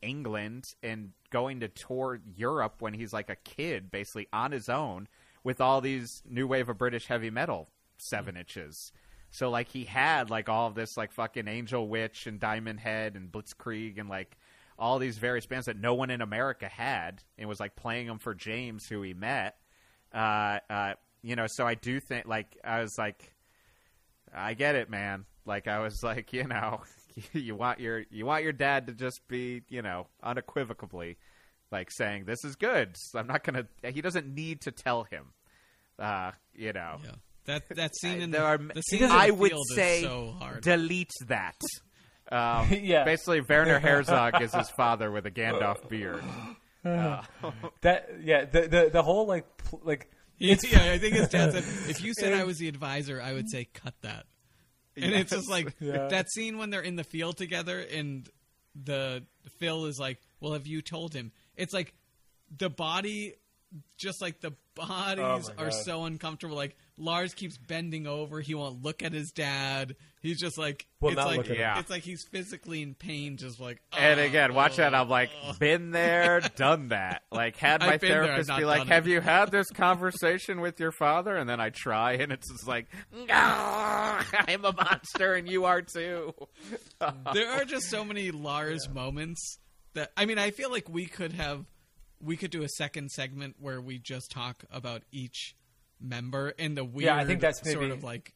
England 0.03 0.75
and 0.83 1.13
going 1.31 1.61
to 1.61 1.69
tour 1.69 2.21
Europe 2.35 2.77
when 2.81 2.95
he's 2.95 3.13
like 3.13 3.31
a 3.31 3.37
kid, 3.37 3.91
basically 3.91 4.29
on 4.33 4.53
his 4.53 4.69
own, 4.69 5.09
with 5.45 5.61
all 5.61 5.81
these 5.81 6.23
new 6.29 6.47
wave 6.47 6.69
of 6.69 6.79
British 6.79 7.07
heavy 7.07 7.31
metal 7.31 7.69
seven 7.99 8.33
mm-hmm. 8.33 8.41
inches. 8.41 8.93
So 9.31 9.51
like 9.51 9.69
he 9.69 9.85
had 9.85 10.31
like 10.31 10.49
all 10.49 10.67
of 10.67 10.75
this 10.75 10.97
like 10.97 11.13
fucking 11.13 11.49
Angel 11.49 11.87
Witch 11.87 12.27
and 12.27 12.41
Diamond 12.41 12.81
Head 12.81 13.17
and 13.17 13.31
Blitzkrieg 13.31 13.99
and 13.99 14.09
like 14.09 14.37
all 14.79 14.99
these 14.99 15.19
various 15.19 15.47
bands 15.47 15.67
that 15.67 15.79
no 15.79 15.95
one 15.95 16.11
in 16.11 16.21
America 16.21 16.69
had 16.69 17.23
and 17.39 17.49
was 17.49 17.61
like 17.61 17.77
playing 17.77 18.07
them 18.07 18.19
for 18.19 18.35
James 18.35 18.89
who 18.89 19.03
he 19.03 19.15
met. 19.15 19.57
Uh, 20.17 20.59
uh, 20.71 20.95
you 21.23 21.37
know, 21.37 21.47
so 21.47 21.67
I 21.67 21.75
do 21.75 22.01
think 22.01 22.27
like 22.27 22.57
I 22.64 22.81
was 22.81 22.95
like, 22.99 23.33
I 24.35 24.55
get 24.55 24.75
it, 24.75 24.89
man. 24.91 25.25
Like 25.45 25.69
I 25.69 25.81
was 25.81 26.01
like, 26.03 26.33
you 26.33 26.45
know, 26.45 26.81
you 27.33 27.55
want 27.55 27.81
your 27.81 28.05
you 28.11 28.25
want 28.27 28.43
your 28.45 28.53
dad 28.53 28.87
to 28.87 28.93
just 28.95 29.21
be, 29.29 29.62
you 29.69 29.83
know, 29.83 30.07
unequivocally 30.23 31.19
like 31.71 31.91
saying 31.91 32.25
this 32.25 32.45
is 32.45 32.57
good. 32.57 32.95
So 32.97 33.19
I'm 33.19 33.27
not 33.27 33.45
gonna. 33.45 33.67
He 33.83 34.01
doesn't 34.01 34.27
need 34.33 34.62
to 34.62 34.71
tell 34.73 35.05
him. 35.05 35.33
Uh, 35.99 36.33
you 36.55 36.73
know, 36.73 36.97
Yeah. 37.05 37.11
That 37.47 37.62
that 37.77 37.97
scene 38.01 38.21
in 38.21 38.31
there 38.31 38.41
the, 38.43 38.47
are. 38.47 38.59
the 38.59 38.83
scene 38.83 39.03
in 39.05 39.11
I 39.11 39.29
the 39.29 39.35
would 39.35 39.53
say 39.75 40.03
so 40.03 40.35
hard. 40.39 40.62
delete 40.62 41.11
that. 41.27 41.57
Um, 42.31 42.69
Yeah. 42.73 43.05
Basically, 43.05 43.41
Werner 43.41 43.79
Herzog 43.81 44.41
is 44.43 44.53
his 44.55 44.69
father 44.71 45.11
with 45.11 45.27
a 45.27 45.31
Gandalf 45.31 45.89
beard. 45.89 46.23
Uh, 46.87 47.22
That 47.82 48.11
yeah, 48.22 48.45
the 48.45 48.62
the, 48.62 48.91
the 48.93 49.03
whole 49.03 49.26
like 49.26 49.45
pl- 49.59 49.80
like 49.84 50.11
yeah, 50.39 50.57
yeah, 50.70 50.93
I 50.93 50.99
think 50.99 51.14
his 51.14 51.28
dad 51.28 51.53
said, 51.53 51.64
if 51.91 52.03
you 52.05 52.12
said 52.14 52.32
I 52.34 52.45
was 52.45 52.59
the 52.59 52.68
advisor, 52.68 53.20
I 53.22 53.32
would 53.32 53.49
say 53.51 53.64
cut 53.72 53.95
that. 54.03 54.26
And 54.97 55.12
it's 55.12 55.30
just 55.30 55.49
like 55.51 55.74
Yeah. 55.80 56.09
that 56.09 56.30
scene 56.30 56.59
when 56.59 56.70
they're 56.70 56.80
in 56.82 56.97
the 56.97 57.05
field 57.05 57.37
together 57.37 57.78
and 57.80 58.28
the 58.74 59.24
Phil 59.59 59.87
is 59.87 59.99
like, 59.99 60.18
"Well, 60.41 60.53
have 60.53 60.66
you 60.66 60.82
told 60.82 61.14
him?" 61.14 61.32
It's 61.57 61.72
like 61.72 61.95
the 62.57 62.68
body 62.70 63.34
just 63.99 64.20
like 64.22 64.41
the 64.41 64.53
bodies 64.74 65.51
Oh 65.51 65.55
my 65.57 65.62
are 65.64 65.70
God. 65.70 65.74
so 65.84 66.05
uncomfortable. 66.05 66.57
Like 66.57 66.76
Lars 66.99 67.34
keeps 67.34 67.57
bending 67.59 68.07
over, 68.07 68.41
he 68.41 68.55
won't 68.55 68.82
look 68.82 69.03
at 69.03 69.12
his 69.12 69.32
dad. 69.32 69.97
He's 70.27 70.41
just 70.41 70.59
like 70.59 70.87
Will 71.01 71.11
it's 71.11 71.16
like 71.18 71.37
look 71.37 71.47
at 71.47 71.53
him. 71.53 71.61
Yeah. 71.61 71.79
it's 71.79 71.91
like 71.91 72.03
he's 72.03 72.24
physically 72.24 72.83
in 72.83 72.95
pain 72.95 73.37
just 73.37 73.61
like 73.61 73.81
and 73.97 74.18
"Oh, 74.20 74.24
again, 74.24 74.55
watch 74.55 74.77
that. 74.77 74.95
I'm 74.95 75.09
like, 75.09 75.31
oh." 75.45 75.53
been 75.59 75.91
there, 75.91 76.41
done 76.57 76.89
that. 76.89 77.22
Like, 77.31 77.57
had 77.57 77.81
my 77.81 77.95
I've 77.95 78.01
there, 78.01 78.24
therapist 78.24 78.51
be 78.57 78.64
like, 78.64 78.89
"Have 78.89 79.07
it." 79.07 79.11
you 79.11 79.20
had 79.20 79.51
this 79.51 79.70
conversation 79.70 80.61
with 80.61 80.81
your 80.81 80.93
father?" 80.93 81.37
And 81.37 81.49
then 81.49 81.61
I 81.61 81.70
try, 81.70 82.12
and 82.14 82.33
it's 82.33 82.51
just 82.51 82.66
like, 82.66 82.87
"No, 83.12 83.24
I'm 83.31 84.64
a 84.64 84.72
monster, 84.72 85.35
and 85.35 85.49
you 85.49 85.64
are 85.64 85.83
too." 85.83 86.35
there 87.33 87.51
are 87.51 87.64
just 87.64 87.89
so 87.89 88.05
many 88.05 88.31
Lars 88.31 88.89
moments 88.89 89.59
that 89.95 90.12
I 90.16 90.27
mean, 90.27 90.39
I 90.39 90.51
feel 90.51 90.70
like 90.70 90.89
we 90.89 91.07
could 91.07 91.33
have 91.33 91.66
we 92.20 92.37
could 92.37 92.51
do 92.51 92.62
a 92.62 92.68
second 92.68 93.11
segment 93.11 93.57
where 93.61 93.81
we 93.81 93.99
just 93.99 94.31
talk 94.31 94.64
about 94.70 95.03
each 95.12 95.55
member 96.01 96.55
and 96.59 96.77
the 96.77 96.85
weird 96.85 97.07
Yeah, 97.07 97.16
I 97.16 97.24
think 97.24 97.41
that's 97.41 97.61
sort 97.70 97.91
of 97.91 98.03
like 98.03 98.33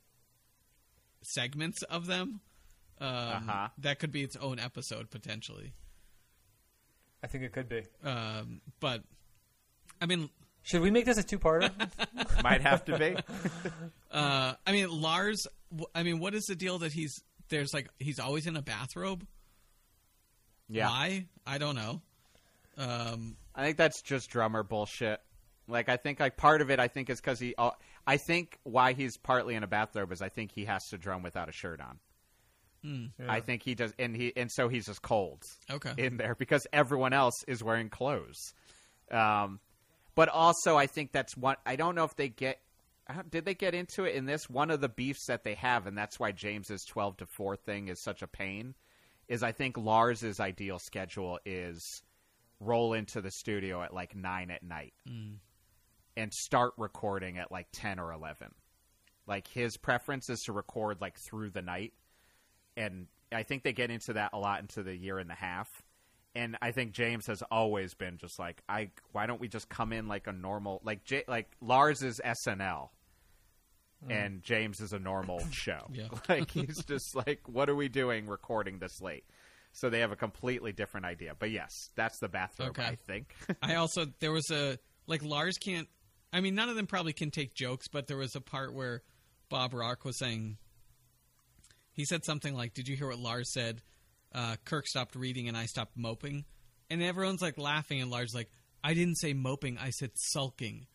segments 1.22 1.82
of 1.82 2.06
them. 2.06 2.40
Um, 3.00 3.08
Uh-huh. 3.08 3.68
That 3.78 3.98
could 3.98 4.12
be 4.12 4.22
its 4.22 4.36
own 4.36 4.58
episode 4.58 5.10
potentially. 5.10 5.72
I 7.22 7.26
think 7.26 7.44
it 7.44 7.52
could 7.52 7.68
be. 7.68 7.82
Um, 8.04 8.60
but 8.80 9.02
I 10.00 10.06
mean, 10.06 10.30
Should 10.62 10.82
we 10.82 10.90
make 10.90 11.04
this 11.06 11.18
a 11.18 11.22
two 11.22 11.38
parter? 11.38 11.70
Might 12.42 12.60
have 12.62 12.84
to 12.86 12.98
be. 12.98 13.16
uh, 14.10 14.54
I 14.66 14.72
mean 14.72 14.88
Lars. 14.90 15.46
I 15.94 16.02
mean, 16.02 16.18
what 16.18 16.34
is 16.34 16.44
the 16.44 16.54
deal 16.54 16.78
that 16.78 16.92
he's 16.92 17.22
there's 17.48 17.72
like 17.74 17.88
he's 17.98 18.18
always 18.18 18.46
in 18.46 18.56
a 18.56 18.62
bathrobe? 18.62 19.26
Yeah, 20.68 20.88
Why? 20.88 21.26
I 21.46 21.58
don't 21.58 21.74
know. 21.74 22.00
Um, 22.78 23.36
I 23.54 23.64
think 23.64 23.76
that's 23.76 24.02
just 24.02 24.30
drummer 24.30 24.62
bullshit. 24.62 25.20
Like, 25.66 25.88
I 25.88 25.96
think 25.96 26.20
like 26.20 26.36
part 26.36 26.60
of 26.60 26.70
it, 26.70 26.78
I 26.80 26.88
think 26.88 27.10
is 27.10 27.20
because 27.20 27.38
he. 27.40 27.54
I 28.10 28.16
think 28.16 28.58
why 28.64 28.92
he's 28.92 29.16
partly 29.16 29.54
in 29.54 29.62
a 29.62 29.68
bathrobe 29.68 30.10
is 30.10 30.20
I 30.20 30.30
think 30.30 30.50
he 30.50 30.64
has 30.64 30.84
to 30.88 30.98
drum 30.98 31.22
without 31.22 31.48
a 31.48 31.52
shirt 31.52 31.80
on. 31.80 32.00
I 33.30 33.38
think 33.40 33.62
he 33.62 33.76
does, 33.76 33.94
and 34.00 34.16
he 34.16 34.32
and 34.36 34.50
so 34.50 34.68
he's 34.68 34.86
just 34.86 35.00
cold. 35.00 35.44
okay. 35.70 35.92
in 35.96 36.16
there 36.16 36.34
because 36.34 36.66
everyone 36.72 37.12
else 37.12 37.34
is 37.46 37.62
wearing 37.62 37.88
clothes. 37.88 38.52
Um, 39.12 39.60
but 40.16 40.28
also, 40.28 40.76
I 40.76 40.86
think 40.86 41.12
that's 41.12 41.36
one. 41.36 41.54
I 41.64 41.76
don't 41.76 41.94
know 41.94 42.04
if 42.04 42.16
they 42.16 42.28
get. 42.28 42.58
Did 43.28 43.44
they 43.44 43.54
get 43.54 43.74
into 43.74 44.04
it 44.04 44.16
in 44.16 44.24
this? 44.26 44.50
One 44.50 44.72
of 44.72 44.80
the 44.80 44.88
beefs 44.88 45.26
that 45.26 45.44
they 45.44 45.54
have, 45.54 45.86
and 45.86 45.96
that's 45.96 46.18
why 46.18 46.32
James's 46.32 46.84
twelve 46.84 47.16
to 47.18 47.26
four 47.26 47.54
thing 47.54 47.86
is 47.86 48.02
such 48.02 48.22
a 48.22 48.26
pain. 48.26 48.74
Is 49.28 49.44
I 49.44 49.52
think 49.52 49.78
Lars's 49.78 50.40
ideal 50.40 50.80
schedule 50.80 51.38
is 51.44 52.02
roll 52.58 52.92
into 52.92 53.20
the 53.20 53.30
studio 53.30 53.82
at 53.82 53.94
like 53.94 54.16
nine 54.16 54.50
at 54.50 54.64
night 54.64 54.94
and 56.20 56.32
start 56.32 56.72
recording 56.76 57.38
at 57.38 57.50
like 57.50 57.68
ten 57.72 57.98
or 57.98 58.12
eleven. 58.12 58.54
Like 59.26 59.48
his 59.48 59.76
preference 59.76 60.28
is 60.28 60.40
to 60.42 60.52
record 60.52 61.00
like 61.00 61.18
through 61.18 61.50
the 61.50 61.62
night 61.62 61.92
and 62.76 63.06
I 63.32 63.42
think 63.42 63.62
they 63.62 63.72
get 63.72 63.90
into 63.90 64.14
that 64.14 64.30
a 64.32 64.38
lot 64.38 64.60
into 64.60 64.82
the 64.82 64.96
year 64.96 65.18
and 65.18 65.30
a 65.30 65.34
half. 65.34 65.68
And 66.34 66.56
I 66.62 66.72
think 66.72 66.92
James 66.92 67.26
has 67.26 67.42
always 67.50 67.94
been 67.94 68.16
just 68.16 68.38
like, 68.38 68.62
I. 68.68 68.90
Why 69.12 69.26
don't 69.26 69.40
we 69.40 69.48
just 69.48 69.68
come 69.68 69.92
in 69.92 70.06
like 70.06 70.28
a 70.28 70.32
normal, 70.32 70.80
like 70.84 71.04
J, 71.04 71.24
like 71.26 71.50
Lars 71.60 72.02
is 72.02 72.20
SNL, 72.24 72.88
mm. 74.06 74.10
and 74.10 74.40
James 74.42 74.80
is 74.80 74.92
a 74.92 74.98
normal 74.98 75.44
show. 75.50 75.88
Yeah. 75.92 76.06
like 76.28 76.50
he's 76.50 76.84
just 76.84 77.16
like, 77.16 77.40
what 77.46 77.68
are 77.68 77.74
we 77.74 77.88
doing 77.88 78.26
recording 78.26 78.78
this 78.78 79.00
late? 79.00 79.24
So 79.72 79.90
they 79.90 80.00
have 80.00 80.12
a 80.12 80.16
completely 80.16 80.72
different 80.72 81.06
idea. 81.06 81.34
But 81.36 81.50
yes, 81.50 81.90
that's 81.96 82.18
the 82.20 82.28
bathroom. 82.28 82.70
Okay. 82.70 82.84
I 82.84 82.94
think. 82.94 83.34
I 83.60 83.74
also 83.74 84.06
there 84.20 84.32
was 84.32 84.50
a 84.52 84.78
like 85.08 85.24
Lars 85.24 85.58
can't. 85.58 85.88
I 86.32 86.40
mean, 86.40 86.54
none 86.54 86.68
of 86.68 86.76
them 86.76 86.86
probably 86.86 87.12
can 87.12 87.30
take 87.30 87.54
jokes, 87.54 87.88
but 87.88 88.06
there 88.06 88.16
was 88.16 88.36
a 88.36 88.40
part 88.40 88.72
where 88.72 89.02
Bob 89.48 89.74
Rock 89.74 90.04
was 90.04 90.18
saying 90.18 90.58
he 91.92 92.04
said 92.04 92.24
something 92.24 92.54
like, 92.54 92.74
"Did 92.74 92.88
you 92.88 92.96
hear 92.96 93.08
what 93.08 93.18
Lars 93.18 93.52
said? 93.52 93.82
Uh, 94.32 94.56
Kirk 94.64 94.86
stopped 94.86 95.14
reading 95.16 95.48
and 95.48 95.56
I 95.56 95.66
stopped 95.66 95.96
moping," 95.96 96.44
and 96.88 97.02
everyone's 97.02 97.42
like 97.42 97.58
laughing, 97.58 98.00
and 98.00 98.10
Lars 98.10 98.32
like, 98.34 98.50
"I 98.82 98.94
didn't 98.94 99.16
say 99.16 99.32
moping, 99.32 99.78
I 99.78 99.90
said 99.90 100.10
sulking." 100.14 100.86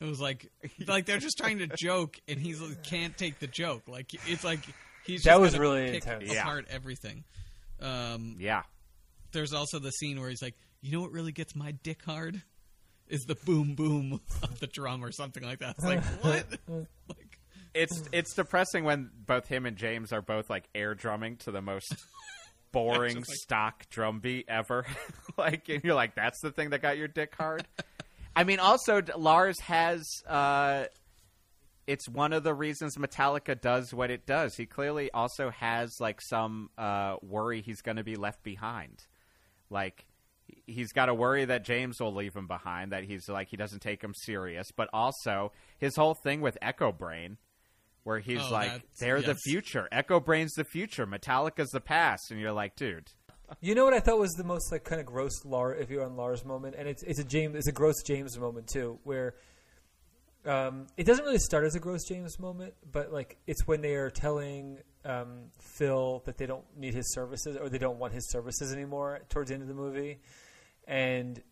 It 0.00 0.06
was 0.06 0.20
like 0.20 0.50
like 0.86 1.06
they're 1.06 1.18
just 1.18 1.38
trying 1.38 1.58
to 1.58 1.68
joke, 1.68 2.18
and 2.26 2.38
he's 2.38 2.60
like, 2.60 2.82
can't 2.82 3.16
take 3.16 3.38
the 3.38 3.46
joke. 3.46 3.82
Like 3.86 4.12
it's 4.26 4.44
like 4.44 4.60
he's 5.04 5.22
That 5.22 5.40
was 5.40 5.56
really 5.58 5.86
pick 5.86 6.04
intense. 6.06 6.32
Yeah. 6.32 6.42
apart 6.42 6.66
everything. 6.68 7.24
Um, 7.80 8.36
yeah. 8.38 8.62
there's 9.32 9.54
also 9.54 9.78
the 9.78 9.92
scene 9.92 10.20
where 10.20 10.28
he's 10.28 10.42
like, 10.42 10.56
"You 10.82 10.92
know 10.92 11.00
what 11.00 11.12
really 11.12 11.32
gets 11.32 11.54
my 11.54 11.72
dick 11.72 12.02
hard? 12.04 12.42
Is 13.10 13.24
the 13.24 13.34
boom 13.34 13.74
boom 13.74 14.20
of 14.42 14.60
the 14.60 14.66
drum 14.66 15.04
or 15.04 15.12
something 15.12 15.42
like 15.42 15.58
that." 15.58 15.76
It's 15.76 15.84
like 15.84 16.04
what? 16.22 16.46
like 17.08 17.38
it's 17.74 18.02
it's 18.12 18.34
depressing 18.34 18.84
when 18.84 19.10
both 19.26 19.46
him 19.46 19.66
and 19.66 19.76
James 19.76 20.12
are 20.12 20.22
both 20.22 20.50
like 20.50 20.64
air 20.74 20.94
drumming 20.94 21.36
to 21.38 21.50
the 21.50 21.62
most 21.62 21.94
boring 22.72 23.16
like- 23.16 23.26
stock 23.26 23.88
drum 23.90 24.20
beat 24.20 24.46
ever. 24.48 24.86
like, 25.36 25.68
and 25.68 25.82
you're 25.84 25.94
like, 25.94 26.14
that's 26.14 26.40
the 26.40 26.50
thing 26.50 26.70
that 26.70 26.82
got 26.82 26.98
your 26.98 27.08
dick 27.08 27.34
hard. 27.36 27.66
I 28.34 28.44
mean, 28.44 28.60
also 28.60 29.02
Lars 29.16 29.58
has. 29.60 30.06
Uh, 30.26 30.84
it's 31.86 32.08
one 32.08 32.32
of 32.32 32.44
the 32.44 32.54
reasons 32.54 32.96
Metallica 32.96 33.60
does 33.60 33.92
what 33.92 34.12
it 34.12 34.24
does. 34.24 34.54
He 34.54 34.64
clearly 34.64 35.10
also 35.10 35.50
has 35.50 35.96
like 35.98 36.20
some 36.20 36.70
uh, 36.78 37.16
worry 37.20 37.62
he's 37.62 37.82
going 37.82 37.96
to 37.96 38.04
be 38.04 38.14
left 38.14 38.44
behind. 38.44 39.06
Like 39.70 40.04
he's 40.70 40.92
got 40.92 41.06
to 41.06 41.14
worry 41.14 41.44
that 41.44 41.64
James 41.64 42.00
will 42.00 42.14
leave 42.14 42.34
him 42.34 42.46
behind. 42.46 42.92
That 42.92 43.04
he's 43.04 43.28
like 43.28 43.48
he 43.48 43.56
doesn't 43.56 43.80
take 43.80 44.02
him 44.02 44.12
serious. 44.14 44.68
But 44.76 44.88
also 44.92 45.52
his 45.78 45.96
whole 45.96 46.14
thing 46.14 46.40
with 46.40 46.56
Echobrain, 46.62 47.36
where 48.04 48.18
he's 48.18 48.40
Oh, 48.42 48.50
like 48.52 48.82
they're 49.00 49.20
the 49.22 49.34
future. 49.34 49.88
Echobrain's 49.92 50.54
the 50.54 50.64
future. 50.64 51.06
Metallica's 51.06 51.70
the 51.70 51.80
past. 51.80 52.30
And 52.30 52.40
you're 52.40 52.52
like, 52.52 52.76
dude, 52.76 53.08
You 53.60 53.74
know 53.74 53.84
what 53.84 53.94
I 53.94 54.00
thought 54.00 54.18
was 54.18 54.30
the 54.32 54.44
most 54.44 54.70
like 54.72 54.84
kind 54.84 55.00
of 55.00 55.06
gross 55.06 55.44
Lars, 55.44 55.80
if 55.80 55.90
you're 55.90 56.04
on 56.04 56.16
Lars 56.16 56.44
moment, 56.44 56.76
and 56.78 56.88
it's 56.88 57.02
it's 57.02 57.18
a 57.18 57.24
James, 57.24 57.56
it's 57.56 57.68
a 57.68 57.72
gross 57.72 58.02
James 58.06 58.38
moment 58.38 58.68
too, 58.68 58.98
where 59.04 59.34
um, 60.46 60.86
it 60.96 61.04
doesn't 61.04 61.24
really 61.24 61.38
start 61.38 61.64
as 61.64 61.74
a 61.74 61.80
gross 61.80 62.00
James 62.08 62.38
moment, 62.38 62.72
but 62.90 63.12
like 63.12 63.36
it's 63.46 63.66
when 63.66 63.82
they 63.82 63.94
are 63.94 64.08
telling 64.08 64.78
um, 65.04 65.50
Phil 65.76 66.22
that 66.24 66.38
they 66.38 66.46
don't 66.46 66.64
need 66.78 66.94
his 66.94 67.12
services 67.12 67.56
or 67.60 67.68
they 67.68 67.78
don't 67.78 67.98
want 67.98 68.14
his 68.14 68.30
services 68.30 68.72
anymore 68.72 69.20
towards 69.28 69.48
the 69.48 69.54
end 69.54 69.62
of 69.62 69.68
the 69.68 69.74
movie, 69.74 70.18
and 70.90 71.42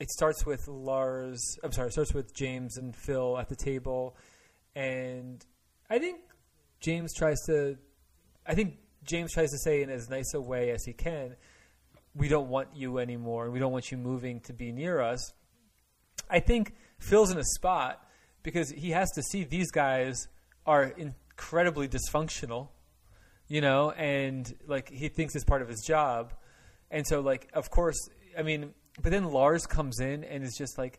it 0.00 0.10
starts 0.10 0.46
with 0.46 0.66
Lars. 0.66 1.58
I'm 1.62 1.72
sorry, 1.72 1.88
it 1.88 1.92
starts 1.92 2.14
with 2.14 2.32
James 2.32 2.78
and 2.78 2.96
Phil 2.96 3.36
at 3.36 3.50
the 3.50 3.56
table, 3.56 4.16
and 4.74 5.44
I 5.90 5.98
think 5.98 6.20
James 6.80 7.12
tries 7.14 7.38
to. 7.46 7.76
I 8.46 8.54
think 8.54 8.78
James 9.04 9.34
tries 9.34 9.50
to 9.50 9.58
say 9.58 9.82
in 9.82 9.90
as 9.90 10.08
nice 10.08 10.32
a 10.32 10.40
way 10.40 10.70
as 10.70 10.84
he 10.84 10.94
can 10.94 11.36
we 12.18 12.28
don't 12.28 12.48
want 12.48 12.68
you 12.74 12.98
anymore, 12.98 13.44
and 13.44 13.52
we 13.52 13.58
don't 13.58 13.72
want 13.72 13.90
you 13.90 13.96
moving 13.96 14.40
to 14.40 14.52
be 14.52 14.72
near 14.72 15.00
us. 15.00 15.32
I 16.28 16.40
think 16.40 16.74
Phil's 16.98 17.30
in 17.30 17.38
a 17.38 17.44
spot 17.44 18.04
because 18.42 18.70
he 18.70 18.90
has 18.90 19.10
to 19.12 19.22
see 19.22 19.44
these 19.44 19.70
guys 19.70 20.28
are 20.66 20.84
incredibly 20.84 21.88
dysfunctional, 21.88 22.68
you 23.46 23.60
know, 23.60 23.92
and 23.92 24.52
like 24.66 24.90
he 24.90 25.08
thinks 25.08 25.34
it's 25.34 25.44
part 25.44 25.62
of 25.62 25.68
his 25.68 25.82
job, 25.86 26.34
and 26.90 27.06
so 27.06 27.20
like 27.20 27.48
of 27.54 27.70
course, 27.70 28.08
I 28.36 28.42
mean, 28.42 28.74
but 29.00 29.12
then 29.12 29.24
Lars 29.24 29.66
comes 29.66 30.00
in 30.00 30.24
and 30.24 30.42
is 30.44 30.56
just 30.58 30.76
like 30.78 30.98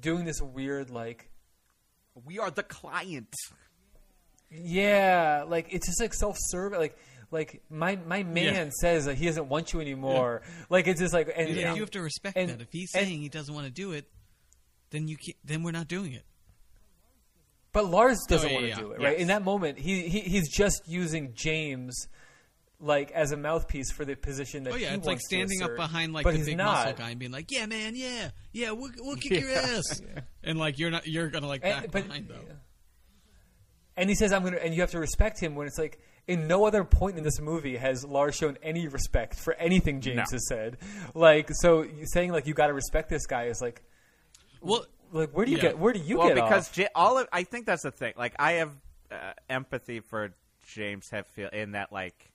doing 0.00 0.24
this 0.24 0.40
weird 0.40 0.90
like 0.90 1.28
We 2.24 2.38
are 2.38 2.50
the 2.50 2.62
client. 2.62 3.34
yeah, 4.50 5.44
like 5.46 5.68
it's 5.72 5.86
just 5.86 6.00
like 6.00 6.14
self-serving. 6.14 6.78
Like, 6.78 6.96
like 7.30 7.62
my 7.70 7.96
my 8.06 8.22
man 8.22 8.66
Yeah. 8.66 8.70
says 8.80 9.06
that 9.06 9.16
he 9.16 9.26
doesn't 9.26 9.48
want 9.48 9.72
you 9.72 9.80
anymore. 9.80 10.42
Like 10.70 10.86
it's 10.86 11.00
just 11.00 11.12
like, 11.12 11.26
and, 11.34 11.48
Like, 11.48 11.64
and- 11.64 11.76
you 11.76 11.82
have 11.82 11.90
to 11.92 12.02
respect 12.02 12.36
and- 12.36 12.50
that. 12.50 12.60
If 12.60 12.68
he's 12.70 12.94
and- 12.94 13.06
saying 13.06 13.20
he 13.20 13.28
doesn't 13.28 13.52
want 13.54 13.66
to 13.66 13.72
do 13.72 13.92
it, 13.92 14.06
then 14.90 15.08
you 15.08 15.16
can't, 15.16 15.36
then 15.44 15.62
we're 15.62 15.72
not 15.72 15.88
doing 15.88 16.12
it. 16.12 16.24
but 17.72 17.86
Lars 17.86 18.20
doesn't 18.28 18.48
Oh, 18.48 18.52
yeah, 18.52 18.56
want 18.56 18.64
to 18.66 18.68
yeah. 18.68 18.76
do 18.78 18.90
it, 18.92 19.00
right? 19.00 19.12
Yes. 19.14 19.20
In 19.22 19.26
that 19.28 19.42
moment, 19.42 19.78
he, 19.80 20.08
he 20.08 20.20
he's 20.20 20.48
just 20.48 20.82
using 20.86 21.32
James 21.34 22.06
like 22.84 23.10
as 23.12 23.32
a 23.32 23.36
mouthpiece 23.36 23.90
for 23.90 24.04
the 24.04 24.14
position 24.14 24.64
that 24.64 24.74
Oh 24.74 24.76
yeah, 24.76 24.90
he 24.90 24.94
it's 24.96 25.06
like 25.06 25.14
wants 25.14 25.28
to 25.28 25.36
standing 25.36 25.62
up 25.62 25.74
behind 25.76 26.12
like 26.12 26.24
but 26.24 26.34
the 26.34 26.44
big 26.44 26.56
not. 26.58 26.84
muscle 26.86 26.92
guy 26.98 27.10
and 27.10 27.18
being 27.18 27.32
like, 27.32 27.50
"Yeah, 27.50 27.66
man, 27.66 27.94
yeah, 27.96 28.30
yeah, 28.52 28.70
we'll, 28.72 28.90
we'll 28.98 29.16
kick 29.16 29.40
your 29.40 29.50
Yeah. 29.52 29.76
ass," 29.78 30.02
and 30.42 30.58
like 30.58 30.78
you're 30.78 30.90
not, 30.90 31.06
you're 31.06 31.28
gonna 31.28 31.48
like 31.48 31.62
And- 31.64 31.90
but- 31.90 32.06
behind 32.06 32.28
though. 32.28 32.54
And 33.96 34.08
he 34.10 34.16
says, 34.16 34.32
"I'm 34.32 34.42
gonna," 34.42 34.56
and 34.56 34.74
you 34.74 34.80
have 34.80 34.90
to 34.90 34.98
respect 34.98 35.40
him 35.40 35.54
when 35.54 35.66
it's 35.66 35.78
like. 35.78 35.98
In 36.26 36.48
no 36.48 36.64
other 36.64 36.84
point 36.84 37.18
in 37.18 37.22
this 37.22 37.38
movie 37.38 37.76
has 37.76 38.02
Lars 38.02 38.34
shown 38.34 38.56
any 38.62 38.88
respect 38.88 39.34
for 39.34 39.52
anything 39.56 40.00
James 40.00 40.16
No. 40.16 40.24
has 40.36 40.48
said. 40.48 40.78
Like, 41.14 41.50
so 41.52 41.84
saying 42.04 42.32
like 42.32 42.46
you 42.46 42.54
got 42.54 42.68
to 42.68 42.72
respect 42.72 43.10
this 43.10 43.26
guy 43.26 43.44
is 43.48 43.60
like, 43.60 43.82
Well, 44.62 44.86
like 45.12 45.32
where 45.36 45.44
do 45.44 45.50
you 45.50 45.58
Yeah. 45.58 45.62
get 45.64 45.78
where 45.78 45.92
do 45.92 45.98
you 46.00 46.16
well, 46.16 46.28
get 46.28 46.36
because 46.36 46.68
off? 46.68 46.72
J- 46.72 46.88
all 46.94 47.18
of 47.18 47.28
I 47.30 47.42
think 47.42 47.66
that's 47.66 47.82
the 47.82 47.90
thing. 47.90 48.14
Like 48.16 48.32
I 48.38 48.52
have 48.52 48.70
uh, 49.10 49.34
empathy 49.50 50.00
for 50.00 50.30
James 50.66 51.10
Hetfield 51.12 51.52
in 51.52 51.72
that 51.72 51.92
like 51.92 52.32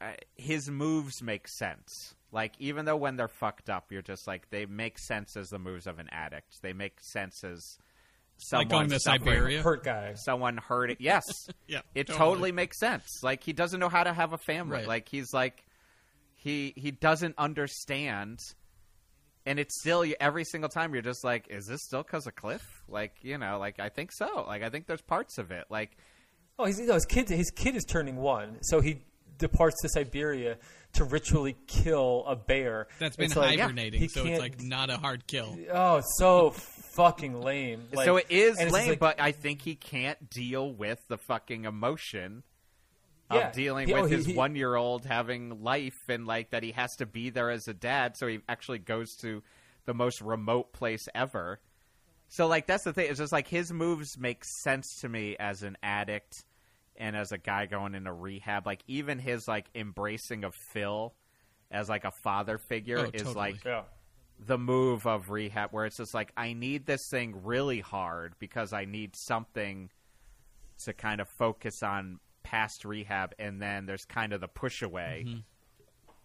Uh, 0.00 0.12
his 0.36 0.70
moves 0.70 1.22
make 1.22 1.48
sense. 1.48 2.14
Like 2.30 2.52
even 2.58 2.84
though 2.84 2.96
when 2.96 3.16
they're 3.16 3.26
fucked 3.28 3.68
up, 3.70 3.90
you're 3.90 4.02
just 4.02 4.26
like 4.26 4.48
they 4.50 4.66
make 4.66 4.98
sense 4.98 5.36
as 5.36 5.48
the 5.48 5.58
moves 5.58 5.86
of 5.86 5.98
an 5.98 6.08
addict. 6.12 6.60
They 6.62 6.72
make 6.72 6.98
sense 7.00 7.42
as 7.42 7.78
someone 8.36 8.66
like 8.66 8.70
going 8.70 8.90
to 8.90 9.00
Siberia. 9.00 9.62
hurt 9.62 9.82
guy. 9.82 10.14
someone 10.14 10.58
hurt 10.58 10.90
it. 10.90 10.98
Yes, 11.00 11.24
Yeah, 11.66 11.80
it 11.94 12.06
totally. 12.06 12.18
totally. 12.18 12.52
makes 12.52 12.78
sense. 12.78 13.22
Like 13.22 13.42
he 13.42 13.52
doesn't 13.52 13.80
know 13.80 13.88
how 13.88 14.04
to 14.04 14.12
have 14.12 14.32
a 14.32 14.38
family. 14.38 14.78
Right. 14.78 14.86
Like 14.88 15.08
he's 15.08 15.32
like 15.32 15.64
he 16.36 16.72
he 16.76 16.90
doesn't 16.92 17.34
understand, 17.38 18.38
and 19.46 19.58
it's 19.58 19.80
still 19.80 20.04
every 20.20 20.44
single 20.44 20.68
time 20.70 20.92
you're 20.92 21.02
just 21.02 21.24
like, 21.24 21.46
is 21.50 21.66
this 21.66 21.80
still 21.82 22.02
because 22.02 22.26
of 22.26 22.36
Cliff? 22.36 22.62
Like 22.88 23.14
you 23.22 23.38
know, 23.38 23.58
like 23.58 23.80
I 23.80 23.88
think 23.88 24.12
so. 24.12 24.44
Like 24.46 24.62
I 24.62 24.68
think 24.68 24.86
there's 24.86 25.02
parts 25.02 25.38
of 25.38 25.50
it. 25.50 25.64
Like 25.70 25.96
Oh, 26.60 26.64
he's, 26.66 26.78
no, 26.80 26.94
his 26.94 27.04
kid. 27.06 27.28
His 27.28 27.50
kid 27.52 27.76
is 27.76 27.84
turning 27.84 28.16
one, 28.16 28.58
so 28.62 28.80
he 28.80 29.02
departs 29.38 29.80
to 29.82 29.88
Siberia 29.88 30.58
to 30.94 31.04
ritually 31.04 31.56
kill 31.66 32.24
a 32.26 32.36
bear. 32.36 32.88
That's 32.98 33.16
been 33.16 33.26
It's 33.26 33.36
like, 33.36 33.58
hibernating, 33.58 34.08
so 34.08 34.24
it's 34.24 34.40
like 34.40 34.60
not 34.62 34.90
a 34.90 34.96
hard 34.96 35.26
kill. 35.26 35.56
oh, 35.72 36.02
so 36.16 36.50
fucking 36.50 37.40
lame. 37.40 37.84
Like, 37.92 38.06
so 38.06 38.16
it 38.16 38.26
is 38.30 38.58
and 38.58 38.68
it's 38.68 38.72
just 38.72 38.74
lame, 38.74 38.88
like- 38.90 38.98
but 38.98 39.20
I 39.20 39.32
think 39.32 39.62
he 39.62 39.74
can't 39.74 40.28
deal 40.30 40.72
with 40.72 40.98
the 41.08 41.18
fucking 41.18 41.64
emotion. 41.64 42.42
Yeah. 43.30 43.48
Of 43.48 43.52
dealing 43.54 43.88
He- 43.88 43.92
oh, 43.94 44.02
with 44.02 44.10
he- 44.10 44.16
his 44.16 44.26
he- 44.26 44.34
one 44.34 44.56
year 44.56 44.74
old 44.74 45.04
having 45.04 45.62
life 45.62 45.92
and 46.08 46.26
like 46.26 46.50
that 46.50 46.62
he 46.62 46.72
has 46.72 46.96
to 46.96 47.04
be 47.04 47.28
there 47.28 47.50
as 47.50 47.68
a 47.68 47.74
dad, 47.74 48.16
so 48.16 48.26
he 48.26 48.40
actually 48.48 48.78
goes 48.78 49.14
to 49.20 49.42
the 49.84 49.92
most 49.92 50.22
remote 50.22 50.72
place 50.72 51.06
ever. 51.14 51.60
So 52.28 52.46
like 52.46 52.66
that's 52.66 52.84
the 52.84 52.94
thing. 52.94 53.10
It's 53.10 53.18
just 53.18 53.30
like 53.32 53.46
his 53.46 53.70
moves 53.70 54.16
make 54.18 54.42
sense 54.62 55.00
to 55.02 55.10
me 55.10 55.36
as 55.38 55.62
an 55.62 55.76
addict 55.82 56.42
and 56.98 57.16
as 57.16 57.32
a 57.32 57.38
guy 57.38 57.64
going 57.66 57.94
into 57.94 58.12
rehab. 58.12 58.66
Like 58.66 58.82
even 58.86 59.18
his 59.18 59.48
like 59.48 59.66
embracing 59.74 60.44
of 60.44 60.54
Phil 60.54 61.14
as 61.70 61.88
like 61.88 62.04
a 62.04 62.10
father 62.10 62.58
figure 62.58 62.98
Oh, 62.98 63.10
is 63.12 63.22
totally. 63.22 63.34
like 63.34 63.64
yeah. 63.64 63.82
the 64.46 64.58
move 64.58 65.06
of 65.06 65.30
rehab 65.30 65.70
where 65.70 65.86
it's 65.86 65.96
just 65.96 66.12
like 66.14 66.32
I 66.36 66.52
need 66.52 66.84
this 66.86 67.08
thing 67.10 67.40
really 67.44 67.80
hard 67.80 68.34
because 68.38 68.72
I 68.72 68.84
need 68.84 69.14
something 69.16 69.90
to 70.84 70.92
kind 70.92 71.20
of 71.20 71.28
focus 71.38 71.82
on 71.82 72.20
past 72.42 72.84
rehab 72.84 73.34
and 73.38 73.60
then 73.60 73.84
there's 73.86 74.04
kind 74.06 74.32
of 74.32 74.40
the 74.40 74.48
push 74.48 74.80
away 74.82 75.42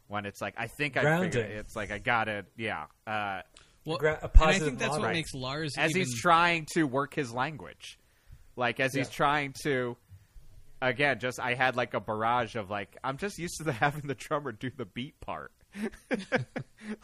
when 0.08 0.26
it's 0.26 0.42
like 0.42 0.54
I 0.58 0.68
think 0.68 0.96
I 0.96 1.02
figured 1.20 1.32
Grounding. 1.34 1.58
it's 1.58 1.76
like 1.76 1.92
I 1.92 1.98
gotta 1.98 2.46
yeah 2.56 2.86
uh, 3.08 3.42
Well, 3.86 3.98
Gra- 3.98 4.20
a 4.22 4.30
and 4.34 4.44
I 4.44 4.60
think 4.60 4.80
that's 4.80 4.92
what 4.92 5.02
model. 5.02 5.14
makes 5.16 5.34
Lars 5.34 5.74
as 5.78 5.90
even, 5.92 6.02
he's 6.02 6.22
trying 6.22 6.68
to 6.74 6.84
work 6.84 7.14
his 7.14 7.34
language 7.34 8.00
like 8.56 8.80
as 8.80 8.94
he's 8.94 9.10
trying 9.10 9.54
to 9.64 9.98
again 10.90 11.20
just 11.20 11.40
I 11.40 11.54
had 11.54 11.76
like 11.76 11.94
a 11.94 12.00
barrage 12.00 12.56
of 12.56 12.70
like 12.70 12.98
I'm 13.04 13.18
just 13.18 13.38
used 13.38 13.58
to 13.58 13.64
the, 13.64 13.72
having 13.84 14.08
the 14.08 14.16
drummer 14.16 14.52
do 14.52 14.70
the 14.76 14.86
beat 14.86 15.20
part. 15.20 15.52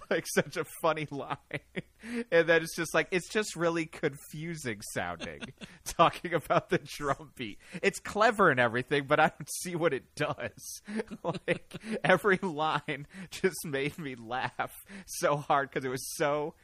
Like 0.10 0.26
such 0.28 0.58
a 0.58 0.66
funny 0.82 1.08
line. 1.10 1.38
And 2.32 2.50
then 2.50 2.64
it's 2.64 2.76
just 2.76 2.94
like 2.94 3.08
it's 3.12 3.30
just 3.30 3.56
really 3.56 3.86
confusing 3.86 4.82
sounding 4.94 5.40
talking 5.86 6.34
about 6.34 6.70
the 6.70 6.80
drum 6.80 7.32
beat. 7.36 7.60
It's 7.82 8.00
clever 8.00 8.50
and 8.50 8.60
everything 8.60 9.06
but 9.08 9.20
i 9.20 9.30
don't 9.30 9.50
see 9.62 9.76
what 9.76 9.94
it 9.94 10.16
does. 10.16 10.82
Like 11.24 11.76
every 12.04 12.40
line 12.42 13.08
just 13.32 13.66
made 13.66 13.98
me 13.98 14.16
laugh 14.16 14.74
so 15.06 15.38
hard 15.38 15.70
because 15.70 15.86
it 15.86 15.90
was 15.90 16.06
so 16.16 16.56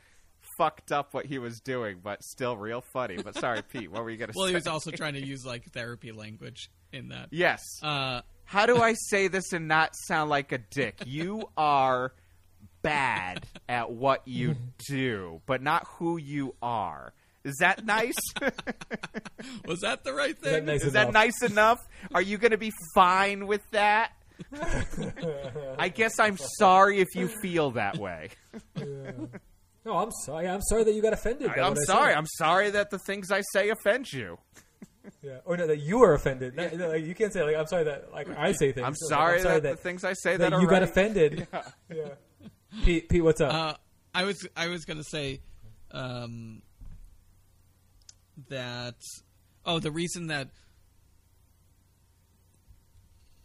fucked 0.58 0.92
up 0.92 1.14
what 1.14 1.26
he 1.26 1.40
was 1.40 1.60
doing 1.62 2.00
but 2.04 2.22
still 2.24 2.58
real 2.58 2.82
funny. 2.82 3.16
But 3.16 3.36
sorry 3.36 3.62
pete 3.62 3.90
what 3.90 4.04
were 4.04 4.10
you 4.10 4.18
gonna 4.18 4.34
well, 4.36 4.48
say 4.48 4.52
he 4.52 4.56
was 4.56 4.68
also 4.68 4.92
trying 4.92 5.14
to 5.14 5.26
use 5.26 5.46
like 5.46 5.64
therapy 5.72 6.12
language 6.12 6.70
in 6.96 7.10
that. 7.10 7.28
yes 7.32 7.62
Uh, 7.84 8.22
how 8.46 8.66
do 8.66 8.78
I 8.82 8.94
say 9.10 9.28
this 9.28 9.54
and 9.54 9.68
not 9.68 9.96
sound 10.08 10.30
like 10.30 10.52
a 10.52 10.58
dick? 10.60 11.02
You 11.06 11.50
are 11.58 12.14
bad 12.82 13.46
at 13.68 13.92
what 13.92 14.28
you 14.28 14.56
do, 14.88 15.42
but 15.46 15.62
not 15.62 15.88
who 15.98 16.18
you 16.18 16.56
are. 16.62 17.14
Is 17.44 17.58
that 17.60 17.86
nice? 17.86 18.16
was 19.66 19.82
that 19.82 20.04
the 20.04 20.14
right 20.14 20.32
Is 20.36 20.42
that 20.42 20.52
thing? 20.52 20.66
nice 20.66 20.84
Is 20.84 20.94
that 20.94 21.12
nice 21.14 21.44
enough? 21.44 21.80
Are 22.14 22.22
you 22.22 22.38
going 22.40 22.52
to 22.52 22.58
be 22.58 22.72
fine 22.96 23.46
with 23.46 23.62
that? 23.72 24.14
I 25.78 25.90
guess 25.90 26.20
I'm 26.20 26.38
sorry 26.58 27.00
if 27.02 27.08
you 27.16 27.28
feel 27.42 27.72
that 27.72 27.98
way. 27.98 28.30
No, 29.86 29.96
I'm 29.98 30.12
sorry. 30.26 30.48
I'm 30.48 30.62
sorry 30.64 30.84
that 30.86 30.94
you 30.94 31.02
got 31.04 31.14
offended. 31.14 31.48
by 31.56 31.62
I'm 31.62 31.76
sorry. 31.86 32.14
I'm 32.16 32.26
sorry 32.38 32.72
that 32.72 32.90
the 32.90 32.98
things 33.00 33.32
I 33.32 33.42
say 33.54 33.70
offend 33.70 34.12
you. 34.12 34.40
Yeah. 35.22 35.38
Or 35.46 35.58
no, 35.58 35.68
that 35.68 35.80
you 35.80 36.00
were 36.00 36.14
offended. 36.14 36.56
No, 36.56 36.70
no, 36.70 36.90
like, 36.90 37.04
you 37.04 37.16
can't 37.16 37.34
say 37.34 37.44
like 37.44 37.56
I'm 37.56 37.68
sorry 37.68 37.86
that 37.86 38.12
like 38.12 38.28
I 38.30 38.52
say 38.52 38.72
things. 38.72 38.86
I'm 38.86 38.92
Like, 38.92 39.10
sorry, 39.10 39.42
that, 39.42 39.64
that, 39.64 39.78
the 39.78 39.82
things 39.82 40.04
I 40.04 40.14
say 40.14 40.32
that 40.38 40.52
that, 40.52 40.54
are 40.54 40.62
you 40.62 40.68
got 40.68 40.82
right. 40.82 40.84
offended. 40.84 41.48
Yeah. 41.94 42.10
Pete, 42.84 43.08
Pete, 43.10 43.24
what's 43.24 43.40
up? 43.42 43.54
Uh, 43.54 43.74
I 44.14 44.24
was 44.24 44.48
I 44.56 44.68
was 44.68 44.86
gonna 44.86 45.04
say 45.04 45.42
um, 45.92 46.62
that 48.50 48.96
oh 49.66 49.80
the 49.80 49.92
reason 49.92 50.28
that 50.28 50.50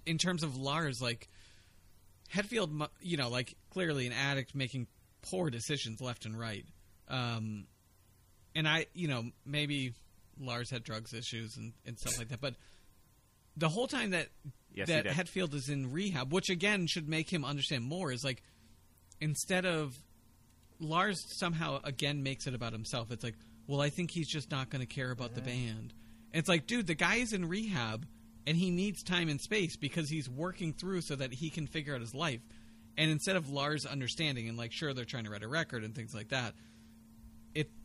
in 0.07 0.19
terms 0.19 0.43
of 0.43 0.57
Lars 0.57 1.01
like 1.01 1.29
Hetfield 2.35 2.89
you 3.01 3.17
know 3.17 3.29
like 3.29 3.55
clearly 3.71 4.07
an 4.07 4.13
addict 4.13 4.55
making 4.55 4.87
poor 5.23 5.51
decisions 5.51 6.01
left 6.01 6.25
and 6.25 6.39
right 6.39 6.65
um, 7.09 7.67
and 8.55 8.69
I 8.69 8.87
you 8.95 9.09
know 9.09 9.25
maybe 9.45 9.95
Lars 10.41 10.71
had 10.71 10.83
drugs 10.83 11.13
issues 11.13 11.57
and, 11.57 11.73
and 11.87 11.99
stuff 11.99 12.19
like 12.19 12.29
that 12.29 12.41
but 12.41 12.55
the 13.57 13.69
whole 13.69 13.87
time 13.87 14.11
that 14.11 14.29
Yes, 14.73 14.87
that 14.87 15.03
did. 15.03 15.13
Hetfield 15.13 15.53
is 15.55 15.69
in 15.69 15.93
rehab 15.93 16.33
which 16.33 16.49
again 16.49 16.87
should 16.87 17.09
make 17.09 17.31
him 17.31 17.45
understand 17.45 17.85
more 17.85 18.13
is 18.13 18.23
like 18.25 18.43
instead 19.21 19.65
of 19.67 19.95
Lars 20.81 21.23
somehow 21.39 21.81
again 21.85 22.23
makes 22.23 22.47
it 22.47 22.55
about 22.55 22.73
himself. 22.73 23.11
It's 23.13 23.23
like, 23.23 23.37
well, 23.67 23.81
I 23.81 23.91
think 23.91 24.11
he's 24.11 24.29
just 24.29 24.51
not 24.51 24.71
going 24.71 24.81
to 24.81 24.93
care 24.93 25.11
about 25.11 25.35
the 25.35 25.43
band. 25.43 25.93
And 26.33 26.41
it's 26.41 26.49
like, 26.49 26.67
dude, 26.67 26.87
the 26.87 26.95
guy 26.95 27.17
is 27.17 27.33
in 27.33 27.49
rehab 27.49 28.07
and 28.47 28.57
he 28.57 28.71
needs 28.71 29.03
time 29.03 29.29
and 29.29 29.41
space 29.41 29.77
because 29.77 30.09
he's 30.09 30.29
working 30.29 30.73
through 30.73 31.03
so 31.03 31.15
that 31.17 31.33
he 31.33 31.51
can 31.51 31.67
figure 31.67 31.95
out 31.95 32.01
his 32.01 32.15
life. 32.15 32.41
And 32.97 33.11
instead 33.11 33.37
of 33.37 33.51
Lars 33.51 33.87
understanding 33.87 34.49
and 34.49 34.59
like, 34.59 34.73
sure, 34.73 34.93
they're 34.95 35.05
trying 35.05 35.25
to 35.25 35.31
write 35.31 35.43
a 35.43 35.49
record 35.49 35.85
and 35.85 35.95
things 35.95 36.15
like 36.15 36.31
that, 36.31 36.55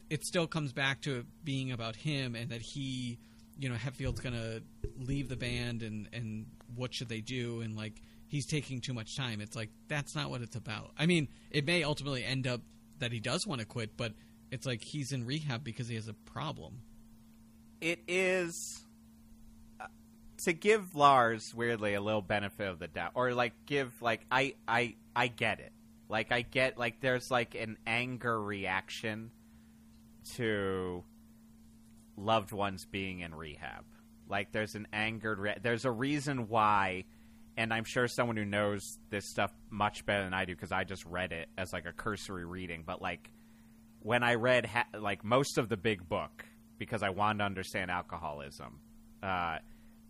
it 0.10 0.26
still 0.26 0.48
comes 0.48 0.73
back 0.73 1.02
to 1.02 1.26
being 1.44 1.72
about 1.72 1.95
him 1.95 2.36
and 2.36 2.49
that 2.49 2.61
he, 2.61 3.18
you 3.57 3.69
know, 3.69 3.76
Hetfield's 3.76 4.22
to 4.22 4.61
leave 4.98 5.30
the 5.30 5.36
band 5.36 5.82
and 5.84 6.07
and 6.14 6.45
what 6.76 6.94
should 6.94 7.10
they 7.10 7.22
do 7.22 7.61
and 7.61 7.76
like 7.76 8.02
he's 8.27 8.45
taking 8.45 8.82
too 8.82 8.94
much 8.94 9.15
time. 9.15 9.41
It's 9.41 9.56
like 9.56 9.69
that's 9.88 10.15
not 10.15 10.30
what 10.30 10.41
it's 10.41 10.56
about. 10.56 10.91
I 10.98 11.06
mean, 11.06 11.27
it 11.52 11.65
may 11.65 11.84
ultimately 11.84 12.23
end 12.23 12.48
up 12.48 12.61
that 12.99 13.11
he 13.11 13.19
does 13.19 13.45
want 13.45 13.60
to 13.61 13.65
quit, 13.65 13.98
but 13.98 14.14
it's 14.52 14.65
like 14.65 14.82
he's 14.84 15.11
in 15.11 15.26
rehab 15.26 15.64
because 15.64 15.88
he 15.88 15.95
has 15.95 16.07
a 16.07 16.14
problem. 16.14 16.82
it 17.82 17.99
is 18.07 18.84
uh, 19.80 19.88
to 20.44 20.53
give 20.53 20.95
Lars 20.95 21.53
weirdly 21.53 21.94
a 21.94 22.02
little 22.02 22.22
benefit 22.22 22.68
of 22.68 22.80
the 22.80 22.88
doubt, 22.88 23.11
or 23.15 23.34
like 23.34 23.53
give 23.65 24.02
like 24.02 24.22
I 24.32 24.56
I 24.68 24.95
I 25.15 25.27
get 25.27 25.60
it. 25.60 25.72
Like 26.10 26.32
I 26.32 26.41
get 26.41 26.77
like 26.77 26.99
there's 27.02 27.32
like 27.32 27.56
an 27.56 27.77
anger 27.88 28.41
reaction 28.41 29.32
to 30.35 31.03
loved 32.18 32.52
ones 32.52 32.85
being 32.85 33.19
in 33.19 33.34
rehab. 33.34 33.85
Like 34.27 34.52
there's 34.52 34.76
an 34.76 34.88
angered 34.91 35.39
re- 35.39 35.57
there's 35.61 35.85
a 35.85 35.91
reason 35.91 36.47
why 36.47 37.06
and 37.57 37.73
I'm 37.73 37.85
sure 37.85 38.07
someone 38.07 38.35
who 38.35 38.45
knows 38.45 38.99
this 39.10 39.30
stuff 39.30 39.52
much 39.69 40.06
better 40.06 40.23
than 40.23 40.34
I 40.34 40.45
do 40.45 40.53
because 40.53 40.72
I 40.72 40.84
just 40.84 41.06
read 41.06 41.31
it 41.31 41.47
as 41.57 41.72
like 41.72 41.85
a 41.85 41.93
cursory 41.93 42.45
reading, 42.45 42.84
but 42.85 43.02
like 43.02 43.31
when 44.02 44.23
I 44.23 44.35
read 44.35 44.65
ha- 44.65 44.88
like 44.99 45.23
most 45.23 45.57
of 45.57 45.69
the 45.69 45.77
big 45.77 46.07
book 46.07 46.45
because 46.77 47.02
I 47.02 47.10
wanted 47.10 47.39
to 47.39 47.45
understand 47.45 47.89
alcoholism, 47.89 48.80
uh, 49.23 49.60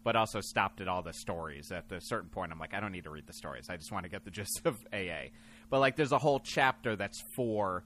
but 0.03 0.15
also 0.15 0.41
stopped 0.41 0.81
at 0.81 0.87
all 0.87 1.01
the 1.01 1.13
stories. 1.13 1.71
At 1.71 1.91
a 1.91 2.01
certain 2.01 2.29
point, 2.29 2.51
I'm 2.51 2.59
like, 2.59 2.73
I 2.73 2.79
don't 2.79 2.91
need 2.91 3.03
to 3.05 3.09
read 3.09 3.27
the 3.27 3.33
stories. 3.33 3.69
I 3.69 3.77
just 3.77 3.91
want 3.91 4.03
to 4.03 4.09
get 4.09 4.23
the 4.23 4.31
gist 4.31 4.61
of 4.65 4.77
AA. 4.93 5.29
But 5.69 5.79
like, 5.79 5.95
there's 5.95 6.11
a 6.11 6.17
whole 6.17 6.39
chapter 6.39 6.95
that's 6.95 7.23
for 7.35 7.83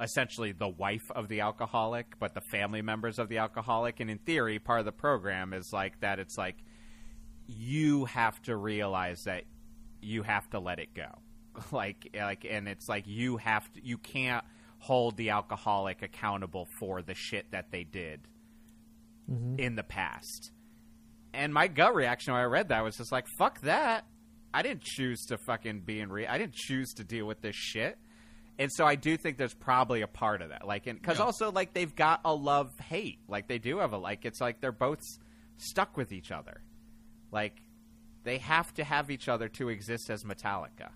essentially 0.00 0.52
the 0.52 0.68
wife 0.68 1.10
of 1.10 1.28
the 1.28 1.40
alcoholic, 1.40 2.18
but 2.18 2.34
the 2.34 2.40
family 2.40 2.82
members 2.82 3.18
of 3.18 3.28
the 3.28 3.38
alcoholic. 3.38 4.00
And 4.00 4.10
in 4.10 4.18
theory, 4.18 4.58
part 4.58 4.80
of 4.80 4.86
the 4.86 4.92
program 4.92 5.52
is 5.52 5.70
like 5.72 6.00
that. 6.00 6.18
It's 6.18 6.36
like 6.36 6.56
you 7.46 8.04
have 8.06 8.40
to 8.42 8.56
realize 8.56 9.22
that 9.24 9.44
you 10.00 10.22
have 10.22 10.48
to 10.50 10.58
let 10.58 10.78
it 10.78 10.94
go. 10.94 11.08
like, 11.72 12.08
like, 12.14 12.46
and 12.48 12.68
it's 12.68 12.88
like 12.88 13.04
you 13.06 13.36
have 13.38 13.70
to. 13.74 13.84
You 13.84 13.98
can't 13.98 14.44
hold 14.78 15.16
the 15.16 15.30
alcoholic 15.30 16.02
accountable 16.02 16.66
for 16.78 17.00
the 17.02 17.14
shit 17.14 17.50
that 17.52 17.70
they 17.70 17.84
did 17.84 18.20
Mm-hmm. 19.30 19.58
in 19.58 19.74
the 19.74 19.82
past. 19.82 20.50
And 21.32 21.54
my 21.54 21.66
gut 21.66 21.94
reaction 21.94 22.34
when 22.34 22.42
I 22.42 22.44
read 22.44 22.68
that 22.68 22.84
was 22.84 22.98
just 22.98 23.10
like, 23.10 23.24
fuck 23.38 23.58
that. 23.62 24.04
I 24.52 24.60
didn't 24.60 24.82
choose 24.82 25.24
to 25.28 25.38
fucking 25.38 25.80
be 25.80 26.00
in 26.00 26.12
re. 26.12 26.26
I 26.26 26.36
didn't 26.36 26.52
choose 26.52 26.92
to 26.96 27.04
deal 27.04 27.24
with 27.24 27.40
this 27.40 27.56
shit. 27.56 27.96
And 28.58 28.70
so 28.72 28.84
I 28.86 28.94
do 28.94 29.16
think 29.16 29.36
there's 29.36 29.54
probably 29.54 30.02
a 30.02 30.06
part 30.06 30.40
of 30.42 30.50
that. 30.50 30.66
Like, 30.66 30.84
because 30.84 31.18
Yeah. 31.18 31.24
also, 31.24 31.50
like, 31.50 31.74
they've 31.74 31.94
got 31.94 32.20
a 32.24 32.32
love 32.32 32.78
hate. 32.78 33.18
Like, 33.28 33.48
they 33.48 33.58
do 33.58 33.78
have 33.78 33.92
a, 33.92 33.98
like, 33.98 34.24
it's 34.24 34.40
like 34.40 34.60
they're 34.60 34.70
both 34.72 35.00
stuck 35.56 35.96
with 35.96 36.12
each 36.12 36.30
other. 36.30 36.62
Like, 37.32 37.60
they 38.22 38.38
have 38.38 38.72
to 38.74 38.84
have 38.84 39.10
each 39.10 39.28
other 39.28 39.48
to 39.50 39.68
exist 39.70 40.08
as 40.08 40.22
Metallica. 40.22 40.90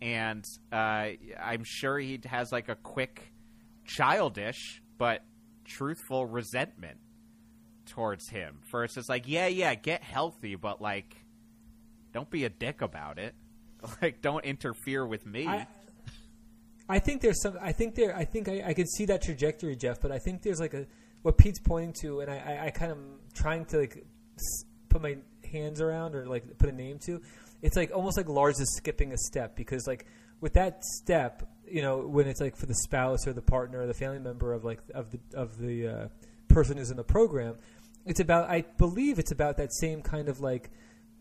And 0.00 0.44
uh, 0.72 1.08
I'm 1.42 1.64
sure 1.64 1.98
he 1.98 2.20
has, 2.26 2.52
like, 2.52 2.68
a 2.68 2.76
quick, 2.76 3.32
childish, 3.84 4.82
but 4.98 5.22
truthful 5.64 6.26
resentment 6.26 6.98
towards 7.86 8.28
him. 8.28 8.60
First, 8.70 8.96
it's 8.96 9.08
like, 9.08 9.24
yeah, 9.26 9.46
yeah, 9.46 9.74
get 9.74 10.02
healthy, 10.02 10.54
but 10.56 10.80
like, 10.80 11.16
don't 12.12 12.30
be 12.30 12.44
a 12.44 12.48
dick 12.50 12.80
about 12.82 13.18
it. 13.18 13.34
Like, 14.00 14.22
don't 14.22 14.44
interfere 14.46 15.06
with 15.06 15.26
me. 15.26 15.46
I, 15.46 15.66
I 16.88 16.98
think 16.98 17.22
there's 17.22 17.40
some. 17.40 17.58
I 17.60 17.72
think 17.72 17.94
there. 17.94 18.14
I 18.14 18.24
think 18.24 18.48
I, 18.48 18.62
I 18.66 18.74
could 18.74 18.88
see 18.88 19.06
that 19.06 19.22
trajectory, 19.22 19.76
Jeff. 19.76 20.00
But 20.00 20.12
I 20.12 20.18
think 20.18 20.42
there's 20.42 20.60
like 20.60 20.74
a 20.74 20.86
what 21.22 21.38
Pete's 21.38 21.58
pointing 21.58 21.94
to, 22.02 22.20
and 22.20 22.30
I, 22.30 22.36
I, 22.36 22.66
I 22.66 22.70
kind 22.70 22.92
of 22.92 22.98
trying 23.32 23.64
to 23.66 23.78
like 23.78 24.04
put 24.90 25.00
my 25.00 25.16
hands 25.50 25.80
around 25.80 26.14
or 26.14 26.26
like 26.26 26.58
put 26.58 26.68
a 26.68 26.72
name 26.72 26.98
to. 27.06 27.22
It's 27.62 27.76
like 27.76 27.90
almost 27.94 28.18
like 28.18 28.28
Lars 28.28 28.60
is 28.60 28.76
skipping 28.76 29.12
a 29.12 29.16
step 29.16 29.56
because 29.56 29.86
like 29.86 30.04
with 30.40 30.52
that 30.54 30.84
step, 30.84 31.48
you 31.66 31.80
know, 31.80 32.06
when 32.06 32.26
it's 32.28 32.40
like 32.40 32.56
for 32.56 32.66
the 32.66 32.74
spouse 32.74 33.26
or 33.26 33.32
the 33.32 33.40
partner 33.40 33.80
or 33.80 33.86
the 33.86 33.94
family 33.94 34.18
member 34.18 34.52
of 34.52 34.64
like 34.64 34.80
of 34.94 35.10
the 35.10 35.20
of 35.32 35.58
the 35.58 35.88
uh, 35.88 36.08
person 36.48 36.76
who's 36.76 36.90
in 36.90 36.98
the 36.98 37.04
program, 37.04 37.56
it's 38.04 38.20
about. 38.20 38.50
I 38.50 38.62
believe 38.76 39.18
it's 39.18 39.32
about 39.32 39.56
that 39.56 39.72
same 39.72 40.02
kind 40.02 40.28
of 40.28 40.40
like 40.40 40.70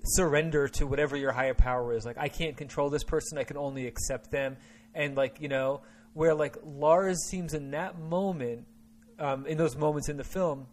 surrender 0.03 0.67
to 0.67 0.85
whatever 0.85 1.15
your 1.15 1.31
higher 1.31 1.53
power 1.53 1.93
is. 1.93 2.05
Like 2.05 2.17
I 2.17 2.27
can't 2.27 2.57
control 2.57 2.89
this 2.89 3.05
person, 3.05 3.37
I 3.37 3.45
can 3.45 3.55
only 3.55 3.87
accept 3.87 4.31
them. 4.31 4.57
And 4.95 5.15
like, 5.15 5.41
you 5.41 5.47
know, 5.47 5.81
where 6.13 6.33
like 6.33 6.57
Lars 6.63 7.25
seems 7.29 7.53
in 7.53 7.71
that 7.71 7.99
moment, 7.99 8.67
um, 9.19 9.45
in 9.45 9.57
those 9.57 9.75
moments 9.75 10.09
in 10.09 10.17
the 10.17 10.23
film, 10.23 10.67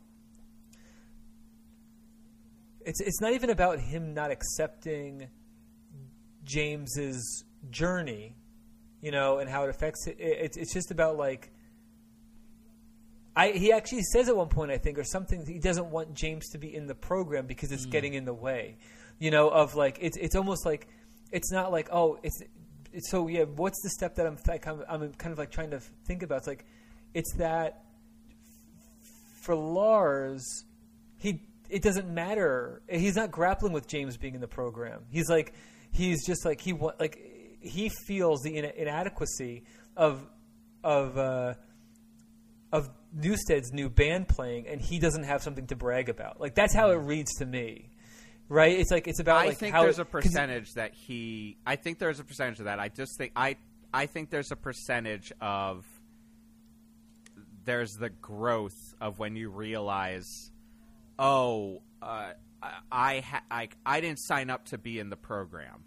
it's 2.84 3.00
it's 3.00 3.20
not 3.20 3.32
even 3.32 3.50
about 3.50 3.78
him 3.78 4.14
not 4.14 4.30
accepting 4.30 5.28
James's 6.44 7.44
journey, 7.70 8.34
you 9.00 9.10
know, 9.10 9.38
and 9.38 9.48
how 9.48 9.64
it 9.64 9.70
affects 9.70 10.06
it. 10.06 10.16
it 10.18 10.38
it's 10.40 10.56
it's 10.56 10.72
just 10.72 10.90
about 10.90 11.16
like 11.16 11.52
I 13.36 13.50
he 13.50 13.72
actually 13.72 14.02
says 14.02 14.28
at 14.28 14.36
one 14.36 14.48
point 14.48 14.70
I 14.70 14.78
think 14.78 14.98
or 14.98 15.04
something 15.04 15.44
he 15.46 15.58
doesn't 15.58 15.90
want 15.90 16.14
James 16.14 16.48
to 16.50 16.58
be 16.58 16.74
in 16.74 16.86
the 16.86 16.94
program 16.94 17.46
because 17.46 17.70
it's 17.72 17.86
getting 17.86 18.14
in 18.14 18.24
the 18.24 18.34
way, 18.34 18.76
you 19.18 19.30
know, 19.30 19.48
of 19.48 19.74
like 19.74 19.98
it's 20.00 20.16
it's 20.16 20.34
almost 20.34 20.66
like 20.66 20.88
it's 21.30 21.52
not 21.52 21.70
like 21.70 21.88
oh 21.92 22.18
it's 22.22 22.42
so 22.98 23.28
yeah 23.28 23.44
what's 23.44 23.80
the 23.82 23.90
step 23.90 24.16
that 24.16 24.26
I'm 24.26 24.38
like 24.46 24.66
I'm, 24.66 24.82
I'm 24.88 25.12
kind 25.14 25.32
of 25.32 25.38
like 25.38 25.50
trying 25.50 25.70
to 25.70 25.80
think 25.80 26.22
about? 26.22 26.38
It's 26.38 26.46
like 26.46 26.64
it's 27.14 27.34
that 27.34 27.84
for 29.42 29.54
Lars 29.54 30.64
he 31.16 31.42
it 31.68 31.82
doesn't 31.82 32.12
matter. 32.12 32.82
He's 32.88 33.14
not 33.14 33.30
grappling 33.30 33.72
with 33.72 33.86
James 33.86 34.16
being 34.16 34.34
in 34.34 34.40
the 34.40 34.48
program. 34.48 35.02
He's 35.10 35.28
like 35.28 35.54
he's 35.92 36.26
just 36.26 36.44
like 36.44 36.60
he 36.60 36.72
like 36.72 37.18
he 37.60 37.90
feels 38.06 38.40
the 38.42 38.56
ina- 38.56 38.72
inadequacy 38.76 39.64
of 39.96 40.26
of 40.82 41.16
uh, 41.16 41.54
of 42.72 42.90
Newsted's 43.14 43.72
new 43.72 43.88
band 43.88 44.28
playing, 44.28 44.66
and 44.66 44.80
he 44.80 44.98
doesn't 44.98 45.24
have 45.24 45.42
something 45.42 45.66
to 45.68 45.76
brag 45.76 46.08
about. 46.08 46.40
Like 46.40 46.54
that's 46.54 46.74
how 46.74 46.90
it 46.90 46.96
reads 46.96 47.34
to 47.36 47.46
me, 47.46 47.90
right? 48.50 48.78
It's 48.78 48.90
like 48.90 49.08
it's 49.08 49.20
about 49.20 49.38
I 49.38 49.46
like 49.46 49.56
think 49.56 49.74
how 49.74 49.82
there's 49.84 49.98
it- 49.98 50.02
a 50.02 50.04
percentage 50.04 50.74
that 50.74 50.92
he. 50.92 51.56
I 51.66 51.76
think 51.76 51.98
there's 51.98 52.20
a 52.20 52.24
percentage 52.24 52.58
of 52.58 52.66
that. 52.66 52.78
I 52.78 52.88
just 52.88 53.16
think 53.16 53.32
I. 53.34 53.56
I 53.94 54.04
think 54.06 54.28
there's 54.30 54.52
a 54.52 54.56
percentage 54.56 55.32
of. 55.40 55.86
There's 57.64 57.94
the 57.94 58.08
growth 58.10 58.94
of 59.00 59.18
when 59.18 59.36
you 59.36 59.50
realize, 59.50 60.50
oh, 61.18 61.82
uh, 62.02 62.32
I 62.62 62.72
I, 62.90 63.20
ha- 63.20 63.42
I 63.50 63.68
I 63.86 64.00
didn't 64.00 64.18
sign 64.18 64.50
up 64.50 64.66
to 64.66 64.78
be 64.78 64.98
in 64.98 65.10
the 65.10 65.16
program, 65.16 65.84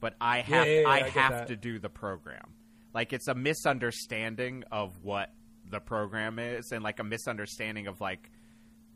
but 0.00 0.14
I 0.20 0.40
have 0.40 0.66
yeah, 0.66 0.80
yeah, 0.82 0.88
I, 0.88 0.94
I 1.04 1.08
have 1.10 1.32
that. 1.32 1.48
to 1.48 1.56
do 1.56 1.78
the 1.78 1.88
program. 1.88 2.54
Like 2.92 3.12
it's 3.12 3.28
a 3.28 3.34
misunderstanding 3.34 4.64
of 4.72 4.92
what 5.02 5.30
the 5.70 5.78
program 5.80 6.38
is, 6.40 6.72
and 6.72 6.82
like 6.82 6.98
a 6.98 7.04
misunderstanding 7.04 7.86
of 7.86 8.00
like 8.00 8.30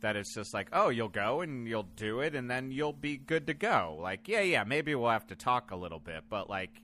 that 0.04 0.16
it's 0.16 0.32
just 0.34 0.54
like, 0.54 0.68
oh, 0.72 0.88
you'll 0.90 1.08
go 1.08 1.40
and 1.40 1.66
you'll 1.66 1.88
do 1.96 2.20
it, 2.20 2.34
and 2.34 2.50
then 2.50 2.70
you'll 2.70 2.92
be 2.92 3.16
good 3.16 3.46
to 3.48 3.54
go. 3.54 3.98
Like, 4.00 4.28
yeah, 4.28 4.40
yeah, 4.40 4.64
maybe 4.64 4.94
we'll 4.94 5.10
have 5.10 5.26
to 5.28 5.34
talk 5.36 5.70
a 5.70 5.76
little 5.76 5.98
bit, 5.98 6.24
but 6.28 6.48
like, 6.48 6.82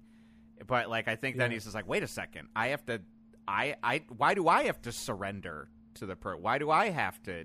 but 0.66 0.88
like, 0.90 1.08
I 1.08 1.16
think 1.16 1.36
then 1.36 1.50
Yeah. 1.50 1.54
he's 1.56 1.64
just 1.64 1.74
like, 1.74 1.88
wait 1.88 2.02
a 2.02 2.06
second, 2.08 2.48
I 2.56 2.68
have 2.68 2.84
to, 2.86 3.00
I, 3.48 3.76
I, 3.82 4.02
why 4.16 4.34
do 4.34 4.48
I 4.48 4.64
have 4.64 4.80
to 4.82 4.92
surrender 4.92 5.68
to 5.94 6.06
the 6.06 6.16
pro? 6.16 6.36
Why 6.36 6.58
do 6.58 6.70
I 6.70 6.90
have 6.90 7.22
to 7.24 7.44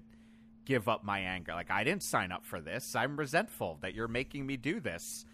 give 0.66 0.88
up 0.90 1.04
my 1.04 1.20
anger? 1.20 1.54
Like, 1.54 1.72
I 1.72 1.84
didn't 1.84 2.04
sign 2.04 2.32
up 2.32 2.46
for 2.46 2.60
this. 2.62 2.96
I'm 2.96 3.18
resentful 3.18 3.78
that 3.82 3.94
you're 3.96 4.08
making 4.08 4.46
me 4.46 4.58
do 4.58 4.80
this, 4.80 5.26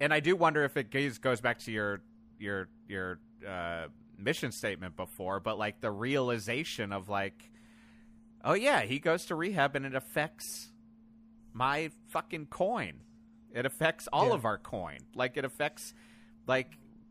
and 0.00 0.12
I 0.12 0.20
do 0.20 0.36
wonder 0.36 0.64
if 0.64 0.76
it 0.76 0.90
goes 0.90 1.18
goes 1.18 1.40
back 1.40 1.58
to 1.60 1.72
your 1.72 2.00
your 2.38 2.68
your 2.88 3.18
uh, 3.48 3.86
mission 4.18 4.52
statement 4.52 4.96
before, 4.96 5.40
but 5.40 5.58
like 5.58 5.80
the 5.80 5.90
realization 5.90 6.92
of 6.92 7.08
like 7.08 7.50
oh 8.44 8.54
yeah, 8.54 8.82
he 8.82 8.98
goes 8.98 9.24
to 9.26 9.34
rehab 9.34 9.74
and 9.74 9.84
it 9.86 9.94
affects 9.94 10.70
my 11.52 11.90
fucking 12.10 12.46
coin. 12.46 13.00
It 13.54 13.66
affects 13.66 14.06
all 14.12 14.28
Yeah. 14.28 14.34
of 14.34 14.44
our 14.44 14.58
coin. 14.58 14.98
Like 15.14 15.36
it 15.36 15.44
affects 15.44 15.94
like 16.46 16.68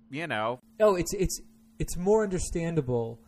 you 0.10 0.28
know, 0.28 0.60
Oh, 0.80 0.96
it's 0.96 1.14
it's 1.14 1.42
it's 1.80 1.98
more 1.98 2.24
understandable 2.24 3.20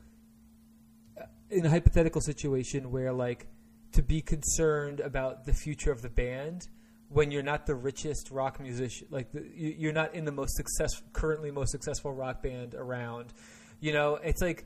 uh, 1.19 1.25
in 1.49 1.65
a 1.65 1.69
hypothetical 1.69 2.21
situation 2.21 2.91
where 2.91 3.11
like 3.11 3.47
to 3.93 4.03
be 4.03 4.21
concerned 4.21 4.99
about 4.99 5.45
the 5.45 5.53
future 5.53 5.91
of 5.91 6.01
the 6.01 6.09
band 6.09 6.67
when 7.09 7.31
you're 7.31 7.43
not 7.43 7.65
the 7.65 7.75
richest 7.75 8.29
rock 8.31 8.59
musician, 8.59 9.07
like 9.09 9.31
the, 9.31 9.41
you, 9.55 9.73
you're 9.77 9.93
not 9.93 10.13
in 10.15 10.25
the 10.25 10.31
most 10.31 10.55
successful 10.55 11.07
currently 11.13 11.51
most 11.51 11.71
successful 11.71 12.11
rock 12.13 12.43
band 12.43 12.75
around. 12.75 13.33
You 13.79 13.93
know, 13.93 14.15
it's 14.15 14.41
like 14.41 14.65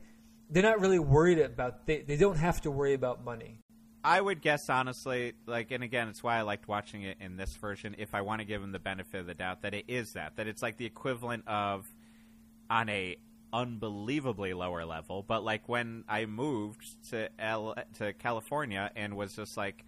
they're 0.50 0.64
not 0.64 0.80
really 0.80 1.00
worried 1.00 1.40
about 1.40 1.86
they 1.86 2.02
they 2.02 2.18
don't 2.18 2.38
have 2.38 2.62
to 2.62 2.72
worry 2.72 2.94
about 2.94 3.24
money. 3.24 3.60
I 4.04 4.22
would 4.22 4.42
guess 4.42 4.70
honestly, 4.70 5.34
like, 5.46 5.72
and 5.72 5.84
again, 5.84 6.08
it's 6.08 6.24
why 6.24 6.38
I 6.38 6.44
liked 6.44 6.70
watching 6.70 7.04
it 7.04 7.18
in 7.20 7.36
this 7.36 7.56
version. 7.58 7.96
If 7.98 8.16
I 8.16 8.22
want 8.22 8.40
to 8.40 8.46
give 8.46 8.62
them 8.62 8.72
the 8.72 8.80
benefit 8.80 9.20
of 9.20 9.28
the 9.28 9.34
doubt, 9.34 9.64
that 9.64 9.74
it 9.74 9.86
is 9.90 10.14
that, 10.14 10.38
that 10.38 10.48
it's 10.48 10.62
like 10.62 10.78
the 10.78 10.86
equivalent 10.86 11.46
of 11.48 11.86
on 12.70 12.88
a 12.88 13.18
unbelievably 13.52 14.54
lower 14.54 14.86
level. 14.86 15.24
But 15.28 15.44
like 15.44 15.68
when 15.68 16.06
I 16.08 16.26
moved 16.26 17.10
to 17.10 17.30
L 17.40 17.76
to 17.98 18.14
California 18.14 18.90
and 18.96 19.18
was 19.18 19.36
just 19.36 19.58
like, 19.58 19.84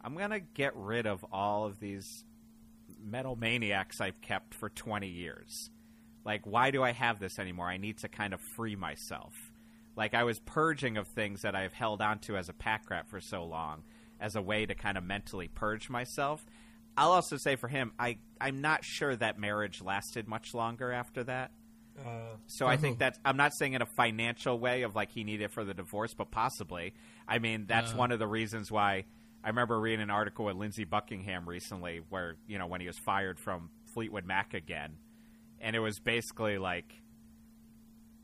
I'm 0.00 0.16
gonna 0.16 0.40
get 0.40 0.74
rid 0.74 1.06
of 1.06 1.24
all 1.30 1.66
of 1.66 1.78
these 1.78 2.24
metal 3.00 3.36
maniacs 3.36 4.00
I've 4.00 4.20
kept 4.20 4.54
for 4.54 4.70
20 4.70 5.06
years. 5.06 5.70
Like, 6.24 6.46
why 6.46 6.70
do 6.70 6.82
I 6.82 6.92
have 6.92 7.20
this 7.20 7.38
anymore? 7.38 7.66
I 7.66 7.76
need 7.76 7.98
to 7.98 8.08
kind 8.08 8.34
of 8.34 8.40
free 8.40 8.76
myself. 8.76 9.51
Like, 9.96 10.14
I 10.14 10.24
was 10.24 10.38
purging 10.40 10.96
of 10.96 11.06
things 11.08 11.42
that 11.42 11.54
I've 11.54 11.72
held 11.72 12.00
onto 12.00 12.36
as 12.36 12.48
a 12.48 12.52
pack 12.54 12.88
rat 12.90 13.08
for 13.08 13.20
so 13.20 13.44
long 13.44 13.82
as 14.20 14.36
a 14.36 14.42
way 14.42 14.64
to 14.66 14.74
kind 14.74 14.96
of 14.96 15.04
mentally 15.04 15.48
purge 15.48 15.90
myself. 15.90 16.44
I'll 16.96 17.12
also 17.12 17.36
say 17.36 17.56
for 17.56 17.68
him, 17.68 17.92
I 17.98 18.18
I'm 18.40 18.60
not 18.60 18.84
sure 18.84 19.16
that 19.16 19.38
marriage 19.38 19.80
lasted 19.82 20.28
much 20.28 20.54
longer 20.54 20.92
after 20.92 21.24
that. 21.24 21.50
Uh, 21.98 22.36
So 22.46 22.66
I 22.66 22.76
think 22.76 22.98
that 23.00 23.18
I'm 23.24 23.36
not 23.36 23.52
saying 23.54 23.72
in 23.74 23.82
a 23.82 23.86
financial 23.86 24.58
way 24.58 24.82
of 24.82 24.94
like 24.94 25.10
he 25.10 25.24
needed 25.24 25.50
for 25.50 25.64
the 25.64 25.74
divorce, 25.74 26.14
but 26.14 26.30
possibly. 26.30 26.94
I 27.26 27.38
mean, 27.38 27.66
that's 27.66 27.92
Uh. 27.92 27.96
one 27.96 28.12
of 28.12 28.18
the 28.18 28.26
reasons 28.28 28.70
why 28.70 29.04
I 29.44 29.48
remember 29.48 29.80
reading 29.80 30.02
an 30.02 30.10
article 30.10 30.44
with 30.44 30.56
Lindsey 30.56 30.84
Buckingham 30.84 31.48
recently, 31.48 32.00
where 32.10 32.36
you 32.46 32.58
know 32.58 32.66
when 32.66 32.80
he 32.80 32.86
was 32.86 32.98
fired 32.98 33.38
from 33.40 33.70
Fleetwood 33.94 34.24
Mac 34.24 34.54
again, 34.54 34.96
and 35.60 35.74
it 35.74 35.80
was 35.80 35.98
basically 35.98 36.58
like 36.58 37.01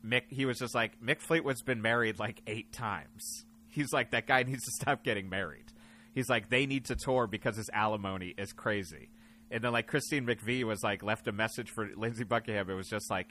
Mick. 0.05 0.23
He 0.29 0.45
was 0.45 0.59
just 0.59 0.75
like 0.75 0.99
Mick 1.01 1.19
Fleetwood's 1.21 1.61
been 1.61 1.81
married 1.81 2.19
like 2.19 2.41
eight 2.47 2.71
times. 2.71 3.45
He's 3.67 3.93
like 3.93 4.11
that 4.11 4.27
guy 4.27 4.43
needs 4.47 4.63
to 4.65 4.71
stop 4.71 5.03
getting 5.03 5.29
married. 5.29 5.65
He's 6.13 6.29
like 6.29 6.49
they 6.49 6.65
need 6.65 6.85
to 6.85 6.95
tour 6.95 7.27
because 7.27 7.57
his 7.57 7.69
alimony 7.73 8.33
is 8.37 8.51
crazy. 8.53 9.09
And 9.51 9.63
then 9.63 9.71
like 9.71 9.87
Christine 9.87 10.25
McVie 10.25 10.63
was 10.63 10.83
like 10.83 11.03
left 11.03 11.27
a 11.27 11.31
message 11.31 11.69
for 11.71 11.89
Lindsey 11.95 12.23
Buckingham. 12.23 12.69
It 12.69 12.75
was 12.75 12.87
just 12.87 13.09
like, 13.09 13.29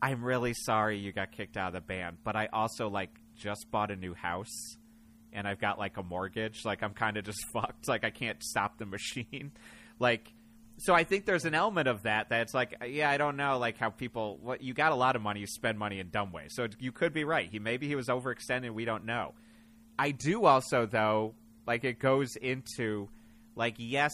I'm 0.00 0.24
really 0.24 0.54
sorry 0.54 0.98
you 0.98 1.12
got 1.12 1.32
kicked 1.32 1.56
out 1.56 1.68
of 1.68 1.74
the 1.74 1.80
band, 1.80 2.18
but 2.24 2.36
I 2.36 2.48
also 2.52 2.88
like 2.88 3.10
just 3.36 3.70
bought 3.70 3.90
a 3.90 3.96
new 3.96 4.14
house 4.14 4.76
and 5.32 5.46
I've 5.46 5.60
got 5.60 5.78
like 5.78 5.96
a 5.96 6.02
mortgage. 6.02 6.64
Like 6.64 6.82
I'm 6.82 6.94
kind 6.94 7.16
of 7.16 7.24
just 7.24 7.44
fucked. 7.52 7.88
Like 7.88 8.04
I 8.04 8.10
can't 8.10 8.42
stop 8.42 8.78
the 8.78 8.86
machine. 8.86 9.52
like 9.98 10.32
so 10.80 10.94
I 10.94 11.04
think 11.04 11.26
there's 11.26 11.44
an 11.44 11.54
element 11.54 11.88
of 11.88 12.04
that 12.04 12.28
that's 12.28 12.54
like 12.54 12.74
yeah, 12.88 13.10
I 13.10 13.18
don't 13.18 13.36
know 13.36 13.58
like 13.58 13.76
how 13.78 13.90
people 13.90 14.38
what 14.42 14.62
you 14.62 14.74
got 14.74 14.92
a 14.92 14.94
lot 14.96 15.16
of 15.16 15.22
money, 15.22 15.40
you 15.40 15.46
spend 15.46 15.78
money 15.78 16.00
in 16.00 16.10
dumb 16.10 16.32
ways. 16.32 16.54
So 16.54 16.66
you 16.78 16.92
could 16.92 17.12
be 17.12 17.24
right. 17.24 17.48
He 17.50 17.58
maybe 17.58 17.86
he 17.86 17.94
was 17.94 18.08
overextended, 18.08 18.70
we 18.72 18.84
don't 18.84 19.04
know. 19.04 19.34
I 19.98 20.10
do 20.12 20.46
also 20.46 20.86
though 20.86 21.34
like 21.66 21.84
it 21.84 21.98
goes 21.98 22.36
into 22.36 23.08
like 23.54 23.74
yes 23.78 24.12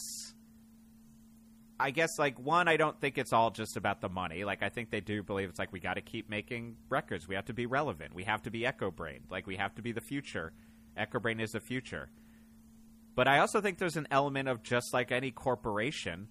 I 1.79 1.91
guess 1.91 2.19
like 2.19 2.39
one, 2.39 2.69
I 2.69 2.77
don't 2.77 2.99
think 3.01 3.19
it's 3.19 3.33
all 3.33 3.51
just 3.51 3.77
about 3.77 4.01
the 4.01 4.09
money. 4.09 4.45
Like 4.45 4.63
I 4.63 4.71
think 4.71 4.91
they 4.91 5.01
do 5.01 5.23
believe 5.23 5.51
it's 5.51 5.59
like 5.59 5.73
we 5.73 5.81
got 5.81 5.95
to 5.95 6.01
keep 6.01 6.31
making 6.31 6.77
records. 6.89 7.29
We 7.29 7.35
have 7.35 7.45
to 7.47 7.55
be 7.55 7.67
relevant. 7.67 8.15
We 8.15 8.25
have 8.25 8.43
to 8.43 8.51
be 8.51 8.61
Echobrain. 8.61 9.21
Like 9.31 9.47
we 9.47 9.57
have 9.57 9.75
to 9.75 9.83
be 9.83 9.93
the 9.93 10.01
future. 10.01 10.53
Echobrain 10.99 11.41
is 11.41 11.53
the 11.53 11.61
future. 11.61 12.09
But 13.15 13.29
I 13.29 13.41
also 13.41 13.61
think 13.61 13.79
there's 13.79 13.97
an 13.97 14.09
element 14.11 14.49
of 14.49 14.63
just 14.63 14.95
like 14.95 15.13
any 15.13 15.31
corporation, 15.31 16.29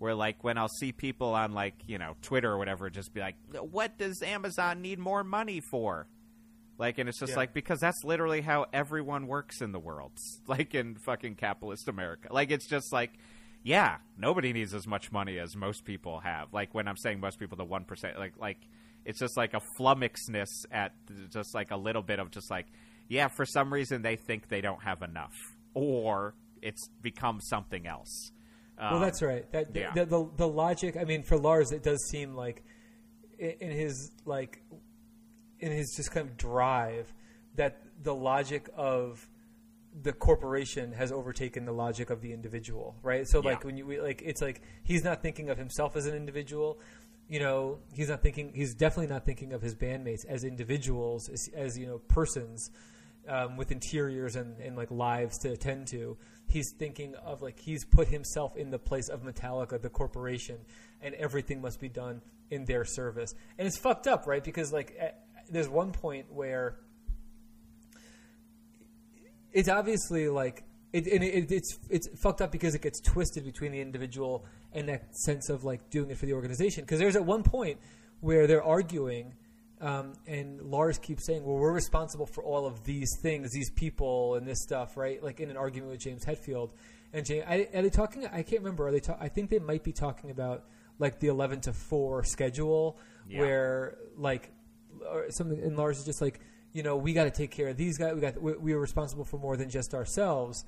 where 0.00 0.14
like 0.14 0.42
when 0.42 0.56
I'll 0.58 0.68
see 0.80 0.92
people 0.92 1.34
on 1.34 1.52
like 1.52 1.74
you 1.86 1.98
know 1.98 2.16
Twitter 2.22 2.50
or 2.50 2.56
whatever, 2.58 2.88
just 2.90 3.12
be 3.14 3.20
like, 3.20 3.36
"What 3.52 3.98
does 3.98 4.22
Amazon 4.22 4.80
need 4.82 4.98
more 4.98 5.22
money 5.22 5.60
for?" 5.60 6.08
Like, 6.78 6.96
and 6.98 7.08
it's 7.10 7.18
just 7.20 7.32
Yeah. 7.32 7.36
like 7.36 7.52
because 7.52 7.78
that's 7.80 8.02
literally 8.02 8.40
how 8.40 8.64
everyone 8.72 9.26
works 9.26 9.60
in 9.60 9.72
the 9.72 9.78
world, 9.78 10.12
like 10.46 10.74
in 10.74 10.94
fucking 10.96 11.34
capitalist 11.34 11.86
America. 11.88 12.28
Like, 12.32 12.50
it's 12.50 12.66
just 12.66 12.90
like, 12.90 13.10
yeah, 13.62 13.98
nobody 14.16 14.54
needs 14.54 14.72
as 14.72 14.86
much 14.86 15.12
money 15.12 15.38
as 15.38 15.54
most 15.54 15.84
people 15.84 16.20
have. 16.20 16.54
Like 16.54 16.74
when 16.74 16.88
I'm 16.88 16.96
saying 16.96 17.20
most 17.20 17.38
people, 17.38 17.58
the 17.58 17.66
one 17.66 17.84
percent, 17.84 18.18
like, 18.18 18.32
like 18.38 18.56
it's 19.04 19.18
just 19.18 19.36
like 19.36 19.52
a 19.52 19.60
flummoxedness 19.78 20.48
at 20.72 20.92
just 21.30 21.54
like 21.54 21.70
a 21.70 21.76
little 21.76 22.02
bit 22.02 22.18
of 22.18 22.30
just 22.30 22.50
like, 22.50 22.66
yeah, 23.08 23.28
for 23.28 23.44
some 23.44 23.70
reason 23.70 24.00
they 24.00 24.16
think 24.16 24.48
they 24.48 24.62
don't 24.62 24.82
have 24.82 25.02
enough, 25.02 25.34
or 25.74 26.34
it's 26.62 26.88
become 27.02 27.40
something 27.42 27.86
else. 27.86 28.32
Well, 28.80 28.94
Um, 28.96 29.00
that's 29.02 29.22
right. 29.22 29.50
That 29.52 29.74
yeah. 29.74 29.92
the, 29.94 30.04
the 30.06 30.30
the 30.36 30.48
logic. 30.48 30.96
I 30.96 31.04
mean, 31.04 31.22
for 31.22 31.36
Lars, 31.36 31.72
it 31.72 31.82
does 31.82 32.02
seem 32.08 32.34
like 32.34 32.64
in 33.38 33.70
his 33.70 34.10
like 34.24 34.62
in 35.58 35.72
his 35.72 35.94
just 35.96 36.10
kind 36.10 36.28
of 36.28 36.36
drive 36.36 37.12
that 37.56 37.82
the 38.02 38.14
logic 38.14 38.68
of 38.76 39.28
the 40.02 40.12
corporation 40.12 40.92
has 40.92 41.10
overtaken 41.12 41.64
the 41.64 41.72
logic 41.72 42.10
of 42.10 42.20
the 42.20 42.32
individual, 42.32 42.94
right? 43.02 43.26
So 43.26 43.40
like 43.40 43.64
when 43.64 43.76
you 43.76 43.86
we- 43.86 44.00
like 44.00 44.22
it's 44.24 44.40
like 44.40 44.62
he's 44.84 45.04
not 45.04 45.20
thinking 45.22 45.50
of 45.50 45.58
himself 45.58 45.96
as 45.96 46.06
an 46.06 46.14
individual. 46.14 46.78
You 47.28 47.38
know, 47.40 47.78
he's 47.94 48.08
not 48.08 48.22
thinking. 48.22 48.52
He's 48.54 48.74
definitely 48.74 49.06
not 49.12 49.24
thinking 49.24 49.52
of 49.52 49.62
his 49.62 49.74
bandmates 49.76 50.24
as 50.26 50.42
individuals, 50.42 51.28
as, 51.28 51.48
as 51.54 51.78
you 51.78 51.86
know, 51.86 51.98
persons 51.98 52.70
um, 53.28 53.56
with 53.56 53.70
interiors 53.70 54.36
and, 54.36 54.58
and 54.58 54.76
like 54.76 54.90
lives 54.90 55.38
to 55.38 55.52
attend 55.52 55.88
to. 55.88 56.16
He's 56.48 56.72
thinking 56.78 57.14
of 57.16 57.42
like 57.42 57.58
he's 57.58 57.84
put 57.84 58.08
himself 58.08 58.56
in 58.56 58.70
the 58.70 58.78
place 58.78 59.08
of 59.08 59.22
Metallica, 59.22 59.80
the 59.80 59.88
corporation, 59.88 60.58
and 61.00 61.14
everything 61.14 61.60
must 61.60 61.80
be 61.80 61.88
done 61.88 62.22
in 62.50 62.64
their 62.64 62.84
service. 62.84 63.34
And 63.58 63.66
it's 63.66 63.78
fucked 63.78 64.06
up, 64.06 64.26
right? 64.26 64.42
Because 64.42 64.72
like 64.72 64.94
eh, 64.98 65.10
there's 65.48 65.68
one 65.68 65.92
point 65.92 66.26
where 66.32 66.76
it's 69.52 69.68
obviously 69.68 70.28
like 70.28 70.64
it, 70.92 71.06
and 71.06 71.22
it, 71.22 71.52
it's 71.52 71.78
it's 71.88 72.08
fucked 72.20 72.40
up 72.40 72.50
because 72.50 72.74
it 72.74 72.82
gets 72.82 73.00
twisted 73.00 73.44
between 73.44 73.72
the 73.72 73.80
individual 73.80 74.44
and 74.72 74.88
that 74.88 75.14
sense 75.16 75.48
of 75.48 75.64
like 75.64 75.88
doing 75.90 76.10
it 76.10 76.18
for 76.18 76.26
the 76.26 76.32
organization. 76.32 76.84
Because 76.84 76.98
there's 76.98 77.16
at 77.16 77.24
one 77.24 77.42
point 77.42 77.78
where 78.20 78.46
they're 78.46 78.62
arguing, 78.62 79.34
um, 79.80 80.12
and 80.26 80.60
Lars 80.62 80.98
keeps 80.98 81.24
saying, 81.26 81.44
"Well, 81.44 81.56
we're 81.56 81.72
responsible 81.72 82.26
for 82.26 82.42
all 82.44 82.66
of 82.66 82.84
these 82.84 83.10
things, 83.22 83.50
these 83.52 83.70
people, 83.70 84.34
and 84.34 84.46
this 84.46 84.62
stuff," 84.62 84.96
right? 84.96 85.22
Like 85.22 85.40
in 85.40 85.50
an 85.50 85.56
argument 85.56 85.90
with 85.92 86.00
James 86.00 86.24
Hetfield, 86.24 86.70
and 87.12 87.24
James, 87.24 87.44
are 87.48 87.82
they 87.82 87.90
talking? 87.90 88.26
I 88.26 88.42
can't 88.42 88.62
remember. 88.62 88.86
Are 88.88 88.92
they? 88.92 89.00
Ta- 89.00 89.16
I 89.20 89.28
think 89.28 89.50
they 89.50 89.58
might 89.58 89.82
be 89.84 89.92
talking 89.92 90.30
about 90.30 90.64
like 90.98 91.18
the 91.20 91.28
eleven 91.28 91.60
to 91.62 91.72
four 91.72 92.24
schedule, 92.24 92.98
Yeah. 93.28 93.40
where 93.40 93.98
like 94.16 94.50
or 95.10 95.30
something. 95.30 95.58
And 95.60 95.76
Lars 95.76 95.98
is 95.98 96.04
just 96.04 96.20
like, 96.20 96.40
you 96.72 96.82
know, 96.82 96.96
we 96.96 97.12
got 97.14 97.24
to 97.24 97.30
take 97.30 97.50
care 97.50 97.68
of 97.68 97.76
these 97.76 97.96
guys. 97.96 98.14
We 98.14 98.20
got 98.20 98.40
we, 98.40 98.52
we 98.54 98.72
are 98.74 98.78
responsible 98.78 99.24
for 99.24 99.38
more 99.38 99.56
than 99.56 99.70
just 99.70 99.94
ourselves. 99.94 100.64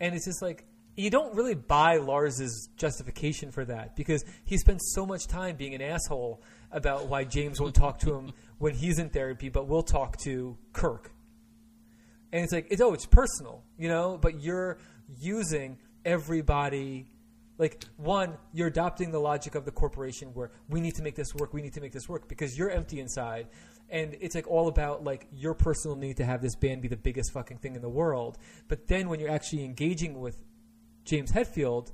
And 0.00 0.14
it's 0.14 0.24
just 0.26 0.42
like 0.42 0.64
you 0.94 1.08
don't 1.10 1.34
really 1.34 1.54
buy 1.54 1.96
Lars's 1.96 2.68
justification 2.76 3.50
for 3.50 3.64
that 3.64 3.96
because 3.96 4.24
he 4.44 4.58
spends 4.58 4.82
so 4.94 5.06
much 5.06 5.26
time 5.26 5.56
being 5.56 5.74
an 5.74 5.80
asshole 5.80 6.42
about 6.72 7.06
why 7.06 7.24
James 7.24 7.60
won't 7.60 7.74
talk 7.74 7.98
to 8.00 8.14
him 8.14 8.32
when 8.58 8.74
he's 8.74 8.98
in 8.98 9.10
therapy, 9.10 9.48
but 9.48 9.68
will 9.68 9.82
talk 9.82 10.16
to 10.24 10.56
Kirk. 10.72 11.12
And 12.32 12.42
it's 12.42 12.52
like 12.52 12.68
it's 12.70 12.80
oh, 12.80 12.94
it's 12.94 13.06
personal, 13.06 13.62
you 13.78 13.88
know, 13.88 14.18
but 14.20 14.40
you're 14.40 14.78
using 15.20 15.78
everybody 16.04 17.06
like 17.58 17.84
one, 17.96 18.36
you're 18.52 18.66
adopting 18.68 19.12
the 19.12 19.20
logic 19.20 19.54
of 19.54 19.64
the 19.64 19.70
corporation 19.70 20.28
where 20.34 20.50
we 20.68 20.80
need 20.80 20.94
to 20.94 21.02
make 21.02 21.14
this 21.14 21.34
work, 21.34 21.52
we 21.52 21.62
need 21.62 21.74
to 21.74 21.80
make 21.80 21.92
this 21.92 22.08
work 22.08 22.28
because 22.28 22.58
you're 22.58 22.70
empty 22.70 22.98
inside. 22.98 23.46
And 23.90 24.16
it's 24.20 24.34
like 24.34 24.48
all 24.48 24.68
about 24.68 25.04
like 25.04 25.28
your 25.32 25.54
personal 25.54 25.96
need 25.96 26.16
to 26.16 26.24
have 26.24 26.40
this 26.40 26.56
band 26.56 26.82
be 26.82 26.88
the 26.88 26.96
biggest 26.96 27.32
fucking 27.32 27.58
thing 27.58 27.76
in 27.76 27.82
the 27.82 27.88
world. 27.88 28.38
But 28.68 28.88
then 28.88 29.08
when 29.08 29.20
you're 29.20 29.30
actually 29.30 29.64
engaging 29.64 30.18
with 30.18 30.42
James 31.04 31.30
Hetfield, 31.30 31.92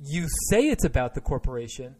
you 0.00 0.28
say 0.50 0.68
it's 0.68 0.84
about 0.84 1.14
the 1.14 1.20
corporation, 1.20 1.96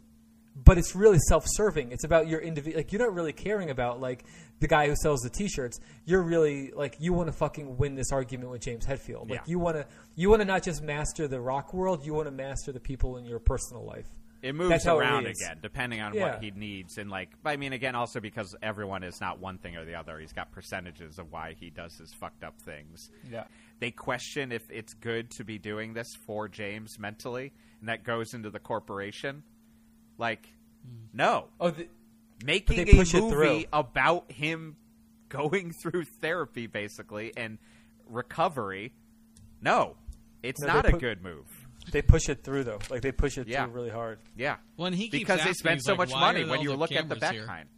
but 0.65 0.78
it's 0.78 0.95
really 0.95 1.19
self-serving. 1.28 1.93
It's 1.93 2.05
about 2.05 2.28
your 2.28 2.41
individual. 2.41 2.78
Like 2.78 2.93
you're 2.93 3.03
not 3.03 3.15
really 3.15 3.33
caring 3.33 3.70
about 3.70 4.01
like 4.01 4.24
the 4.61 4.66
guy 4.66 4.89
who 4.89 4.97
sells 4.97 5.20
the 5.20 5.31
T-shirts. 5.31 5.78
You're 6.07 6.23
really 6.23 6.73
like 6.73 6.97
you 6.99 7.12
want 7.12 7.28
to 7.28 7.33
fucking 7.33 7.77
win 7.77 7.95
this 7.95 8.11
argument 8.11 8.51
with 8.51 8.62
James 8.62 8.87
Hetfield. 8.87 9.28
Like 9.28 9.41
Yeah. 9.41 9.45
you 9.47 9.59
want 9.59 9.77
to 9.77 9.87
you 10.15 10.31
want 10.31 10.41
to 10.41 10.47
not 10.47 10.62
just 10.62 10.83
master 10.83 11.28
the 11.28 11.41
rock 11.41 11.74
world. 11.74 12.05
You 12.07 12.15
want 12.15 12.27
to 12.27 12.33
master 12.33 12.73
the 12.73 12.81
people 12.81 13.19
in 13.19 13.27
your 13.27 13.39
personal 13.39 13.85
life. 13.85 14.07
It 14.43 14.55
moves 14.55 14.70
That's 14.70 14.85
how 14.85 14.99
it 14.99 15.03
around 15.03 15.27
again, 15.27 15.59
depending 15.61 16.01
on 16.01 16.15
Yeah. 16.15 16.33
what 16.33 16.43
he 16.43 16.51
needs, 16.53 16.99
and 16.99 17.11
like, 17.11 17.31
I 17.45 17.57
mean, 17.57 17.73
again, 17.73 17.95
also 17.95 18.20
because 18.20 18.55
everyone 18.62 19.03
is 19.03 19.20
not 19.20 19.41
one 19.41 19.59
thing 19.59 19.77
or 19.77 19.85
the 19.85 19.95
other. 19.95 20.19
He's 20.20 20.33
got 20.33 20.53
percentages 20.53 21.19
of 21.19 21.33
why 21.33 21.55
he 21.59 21.70
does 21.70 21.97
his 21.97 22.12
fucked 22.15 22.45
up 22.45 22.55
things. 22.61 23.11
Yeah. 23.28 23.45
They 23.81 23.91
question 23.91 24.53
if 24.53 24.70
it's 24.70 24.93
good 24.95 25.31
to 25.33 25.45
be 25.45 25.59
doing 25.59 25.95
this 25.95 26.15
for 26.27 26.49
James 26.49 26.99
mentally, 26.99 27.53
and 27.81 27.89
that 27.89 28.05
goes 28.05 28.35
into 28.35 28.51
the 28.51 28.61
corporation. 28.61 29.43
Like, 30.18 30.48
hmm. 30.84 31.16
no, 31.16 31.47
Oh, 31.60 31.70
the, 31.70 31.88
making 32.44 32.84
they 32.84 32.93
a 32.93 32.94
push 32.97 33.14
it 33.14 33.20
movie 33.20 33.34
through. 33.34 33.64
about 33.72 34.30
him 34.32 34.76
going 35.28 35.72
through 35.82 36.05
therapy, 36.20 36.66
basically, 36.66 37.32
and 37.36 37.59
recovery. 38.09 38.93
No, 39.60 39.97
it's 40.43 40.60
No, 40.60 40.66
they 40.66 40.72
not 40.72 40.86
a 40.86 40.90
put- 40.93 41.01
good 41.01 41.22
move. 41.22 41.47
they 41.93 42.02
push 42.02 42.28
it 42.28 42.43
through 42.44 42.64
though. 42.64 42.78
Like 42.90 43.02
they 43.02 43.12
push 43.12 43.38
it 43.38 43.47
Yeah. 43.48 43.64
through 43.64 43.74
really 43.74 43.90
hard. 43.90 44.18
Yeah. 44.36 44.56
When 44.76 44.93
he 44.93 45.05
keeps 45.09 45.12
because 45.22 45.38
they 45.38 45.51
asking, 45.51 45.55
spend 45.55 45.82
so 45.82 45.93
like, 45.93 46.09
much 46.09 46.10
money 46.18 46.44
when 46.44 46.60
you 46.60 46.74
look 46.74 46.90
at 46.93 47.09
the 47.09 47.14
cameras 47.16 47.20
back 47.20 47.32
here?" 47.34 47.43
behind. 47.47 47.68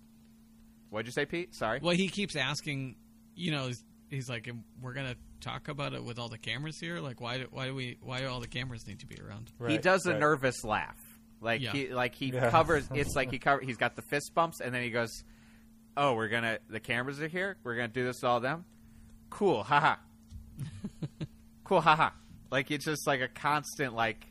What'd 0.90 1.06
you 1.06 1.12
say, 1.12 1.26
Pete? 1.26 1.54
Sorry. 1.54 1.80
Well, 1.82 1.94
he 1.94 2.08
keeps 2.08 2.34
asking. 2.36 2.96
You 3.34 3.52
know, 3.52 3.66
he's, 3.68 3.84
he's 4.08 4.28
like, 4.28 4.48
"We're 4.80 4.94
gonna 4.94 5.14
talk 5.40 5.68
about 5.68 5.92
it 5.92 6.02
with 6.02 6.18
all 6.18 6.28
the 6.30 6.38
cameras 6.38 6.78
here. 6.80 6.98
Like, 7.00 7.20
why? 7.20 7.38
Do, 7.38 7.46
why 7.50 7.66
do 7.66 7.74
we? 7.74 7.98
Why 8.00 8.20
do 8.20 8.26
all 8.28 8.40
the 8.40 8.48
cameras 8.48 8.86
need 8.86 9.00
to 9.00 9.06
be 9.06 9.16
around?" 9.20 9.50
he 9.68 9.76
does 9.78 10.06
a 10.06 10.12
right. 10.12 10.20
nervous 10.20 10.64
laugh, 10.64 10.96
like 11.40 11.60
Yeah. 11.60 11.72
he 11.72 11.88
like 11.88 12.14
he 12.14 12.26
Yeah. 12.26 12.50
covers. 12.50 12.88
It's 12.94 13.14
like 13.16 13.30
he 13.30 13.38
cover. 13.38 13.60
He's 13.62 13.76
got 13.76 13.96
the 13.96 14.02
fist 14.02 14.32
bumps, 14.34 14.60
and 14.60 14.74
then 14.74 14.82
he 14.82 14.90
goes, 14.90 15.24
"Oh, 15.96 16.14
we're 16.14 16.28
gonna. 16.28 16.58
The 16.68 16.80
cameras 16.80 17.20
are 17.20 17.28
here. 17.28 17.56
We're 17.64 17.76
gonna 17.76 17.88
do 17.88 18.04
this 18.04 18.20
to 18.20 18.26
all 18.26 18.40
them. 18.40 18.64
Cool, 19.30 19.62
haha. 19.62 19.96
cool, 21.64 21.80
haha. 21.80 22.10
Like 22.50 22.70
it's 22.70 22.84
just 22.84 23.06
like 23.06 23.20
a 23.20 23.28
constant 23.28 23.94
like." 23.94 24.26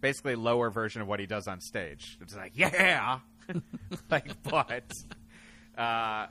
Basically, 0.00 0.34
lower 0.34 0.70
version 0.70 1.02
of 1.02 1.08
what 1.08 1.20
he 1.20 1.26
does 1.26 1.46
on 1.46 1.60
stage. 1.60 2.16
It's 2.22 2.34
like, 2.34 2.52
yeah, 2.54 3.18
like, 4.10 4.42
but 4.44 4.90
uh, 5.76 6.26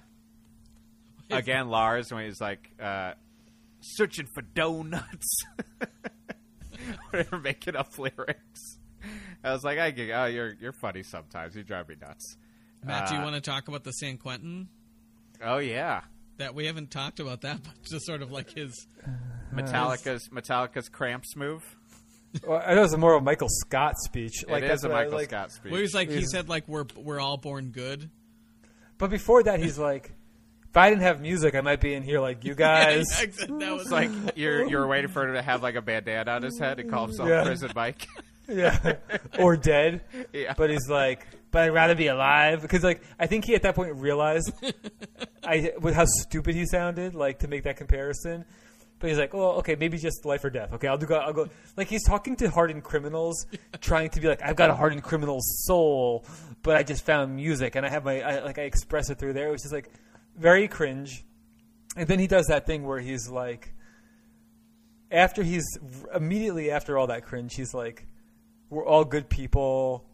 again, 1.29 1.69
Lars 1.69 2.11
when 2.11 2.25
he's 2.25 2.41
like 2.41 2.67
uh, 2.81 3.11
searching 3.79 4.25
for 4.33 4.41
donuts. 4.41 5.27
when 7.11 7.21
they 7.21 7.27
were 7.31 7.37
making 7.37 7.75
up 7.75 7.95
lyrics. 7.99 8.78
I 9.43 9.51
was 9.53 9.63
like, 9.63 9.79
I 9.79 9.91
get, 9.91 10.09
oh, 10.11 10.25
you're 10.25 10.53
you're 10.59 10.73
funny 10.73 11.03
sometimes. 11.03 11.55
You 11.55 11.63
drive 11.63 11.87
me 11.89 11.95
nuts. 12.01 12.37
Matt, 12.83 13.07
do 13.09 13.15
you 13.15 13.21
Uh, 13.21 13.23
want 13.25 13.35
to 13.35 13.41
talk 13.41 13.67
about 13.67 13.83
the 13.83 13.91
San 13.91 14.17
Quentin? 14.17 14.67
Oh 15.43 15.57
yeah, 15.57 16.01
That 16.37 16.55
we 16.55 16.65
haven't 16.65 16.91
talked 16.91 17.19
about 17.19 17.41
that, 17.41 17.61
but 17.63 17.73
just 17.89 18.05
sort 18.05 18.21
of 18.21 18.31
like 18.31 18.51
his. 18.55 18.87
Metallica's 19.53 20.29
Metallica's 20.29 20.89
cramps 20.89 21.35
move. 21.35 21.63
Well, 22.45 22.61
I 22.63 22.75
know 22.75 22.83
it's 22.83 22.93
a 22.93 22.97
more 22.97 23.15
of 23.15 23.21
a 23.21 23.25
Michael 23.25 23.47
Scott 23.49 23.95
speech. 23.97 24.45
Like 24.47 24.63
it 24.63 24.67
that's 24.67 24.83
a 24.83 24.87
what 24.89 24.97
I- 24.97 24.99
Michael 25.03 25.17
like- 25.17 25.29
Scott 25.29 25.51
speech. 25.51 25.71
Well, 25.71 25.81
he's 25.81 25.95
like 25.95 26.09
he 26.09 26.23
said 26.25 26.47
like 26.49 26.67
we're 26.67 26.85
we're 26.95 27.19
all 27.19 27.37
born 27.37 27.71
good. 27.71 28.09
But 28.97 29.09
before 29.09 29.41
that, 29.43 29.59
he's 29.61 29.79
like, 29.79 30.11
if 30.69 30.75
I 30.77 30.89
didn't 30.89 31.03
have 31.03 31.21
music, 31.21 31.55
I 31.55 31.61
might 31.61 31.79
be 31.81 31.93
in 31.93 32.03
here 32.03 32.19
like 32.19 32.43
you 32.43 32.53
guys. 32.55 33.05
Yeah, 33.19 33.25
that 33.47 33.71
was 33.71 33.81
It's 33.83 33.91
like 33.91 34.11
you're 34.35 34.67
you're 34.69 34.85
waiting 34.87 35.09
for 35.09 35.25
him 35.27 35.33
to 35.33 35.41
have 35.41 35.63
like 35.63 35.75
a 35.75 35.81
bandana 35.81 36.31
on 36.31 36.43
his 36.43 36.59
head 36.59 36.79
and 36.79 36.89
call 36.91 37.07
himself 37.07 37.29
Yeah. 37.29 37.43
Prison 37.43 37.71
Mike. 37.75 38.05
yeah, 38.49 38.95
or 39.39 39.55
dead. 39.55 40.01
Yeah. 40.33 40.53
But 40.57 40.69
he's 40.69 40.89
like, 40.89 41.25
but 41.51 41.63
I'd 41.63 41.73
rather 41.73 41.95
be 41.95 42.07
alive 42.07 42.61
because 42.61 42.83
like 42.83 43.01
I 43.19 43.27
think 43.27 43.45
he 43.45 43.55
at 43.55 43.61
that 43.63 43.75
point 43.75 43.95
realized 43.95 44.51
I 45.43 45.73
with 45.79 45.95
how 45.95 46.05
stupid 46.05 46.55
he 46.55 46.65
sounded, 46.65 47.15
like 47.15 47.39
to 47.39 47.47
make 47.47 47.63
that 47.63 47.77
comparison. 47.77 48.45
But 48.99 49.09
he's 49.09 49.17
like, 49.17 49.33
oh, 49.33 49.51
okay, 49.59 49.75
maybe 49.75 49.97
just 49.97 50.25
life 50.25 50.43
or 50.43 50.49
death. 50.49 50.73
Okay, 50.73 50.87
I'll 50.87 50.97
do. 50.97 51.05
Go, 51.05 51.15
I'll 51.15 51.31
go. 51.31 51.47
Like 51.77 51.87
he's 51.87 52.03
talking 52.03 52.35
to 52.37 52.49
hardened 52.49 52.83
criminals, 52.83 53.45
trying 53.79 54.09
to 54.09 54.19
be 54.19 54.27
like, 54.27 54.41
I've 54.43 54.57
got 54.57 54.69
a 54.69 54.75
hardened 54.75 55.03
criminal 55.03 55.37
soul, 55.39 56.25
but 56.63 56.75
I 56.75 56.83
just 56.83 57.05
found 57.05 57.35
music 57.35 57.75
and 57.75 57.85
I 57.85 57.89
have 57.89 58.03
my 58.03 58.21
I, 58.21 58.43
like 58.43 58.59
I 58.59 58.63
express 58.63 59.09
it 59.09 59.17
through 59.17 59.33
there. 59.33 59.47
It 59.47 59.51
was 59.51 59.61
just 59.61 59.73
like 59.73 59.89
very 60.37 60.67
cringe. 60.67 61.23
And 61.95 62.07
then 62.07 62.19
he 62.19 62.27
does 62.27 62.47
that 62.47 62.65
thing 62.65 62.85
where 62.85 62.99
he's 62.99 63.29
like, 63.29 63.73
after 65.11 65.43
he's 65.43 65.65
immediately 66.13 66.69
after 66.69 66.97
all 66.97 67.07
that 67.07 67.25
cringe, 67.25 67.55
he's 67.55 67.73
like, 67.73 68.05
we're 68.69 68.85
all 68.85 69.03
good 69.05 69.29
people, 69.29 70.05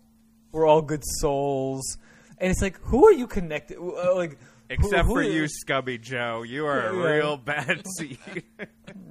we're 0.51 0.65
all 0.67 0.81
good 0.81 1.03
souls, 1.19 1.97
and 2.37 2.51
it's 2.51 2.61
like, 2.61 2.79
who 2.81 3.05
are 3.07 3.11
you 3.13 3.27
connected? 3.27 3.77
uh, 3.77 4.15
Like, 4.15 4.37
Except 4.69 5.05
who 5.05 5.13
for 5.13 5.19
are- 5.19 5.23
you, 5.23 5.43
Scubby 5.45 6.01
Joe. 6.01 6.41
You 6.43 6.65
are 6.65 6.87
a 6.87 6.93
real 7.17 7.37
bad 7.37 7.83
seed. 7.97 8.17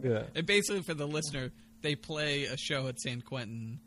Yeah. 0.03 0.25
and 0.35 0.47
basically 0.47 0.83
for 0.83 0.95
the 0.95 1.07
listener, 1.07 1.53
they 1.83 1.95
play 1.95 2.45
a 2.45 2.57
show 2.57 2.89
at 2.89 2.99
San 3.01 3.21
Quentin. 3.21 3.79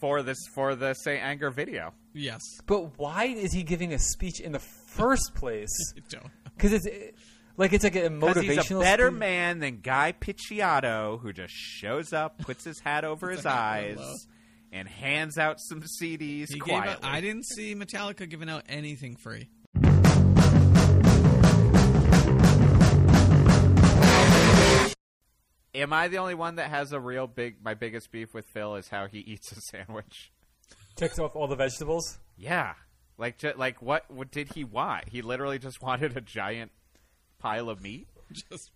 for 0.00 0.22
this 0.22 0.38
for 0.54 0.74
the 0.74 0.92
Saint 0.94 1.22
Anger 1.22 1.50
video. 1.50 1.94
Yes, 2.12 2.40
But 2.66 2.98
why 2.98 3.24
is 3.24 3.52
he 3.52 3.62
giving 3.62 3.92
a 3.92 3.98
speech 3.98 4.40
in 4.40 4.52
the 4.52 4.58
first 4.60 5.34
place? 5.34 5.70
Because 6.56 6.72
it's 6.72 6.86
like 7.56 7.72
it's 7.72 7.82
like 7.82 7.96
a 7.96 8.08
motivational. 8.10 8.42
he's 8.62 8.70
a 8.70 8.78
better 8.78 9.08
speech. 9.08 9.18
man 9.18 9.58
than 9.58 9.80
Guy 9.80 10.12
Picciotto, 10.20 11.20
who 11.20 11.32
just 11.32 11.52
shows 11.52 12.12
up, 12.12 12.38
puts 12.38 12.64
his 12.64 12.78
hat 12.80 13.04
over 13.04 13.28
his 13.30 13.44
eyes, 13.44 13.96
Hello. 13.98 14.14
And 14.74 14.88
hands 14.88 15.38
out 15.38 15.60
some 15.60 15.80
CDs 15.82 16.48
He 16.52 16.58
quietly. 16.58 16.90
out, 16.92 16.98
I 17.04 17.20
didn't 17.20 17.44
see 17.46 17.74
Metallica 17.76 18.28
giving 18.28 18.50
out 18.50 18.64
anything 18.68 19.16
free. 19.16 19.48
Am 25.76 25.92
I 25.92 26.06
the 26.06 26.18
only 26.18 26.34
one 26.36 26.56
that 26.56 26.70
has 26.70 26.92
a 26.92 27.00
real 27.00 27.26
big? 27.26 27.56
My 27.62 27.74
biggest 27.74 28.12
beef 28.12 28.32
with 28.32 28.46
Phil 28.46 28.76
is 28.76 28.88
how 28.88 29.06
he 29.06 29.18
eats 29.26 29.50
a 29.52 29.60
sandwich. 29.60 30.30
Takes 30.94 31.18
off 31.18 31.34
all 31.34 31.48
the 31.48 31.56
vegetables. 31.56 32.18
Yeah, 32.36 32.74
like 33.18 33.38
ju- 33.38 33.54
like 33.56 33.82
what, 33.82 34.08
what 34.08 34.30
did 34.30 34.52
he 34.54 34.62
want? 34.62 35.08
He 35.08 35.20
literally 35.22 35.58
just 35.58 35.82
wanted 35.82 36.16
a 36.16 36.20
giant 36.20 36.70
pile 37.38 37.68
of 37.68 37.82
meat. 37.82 38.06
Just 38.32 38.70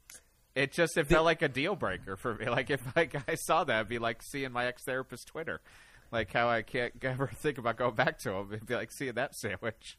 It 0.56 0.72
just 0.72 0.96
it 0.96 1.06
felt 1.06 1.24
like 1.24 1.40
a 1.42 1.48
deal 1.48 1.76
breaker 1.76 2.16
for 2.16 2.34
me. 2.34 2.46
Like 2.50 2.68
if 2.70 2.80
like 2.96 3.14
I 3.28 3.36
saw 3.36 3.62
that, 3.64 3.76
it'd 3.76 3.88
be 3.88 3.98
like 4.00 4.20
seeing 4.22 4.50
my 4.50 4.66
ex 4.66 4.82
therapist 4.84 5.28
Twitter, 5.28 5.60
like 6.10 6.32
how 6.32 6.48
I 6.48 6.62
can't 6.62 6.92
ever 7.02 7.26
think 7.26 7.58
about 7.58 7.76
going 7.76 7.94
back 7.94 8.18
to 8.20 8.32
him. 8.32 8.48
It'd 8.52 8.66
be 8.66 8.74
like 8.74 8.90
seeing 8.92 9.14
that 9.14 9.34
sandwich. 9.34 9.98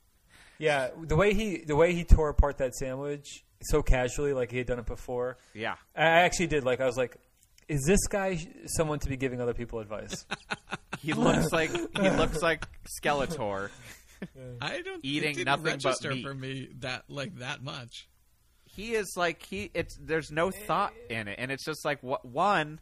Yeah, 0.57 0.90
the 1.02 1.15
way 1.15 1.34
he 1.34 1.64
the 1.65 1.76
way 1.76 1.94
he 1.94 2.03
tore 2.03 2.30
apart 2.30 2.57
that 2.57 2.76
sandwich 2.76 3.44
so 3.61 3.81
casually, 3.81 4.34
like 4.34 4.52
he 4.52 4.57
had 4.57 4.68
done 4.68 4.80
it 4.80 4.86
before. 4.86 5.38
Yeah, 5.53 5.76
I 5.95 6.03
actually 6.03 6.48
did. 6.48 6.64
Like 6.64 6.81
I 6.81 6.86
was 6.86 6.98
like, 6.98 7.18
is 7.68 7.84
this 7.86 8.07
guy 8.07 8.40
someone 8.65 8.99
to 8.99 9.10
be 9.10 9.18
giving 9.18 9.41
other 9.41 9.53
people 9.53 9.80
advice? 9.80 10.26
he 10.99 11.14
looks 11.14 11.52
like 11.52 11.72
he 11.72 12.10
looks 12.10 12.41
like 12.41 12.68
Skeletor. 13.02 13.69
I 14.61 14.81
don't 14.81 14.99
Eating 15.03 15.40
it 15.40 15.45
nothing 15.45 15.80
but 15.81 16.03
meat. 16.03 16.23
for 16.23 16.34
me 16.34 16.69
that 16.80 17.03
like 17.07 17.38
that 17.38 17.64
much. 17.64 18.10
He 18.65 18.94
is 18.94 19.14
like 19.15 19.45
he. 19.45 19.72
It's 19.73 19.98
there's 19.99 20.31
no 20.31 20.52
thought 20.52 20.94
in 21.10 21.27
it, 21.27 21.36
and 21.40 21.52
it's 21.52 21.65
just 21.65 21.86
like 21.86 22.02
what 22.03 22.26
one. 22.26 22.80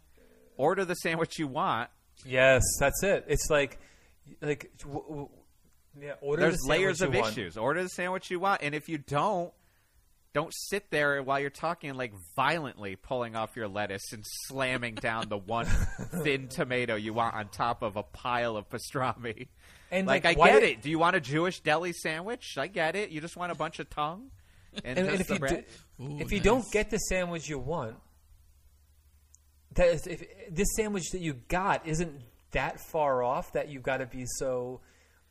Order 0.57 0.85
the 0.85 0.95
sandwich 0.95 1.37
you 1.37 1.47
want. 1.47 1.91
Yes, 2.25 2.61
that's 2.79 3.03
it. 3.03 3.25
It's 3.27 3.49
like, 3.49 3.79
like, 4.41 4.71
w- 4.79 5.03
w- 5.07 5.29
yeah. 5.99 6.13
Order 6.21 6.41
There's 6.43 6.57
the 6.59 6.69
layers 6.69 6.99
sandwich 6.99 7.17
of 7.17 7.21
want. 7.23 7.37
issues. 7.37 7.57
Order 7.57 7.83
the 7.83 7.89
sandwich 7.89 8.29
you 8.31 8.39
want, 8.39 8.61
and 8.63 8.75
if 8.75 8.87
you 8.89 8.97
don't, 8.97 9.51
don't 10.33 10.53
sit 10.53 10.91
there 10.91 11.23
while 11.23 11.39
you're 11.39 11.49
talking 11.49 11.95
like 11.95 12.13
violently 12.35 12.95
pulling 12.95 13.35
off 13.35 13.55
your 13.55 13.67
lettuce 13.67 14.13
and 14.13 14.23
slamming 14.45 14.93
down 14.95 15.29
the 15.29 15.37
one 15.37 15.65
thin 16.23 16.47
tomato 16.47 16.95
you 16.95 17.13
want 17.13 17.33
on 17.33 17.47
top 17.47 17.81
of 17.81 17.95
a 17.95 18.03
pile 18.03 18.55
of 18.57 18.69
pastrami. 18.69 19.47
And 19.89 20.05
like, 20.05 20.25
like, 20.25 20.37
I 20.39 20.51
get 20.51 20.63
it. 20.63 20.81
Do 20.83 20.89
you 20.91 20.99
want 20.99 21.15
a 21.15 21.21
Jewish 21.21 21.61
deli 21.61 21.93
sandwich? 21.93 22.55
I 22.57 22.67
get 22.67 22.95
it. 22.95 23.09
You 23.09 23.21
just 23.21 23.35
want 23.37 23.51
a 23.51 23.55
bunch 23.55 23.79
of 23.79 23.89
tongue 23.89 24.29
and, 24.83 24.99
And, 24.99 25.07
and 25.09 25.21
if 25.21 25.29
you 25.29 25.39
bread. 25.39 25.65
do, 25.97 26.03
Ooh, 26.03 26.19
if 26.19 26.31
you 26.31 26.37
nice. 26.39 26.45
don't 26.45 26.71
get 26.71 26.89
the 26.91 26.97
sandwich 26.97 27.49
you 27.49 27.57
want, 27.57 27.95
that 29.77 29.87
is, 29.87 30.05
if 30.07 30.23
this 30.51 30.67
sandwich 30.75 31.09
that 31.11 31.21
you 31.21 31.33
got 31.47 31.87
isn't 31.87 32.21
that 32.51 32.79
far 32.79 33.23
off 33.23 33.53
that 33.53 33.69
you've 33.69 33.83
got 33.83 33.97
to 33.97 34.05
be 34.05 34.25
so 34.25 34.79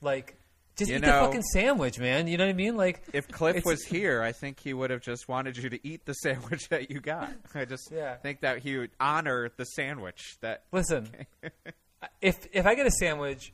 like 0.01 0.37
just 0.77 0.91
You 0.91 0.97
eat 0.97 1.03
know- 1.03 1.21
the 1.21 1.27
fucking 1.27 1.43
sandwich, 1.43 1.99
man. 1.99 2.27
You 2.29 2.37
know 2.37 2.45
what 2.45 2.51
I 2.51 2.55
mean? 2.55 2.77
Like 2.77 3.03
If 3.15 3.29
Cliff 3.29 3.65
was 3.65 3.83
here, 3.85 4.23
I 4.23 4.33
think 4.33 4.61
he 4.61 4.75
would 4.75 4.91
have 4.91 5.01
just 5.01 5.27
wanted 5.29 5.57
you 5.57 5.71
to 5.71 5.87
eat 5.87 6.05
the 6.05 6.13
sandwich 6.23 6.69
that 6.69 6.91
you 6.91 7.01
got. 7.01 7.31
I 7.55 7.65
just 7.65 7.91
Yeah. 7.91 8.17
think 8.17 8.41
that 8.41 8.59
he 8.59 8.77
would 8.77 8.91
honor 9.01 9.51
the 9.57 9.65
sandwich 9.65 10.37
that 10.43 10.65
Listen, 10.73 11.09
if 12.21 12.47
if 12.53 12.67
I 12.67 12.75
get 12.75 12.87
a 12.87 12.91
sandwich, 12.91 13.53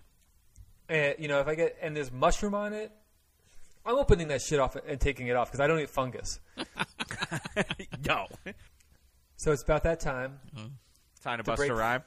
uh, 0.91 1.11
you 1.19 1.29
know, 1.29 1.39
if 1.41 1.47
I 1.47 1.55
get 1.55 1.77
and 1.81 1.97
there's 1.97 2.11
mushroom 2.11 2.55
on 2.57 2.73
it, 2.73 2.91
I'm 3.87 3.95
opening 3.97 4.29
that 4.29 4.43
shit 4.43 4.59
off 4.61 4.75
and 4.77 5.01
taking 5.01 5.29
it 5.29 5.37
off 5.37 5.49
because 5.51 5.61
I 5.61 5.67
don't 5.69 5.79
eat 5.81 5.91
fungus. 5.91 6.41
no. 8.05 8.27
So 9.37 9.51
it's 9.53 9.63
about 9.65 9.83
that 9.85 10.01
time. 10.01 10.39
Time 11.23 11.39
to, 11.39 11.43
To 11.45 11.51
bust 11.51 11.59
break- 11.59 11.71
a 11.71 11.75
rhyme. 11.75 12.03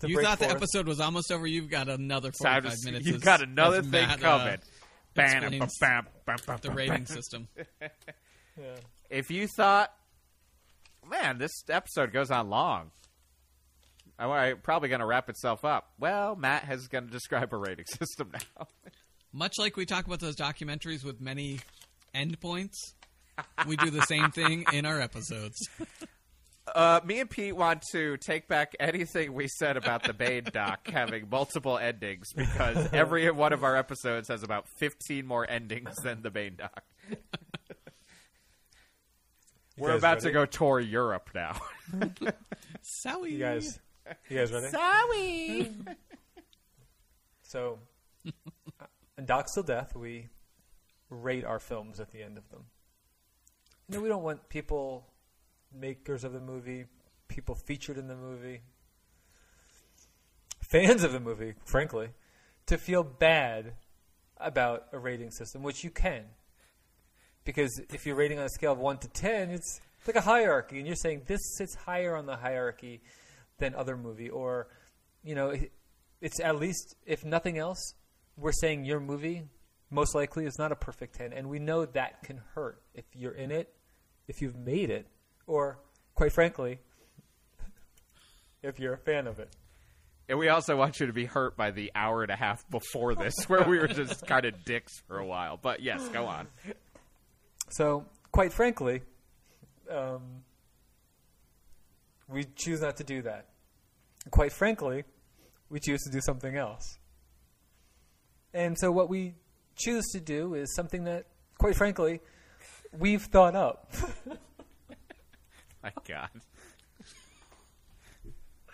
To 0.00 0.08
you 0.08 0.14
break 0.14 0.26
thought 0.26 0.38
the 0.38 0.48
episode 0.48 0.86
was 0.86 1.00
almost 1.00 1.32
over. 1.32 1.46
You've 1.46 1.70
got 1.70 1.88
another 1.88 2.30
Time 2.30 2.62
forty-five 2.62 2.78
to, 2.80 2.84
minutes. 2.86 3.06
You've 3.06 3.20
got 3.22 3.42
another 3.42 3.78
as 3.78 3.82
thing 3.86 4.06
Matt, 4.06 4.22
uh, 4.22 4.38
coming. 4.38 4.58
Bam, 5.14 5.44
explains 5.52 5.78
bam, 5.80 6.06
bam, 6.24 6.36
bam, 6.46 6.58
the 6.62 6.70
rating 6.70 6.94
bam. 7.04 7.06
system. 7.06 7.48
Yeah. 8.60 8.74
If 9.08 9.30
you 9.30 9.46
thought, 9.46 9.92
man, 11.08 11.38
this 11.38 11.52
episode 11.68 12.12
goes 12.12 12.32
on 12.32 12.50
long. 12.50 12.90
I'm 14.18 14.58
probably 14.58 14.88
going 14.88 14.98
to 14.98 15.06
wrap 15.06 15.28
itself 15.30 15.64
up. 15.64 15.92
Well, 16.00 16.34
Matt 16.34 16.64
has 16.64 16.88
going 16.88 17.06
to 17.06 17.10
describe 17.12 17.52
a 17.52 17.56
rating 17.56 17.84
system 17.98 18.32
now. 18.32 18.66
Much 19.32 19.54
like 19.58 19.76
we 19.76 19.86
talk 19.86 20.06
about 20.06 20.18
those 20.18 20.34
documentaries 20.34 21.04
with 21.04 21.20
many 21.20 21.60
endpoints, 22.16 22.74
we 23.64 23.76
do 23.76 23.90
the 23.90 24.02
same 24.02 24.32
thing 24.32 24.64
in 24.72 24.84
our 24.86 25.00
episodes. 25.00 25.56
Uh, 26.74 27.00
me 27.04 27.20
and 27.20 27.30
Pete 27.30 27.54
want 27.56 27.82
to 27.92 28.16
take 28.18 28.48
back 28.48 28.74
anything 28.80 29.32
we 29.32 29.48
said 29.48 29.76
about 29.76 30.02
the 30.02 30.12
Bane 30.12 30.44
doc 30.52 30.88
having 30.88 31.28
multiple 31.30 31.78
endings 31.78 32.32
because 32.34 32.88
every 32.92 33.30
one 33.30 33.52
of 33.52 33.64
our 33.64 33.76
episodes 33.76 34.28
has 34.28 34.42
about 34.42 34.68
15 34.78 35.26
more 35.26 35.48
endings 35.48 35.94
than 36.02 36.22
the 36.22 36.30
Bane 36.30 36.56
doc. 36.56 36.82
We're 39.78 39.90
guys 39.90 39.98
about 39.98 40.20
to 40.20 40.32
go 40.32 40.44
tour 40.44 40.80
Europe 40.80 41.30
now. 41.34 41.60
Sorry, 42.82 43.32
You 43.32 43.38
guys, 43.38 43.78
you 44.28 44.38
guys 44.38 44.52
ready? 44.52 44.68
Sorry. 44.68 45.72
So, 47.42 47.78
uh, 48.26 48.84
in 49.16 49.24
Docs 49.24 49.54
Till 49.54 49.62
Death, 49.62 49.96
we 49.96 50.28
rate 51.08 51.46
our 51.46 51.58
films 51.58 51.98
at 51.98 52.10
the 52.10 52.22
end 52.22 52.36
of 52.36 52.46
them. 52.50 52.64
You 53.88 53.96
know, 53.96 54.02
we 54.02 54.10
don't 54.10 54.22
want 54.22 54.50
people, 54.50 55.06
makers 55.72 56.24
of 56.24 56.32
the 56.32 56.40
movie, 56.40 56.86
people 57.28 57.54
featured 57.54 57.98
in 57.98 58.08
the 58.08 58.16
movie, 58.16 58.62
fans 60.60 61.04
of 61.04 61.12
the 61.12 61.20
movie, 61.20 61.54
frankly, 61.64 62.10
to 62.66 62.78
feel 62.78 63.02
bad 63.02 63.74
about 64.38 64.86
a 64.92 64.98
rating 64.98 65.30
system, 65.30 65.62
which 65.62 65.82
you 65.82 65.90
can. 65.90 66.24
Because 67.44 67.80
if 67.90 68.06
you're 68.06 68.16
rating 68.16 68.38
on 68.38 68.44
a 68.44 68.50
scale 68.50 68.72
of 68.72 68.78
1 68.78 68.98
to 68.98 69.08
10, 69.08 69.50
it's 69.50 69.80
like 70.06 70.16
a 70.16 70.20
hierarchy, 70.20 70.78
and 70.78 70.86
you're 70.86 70.96
saying 70.96 71.22
this 71.26 71.40
sits 71.56 71.74
higher 71.74 72.16
on 72.16 72.26
the 72.26 72.36
hierarchy 72.36 73.02
than 73.58 73.74
other 73.74 73.96
movie, 73.96 74.30
or, 74.30 74.68
you 75.22 75.34
know, 75.34 75.54
it's 76.20 76.40
at 76.40 76.56
least, 76.56 76.96
if 77.04 77.24
nothing 77.24 77.58
else, 77.58 77.94
we're 78.36 78.52
saying 78.52 78.84
your 78.84 79.00
movie 79.00 79.44
most 79.90 80.14
likely 80.14 80.44
is 80.44 80.58
not 80.58 80.72
a 80.72 80.76
perfect 80.76 81.16
10, 81.16 81.32
and 81.32 81.48
we 81.48 81.58
know 81.58 81.84
that 81.84 82.22
can 82.22 82.40
hurt 82.54 82.82
if 82.94 83.04
you're 83.14 83.32
in 83.32 83.50
it, 83.50 83.74
if 84.28 84.40
you've 84.40 84.56
made 84.56 84.90
it, 84.90 85.06
or, 85.48 85.80
quite 86.14 86.32
frankly, 86.32 86.78
if 88.62 88.78
you're 88.78 88.94
a 88.94 88.98
fan 88.98 89.26
of 89.26 89.40
it. 89.40 89.48
And 90.28 90.38
we 90.38 90.50
also 90.50 90.76
want 90.76 91.00
you 91.00 91.06
to 91.06 91.12
be 91.12 91.24
hurt 91.24 91.56
by 91.56 91.70
the 91.70 91.90
hour 91.94 92.22
and 92.22 92.30
a 92.30 92.36
half 92.36 92.68
before 92.70 93.14
this, 93.14 93.34
where 93.48 93.64
we 93.64 93.78
were 93.78 93.88
just 93.88 94.26
kind 94.26 94.44
of 94.44 94.64
dicks 94.64 94.92
for 95.08 95.18
a 95.18 95.26
while. 95.26 95.58
But 95.60 95.80
yes, 95.80 96.06
go 96.10 96.26
on. 96.26 96.46
So, 97.70 98.04
quite 98.30 98.52
frankly, 98.52 99.02
um, 99.90 100.20
we 102.28 102.44
choose 102.54 102.82
not 102.82 102.98
to 102.98 103.04
do 103.04 103.22
that. 103.22 103.46
Quite 104.30 104.52
frankly, 104.52 105.04
we 105.70 105.80
choose 105.80 106.02
to 106.02 106.10
do 106.10 106.20
something 106.20 106.56
else. 106.56 106.98
And 108.52 108.78
so, 108.78 108.92
what 108.92 109.08
we 109.08 109.34
choose 109.76 110.04
to 110.12 110.20
do 110.20 110.54
is 110.54 110.74
something 110.74 111.04
that, 111.04 111.26
quite 111.56 111.74
frankly, 111.74 112.20
we've 112.92 113.22
thought 113.22 113.54
up. 113.54 113.90
My 115.82 115.92
God, 116.06 116.28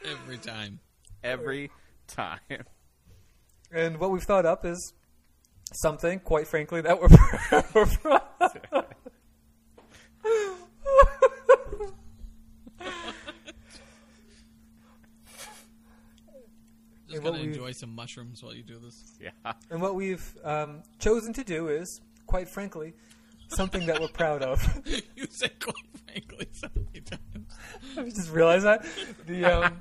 Every 0.05 0.39
time. 0.39 0.81
every 1.23 1.71
time. 2.07 2.41
And 3.73 3.99
what 3.99 4.11
we've 4.11 4.23
thought 4.23 4.47
up 4.47 4.65
is 4.65 4.93
something, 5.73 6.21
quite 6.21 6.47
frankly, 6.47 6.81
that 6.83 7.01
we're, 7.01 7.09
we're 7.75 7.87
proud. 7.97 8.23
Just 17.09 17.17
And 17.17 17.25
gonna 17.25 17.43
enjoy 17.43 17.73
some 17.73 17.95
mushrooms 17.95 18.43
while 18.43 18.55
you 18.55 18.63
do 18.63 18.79
this. 18.79 19.03
Yeah. 19.21 19.53
And 19.71 19.81
what 19.81 19.95
we've 19.95 20.37
um, 20.43 20.83
chosen 20.99 21.33
to 21.35 21.45
do 21.45 21.69
is, 21.69 22.01
quite 22.27 22.49
frankly, 22.49 22.95
something 23.49 23.87
that 23.87 24.01
we're 24.01 24.09
proud 24.09 24.43
of. 24.43 24.63
you 24.87 25.27
said 25.31 25.59
quite 25.61 25.75
frankly 26.07 26.49
so 26.53 26.69
many 26.75 27.01
times. 27.01 27.21
I 27.97 28.03
just 28.11 28.31
realized 28.33 28.65
that. 28.65 28.85
The, 29.27 29.45
um, 29.45 29.79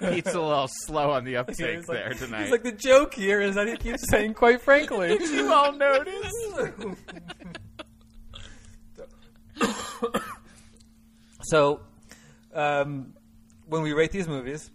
Pete's 0.12 0.34
a 0.34 0.40
little 0.40 0.68
slow 0.68 1.10
on 1.10 1.24
the 1.24 1.32
Yeah, 1.32 1.40
uptake 1.40 1.76
he's 1.76 1.88
like- 1.88 1.98
there 1.98 2.14
tonight. 2.14 2.42
He's 2.42 2.50
like 2.50 2.62
the 2.62 2.72
joke 2.72 3.14
here 3.14 3.40
is 3.40 3.54
that 3.54 3.68
he 3.68 3.76
keeps 3.76 4.08
saying 4.10 4.34
quite 4.34 4.60
frankly. 4.62 5.18
Did 5.18 5.30
you 5.30 5.52
all 5.52 5.72
notice? 5.72 6.32
so, 11.42 11.80
um, 12.54 13.14
when 13.66 13.82
we 13.82 13.92
rate 13.92 14.12
these 14.12 14.28
movies, 14.28 14.70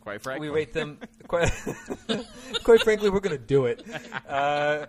Quite 0.00 0.22
frankly, 0.22 0.48
we 0.48 0.56
rate 0.56 0.72
them 0.72 0.98
quite. 1.28 1.52
quite 2.64 2.80
frankly, 2.82 3.10
we're 3.10 3.20
going 3.20 3.36
to 3.36 3.44
do 3.44 3.66
it. 3.66 3.84
Uh, 4.26 4.86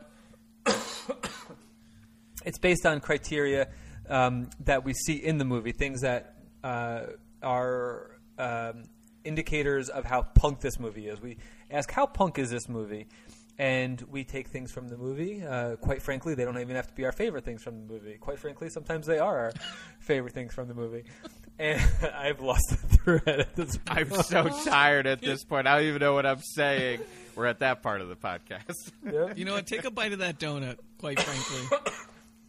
it's 2.45 2.57
based 2.57 2.85
on 2.85 2.99
criteria 2.99 3.67
um, 4.09 4.49
that 4.65 4.83
we 4.83 4.93
see 4.93 5.15
in 5.15 5.37
the 5.37 5.45
movie, 5.45 5.71
things 5.71 6.01
that 6.01 6.35
uh, 6.63 7.03
are 7.41 8.11
um, 8.37 8.83
indicators 9.23 9.89
of 9.89 10.05
how 10.05 10.23
punk 10.23 10.59
this 10.61 10.79
movie 10.79 11.07
is. 11.07 11.21
We 11.21 11.37
ask, 11.69 11.91
how 11.91 12.05
punk 12.05 12.39
is 12.39 12.49
this 12.49 12.67
movie? 12.67 13.07
And 13.57 14.01
we 14.09 14.23
take 14.23 14.47
things 14.47 14.71
from 14.71 14.87
the 14.87 14.97
movie. 14.97 15.43
Uh, 15.45 15.75
quite 15.75 16.01
frankly, 16.01 16.33
they 16.33 16.45
don't 16.45 16.57
even 16.59 16.75
have 16.75 16.87
to 16.87 16.93
be 16.93 17.05
our 17.05 17.11
favorite 17.11 17.45
things 17.45 17.61
from 17.61 17.85
the 17.85 17.93
movie. 17.93 18.17
Quite 18.19 18.39
frankly, 18.39 18.69
sometimes 18.69 19.05
they 19.05 19.19
are 19.19 19.37
our 19.37 19.51
favorite 19.99 20.33
things 20.33 20.53
from 20.53 20.67
the 20.67 20.73
movie. 20.73 21.03
And 21.59 21.79
I've 22.15 22.39
lost 22.39 22.63
the 22.69 22.77
thread 22.97 23.39
at 23.39 23.55
this 23.55 23.77
point. 23.77 24.11
I'm 24.13 24.23
so 24.23 24.49
tired 24.65 25.05
at 25.05 25.21
this 25.21 25.43
point. 25.43 25.67
I 25.67 25.77
don't 25.77 25.89
even 25.89 25.99
know 25.99 26.13
what 26.15 26.25
I'm 26.25 26.41
saying. 26.41 27.01
We're 27.35 27.45
at 27.45 27.59
that 27.59 27.83
part 27.83 28.01
of 28.01 28.09
the 28.09 28.15
podcast. 28.15 28.91
Yeah. 29.05 29.33
You 29.35 29.45
know 29.45 29.53
what? 29.53 29.67
Take 29.67 29.85
a 29.85 29.91
bite 29.91 30.11
of 30.11 30.19
that 30.19 30.39
donut, 30.39 30.77
quite 30.97 31.19
frankly. 31.19 31.77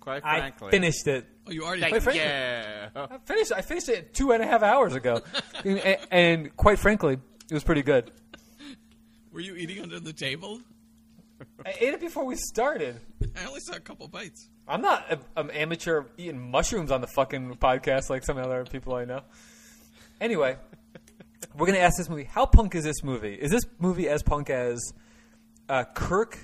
Quite 0.02 0.24
I 0.24 0.38
frankly, 0.40 0.70
finished 0.72 1.06
it. 1.06 1.28
Oh, 1.46 1.52
you 1.52 1.62
already 1.62 1.80
Thank 1.82 2.02
frankly- 2.02 2.16
yeah. 2.24 2.88
I 2.96 3.18
finished. 3.24 3.52
I 3.52 3.60
finished 3.60 3.88
it 3.88 4.12
two 4.12 4.32
and 4.32 4.42
a 4.42 4.46
half 4.46 4.64
hours 4.64 4.96
ago, 4.96 5.20
and, 5.64 5.98
and 6.10 6.56
quite 6.56 6.80
frankly, 6.80 7.18
it 7.48 7.54
was 7.54 7.62
pretty 7.62 7.82
good. 7.82 8.10
Were 9.32 9.38
you 9.38 9.54
eating 9.54 9.80
under 9.80 10.00
the 10.00 10.12
table? 10.12 10.60
I 11.64 11.74
ate 11.78 11.94
it 11.94 12.00
before 12.00 12.24
we 12.24 12.34
started. 12.34 12.98
I 13.40 13.46
only 13.46 13.60
saw 13.60 13.76
a 13.76 13.80
couple 13.80 14.08
bites. 14.08 14.48
I'm 14.66 14.82
not 14.82 15.04
a, 15.08 15.20
an 15.40 15.50
amateur 15.52 16.06
eating 16.18 16.50
mushrooms 16.50 16.90
on 16.90 17.00
the 17.00 17.06
fucking 17.06 17.54
podcast 17.58 18.10
like 18.10 18.24
some 18.24 18.38
other 18.38 18.64
people 18.64 18.94
I 18.96 19.04
know. 19.04 19.20
Anyway, 20.20 20.56
we're 21.56 21.66
gonna 21.66 21.78
ask 21.78 21.96
this 21.96 22.08
movie: 22.08 22.24
How 22.24 22.44
punk 22.44 22.74
is 22.74 22.82
this 22.82 23.04
movie? 23.04 23.34
Is 23.34 23.52
this 23.52 23.62
movie 23.78 24.08
as 24.08 24.24
punk 24.24 24.50
as 24.50 24.80
uh, 25.68 25.84
Kirk 25.94 26.38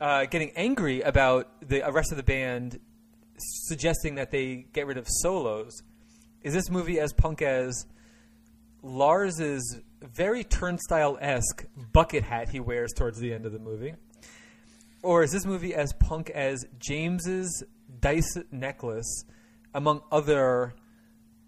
uh, 0.00 0.26
getting 0.26 0.50
angry 0.56 1.00
about 1.02 1.48
the 1.66 1.82
rest 1.90 2.10
of 2.12 2.16
the 2.16 2.22
band 2.22 2.80
suggesting 3.38 4.16
that 4.16 4.30
they 4.30 4.66
get 4.72 4.86
rid 4.86 4.96
of 4.96 5.06
solos? 5.08 5.82
Is 6.42 6.54
this 6.54 6.70
movie 6.70 7.00
as 7.00 7.12
punk 7.12 7.42
as 7.42 7.86
Lars's 8.82 9.80
very 10.02 10.44
turnstile 10.44 11.18
esque 11.20 11.64
bucket 11.92 12.22
hat 12.22 12.48
he 12.48 12.60
wears 12.60 12.92
towards 12.92 13.18
the 13.18 13.32
end 13.32 13.46
of 13.46 13.52
the 13.52 13.58
movie? 13.58 13.94
Or 15.02 15.22
is 15.22 15.32
this 15.32 15.44
movie 15.44 15.74
as 15.74 15.92
punk 15.94 16.30
as 16.30 16.64
James's 16.78 17.62
dice 18.00 18.36
necklace, 18.50 19.24
among 19.74 20.02
other 20.10 20.74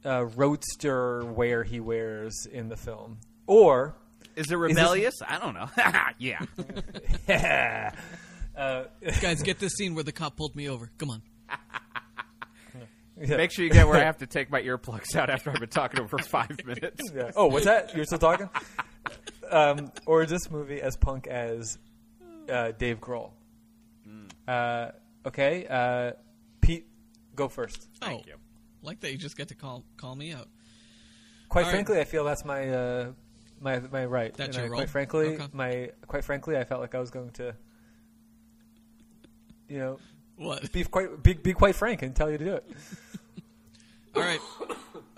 uh, 0.05 0.27
roadster 0.27 1.25
wear 1.25 1.65
he 1.65 1.81
wears 1.81 2.47
in 2.51 2.69
the 2.69 2.77
film? 2.77 3.19
Or 3.47 3.97
Is 4.37 4.51
it 4.51 4.57
rebellious? 4.57 5.15
I 5.27 5.39
don't 5.39 5.55
know. 5.55 5.69
yeah. 6.19 7.93
uh, 8.61 8.85
Guys, 9.21 9.43
get 9.43 9.59
this 9.59 9.73
scene 9.75 9.95
where 9.95 10.05
the 10.05 10.13
cop 10.13 10.37
pulled 10.37 10.55
me 10.55 10.69
over. 10.69 10.91
Come 10.99 11.11
on. 11.11 11.23
Make 13.17 13.51
sure 13.53 13.65
you 13.65 13.71
get 13.71 13.87
where 13.87 14.01
I 14.01 14.05
have 14.05 14.19
to 14.19 14.27
take 14.27 14.51
my 14.51 14.63
earplugs 14.63 15.15
out 15.15 15.29
after 15.29 15.51
I've 15.51 15.61
been 15.61 15.69
talking 15.69 16.01
over 16.01 16.17
five 16.19 16.57
minutes. 16.65 17.11
Yeah. 17.15 17.31
Oh, 17.37 17.49
what's 17.49 17.67
that? 17.67 17.95
You're 17.95 18.07
still 18.07 18.19
talking? 18.19 18.49
um, 19.51 19.93
or 20.07 20.23
is 20.23 20.31
this 20.31 20.51
movie 20.51 20.81
as 20.81 20.97
punk 20.97 21.27
as 21.27 21.77
uh, 22.51 22.73
Dave 22.79 22.99
Grohl? 23.01 23.33
Uh, 24.49 24.91
okay, 25.27 25.67
uh, 25.69 26.13
Pete, 26.63 26.87
go 27.37 27.47
first. 27.49 27.89
Thank 28.01 28.23
oh, 28.25 28.27
you. 28.27 28.35
like 28.83 29.01
that 29.01 29.13
you 29.13 29.19
just 29.19 29.37
get 29.37 29.49
to 29.49 29.55
call 29.55 29.85
call 29.99 30.17
me 30.17 30.33
out. 30.33 30.49
Quite 31.51 31.61
All 31.63 31.67
right. 31.67 31.73
frankly, 31.75 32.01
I 32.01 32.05
feel 32.05 32.25
that's 32.25 32.45
my 32.45 32.69
uh, 32.71 33.13
my 33.61 33.81
my 33.93 34.07
right. 34.07 34.33
That's 34.35 34.57
And 34.57 34.57
your 34.57 34.65
I- 34.65 34.69
role? 34.71 34.79
Quite 34.81 34.91
frankly, 34.91 35.27
Okay. 35.35 35.47
my 35.53 35.91
quite 36.07 36.25
frankly, 36.25 36.57
I 36.57 36.65
felt 36.65 36.81
like 36.81 36.95
I 36.95 37.01
was 37.01 37.11
going 37.11 37.31
to, 37.33 37.55
you 39.71 39.79
know, 39.79 39.99
What? 40.37 40.71
be 40.73 40.85
quite 40.85 41.23
be, 41.23 41.33
be 41.35 41.53
quite 41.55 41.75
frank 41.77 42.03
and 42.03 42.15
tell 42.15 42.31
you 42.31 42.37
to 42.39 42.45
do 42.45 42.55
it. 42.55 42.71
All 44.17 44.23
right. 44.23 44.41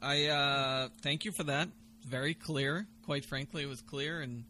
I 0.01 0.27
uh, 0.27 0.89
thank 1.03 1.25
you 1.25 1.33
for 1.33 1.45
that. 1.45 1.69
Very 2.07 2.35
clear. 2.35 2.87
Quite 3.05 3.25
frankly, 3.25 3.63
it 3.63 3.67
was 3.67 3.81
clear, 3.81 4.21
and 4.21 4.45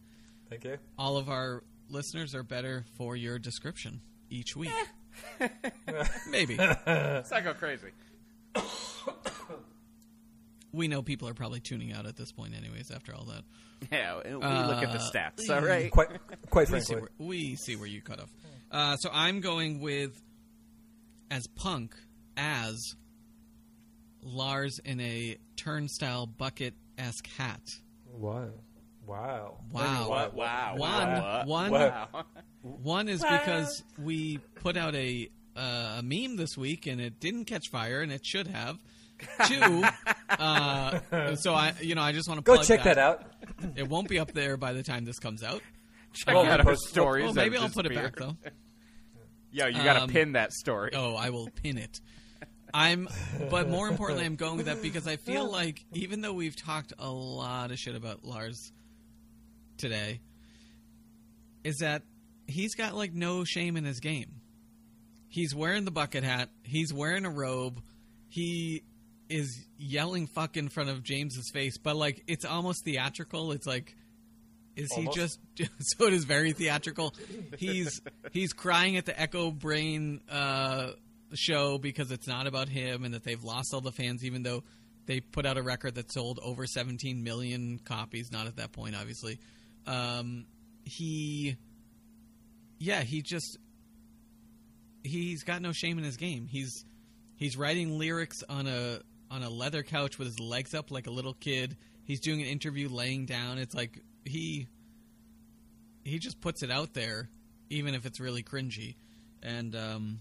Thank 0.50 0.64
you. 0.64 0.78
all 0.98 1.16
of 1.16 1.28
our 1.30 1.62
listeners 1.88 2.34
are 2.34 2.42
better 2.42 2.84
for 2.96 3.14
your 3.16 3.38
description 3.38 4.00
each 4.30 4.56
week. 4.56 4.72
Maybe. 6.28 6.56
Let's 6.56 7.30
not 7.30 7.44
go 7.44 7.54
crazy. 7.54 7.88
We 10.74 10.88
know 10.88 11.02
people 11.02 11.28
are 11.28 11.34
probably 11.34 11.60
tuning 11.60 11.92
out 11.92 12.06
at 12.06 12.16
this 12.16 12.32
point, 12.32 12.54
anyways, 12.56 12.90
after 12.90 13.14
all 13.14 13.24
that. 13.26 13.42
Yeah, 13.92 14.16
we 14.24 14.32
look 14.32 14.82
at 14.82 14.90
the 14.92 14.98
Uh, 14.98 15.10
stats. 15.10 15.50
All 15.50 15.60
right. 15.60 15.90
Quite 15.90 16.08
quite 16.48 16.70
We 16.70 16.80
see, 16.80 16.86
frankly, 16.86 16.96
where, 17.18 17.28
we 17.28 17.56
see 17.56 17.76
where 17.76 17.86
you 17.86 18.00
cut 18.00 18.20
off. 18.20 18.30
Uh, 18.72 18.96
so 18.96 19.10
I'm 19.12 19.40
going 19.40 19.80
with 19.80 20.20
as 21.30 21.46
punk 21.46 21.94
as 22.36 22.96
Lars 24.22 24.78
in 24.84 25.00
a 25.00 25.36
turnstile 25.56 26.26
bucket 26.26 26.74
esque 26.98 27.26
hat. 27.36 27.60
wow, 28.16 28.48
wow, 29.06 29.56
Wow. 29.72 30.08
What? 30.08 30.34
Wow. 30.34 30.74
One- 30.76 31.12
What? 31.22 31.46
one- 31.46 31.70
Wow. 31.72 32.08
One 32.62 33.08
is 33.10 33.22
because 33.22 33.82
we 33.98 34.38
put 34.56 34.76
out 34.76 34.94
a 34.94 35.28
uh, 35.54 35.96
a 35.98 36.02
meme 36.02 36.36
this 36.36 36.56
week 36.56 36.86
and 36.86 36.98
it 37.00 37.20
didn't 37.20 37.44
catch 37.44 37.68
fire 37.68 38.00
and 38.00 38.10
it 38.12 38.24
should 38.24 38.46
have. 38.46 38.78
Two, 39.46 39.84
uh, 40.30 41.34
so 41.36 41.54
I 41.54 41.74
you 41.80 41.94
know 41.94 42.00
I 42.02 42.12
just 42.12 42.26
want 42.28 42.38
to 42.38 42.42
go 42.42 42.54
plug 42.54 42.66
check 42.66 42.84
that 42.84 42.98
out. 42.98 43.22
It 43.76 43.88
won't 43.88 44.08
be 44.08 44.18
up 44.18 44.32
there 44.32 44.56
by 44.56 44.72
the 44.72 44.82
time 44.82 45.04
this 45.04 45.18
comes 45.18 45.42
out. 45.42 45.60
Check 46.12 46.34
Well, 46.34 46.44
out 46.44 46.48
we'll 46.48 46.58
our 46.58 46.64
post- 46.64 46.88
stories. 46.88 47.24
Well, 47.24 47.34
maybe 47.34 47.56
I'll 47.56 47.68
put 47.68 47.86
it 47.86 47.94
back 47.94 48.16
though. 48.16 48.36
Yo, 49.50 49.66
you 49.66 49.82
got 49.82 49.94
to 49.94 50.02
Um, 50.02 50.08
pin 50.08 50.32
that 50.32 50.52
story. 50.52 50.92
Oh, 50.94 51.14
I 51.14 51.30
will 51.30 51.48
pin 51.62 51.76
it. 51.78 52.00
I'm, 52.74 53.06
but 53.50 53.68
more 53.68 53.86
importantly, 53.88 54.24
I'm 54.24 54.36
going 54.36 54.56
with 54.56 54.64
that 54.64 54.80
because 54.80 55.06
I 55.06 55.16
feel 55.16 55.44
like 55.50 55.84
even 55.92 56.22
though 56.22 56.32
we've 56.32 56.56
talked 56.56 56.94
a 56.98 57.10
lot 57.10 57.70
of 57.70 57.78
shit 57.78 57.94
about 57.94 58.24
Lars 58.24 58.72
today, 59.76 60.20
is 61.64 61.76
that 61.78 62.02
he's 62.46 62.74
got 62.74 62.94
like 62.94 63.12
no 63.12 63.44
shame 63.44 63.76
in 63.76 63.84
his 63.84 64.00
game. 64.00 64.40
He's 65.28 65.54
wearing 65.54 65.84
the 65.84 65.90
bucket 65.90 66.24
hat. 66.24 66.48
He's 66.62 66.92
wearing 66.92 67.24
a 67.24 67.30
robe. 67.30 67.82
He 68.28 68.82
is 69.28 69.66
yelling 69.78 70.26
"fuck" 70.26 70.56
in 70.56 70.68
front 70.68 70.88
of 70.90 71.02
James's 71.02 71.50
face, 71.52 71.76
but 71.78 71.96
like 71.96 72.22
it's 72.26 72.44
almost 72.44 72.84
theatrical. 72.84 73.52
It's 73.52 73.66
like, 73.66 73.94
is 74.76 74.90
Almost. 74.92 75.16
he 75.16 75.22
just? 75.22 75.40
So 75.98 76.06
it 76.06 76.12
is 76.12 76.24
very 76.24 76.52
theatrical. 76.52 77.14
He's 77.58 78.00
he's 78.32 78.52
crying 78.52 78.96
at 78.96 79.06
the 79.06 79.12
Echobrain 79.12 80.20
uh, 80.30 80.92
show 81.34 81.78
because 81.78 82.10
it's 82.10 82.26
not 82.26 82.46
about 82.46 82.68
him 82.68 83.04
and 83.04 83.14
that 83.14 83.24
they've 83.24 83.42
lost 83.42 83.74
all 83.74 83.80
the 83.80 83.92
fans, 83.92 84.24
even 84.24 84.42
though 84.42 84.62
they 85.06 85.20
put 85.20 85.46
out 85.46 85.58
a 85.58 85.62
record 85.62 85.96
that 85.96 86.12
sold 86.12 86.38
over 86.42 86.66
17 86.66 87.22
million 87.22 87.80
copies. 87.84 88.30
Not 88.30 88.46
at 88.46 88.56
that 88.56 88.72
point, 88.72 88.94
obviously. 88.96 89.38
Um, 89.86 90.46
he, 90.84 91.56
yeah, 92.78 93.02
he 93.02 93.22
just 93.22 93.58
he's 95.02 95.42
got 95.42 95.62
no 95.62 95.72
shame 95.72 95.98
in 95.98 96.04
his 96.04 96.16
game. 96.16 96.46
He's 96.46 96.84
he's 97.36 97.56
writing 97.56 97.98
lyrics 97.98 98.42
on 98.48 98.66
a 98.66 99.00
on 99.30 99.42
a 99.42 99.50
leather 99.50 99.82
couch 99.82 100.18
with 100.18 100.28
his 100.28 100.40
legs 100.40 100.74
up 100.74 100.90
like 100.90 101.06
a 101.06 101.10
little 101.10 101.34
kid. 101.34 101.76
He's 102.04 102.20
doing 102.20 102.40
an 102.42 102.48
interview 102.48 102.88
laying 102.88 103.26
down. 103.26 103.58
It's 103.58 103.74
like 103.74 104.00
he 104.24 104.66
he 106.04 106.18
just 106.18 106.40
puts 106.40 106.62
it 106.62 106.70
out 106.70 106.94
there, 106.94 107.28
even 107.70 107.94
if 107.94 108.06
it's 108.06 108.20
really 108.20 108.42
cringy, 108.42 108.96
and 109.42 109.74
um, 109.76 110.18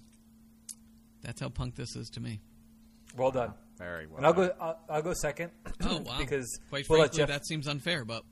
that's 1.21 1.41
how 1.41 1.49
punk 1.49 1.75
this 1.75 1.95
is 1.95 2.09
to 2.11 2.19
me. 2.19 2.39
Well 3.17 3.31
done. 3.31 3.53
Very 3.77 4.05
well. 4.07 4.17
And 4.17 4.25
I'll 4.25 4.33
go. 4.33 4.51
I'll, 4.59 4.79
I'll 4.89 5.01
go 5.01 5.13
second. 5.13 5.51
Oh 5.83 5.97
wow! 6.05 6.15
because 6.19 6.59
quite 6.69 6.87
we'll 6.87 6.99
frankly, 6.99 7.17
Jeff. 7.17 7.29
that 7.29 7.45
seems 7.45 7.67
unfair, 7.67 8.05
but 8.05 8.23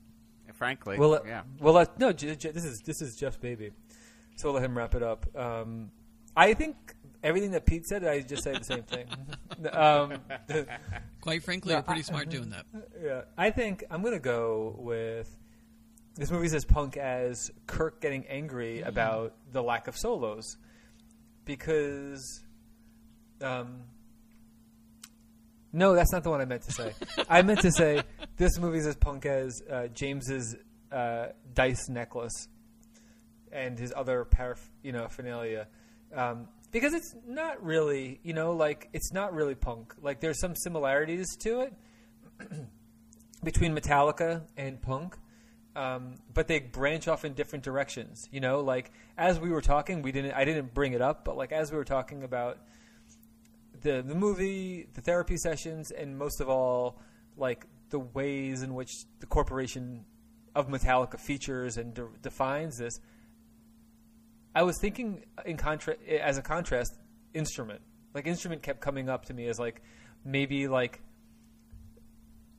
Frankly, 0.54 0.98
we'll 0.98 1.10
let, 1.10 1.26
yeah. 1.26 1.42
We'll 1.58 1.72
let 1.74 1.98
no. 1.98 2.12
J- 2.12 2.34
J- 2.36 2.50
this 2.50 2.64
is 2.64 2.80
this 2.84 3.00
is 3.00 3.16
Jeff's 3.16 3.36
baby, 3.36 3.70
so 4.36 4.48
we'll 4.48 4.54
let 4.54 4.64
him 4.64 4.76
wrap 4.76 4.94
it 4.94 5.02
up. 5.02 5.24
Um, 5.36 5.90
I 6.36 6.54
think 6.54 6.76
everything 7.22 7.52
that 7.52 7.64
Pete 7.66 7.86
said, 7.86 8.04
I 8.04 8.20
just 8.20 8.42
said 8.42 8.56
the 8.56 8.64
same 8.64 8.82
thing. 8.82 9.06
um, 9.72 10.14
quite 11.20 11.42
frankly, 11.42 11.70
No, 11.70 11.76
you're 11.76 11.82
pretty 11.82 12.00
I- 12.00 12.04
smart 12.04 12.28
doing 12.28 12.50
that. 12.50 12.66
yeah, 13.02 13.22
I 13.38 13.50
think 13.50 13.84
I'm 13.90 14.02
gonna 14.02 14.18
go 14.18 14.74
with 14.78 15.34
this 16.16 16.30
movie's 16.30 16.54
as 16.54 16.64
punk 16.64 16.96
as 16.96 17.50
Kirk 17.66 18.00
getting 18.00 18.26
angry 18.26 18.82
about 18.82 19.34
the 19.52 19.62
lack 19.62 19.88
of 19.88 19.96
solos 19.96 20.56
because. 21.44 22.42
Um, 23.40 23.84
no, 25.72 25.94
that's 25.94 26.12
not 26.12 26.24
the 26.24 26.30
one 26.30 26.40
I 26.40 26.44
meant 26.46 26.62
to 26.62 26.72
say. 26.72 26.92
I 27.28 27.42
meant 27.42 27.60
to 27.60 27.70
say 27.70 28.02
this 28.36 28.58
movie's 28.58 28.86
as 28.86 28.96
punk 28.96 29.24
as 29.24 29.62
uh, 29.70 29.86
James's 29.88 30.56
uh, 30.90 31.28
dice 31.54 31.88
necklace 31.88 32.48
and 33.52 33.78
his 33.78 33.92
other 33.96 34.24
paraph- 34.24 34.70
you 34.82 34.92
know 34.92 35.04
finalia. 35.04 35.66
Um, 36.14 36.48
because 36.72 36.94
it's 36.94 37.14
not 37.26 37.62
really, 37.64 38.20
you 38.22 38.32
know, 38.32 38.52
like 38.52 38.88
it's 38.92 39.12
not 39.12 39.34
really 39.34 39.54
punk. 39.54 39.94
Like 40.00 40.20
there's 40.20 40.40
some 40.40 40.54
similarities 40.54 41.26
to 41.40 41.60
it 41.60 41.74
between 43.44 43.74
Metallica 43.74 44.42
and 44.56 44.80
punk, 44.80 45.16
um, 45.76 46.14
but 46.32 46.48
they 46.48 46.58
branch 46.58 47.08
off 47.08 47.24
in 47.24 47.34
different 47.34 47.64
directions. 47.64 48.28
You 48.30 48.40
know, 48.40 48.60
like 48.60 48.90
as 49.16 49.38
we 49.38 49.50
were 49.50 49.60
talking, 49.60 50.02
we 50.02 50.12
didn't. 50.12 50.32
I 50.32 50.44
didn't 50.44 50.74
bring 50.74 50.92
it 50.92 51.00
up, 51.00 51.24
but 51.24 51.36
like 51.36 51.52
as 51.52 51.70
we 51.70 51.78
were 51.78 51.84
talking 51.84 52.22
about 52.22 52.58
the 53.82 54.02
the 54.02 54.14
movie, 54.14 54.88
the 54.94 55.00
therapy 55.00 55.36
sessions, 55.36 55.90
and 55.90 56.18
most 56.18 56.40
of 56.40 56.48
all, 56.48 57.00
like 57.36 57.66
the 57.90 58.00
ways 58.00 58.62
in 58.62 58.74
which 58.74 58.90
the 59.20 59.26
corporation 59.26 60.04
of 60.54 60.68
Metallica 60.68 61.18
features 61.18 61.76
and 61.76 61.94
de- 61.94 62.08
defines 62.22 62.78
this. 62.78 63.00
I 64.54 64.64
was 64.64 64.78
thinking 64.80 65.24
in 65.46 65.56
contra- 65.56 65.96
as 66.20 66.38
a 66.38 66.42
contrast, 66.42 66.92
instrument. 67.34 67.80
Like 68.14 68.26
instrument 68.26 68.62
kept 68.62 68.80
coming 68.80 69.08
up 69.08 69.26
to 69.26 69.34
me 69.34 69.46
as 69.46 69.58
like 69.58 69.82
maybe 70.24 70.66
like 70.66 71.00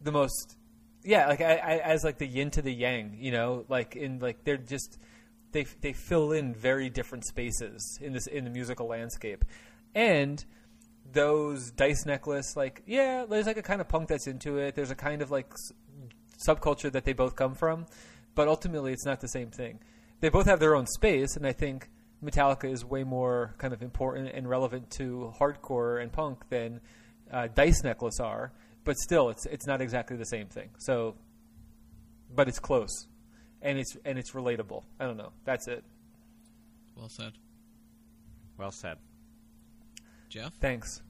the 0.02 0.12
most 0.12 0.58
yeah 1.03 1.28
like 1.28 1.41
I, 1.41 1.56
I, 1.56 1.78
as 1.80 2.03
like 2.03 2.18
the 2.18 2.28
yin 2.28 2.52
to 2.52 2.61
the 2.61 2.73
yang 2.73 3.18
you 3.19 3.32
know? 3.32 3.65
Like 3.69 3.95
in 3.95 4.19
like 4.19 4.44
they're 4.44 4.57
just 4.57 4.98
they 5.52 5.65
they 5.82 5.94
fill 5.94 6.32
in 6.32 6.53
very 6.53 6.90
different 6.90 7.26
spaces 7.26 7.99
in 8.02 8.14
this 8.14 8.28
in 8.28 8.44
the 8.44 8.49
musical 8.49 8.88
landscape. 8.88 9.45
And 9.94 10.44
those 11.11 11.72
dice 11.72 12.06
necklace 12.06 12.56
like 12.56 12.84
yeah 12.86 13.26
there's 13.28 13.48
like 13.48 13.57
a 13.57 13.64
kind 13.64 13.82
of 13.82 13.88
punk 13.88 14.10
that's 14.10 14.28
into 14.28 14.57
it. 14.57 14.76
There's 14.76 14.91
a 14.91 14.95
kind 14.95 15.22
of 15.22 15.32
like 15.32 15.52
subculture 16.48 16.91
that 16.91 17.06
they 17.06 17.14
both 17.14 17.36
come 17.36 17.56
from. 17.56 17.86
But 18.34 18.48
ultimately 18.48 18.94
it's 18.94 19.06
not 19.06 19.19
the 19.19 19.28
same 19.28 19.52
thing. 19.52 19.80
They 20.22 20.30
both 20.30 20.45
have 20.45 20.60
their 20.60 20.76
own 20.76 20.86
space 20.86 21.36
and 21.36 21.45
i 21.48 21.52
think 21.52 21.90
metallica 22.23 22.72
is 22.72 22.86
way 22.86 23.03
more 23.03 23.56
kind 23.57 23.73
of 23.73 23.82
important 23.82 24.30
and 24.34 24.48
relevant 24.48 24.90
to 24.91 25.34
hardcore 25.40 26.02
and 26.02 26.11
punk 26.11 26.48
than 26.49 26.80
uh, 27.32 27.48
dice 27.48 27.84
necklace 27.84 28.19
are 28.19 28.52
but 28.84 28.98
still 28.98 29.30
it's 29.30 29.45
it's 29.48 29.68
not 29.68 29.82
exactly 29.82 30.18
the 30.18 30.26
same 30.26 30.48
thing 30.48 30.70
so 30.80 31.16
but 32.34 32.48
it's 32.48 32.60
close 32.60 33.08
and 33.62 33.78
it's 33.78 33.95
and 34.06 34.18
it's 34.18 34.32
relatable 34.32 34.84
i 34.99 35.06
don't 35.06 35.18
know 35.18 35.32
that's 35.45 35.68
it 35.68 35.84
Well 36.95 37.10
said, 37.10 37.34
Well 38.58 38.72
said. 38.72 38.98
Jeff. 40.30 40.53
thanks 40.60 41.02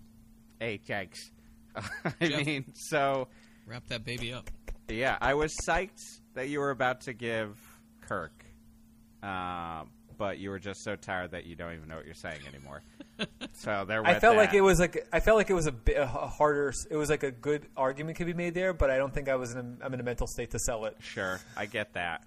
Hey, 0.60 0.78
thanks. 0.78 1.32
I 1.76 2.28
Jeff? 2.28 2.46
mean, 2.46 2.66
so 2.76 3.28
Wrap 3.66 3.88
that 3.88 4.04
baby 4.06 4.32
up. 4.32 4.50
yeah, 4.90 5.18
I 5.22 5.34
was 5.34 5.56
psyched 5.66 6.20
that 6.36 6.50
you 6.50 6.60
were 6.60 6.70
about 6.70 7.02
to 7.02 7.14
give 7.14 7.58
Kirk, 8.02 8.46
uh, 9.24 9.84
but 10.20 10.38
you 10.38 10.50
were 10.52 10.60
just 10.60 10.84
so 10.84 10.96
tired 10.96 11.32
that 11.32 11.46
you 11.48 11.56
don't 11.56 11.74
even 11.74 11.88
know 11.90 11.96
what 11.96 12.06
you're 12.06 12.14
saying 12.14 12.42
anymore. 12.48 12.84
so 13.54 13.86
there. 13.88 14.06
I 14.06 14.20
felt 14.20 14.38
like 14.38 14.54
it 14.54 14.62
was 14.62 14.80
like 14.80 15.08
I 15.12 15.20
felt 15.20 15.38
like 15.38 15.50
it 15.50 15.54
was 15.54 15.68
a 15.68 15.72
bit 15.72 15.98
a 15.98 16.06
harder. 16.06 16.74
It 16.90 16.96
was 16.96 17.10
like 17.10 17.24
a 17.24 17.32
good 17.32 17.68
argument 17.76 18.18
could 18.18 18.28
be 18.28 18.34
made 18.34 18.54
there, 18.54 18.74
but 18.74 18.90
I 18.90 18.98
don't 18.98 19.14
think 19.14 19.30
I 19.30 19.36
was 19.36 19.54
in 19.54 19.78
a, 19.82 19.86
I'm 19.86 19.94
in 19.94 20.00
a 20.00 20.04
mental 20.04 20.28
state 20.28 20.52
to 20.52 20.60
sell 20.60 20.86
it. 20.86 20.98
Sure, 21.00 21.40
I 21.56 21.66
get 21.66 21.94
that. 21.94 22.24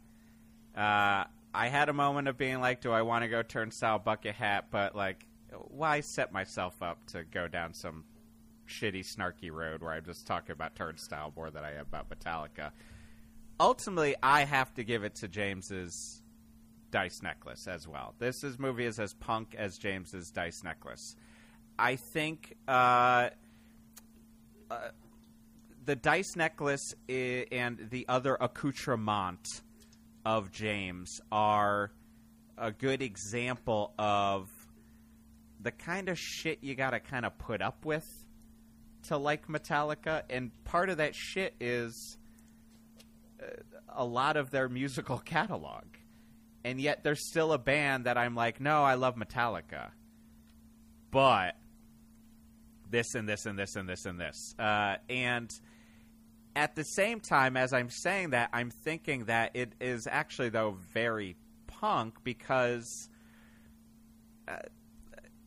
Uh, 0.77 1.25
I 1.55 1.69
had 1.69 1.89
a 1.89 1.93
moment 1.93 2.29
of 2.29 2.37
being 2.37 2.61
like, 2.61 2.81
"Do 2.81 2.93
I 2.93 3.03
want 3.03 3.23
to 3.23 3.29
go 3.29 3.43
turnstile 3.43 3.99
bucket 3.99 4.35
hat?" 4.35 4.67
But 4.71 4.95
like, 4.95 5.27
why 5.69 6.01
set 6.01 6.33
myself 6.33 6.83
up 6.83 7.05
to 7.09 7.25
go 7.25 7.49
down 7.49 7.75
some 7.75 8.05
shitty, 8.69 9.05
snarky 9.05 9.53
road 9.53 9.83
where 9.83 9.93
I'm 9.93 10.05
just 10.05 10.27
talking 10.27 10.53
about 10.53 10.75
turnstile 10.75 11.33
more 11.37 11.51
than 11.51 11.65
I 11.65 11.75
am 11.75 11.83
about 11.83 12.09
Metallica? 12.09 12.73
Ultimately, 13.61 14.17
I 14.23 14.45
have 14.45 14.75
to 14.75 14.85
give 14.85 15.05
it 15.05 15.15
to 15.17 15.29
James's 15.29 16.23
dice 16.95 17.21
necklace 17.23 17.67
as 17.67 17.89
well. 17.89 18.15
This 18.21 18.45
is 18.45 18.57
movie 18.59 18.85
is 18.87 19.01
as 19.01 19.13
punk 19.15 19.57
as 19.59 19.77
James's 19.79 20.31
dice 20.31 20.63
necklace. 20.63 21.17
I 21.77 21.97
think. 21.97 22.55
Uh, 22.69 23.31
the 25.85 25.97
dice 25.97 26.35
necklace 26.37 26.95
i- 27.11 27.47
and 27.53 27.89
the 27.91 28.07
other 28.09 28.37
accoutrement 28.41 29.47
of 30.25 30.51
James 30.51 31.21
are 31.31 31.91
a 32.57 32.71
good 32.71 33.03
example 33.03 33.93
of 33.99 34.49
the 35.61 35.71
kind 35.73 36.09
of 36.09 36.19
shit 36.19 36.59
you 36.63 36.75
got 36.75 36.91
to 36.91 37.01
kind 37.01 37.27
of 37.27 37.37
put 37.39 37.61
up 37.61 37.85
with 37.85 38.07
to 39.09 39.17
like 39.19 39.49
Metallica, 39.49 40.23
and 40.31 40.51
part 40.65 40.89
of 40.89 40.97
that 40.99 41.15
shit 41.15 41.55
is 41.61 42.17
uh, 43.43 43.47
a 43.89 44.05
lot 44.05 44.37
of 44.39 44.51
their 44.51 44.69
musical 44.69 45.19
catalog. 45.19 45.85
And 46.65 46.81
yet 46.81 47.05
there's 47.05 47.29
still 47.29 47.53
a 47.53 47.59
band 47.59 48.07
that 48.07 48.17
I'm 48.17 48.35
like, 48.35 48.61
no, 48.61 48.83
I 48.83 48.95
love 48.95 49.17
Metallica. 49.17 49.91
But 51.11 51.57
this 52.91 53.15
and 53.15 53.29
this 53.29 53.45
and 53.45 53.59
this 53.59 53.77
and 53.77 53.89
this 53.89 54.07
and 54.07 54.19
this. 54.19 54.55
Uh, 54.59 54.97
and 55.11 55.51
at 56.57 56.75
the 56.75 56.85
same 56.85 57.21
time, 57.21 57.57
as 57.57 57.73
I'm 57.73 57.91
saying 57.91 58.31
that, 58.31 58.51
I'm 58.53 58.71
thinking 58.71 59.25
that 59.27 59.51
it 59.55 59.73
is 59.81 60.07
actually, 60.11 60.51
though, 60.51 60.79
very 60.93 61.37
punk 61.67 62.15
because 62.25 63.09
uh, 64.49 64.57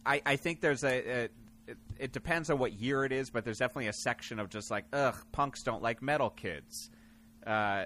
I, 0.06 0.22
I 0.26 0.36
think 0.36 0.62
there's 0.62 0.84
a. 0.84 1.10
a 1.10 1.30
it, 1.68 1.78
it 2.00 2.12
depends 2.14 2.50
on 2.50 2.60
what 2.60 2.72
year 2.72 3.04
it 3.04 3.12
is, 3.12 3.30
but 3.30 3.44
there's 3.44 3.58
definitely 3.58 3.88
a 3.88 3.94
section 3.94 4.40
of 4.40 4.50
just 4.50 4.72
like, 4.72 4.86
ugh, 4.94 5.16
punks 5.34 5.64
don't 5.64 5.84
like 5.84 6.02
metal 6.02 6.30
kids. 6.30 6.90
Uh, 7.46 7.86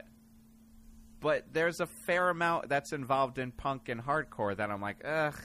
but 1.21 1.45
there's 1.53 1.79
a 1.79 1.85
fair 1.85 2.29
amount 2.29 2.67
that's 2.67 2.91
involved 2.91 3.37
in 3.37 3.51
punk 3.51 3.87
and 3.89 4.03
hardcore 4.03 4.57
that 4.57 4.69
I'm 4.69 4.81
like, 4.81 5.05
ugh, 5.05 5.39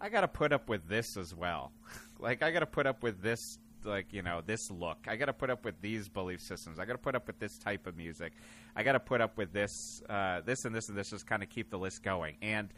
I 0.00 0.08
got 0.08 0.22
to 0.22 0.28
put 0.28 0.52
up 0.52 0.68
with 0.68 0.88
this 0.88 1.16
as 1.16 1.34
well. 1.34 1.72
like 2.18 2.42
I 2.42 2.50
got 2.50 2.60
to 2.60 2.66
put 2.66 2.86
up 2.86 3.02
with 3.02 3.22
this 3.22 3.58
like, 3.84 4.12
you 4.12 4.22
know, 4.22 4.42
this 4.44 4.70
look. 4.70 4.98
I 5.06 5.16
got 5.16 5.26
to 5.26 5.32
put 5.32 5.50
up 5.50 5.64
with 5.64 5.80
these 5.80 6.08
belief 6.08 6.40
systems. 6.40 6.78
I 6.78 6.84
got 6.84 6.94
to 6.94 6.98
put 6.98 7.14
up 7.14 7.26
with 7.26 7.38
this 7.38 7.58
type 7.58 7.86
of 7.86 7.96
music. 7.96 8.32
I 8.74 8.82
got 8.82 8.92
to 8.92 9.00
put 9.00 9.20
up 9.20 9.36
with 9.36 9.52
this 9.52 10.02
uh, 10.08 10.40
this 10.44 10.64
and 10.64 10.74
this 10.74 10.88
and 10.88 10.96
this 10.96 11.10
just 11.10 11.26
kind 11.26 11.42
of 11.42 11.48
keep 11.48 11.70
the 11.70 11.78
list 11.78 12.02
going. 12.02 12.36
And 12.42 12.68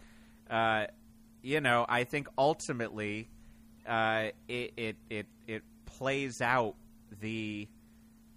uh, 0.51 0.87
you 1.43 1.61
know, 1.61 1.87
I 1.89 2.05
think 2.05 2.29
ultimately 2.37 3.29
uh, 3.87 4.29
it, 4.49 4.73
it 4.77 4.97
it 5.09 5.27
it 5.47 5.63
plays 5.87 6.41
out 6.41 6.75
the 7.21 7.69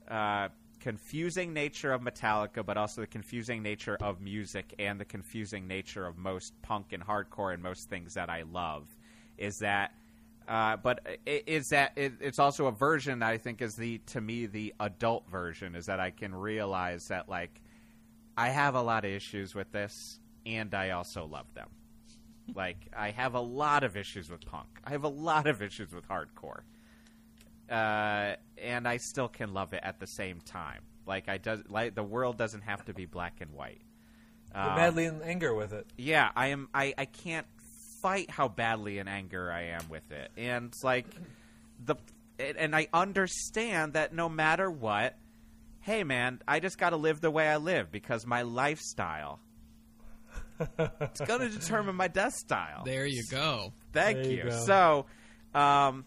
uh, 0.08 0.50
confusing 0.84 1.54
nature 1.54 1.94
of 1.94 2.02
Metallica, 2.02 2.66
but 2.66 2.76
also 2.76 3.00
the 3.00 3.08
confusing 3.08 3.64
nature 3.64 3.98
of 4.02 4.20
music 4.20 4.76
and 4.78 5.00
the 5.00 5.06
confusing 5.06 5.66
nature 5.66 6.06
of 6.06 6.18
most 6.18 6.54
punk 6.62 6.92
and 6.92 7.02
hardcore 7.02 7.54
and 7.54 7.64
most 7.64 7.90
things 7.90 8.16
that 8.16 8.30
I 8.30 8.42
love. 8.42 8.84
Is 9.38 9.60
that, 9.60 9.94
uh, 10.46 10.76
but 10.76 11.00
i- 11.26 11.44
is 11.48 11.70
that 11.70 11.94
it, 11.96 12.16
it's 12.20 12.38
also 12.38 12.66
a 12.68 12.72
version 12.74 13.20
that 13.20 13.30
I 13.30 13.38
think 13.38 13.62
is 13.62 13.76
the 13.78 14.00
to 14.08 14.20
me 14.20 14.46
the 14.46 14.74
adult 14.82 15.26
version 15.30 15.74
is 15.74 15.86
that 15.86 16.02
I 16.02 16.12
can 16.12 16.36
realize 16.36 17.08
that 17.08 17.30
like 17.30 17.62
I 18.36 18.50
have 18.50 18.76
a 18.76 18.82
lot 18.82 19.06
of 19.06 19.12
issues 19.12 19.56
with 19.56 19.72
this 19.72 20.20
and 20.46 20.74
I 20.74 20.90
also 20.90 21.26
love 21.26 21.48
them. 21.54 21.70
like 22.56 22.88
I 22.98 23.12
have 23.12 23.36
a 23.36 23.40
lot 23.40 23.84
of 23.86 23.96
issues 23.96 24.30
with 24.30 24.46
punk. 24.46 24.68
I 24.84 24.92
have 24.92 25.06
a 25.06 25.08
lot 25.10 25.48
of 25.48 25.62
issues 25.62 25.94
with 25.94 26.08
hardcore. 26.10 26.64
Uh, 27.74 28.36
and 28.58 28.88
I 28.88 28.98
still 28.98 29.28
can 29.28 29.54
love 29.54 29.74
it 29.74 29.82
at 29.84 30.00
the 30.00 30.08
same 30.08 30.40
time. 30.42 30.82
Like 31.06 31.28
I 31.28 31.38
does 31.38 31.62
like 31.68 31.96
the 31.96 32.04
world 32.04 32.38
doesn't 32.38 32.62
have 32.62 32.86
to 32.86 32.94
be 32.94 33.06
black 33.06 33.42
and 33.42 33.52
white. 33.52 33.82
You're 34.56 34.64
Um, 34.70 34.76
madly 34.76 35.06
in 35.06 35.22
anger 35.24 35.54
with 35.56 35.74
it. 35.74 35.88
yeah, 35.98 36.30
I 36.36 36.48
am. 36.48 36.70
I, 36.74 36.94
I 36.98 37.06
can't 37.06 37.48
fight 38.02 38.30
how 38.30 38.48
badly 38.48 39.00
in 39.00 39.08
anger 39.08 39.52
I 39.52 39.64
am 39.70 39.90
with 39.90 40.12
it, 40.12 40.32
and 40.38 40.74
like 40.84 41.08
the 41.84 41.96
and 42.40 42.76
I 42.76 42.88
understand 42.94 43.94
that 43.94 44.14
no 44.14 44.30
matter 44.30 44.70
what, 44.70 45.16
hey 45.82 46.04
man, 46.04 46.42
I 46.48 46.60
just 46.60 46.78
got 46.78 46.92
to 46.92 46.98
live 46.98 47.20
the 47.22 47.32
way 47.32 47.48
I 47.50 47.58
live 47.58 47.92
because 47.92 48.26
my 48.26 48.44
lifestyle. 48.44 49.40
it's 50.80 51.22
going 51.22 51.42
to 51.50 51.50
determine 51.50 51.96
my 51.96 52.08
death 52.08 52.34
style. 52.34 52.84
There 52.86 53.06
you 53.06 53.24
go. 53.30 53.74
Thank 53.92 54.18
There 54.20 54.26
you 54.32 54.38
you. 54.38 54.44
go. 54.50 54.66
So, 54.66 55.06
um, 55.60 56.06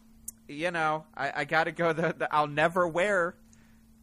you 0.48 0.70
know, 0.70 1.05
I, 1.16 1.32
I 1.36 1.44
got 1.44 1.64
to 1.64 1.73
go. 1.73 1.93
The, 1.93 2.14
the 2.18 2.28
I'll 2.35 2.47
never 2.47 2.86
wear 2.89 3.35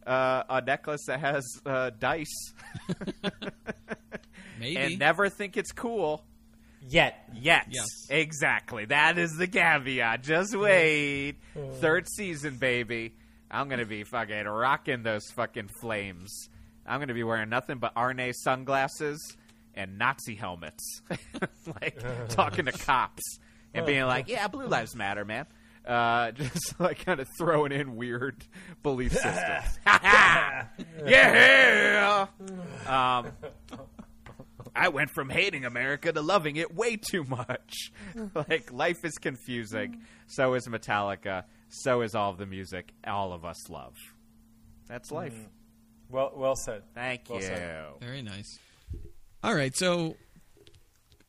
uh, 0.06 0.42
a 0.48 0.60
necklace 0.60 1.04
that 1.06 1.20
has 1.20 1.44
uh, 1.66 1.90
dice, 1.98 2.52
Maybe. 4.58 4.76
and 4.76 4.98
never 4.98 5.28
think 5.28 5.56
it's 5.56 5.72
cool. 5.72 6.24
Yet. 6.86 7.14
Yes, 7.34 7.66
Yes. 7.70 7.86
exactly. 8.10 8.84
That 8.84 9.16
is 9.18 9.36
the 9.36 9.46
caveat. 9.46 10.22
Just 10.22 10.54
wait. 10.56 11.36
Third 11.80 12.06
season, 12.08 12.58
baby. 12.58 13.14
I'm 13.50 13.68
gonna 13.68 13.86
be 13.86 14.04
fucking 14.04 14.44
rocking 14.44 15.02
those 15.02 15.24
fucking 15.34 15.68
flames. 15.80 16.48
I'm 16.86 17.00
gonna 17.00 17.14
be 17.14 17.22
wearing 17.24 17.48
nothing 17.48 17.78
but 17.78 17.92
Arne 17.96 18.32
sunglasses 18.34 19.18
and 19.74 19.96
Nazi 19.98 20.34
helmets, 20.34 21.00
like 21.80 22.02
talking 22.28 22.66
to 22.66 22.72
cops 22.72 23.38
and 23.72 23.86
being 23.86 24.04
like, 24.04 24.28
"Yeah, 24.28 24.48
Blue 24.48 24.66
Lives 24.66 24.94
Matter, 24.94 25.24
man." 25.24 25.46
Uh, 25.86 26.30
just 26.32 26.80
like 26.80 27.04
kind 27.04 27.20
of 27.20 27.28
throwing 27.38 27.72
in 27.72 27.96
weird 27.96 28.44
belief 28.82 29.12
systems. 29.16 29.78
yeah. 31.06 32.26
Um, 32.86 33.32
I 34.74 34.88
went 34.88 35.10
from 35.10 35.30
hating 35.30 35.64
America 35.64 36.12
to 36.12 36.20
loving 36.22 36.56
it 36.56 36.74
way 36.74 36.96
too 36.96 37.24
much. 37.24 37.92
like 38.34 38.72
life 38.72 39.04
is 39.04 39.18
confusing. 39.18 40.02
So 40.26 40.54
is 40.54 40.66
Metallica. 40.66 41.44
So 41.68 42.02
is 42.02 42.14
all 42.14 42.30
of 42.30 42.38
the 42.38 42.46
music 42.46 42.92
all 43.06 43.32
of 43.32 43.44
us 43.44 43.68
love. 43.68 43.94
That's 44.88 45.10
life. 45.10 45.36
Well, 46.10 46.32
well 46.34 46.56
said. 46.56 46.82
Thank 46.94 47.28
Well 47.28 47.40
you. 47.40 47.46
said. 47.46 47.84
Very 48.00 48.22
nice. 48.22 48.58
All 49.42 49.54
right, 49.54 49.76
so 49.76 50.16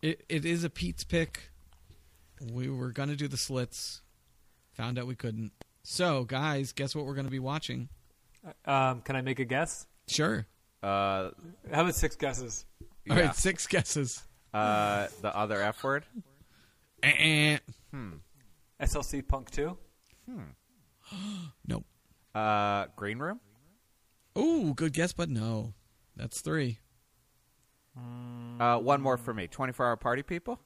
it 0.01 0.23
it 0.29 0.45
is 0.45 0.63
a 0.63 0.69
Pete's 0.69 1.03
pick. 1.03 1.51
We 2.51 2.69
were 2.69 2.91
gonna 2.91 3.15
do 3.15 3.27
the 3.27 3.37
slits, 3.37 4.01
found 4.75 4.99
out 4.99 5.07
we 5.07 5.15
couldn't. 5.15 5.51
So, 5.83 6.23
guys, 6.23 6.71
guess 6.71 6.95
what 6.95 7.05
we're 7.05 7.15
gonna 7.15 7.29
be 7.29 7.39
watching? 7.39 7.89
Um, 8.65 9.01
can 9.01 9.15
I 9.15 9.21
make 9.21 9.39
a 9.39 9.45
guess? 9.45 9.87
Sure. 10.07 10.45
Uh, 10.83 11.31
How 11.71 11.81
about 11.81 11.95
six 11.95 12.15
guesses? 12.15 12.65
All 13.09 13.15
right, 13.15 13.25
Yeah. 13.25 13.31
six 13.31 13.65
guesses. 13.67 14.21
uh, 14.53 15.07
the 15.21 15.35
other 15.35 15.61
F 15.61 15.83
word. 15.83 16.05
Eh-eh. 17.03 17.57
SLC 18.79 19.21
Punk 19.27 19.49
2? 19.51 19.77
Hmm. 20.29 20.41
Nope. 21.67 21.85
Uh, 22.33 22.85
green 22.95 23.19
room. 23.19 23.39
Ooh, 24.37 24.73
good 24.73 24.93
guess, 24.93 25.13
but 25.13 25.29
no. 25.29 25.73
That's 26.15 26.41
three. 26.41 26.79
Uh, 28.59 28.77
one 28.79 29.01
more 29.01 29.17
for 29.17 29.33
me. 29.33 29.47
Twenty-four 29.47 29.85
hour 29.85 29.95
party 29.95 30.21
people. 30.23 30.59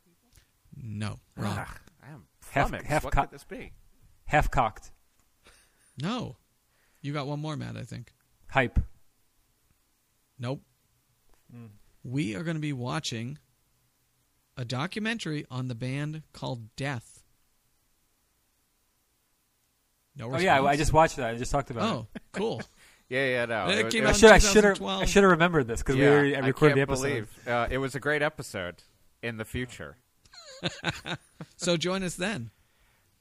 No. 0.76 1.20
Wrong. 1.38 1.60
Ugh, 1.60 1.68
I 2.04 2.10
am 2.12 2.24
Half- 2.52 2.70
flummoxed. 2.70 2.88
half 2.88 3.04
what 3.04 3.14
co- 3.14 3.22
could 3.22 3.32
this 3.32 3.44
be? 3.44 3.72
Half 4.30 4.52
cocked. 4.52 4.92
No. 6.02 6.38
You 7.02 7.14
got 7.14 7.26
one 7.28 7.40
more, 7.40 7.58
Matt, 7.58 7.76
I 7.78 7.82
think. 7.84 8.14
Hype. 8.52 8.80
Nope. 10.38 10.62
We 12.04 12.36
are 12.36 12.44
going 12.44 12.56
to 12.56 12.62
be 12.62 12.74
watching 12.74 13.40
a 14.56 14.64
documentary 14.64 15.46
on 15.50 15.68
the 15.68 15.74
band 15.76 16.22
called 16.32 16.76
Death. 16.76 17.24
No 20.16 20.32
Oh, 20.34 20.38
yeah, 20.38 20.60
I, 20.62 20.66
I 20.72 20.76
just 20.76 20.94
watched 20.94 21.16
that. 21.18 21.32
I 21.32 21.36
just 21.38 21.52
talked 21.52 21.72
about 21.72 21.84
it. 21.84 21.94
Oh, 21.96 22.08
cool. 22.32 22.62
Yeah, 23.12 23.26
yeah, 23.28 23.46
no. 23.46 23.70
It 23.70 23.86
was- 23.86 23.92
came 23.92 24.04
it. 24.04 24.06
I 24.06 24.10
out- 24.12 24.16
should, 24.18 24.30
I 24.30 24.38
should 24.38 24.64
have 24.64 24.82
I 24.84 25.06
should 25.06 25.24
have 25.24 25.32
remembered 25.32 25.66
this 25.68 25.80
because 25.80 25.96
yeah, 25.96 26.22
we 26.22 26.32
were, 26.32 26.38
I 26.38 26.42
I 26.42 26.46
recorded 26.46 26.76
the 26.76 26.80
can't 26.82 26.92
episode. 26.92 27.02
believe 27.08 27.48
uh, 27.48 27.68
it 27.72 27.80
was 27.80 27.96
a 27.96 28.00
great 28.00 28.22
episode 28.22 28.84
in 29.24 29.38
the 29.38 29.46
future. 29.46 29.98
So 31.58 31.76
join 31.76 32.04
us 32.04 32.14
then. 32.14 32.52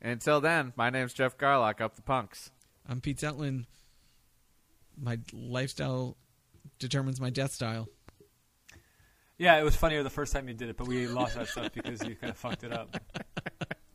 Until 0.01 0.41
then, 0.41 0.73
my 0.77 0.91
name's 0.91 1.13
Jeff 1.13 1.37
Garlock. 1.37 1.81
Up 1.81 1.97
the 1.97 2.03
punks. 2.03 2.51
I'm 2.89 3.01
Pete 3.01 3.19
Zetlin. 3.19 3.67
My 4.97 5.19
lifestyle 5.33 6.17
determines 6.79 7.21
my 7.21 7.31
death 7.31 7.53
style. 7.53 7.89
Yeah, 9.37 9.59
it 9.59 9.63
was 9.63 9.77
funnier 9.77 10.03
the 10.03 10.11
first 10.11 10.33
time 10.33 10.49
you 10.49 10.55
did 10.55 10.69
it, 10.69 10.77
but 10.77 10.89
we 10.89 11.07
lost 11.07 11.37
that 11.37 11.49
stuff 11.49 11.73
because 11.73 12.03
you 12.05 12.17
kind 12.17 12.31
of 12.31 12.37
fucked 12.37 12.65
it 12.65 12.73
up. 12.73 12.97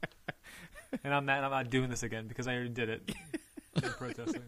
and 1.03 1.13
I'm 1.13 1.25
not, 1.25 1.43
I'm 1.43 1.51
not 1.51 1.69
doing 1.69 1.89
this 1.89 2.03
again 2.03 2.27
because 2.27 2.47
I 2.47 2.53
already 2.53 2.69
did 2.69 2.89
it. 2.89 3.11
I'm 3.75 3.91
protesting. 3.91 4.43